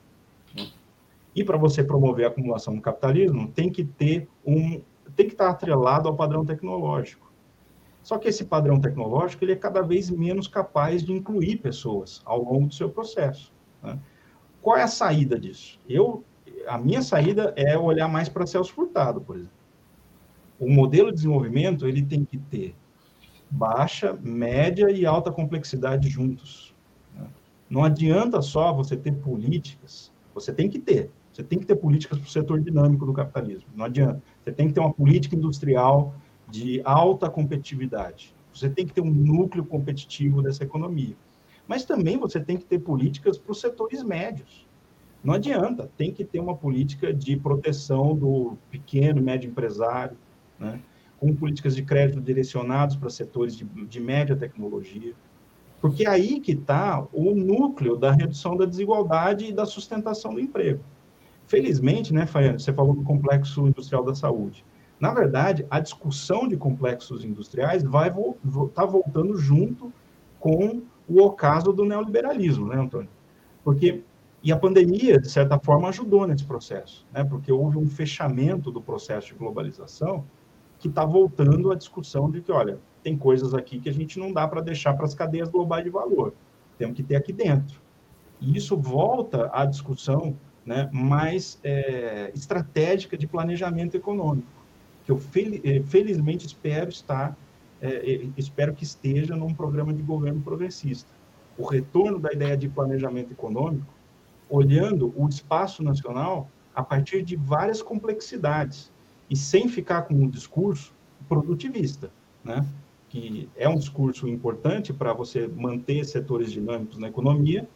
E 1.34 1.44
para 1.44 1.56
você 1.56 1.84
promover 1.84 2.24
a 2.24 2.28
acumulação 2.28 2.74
no 2.74 2.82
capitalismo, 2.82 3.48
tem 3.48 3.70
que 3.70 3.84
ter 3.84 4.28
um, 4.44 4.80
tem 5.14 5.26
que 5.26 5.32
estar 5.32 5.48
atrelado 5.48 6.08
ao 6.08 6.16
padrão 6.16 6.44
tecnológico. 6.44 7.30
Só 8.02 8.18
que 8.18 8.28
esse 8.28 8.44
padrão 8.44 8.80
tecnológico 8.80 9.44
ele 9.44 9.52
é 9.52 9.56
cada 9.56 9.82
vez 9.82 10.10
menos 10.10 10.48
capaz 10.48 11.02
de 11.04 11.12
incluir 11.12 11.58
pessoas 11.58 12.22
ao 12.24 12.42
longo 12.42 12.66
do 12.66 12.74
seu 12.74 12.88
processo. 12.88 13.52
Né? 13.82 13.98
Qual 14.62 14.76
é 14.76 14.82
a 14.82 14.88
saída 14.88 15.38
disso? 15.38 15.78
Eu, 15.88 16.24
a 16.66 16.78
minha 16.78 17.02
saída 17.02 17.52
é 17.56 17.78
olhar 17.78 18.08
mais 18.08 18.28
para 18.28 18.46
Celso 18.46 18.72
Furtado, 18.72 19.20
por 19.20 19.36
exemplo. 19.36 19.54
O 20.58 20.68
modelo 20.68 21.08
de 21.08 21.16
desenvolvimento 21.16 21.86
ele 21.86 22.02
tem 22.02 22.24
que 22.24 22.38
ter 22.38 22.74
baixa, 23.50 24.18
média 24.22 24.90
e 24.90 25.04
alta 25.04 25.32
complexidade 25.32 26.08
juntos. 26.08 26.74
Né? 27.14 27.26
Não 27.68 27.84
adianta 27.84 28.40
só 28.40 28.72
você 28.72 28.96
ter 28.96 29.12
políticas, 29.12 30.12
você 30.34 30.52
tem 30.52 30.68
que 30.68 30.78
ter. 30.78 31.10
Você 31.32 31.42
tem 31.42 31.58
que 31.58 31.66
ter 31.66 31.76
políticas 31.76 32.18
para 32.18 32.26
o 32.26 32.30
setor 32.30 32.60
dinâmico 32.60 33.06
do 33.06 33.12
capitalismo. 33.12 33.68
Não 33.74 33.84
adianta. 33.84 34.22
Você 34.44 34.52
tem 34.52 34.68
que 34.68 34.74
ter 34.74 34.80
uma 34.80 34.92
política 34.92 35.36
industrial 35.36 36.14
de 36.48 36.80
alta 36.84 37.30
competitividade. 37.30 38.34
Você 38.52 38.68
tem 38.68 38.86
que 38.86 38.92
ter 38.92 39.00
um 39.00 39.10
núcleo 39.10 39.64
competitivo 39.64 40.42
dessa 40.42 40.64
economia. 40.64 41.16
Mas 41.68 41.84
também 41.84 42.18
você 42.18 42.40
tem 42.40 42.56
que 42.56 42.64
ter 42.64 42.80
políticas 42.80 43.38
para 43.38 43.52
os 43.52 43.60
setores 43.60 44.02
médios. 44.02 44.66
Não 45.22 45.34
adianta, 45.34 45.90
tem 45.96 46.12
que 46.12 46.24
ter 46.24 46.40
uma 46.40 46.56
política 46.56 47.12
de 47.12 47.36
proteção 47.36 48.16
do 48.16 48.56
pequeno 48.70 49.22
médio 49.22 49.50
empresário, 49.50 50.16
né? 50.58 50.80
com 51.18 51.36
políticas 51.36 51.76
de 51.76 51.82
crédito 51.82 52.20
direcionados 52.20 52.96
para 52.96 53.10
setores 53.10 53.54
de, 53.54 53.64
de 53.64 54.00
média 54.00 54.34
tecnologia, 54.34 55.12
porque 55.80 56.04
é 56.04 56.08
aí 56.08 56.40
que 56.40 56.52
está 56.52 57.06
o 57.12 57.34
núcleo 57.34 57.96
da 57.96 58.10
redução 58.10 58.56
da 58.56 58.64
desigualdade 58.64 59.46
e 59.46 59.52
da 59.52 59.66
sustentação 59.66 60.34
do 60.34 60.40
emprego. 60.40 60.80
Felizmente, 61.50 62.14
né, 62.14 62.26
Faiane, 62.26 62.60
você 62.60 62.72
falou 62.72 62.94
do 62.94 63.02
complexo 63.02 63.66
industrial 63.66 64.04
da 64.04 64.14
saúde. 64.14 64.64
Na 65.00 65.12
verdade, 65.12 65.66
a 65.68 65.80
discussão 65.80 66.46
de 66.46 66.56
complexos 66.56 67.24
industriais 67.24 67.82
vai 67.82 68.08
estar 68.08 68.68
tá 68.72 68.86
voltando 68.86 69.36
junto 69.36 69.92
com 70.38 70.80
o 71.08 71.20
ocaso 71.20 71.72
do 71.72 71.84
neoliberalismo, 71.84 72.68
né, 72.68 72.76
Antônio? 72.76 73.08
Porque 73.64 74.00
e 74.44 74.52
a 74.52 74.56
pandemia, 74.56 75.18
de 75.18 75.28
certa 75.28 75.58
forma, 75.58 75.88
ajudou 75.88 76.24
nesse 76.24 76.44
processo, 76.44 77.04
né? 77.12 77.24
porque 77.24 77.50
houve 77.50 77.76
um 77.78 77.88
fechamento 77.88 78.70
do 78.70 78.80
processo 78.80 79.26
de 79.26 79.34
globalização 79.34 80.24
que 80.78 80.86
está 80.86 81.04
voltando 81.04 81.72
à 81.72 81.74
discussão 81.74 82.30
de 82.30 82.40
que, 82.40 82.52
olha, 82.52 82.78
tem 83.02 83.18
coisas 83.18 83.54
aqui 83.54 83.80
que 83.80 83.88
a 83.88 83.92
gente 83.92 84.20
não 84.20 84.32
dá 84.32 84.46
para 84.46 84.60
deixar 84.60 84.94
para 84.94 85.04
as 85.04 85.14
cadeias 85.14 85.48
globais 85.48 85.82
de 85.82 85.90
valor, 85.90 86.32
temos 86.78 86.94
que 86.94 87.02
ter 87.02 87.16
aqui 87.16 87.32
dentro. 87.32 87.80
E 88.40 88.56
isso 88.56 88.76
volta 88.76 89.50
à 89.52 89.66
discussão 89.66 90.36
né, 90.64 90.88
mais 90.92 91.58
é, 91.64 92.30
estratégica 92.34 93.16
de 93.16 93.26
planejamento 93.26 93.96
econômico, 93.96 94.48
que 95.04 95.10
eu 95.10 95.20
é, 95.64 95.82
felizmente 95.82 96.46
espero 96.46 96.90
estar, 96.90 97.36
é, 97.80 98.28
espero 98.36 98.74
que 98.74 98.84
esteja 98.84 99.34
num 99.34 99.54
programa 99.54 99.92
de 99.92 100.02
governo 100.02 100.40
progressista. 100.40 101.10
O 101.56 101.64
retorno 101.64 102.18
da 102.18 102.32
ideia 102.32 102.56
de 102.56 102.68
planejamento 102.68 103.32
econômico 103.32 103.92
olhando 104.48 105.12
o 105.16 105.28
espaço 105.28 105.82
nacional 105.82 106.50
a 106.74 106.82
partir 106.82 107.22
de 107.22 107.36
várias 107.36 107.82
complexidades 107.82 108.92
e 109.28 109.36
sem 109.36 109.68
ficar 109.68 110.02
com 110.02 110.14
um 110.14 110.28
discurso 110.28 110.94
produtivista, 111.28 112.10
né? 112.44 112.66
que 113.08 113.48
é 113.56 113.68
um 113.68 113.76
discurso 113.76 114.28
importante 114.28 114.92
para 114.92 115.12
você 115.12 115.46
manter 115.48 116.04
setores 116.04 116.52
dinâmicos 116.52 116.98
na 116.98 117.08
economia, 117.08 117.68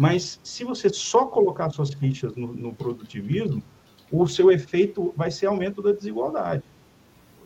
mas 0.00 0.40
se 0.42 0.64
você 0.64 0.88
só 0.88 1.26
colocar 1.26 1.68
suas 1.68 1.92
fichas 1.92 2.34
no, 2.34 2.54
no 2.54 2.72
produtivismo, 2.72 3.62
o 4.10 4.26
seu 4.26 4.50
efeito 4.50 5.12
vai 5.14 5.30
ser 5.30 5.44
aumento 5.44 5.82
da 5.82 5.92
desigualdade. 5.92 6.62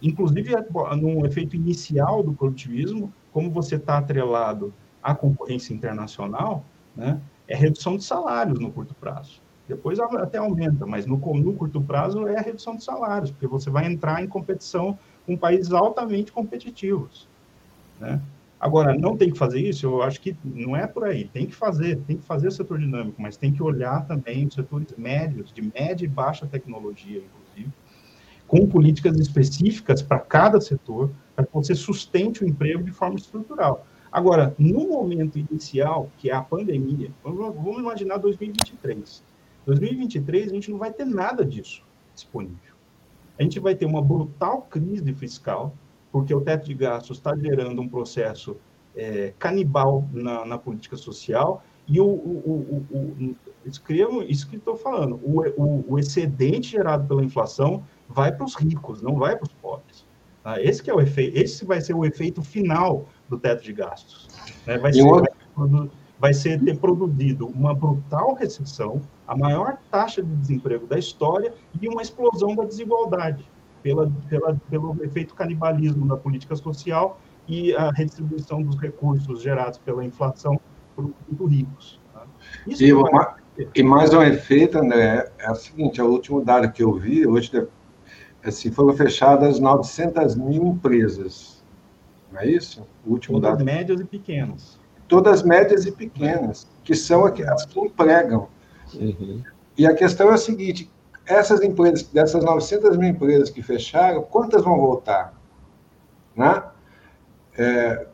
Inclusive, 0.01 0.55
no 0.97 1.27
efeito 1.27 1.57
inicial 1.57 2.23
do 2.23 2.33
produtivismo, 2.33 3.13
como 3.33 3.51
você 3.51 3.75
está 3.75 3.99
atrelado 3.99 4.73
à 5.03 5.17
concorrência 5.17 5.75
internacional, 5.75 6.65
né, 6.95 7.21
é 7.49 7.57
redução 7.57 7.97
de 7.97 8.05
salários 8.05 8.61
no 8.61 8.71
curto 8.71 8.95
prazo. 8.95 9.43
Depois 9.67 9.99
até 9.99 10.39
aumenta, 10.39 10.87
mas 10.87 11.07
no, 11.07 11.17
no 11.17 11.55
curto 11.55 11.83
prazo 11.83 12.29
é 12.29 12.39
a 12.39 12.41
redução 12.41 12.77
de 12.77 12.85
salários, 12.85 13.33
porque 13.33 13.49
você 13.49 13.69
vai 13.69 13.87
entrar 13.87 14.23
em 14.23 14.29
competição 14.29 14.97
com 15.27 15.37
países 15.37 15.73
altamente 15.73 16.31
competitivos. 16.31 17.27
Né? 17.99 18.23
Agora, 18.65 18.97
não 18.97 19.15
tem 19.15 19.31
que 19.31 19.37
fazer 19.37 19.61
isso? 19.61 19.85
Eu 19.85 20.03
acho 20.03 20.19
que 20.23 20.35
não 20.43 20.75
é 20.75 20.87
por 20.87 21.05
aí. 21.05 21.27
Tem 21.27 21.45
que 21.45 21.55
fazer, 21.55 21.99
tem 22.07 22.17
que 22.17 22.25
fazer 22.25 22.49
o 22.49 22.51
setor 22.51 22.79
dinâmico, 22.79 23.21
mas 23.21 23.37
tem 23.37 23.53
que 23.53 23.63
olhar 23.63 24.07
também 24.07 24.47
os 24.47 24.55
setores 24.55 24.89
médios, 24.97 25.53
de 25.53 25.61
média 25.61 26.07
e 26.07 26.09
baixa 26.09 26.47
tecnologia, 26.47 27.19
inclusive, 27.19 27.71
com 28.49 28.67
políticas 28.67 29.21
específicas 29.21 30.01
para 30.01 30.19
cada 30.19 30.63
setor, 30.63 31.11
para 31.37 31.45
que 31.45 31.53
você 31.53 31.75
sustente 31.75 32.43
o 32.43 32.49
emprego 32.49 32.83
de 32.83 32.91
forma 32.91 33.17
estrutural. 33.17 33.87
Agora, 34.11 34.55
no 34.59 34.89
momento 34.89 35.39
inicial, 35.39 36.11
que 36.17 36.31
é 36.31 36.35
a 36.35 36.41
pandemia, 36.41 37.11
vamos 37.23 37.81
imaginar 37.81 38.17
2023. 38.17 39.23
2023 39.67 40.51
a 40.51 40.55
gente 40.55 40.71
não 40.71 40.79
vai 40.79 40.91
ter 40.91 41.05
nada 41.05 41.45
disso 41.45 41.83
disponível. 42.15 42.75
A 43.39 43.43
gente 43.43 43.61
vai 43.61 43.75
ter 43.75 43.85
uma 43.85 44.01
brutal 44.01 44.63
crise 44.63 45.13
fiscal, 45.13 45.77
porque 46.15 46.33
o 46.33 46.41
teto 46.41 46.67
de 46.67 46.75
gastos 46.75 47.17
está 47.17 47.37
gerando 47.37 47.83
um 47.83 47.89
processo 47.89 48.57
é, 48.97 49.35
canibal 49.37 50.09
na, 50.13 50.45
na, 50.45 50.57
política 50.57 50.97
social, 50.97 51.61
e 51.89 52.01
o, 52.01 52.07
o, 52.07 52.87
o, 52.89 52.97
o 53.27 53.37
escrevo 53.69 54.23
isso 54.23 54.49
que 54.49 54.55
estou 54.55 54.77
falando, 54.77 55.19
o, 55.25 55.99
excedente 55.99 56.71
gerado 56.71 57.09
pela 57.09 57.25
inflação 57.25 57.83
vai 58.09 58.31
para 58.31 58.45
os 58.45 58.55
ricos, 58.55 59.03
não 59.03 59.17
vai 59.17 59.35
para 59.35 59.49
os 59.49 59.53
pobres. 59.55 60.07
Tá? 60.45 60.63
Esse 60.63 60.81
que 60.81 60.89
é 60.89 60.95
o 60.95 61.01
efeito, 61.01 61.37
esse 61.37 61.65
vai 61.65 61.81
ser 61.81 61.95
o 61.95 62.05
efeito 62.05 62.43
final 62.43 63.09
do 63.29 63.37
teto 63.37 63.65
de 63.65 63.73
gastos. 63.73 64.29
Né? 64.65 64.79
Vai, 64.79 64.93
ser, 64.93 65.03
vai, 65.03 65.91
vai 66.21 66.33
ser 66.33 66.63
ter 66.63 66.79
produzido 66.79 67.49
uma 67.49 67.75
brutal 67.75 68.35
recessão, 68.35 69.03
a 69.27 69.37
maior 69.37 69.79
taxa 69.91 70.23
de 70.23 70.33
desemprego 70.37 70.87
da 70.87 70.97
história 70.97 71.53
e 71.83 71.89
uma 71.89 72.03
explosão 72.03 72.55
da 72.55 72.63
desigualdade 72.63 73.45
pela, 73.85 74.11
pela, 74.29 74.61
pelo 74.69 74.97
efeito 75.05 75.35
canibalismo 75.35 76.09
da 76.09 76.17
política 76.17 76.57
social 76.57 77.21
e 77.47 77.73
a 77.77 77.91
redistribuição 77.91 78.61
dos 78.61 78.77
recursos 78.81 79.41
gerados 79.41 79.79
pela 79.79 80.05
inflação 80.05 80.59
para 80.97 81.05
os 81.05 81.51
ricos. 81.51 82.01
Tá? 82.13 82.27
E, 82.67 82.93
uma, 82.93 83.37
e, 83.75 83.83
mais 83.83 84.13
um 84.13 84.23
efeito, 84.23 84.79
André, 84.79 85.31
é 85.39 85.51
o 85.51 85.55
seguinte, 85.55 86.01
é 86.01 86.05
o 86.05 86.09
último 86.09 86.43
dado 86.43 86.73
que 86.73 86.83
eu 86.83 86.93
vi, 86.95 87.27
hoje 87.27 87.69
assim, 88.43 88.73
foram 88.73 88.93
fechadas 88.95 89.61
900 89.61 90.35
mil 90.35 90.65
empresas 90.65 91.55
não 92.35 92.41
é 92.41 92.49
isso? 92.49 92.85
O 93.07 93.13
último 93.13 93.41
Todas 93.41 93.59
dado. 93.59 93.65
médias 93.65 94.01
e 94.01 94.05
pequenas. 94.05 94.81
Todas 95.07 95.43
médias 95.45 95.87
e 95.87 95.93
pequenas, 95.93 96.69
que 96.83 96.95
são 96.95 97.25
as 97.25 97.65
que 97.65 97.79
empregam. 97.79 98.49
Uhum. 98.93 99.41
E 99.79 99.87
a 99.87 99.95
questão 99.95 100.31
é 100.31 100.35
a 100.35 100.37
seguinte: 100.37 100.91
essas 101.27 101.63
empresas, 101.63 102.03
dessas 102.05 102.45
900 102.45 102.97
mil 102.97 103.09
empresas 103.09 103.51
que 103.51 103.63
fecharam, 103.63 104.23
quantas 104.23 104.63
vão 104.63 104.79
voltar? 104.79 105.35
Né? 106.37 106.63
É, 107.57 108.07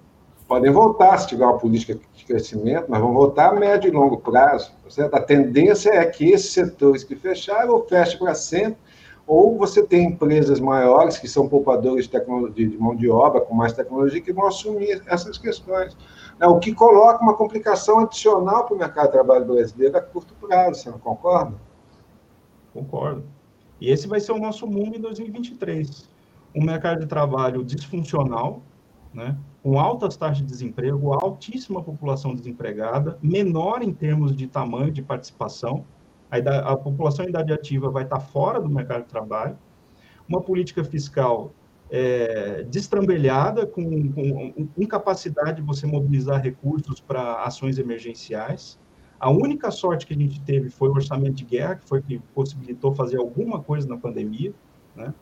podem 0.47 0.71
voltar 0.71 1.19
se 1.19 1.29
tiver 1.29 1.45
uma 1.45 1.59
política 1.59 1.99
de 2.15 2.25
crescimento, 2.25 2.87
mas 2.89 3.01
vão 3.01 3.13
voltar 3.13 3.51
a 3.51 3.55
médio 3.55 3.89
e 3.89 3.91
longo 3.91 4.19
prazo. 4.19 4.73
Certo? 4.89 5.15
A 5.15 5.21
tendência 5.21 5.91
é 5.91 6.05
que 6.07 6.31
esses 6.31 6.53
setores 6.53 7.05
que 7.05 7.17
fecharam 7.17 7.75
ou 7.75 7.87
fechem 7.87 8.19
para 8.19 8.35
sempre 8.35 8.79
ou 9.27 9.57
você 9.57 9.81
tem 9.85 10.07
empresas 10.07 10.59
maiores 10.59 11.17
que 11.17 11.29
são 11.29 11.49
poupadores 11.49 12.07
de, 12.07 12.11
tecnologia, 12.11 12.69
de 12.69 12.77
mão 12.77 12.97
de 12.97 13.09
obra 13.09 13.41
com 13.41 13.55
mais 13.55 13.73
tecnologia 13.73 14.21
que 14.21 14.33
vão 14.33 14.49
assumir 14.49 15.01
essas 15.07 15.39
questões. 15.39 15.97
Né? 16.37 16.49
O 16.49 16.59
que 16.59 16.75
coloca 16.75 17.23
uma 17.23 17.35
complicação 17.35 18.01
adicional 18.01 18.65
para 18.65 18.75
o 18.75 18.79
mercado 18.79 19.07
de 19.07 19.13
trabalho 19.13 19.45
brasileiro 19.45 19.97
a 19.97 20.01
curto 20.01 20.35
prazo, 20.35 20.83
você 20.83 20.91
não 20.91 20.99
concorda? 20.99 21.55
Concordo. 22.73 23.25
E 23.81 23.91
esse 23.91 24.07
vai 24.07 24.21
ser 24.21 24.33
o 24.33 24.39
nosso 24.39 24.67
mundo 24.67 24.97
em 24.97 25.01
2023. 25.01 26.09
Um 26.55 26.65
mercado 26.65 27.01
de 27.01 27.07
trabalho 27.07 27.65
disfuncional, 27.65 28.63
né? 29.13 29.37
com 29.63 29.79
altas 29.79 30.17
taxas 30.17 30.39
de 30.39 30.45
desemprego, 30.45 31.13
altíssima 31.13 31.83
população 31.83 32.35
desempregada, 32.35 33.19
menor 33.23 33.83
em 33.83 33.93
termos 33.93 34.35
de 34.35 34.47
tamanho 34.47 34.91
de 34.91 35.03
participação, 35.03 35.85
a, 36.31 36.73
a 36.73 36.77
população 36.77 37.25
em 37.25 37.29
idade 37.29 37.53
ativa 37.53 37.91
vai 37.91 38.05
estar 38.05 38.21
fora 38.21 38.61
do 38.61 38.69
mercado 38.69 39.03
de 39.03 39.09
trabalho, 39.09 39.59
uma 40.29 40.41
política 40.41 40.85
fiscal 40.85 41.53
é, 41.91 42.63
destrambelhada, 42.63 43.67
com, 43.67 44.13
com 44.13 44.69
incapacidade 44.79 45.57
de 45.61 45.67
você 45.67 45.87
mobilizar 45.87 46.41
recursos 46.41 47.01
para 47.01 47.43
ações 47.43 47.79
emergenciais. 47.79 48.79
A 49.21 49.31
única 49.31 49.71
sorte 49.71 50.07
que 50.07 50.15
a 50.15 50.17
gente 50.17 50.41
teve 50.41 50.71
foi 50.71 50.89
o 50.89 50.93
orçamento 50.93 51.35
de 51.35 51.45
guerra, 51.45 51.77
que 51.77 51.87
foi 51.87 52.01
que 52.01 52.19
possibilitou 52.35 52.95
fazer 52.95 53.19
alguma 53.19 53.63
coisa 53.63 53.87
na 53.87 53.97
pandemia, 53.97 54.53
né? 54.97 55.13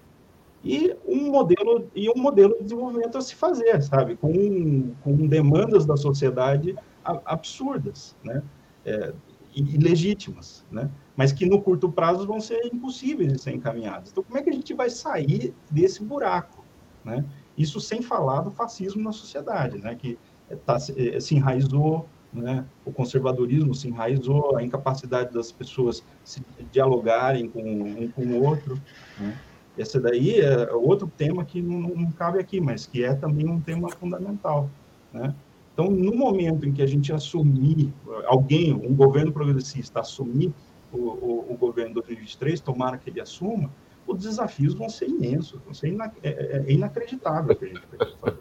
E 0.64 0.96
um 1.06 1.30
modelo 1.30 1.88
e 1.94 2.08
um 2.08 2.16
modelo 2.16 2.56
de 2.56 2.64
desenvolvimento 2.64 3.18
a 3.18 3.20
se 3.20 3.34
fazer, 3.34 3.82
sabe, 3.82 4.16
com, 4.16 4.92
com 5.02 5.26
demandas 5.26 5.84
da 5.84 5.96
sociedade 5.96 6.76
absurdas, 7.04 8.16
né? 8.24 8.42
É, 8.84 9.12
e 9.54 9.76
legítimas, 9.78 10.64
né? 10.70 10.90
mas 11.16 11.32
que 11.32 11.46
no 11.46 11.60
curto 11.60 11.90
prazo 11.90 12.26
vão 12.26 12.40
ser 12.40 12.66
impossíveis 12.72 13.32
de 13.32 13.40
ser 13.40 13.52
encaminhadas. 13.52 14.10
Então, 14.10 14.22
como 14.22 14.38
é 14.38 14.42
que 14.42 14.50
a 14.50 14.52
gente 14.52 14.72
vai 14.74 14.88
sair 14.88 15.52
desse 15.70 16.02
buraco? 16.02 16.64
Né? 17.04 17.24
Isso 17.56 17.80
sem 17.80 18.02
falar 18.02 18.42
do 18.42 18.50
fascismo 18.50 19.02
na 19.02 19.12
sociedade, 19.12 19.78
né? 19.78 19.94
que 19.96 20.18
tá, 20.64 20.76
eh, 20.96 21.18
se 21.18 21.34
enraizou, 21.34 22.08
né? 22.32 22.64
o 22.84 22.92
conservadorismo 22.92 23.74
se 23.74 23.88
enraizou, 23.88 24.56
a 24.56 24.62
incapacidade 24.62 25.32
das 25.32 25.50
pessoas 25.50 26.05
se 26.24 26.42
dialogarem 26.72 27.48
com 27.48 27.62
um 27.62 28.10
com 28.10 28.22
o 28.22 28.44
outro. 28.44 28.80
Né? 29.18 29.38
Esse 29.76 30.00
daí 30.00 30.40
é 30.40 30.72
outro 30.72 31.10
tema 31.16 31.44
que 31.44 31.62
não, 31.62 31.80
não 31.80 32.10
cabe 32.10 32.38
aqui, 32.38 32.60
mas 32.60 32.86
que 32.86 33.05
é 33.05 33.14
também 33.14 33.48
um 33.48 33.60
tema 33.60 33.88
fundamental. 33.88 34.68
Né? 35.12 35.34
Então, 35.72 35.90
no 35.90 36.14
momento 36.16 36.66
em 36.66 36.72
que 36.72 36.82
a 36.82 36.86
gente 36.86 37.12
assumir, 37.12 37.92
alguém, 38.26 38.72
um 38.74 38.94
governo 38.94 39.32
progressista 39.32 40.00
assumir 40.00 40.52
o, 40.92 40.96
o, 40.96 41.46
o 41.52 41.56
governo 41.56 41.90
de 41.90 41.94
2023, 41.94 42.60
tomara 42.60 42.98
que 42.98 43.09
ele 43.09 43.20
assuma, 43.20 43.70
os 44.05 44.18
desafios 44.18 44.74
vão 44.74 44.88
ser 44.88 45.09
imensos, 45.09 45.60
vão 45.64 45.72
ser 45.72 45.88
ina, 45.88 46.12
é, 46.22 46.30
é, 46.30 46.64
é 46.66 46.72
inacreditável 46.72 47.55
que 47.55 47.64
a 47.66 47.68
gente 47.68 47.82
vai 47.96 48.09
fazer. 48.20 48.38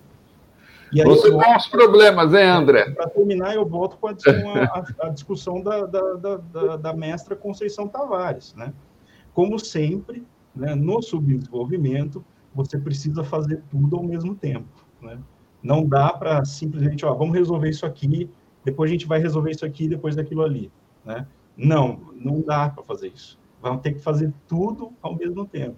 E 0.92 1.02
aí, 1.02 1.08
Você 1.08 1.30
tem 1.30 1.56
os 1.56 1.68
problemas, 1.68 2.34
hein, 2.34 2.48
André? 2.48 2.92
Para 2.92 3.10
terminar, 3.10 3.56
eu 3.56 3.66
volto 3.66 3.98
com 3.98 4.08
a 4.08 4.14
discussão, 4.14 4.54
a, 4.56 4.86
a 5.02 5.10
discussão 5.10 5.62
da, 5.62 5.86
da, 5.86 6.14
da, 6.16 6.78
da, 6.78 6.94
mestra 6.94 7.36
Conceição 7.36 7.88
Tavares. 7.88 8.54
Né? 8.56 8.74
Como 9.34 9.60
sempre, 9.60 10.26
né, 10.56 10.76
no 10.76 11.02
subdesenvolvimento, 11.02 12.24
você 12.54 12.78
precisa 12.78 13.24
fazer 13.24 13.64
tudo 13.70 13.98
ao 13.98 14.04
mesmo 14.04 14.34
tempo. 14.36 14.86
Né? 15.02 15.20
Não 15.62 15.86
dá 15.86 16.14
para 16.14 16.46
simplesmente, 16.46 17.06
ó, 17.06 17.14
vamos 17.14 17.36
resolver 17.36 17.70
isso 17.70 17.86
aqui, 17.86 18.30
depois 18.64 18.90
a 18.90 18.94
gente 18.94 19.08
vai 19.08 19.20
resolver 19.20 19.52
isso 19.52 19.66
aqui, 19.66 19.88
depois 19.88 20.16
daquilo 20.16 20.44
ali. 20.44 20.72
Né? 21.04 21.28
Não, 21.56 22.00
não 22.16 22.42
dá 22.42 22.70
para 22.70 22.84
fazer 22.84 23.12
isso. 23.14 23.38
Vamos 23.62 23.82
ter 23.82 23.94
que 23.94 24.00
fazer 24.00 24.34
tudo 24.48 24.94
ao 25.02 25.16
mesmo 25.16 25.46
tempo. 25.46 25.78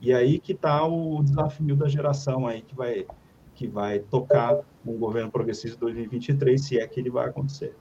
E 0.00 0.12
aí 0.12 0.38
que 0.38 0.52
está 0.52 0.84
o 0.84 1.22
desafio 1.22 1.76
da 1.76 1.88
geração 1.88 2.46
aí 2.46 2.62
que 2.62 2.74
vai 2.74 3.06
que 3.54 3.66
vai 3.66 4.00
tocar 4.00 4.60
o 4.84 4.92
governo 4.92 5.30
progressista 5.30 5.78
2023, 5.78 6.60
se 6.60 6.78
é 6.78 6.86
que 6.86 7.00
ele 7.00 7.10
vai 7.10 7.28
acontecer. 7.28 7.74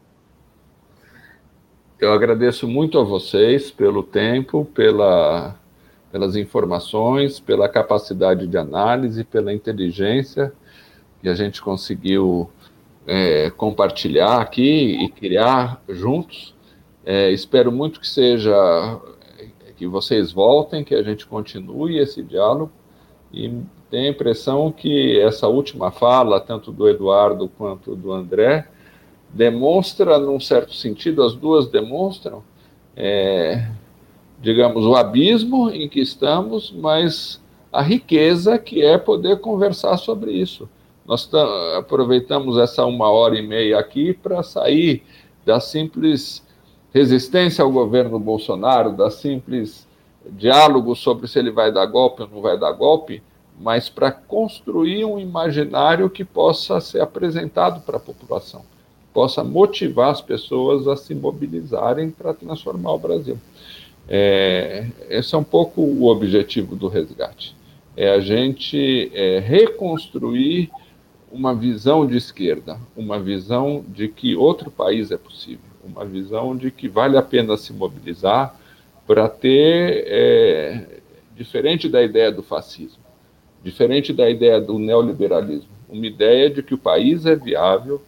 Eu 1.99 2.11
agradeço 2.13 2.67
muito 2.67 2.97
a 2.97 3.03
vocês 3.03 3.69
pelo 3.69 4.01
tempo, 4.01 4.65
pela, 4.65 5.55
pelas 6.11 6.35
informações, 6.35 7.39
pela 7.39 7.69
capacidade 7.69 8.47
de 8.47 8.57
análise, 8.57 9.23
pela 9.23 9.53
inteligência 9.53 10.51
que 11.21 11.29
a 11.29 11.35
gente 11.35 11.61
conseguiu 11.61 12.49
é, 13.05 13.51
compartilhar 13.51 14.41
aqui 14.41 15.03
e 15.03 15.09
criar 15.09 15.81
juntos. 15.87 16.55
É, 17.05 17.31
espero 17.31 17.71
muito 17.71 17.99
que 17.99 18.07
seja 18.07 18.51
que 19.77 19.87
vocês 19.87 20.31
voltem, 20.31 20.83
que 20.83 20.93
a 20.93 21.03
gente 21.03 21.25
continue 21.25 21.97
esse 21.97 22.21
diálogo 22.23 22.71
e 23.33 23.61
tenho 23.91 24.07
a 24.07 24.11
impressão 24.11 24.71
que 24.71 25.19
essa 25.19 25.49
última 25.49 25.91
fala, 25.91 26.39
tanto 26.39 26.71
do 26.71 26.87
Eduardo 26.87 27.49
quanto 27.49 27.93
do 27.93 28.13
André, 28.13 28.65
demonstra, 29.29 30.17
num 30.17 30.39
certo 30.39 30.73
sentido, 30.73 31.21
as 31.21 31.35
duas 31.35 31.67
demonstram, 31.67 32.41
é, 32.95 33.67
digamos, 34.41 34.85
o 34.85 34.95
abismo 34.95 35.69
em 35.69 35.89
que 35.89 35.99
estamos, 35.99 36.71
mas 36.71 37.41
a 37.71 37.81
riqueza 37.81 38.57
que 38.57 38.81
é 38.81 38.97
poder 38.97 39.41
conversar 39.41 39.97
sobre 39.97 40.31
isso. 40.31 40.69
Nós 41.05 41.29
aproveitamos 41.77 42.57
essa 42.57 42.85
uma 42.85 43.09
hora 43.09 43.37
e 43.37 43.45
meia 43.45 43.77
aqui 43.77 44.13
para 44.13 44.41
sair 44.41 45.03
da 45.45 45.59
simples 45.59 46.45
resistência 46.93 47.61
ao 47.61 47.71
governo 47.71 48.17
Bolsonaro, 48.17 48.93
da 48.93 49.09
simples 49.09 49.85
diálogo 50.25 50.95
sobre 50.95 51.27
se 51.27 51.39
ele 51.39 51.51
vai 51.51 51.73
dar 51.73 51.85
golpe 51.87 52.21
ou 52.21 52.29
não 52.29 52.41
vai 52.41 52.57
dar 52.57 52.71
golpe, 52.71 53.21
mas 53.61 53.89
para 53.89 54.11
construir 54.11 55.05
um 55.05 55.19
imaginário 55.19 56.09
que 56.09 56.25
possa 56.25 56.81
ser 56.81 57.01
apresentado 57.01 57.81
para 57.81 57.97
a 57.97 57.99
população, 57.99 58.63
possa 59.13 59.43
motivar 59.43 60.09
as 60.09 60.21
pessoas 60.21 60.87
a 60.87 60.95
se 60.95 61.13
mobilizarem 61.13 62.09
para 62.09 62.33
transformar 62.33 62.93
o 62.93 62.99
Brasil. 62.99 63.37
É, 64.07 64.87
esse 65.09 65.35
é 65.35 65.37
um 65.37 65.43
pouco 65.43 65.81
o 65.81 66.07
objetivo 66.07 66.75
do 66.75 66.87
resgate. 66.87 67.55
É 67.95 68.09
a 68.09 68.19
gente 68.19 69.11
é, 69.13 69.39
reconstruir 69.39 70.71
uma 71.31 71.53
visão 71.53 72.05
de 72.05 72.17
esquerda, 72.17 72.79
uma 72.95 73.19
visão 73.19 73.85
de 73.87 74.07
que 74.07 74.35
outro 74.35 74.71
país 74.71 75.11
é 75.11 75.17
possível, 75.17 75.69
uma 75.83 76.03
visão 76.03 76.55
de 76.55 76.71
que 76.71 76.87
vale 76.87 77.17
a 77.17 77.21
pena 77.21 77.55
se 77.57 77.71
mobilizar 77.71 78.55
para 79.05 79.29
ter, 79.29 80.03
é, 80.07 80.99
diferente 81.35 81.87
da 81.87 82.01
ideia 82.01 82.31
do 82.31 82.41
fascismo, 82.41 83.00
diferente 83.63 84.11
da 84.11 84.29
ideia 84.29 84.59
do 84.59 84.79
neoliberalismo, 84.79 85.69
uma 85.89 86.05
ideia 86.05 86.49
de 86.49 86.63
que 86.63 86.73
o 86.73 86.77
país 86.77 87.25
é 87.25 87.35
viável, 87.35 88.01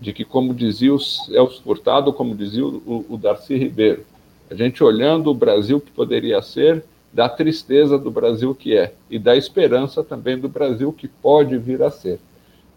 de 0.00 0.12
que, 0.12 0.24
como 0.24 0.54
dizia 0.54 0.94
o 0.94 0.98
Celso 0.98 1.62
Furtado, 1.62 2.12
como 2.12 2.34
dizia 2.34 2.64
o, 2.64 3.04
o 3.08 3.16
Darcy 3.16 3.56
Ribeiro, 3.56 4.04
a 4.50 4.54
gente 4.54 4.82
olhando 4.82 5.30
o 5.30 5.34
Brasil 5.34 5.80
que 5.80 5.90
poderia 5.90 6.40
ser, 6.42 6.84
da 7.12 7.28
tristeza 7.28 7.96
do 7.96 8.10
Brasil 8.10 8.54
que 8.54 8.76
é, 8.76 8.92
e 9.08 9.20
da 9.20 9.36
esperança 9.36 10.02
também 10.02 10.36
do 10.36 10.48
Brasil 10.48 10.92
que 10.92 11.06
pode 11.06 11.56
vir 11.56 11.80
a 11.82 11.90
ser. 11.90 12.18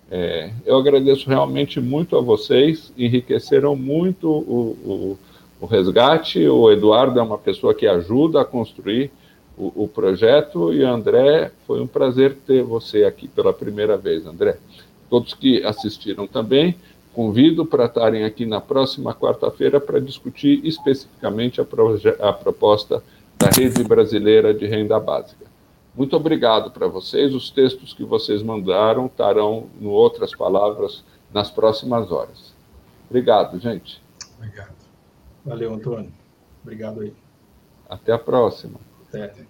É, 0.10 0.52
eu 0.66 0.78
agradeço 0.78 1.28
realmente 1.28 1.82
muito 1.82 2.16
a 2.16 2.22
vocês, 2.22 2.94
enriqueceram 2.98 3.76
muito 3.76 4.30
o, 4.30 4.78
o, 4.86 5.18
o 5.60 5.66
resgate. 5.66 6.48
O 6.48 6.72
Eduardo 6.72 7.20
é 7.20 7.24
uma 7.24 7.38
pessoa 7.38 7.74
que 7.74 7.88
ajuda 7.88 8.42
a 8.42 8.46
construir 8.46 9.12
o, 9.58 9.84
o, 9.84 9.88
projeto. 9.88 10.72
E 10.72 10.84
André, 10.84 11.52
foi 11.66 11.82
um 11.82 11.88
prazer 11.88 12.38
ter 12.46 12.64
você 12.64 13.04
aqui 13.04 13.28
pela 13.28 13.52
primeira 13.52 13.98
vez, 13.98 14.26
André. 14.26 14.58
Todos 15.10 15.34
que 15.34 15.64
assistiram 15.64 16.28
também, 16.28 16.76
convido 17.14 17.66
para 17.66 17.86
estarem 17.86 18.24
aqui 18.24 18.46
na 18.46 18.62
próxima 18.62 19.14
quarta-feira 19.14 19.80
para 19.80 20.00
discutir 20.00 20.62
especificamente 20.64 21.60
a, 21.60 21.66
a 22.30 22.34
proposta 22.34 23.02
da 23.38 23.50
Rede 23.50 23.84
Brasileira 23.84 24.54
de 24.54 24.68
Renda 24.68 25.00
Básica. 25.00 25.46
Muito 25.96 26.16
obrigado 26.16 26.70
para 26.70 26.88
vocês. 26.88 27.34
Os 27.34 27.50
textos 27.50 27.92
que 27.92 28.04
vocês 28.04 28.44
mandaram 28.44 29.08
estarão, 29.08 29.68
no 29.80 29.90
outras 29.90 30.36
palavras, 30.36 31.04
nas 31.34 31.50
próximas 31.50 32.12
horas. 32.12 32.54
Obrigado, 33.10 33.60
gente. 33.60 34.00
Obrigado. 34.38 34.76
Valeu, 35.44 35.74
Antônio. 35.74 36.12
Obrigado 36.62 37.02
aí. 37.02 37.14
Até 37.90 38.12
a 38.12 38.20
próxima. 38.20 38.87
Até. 39.14 39.48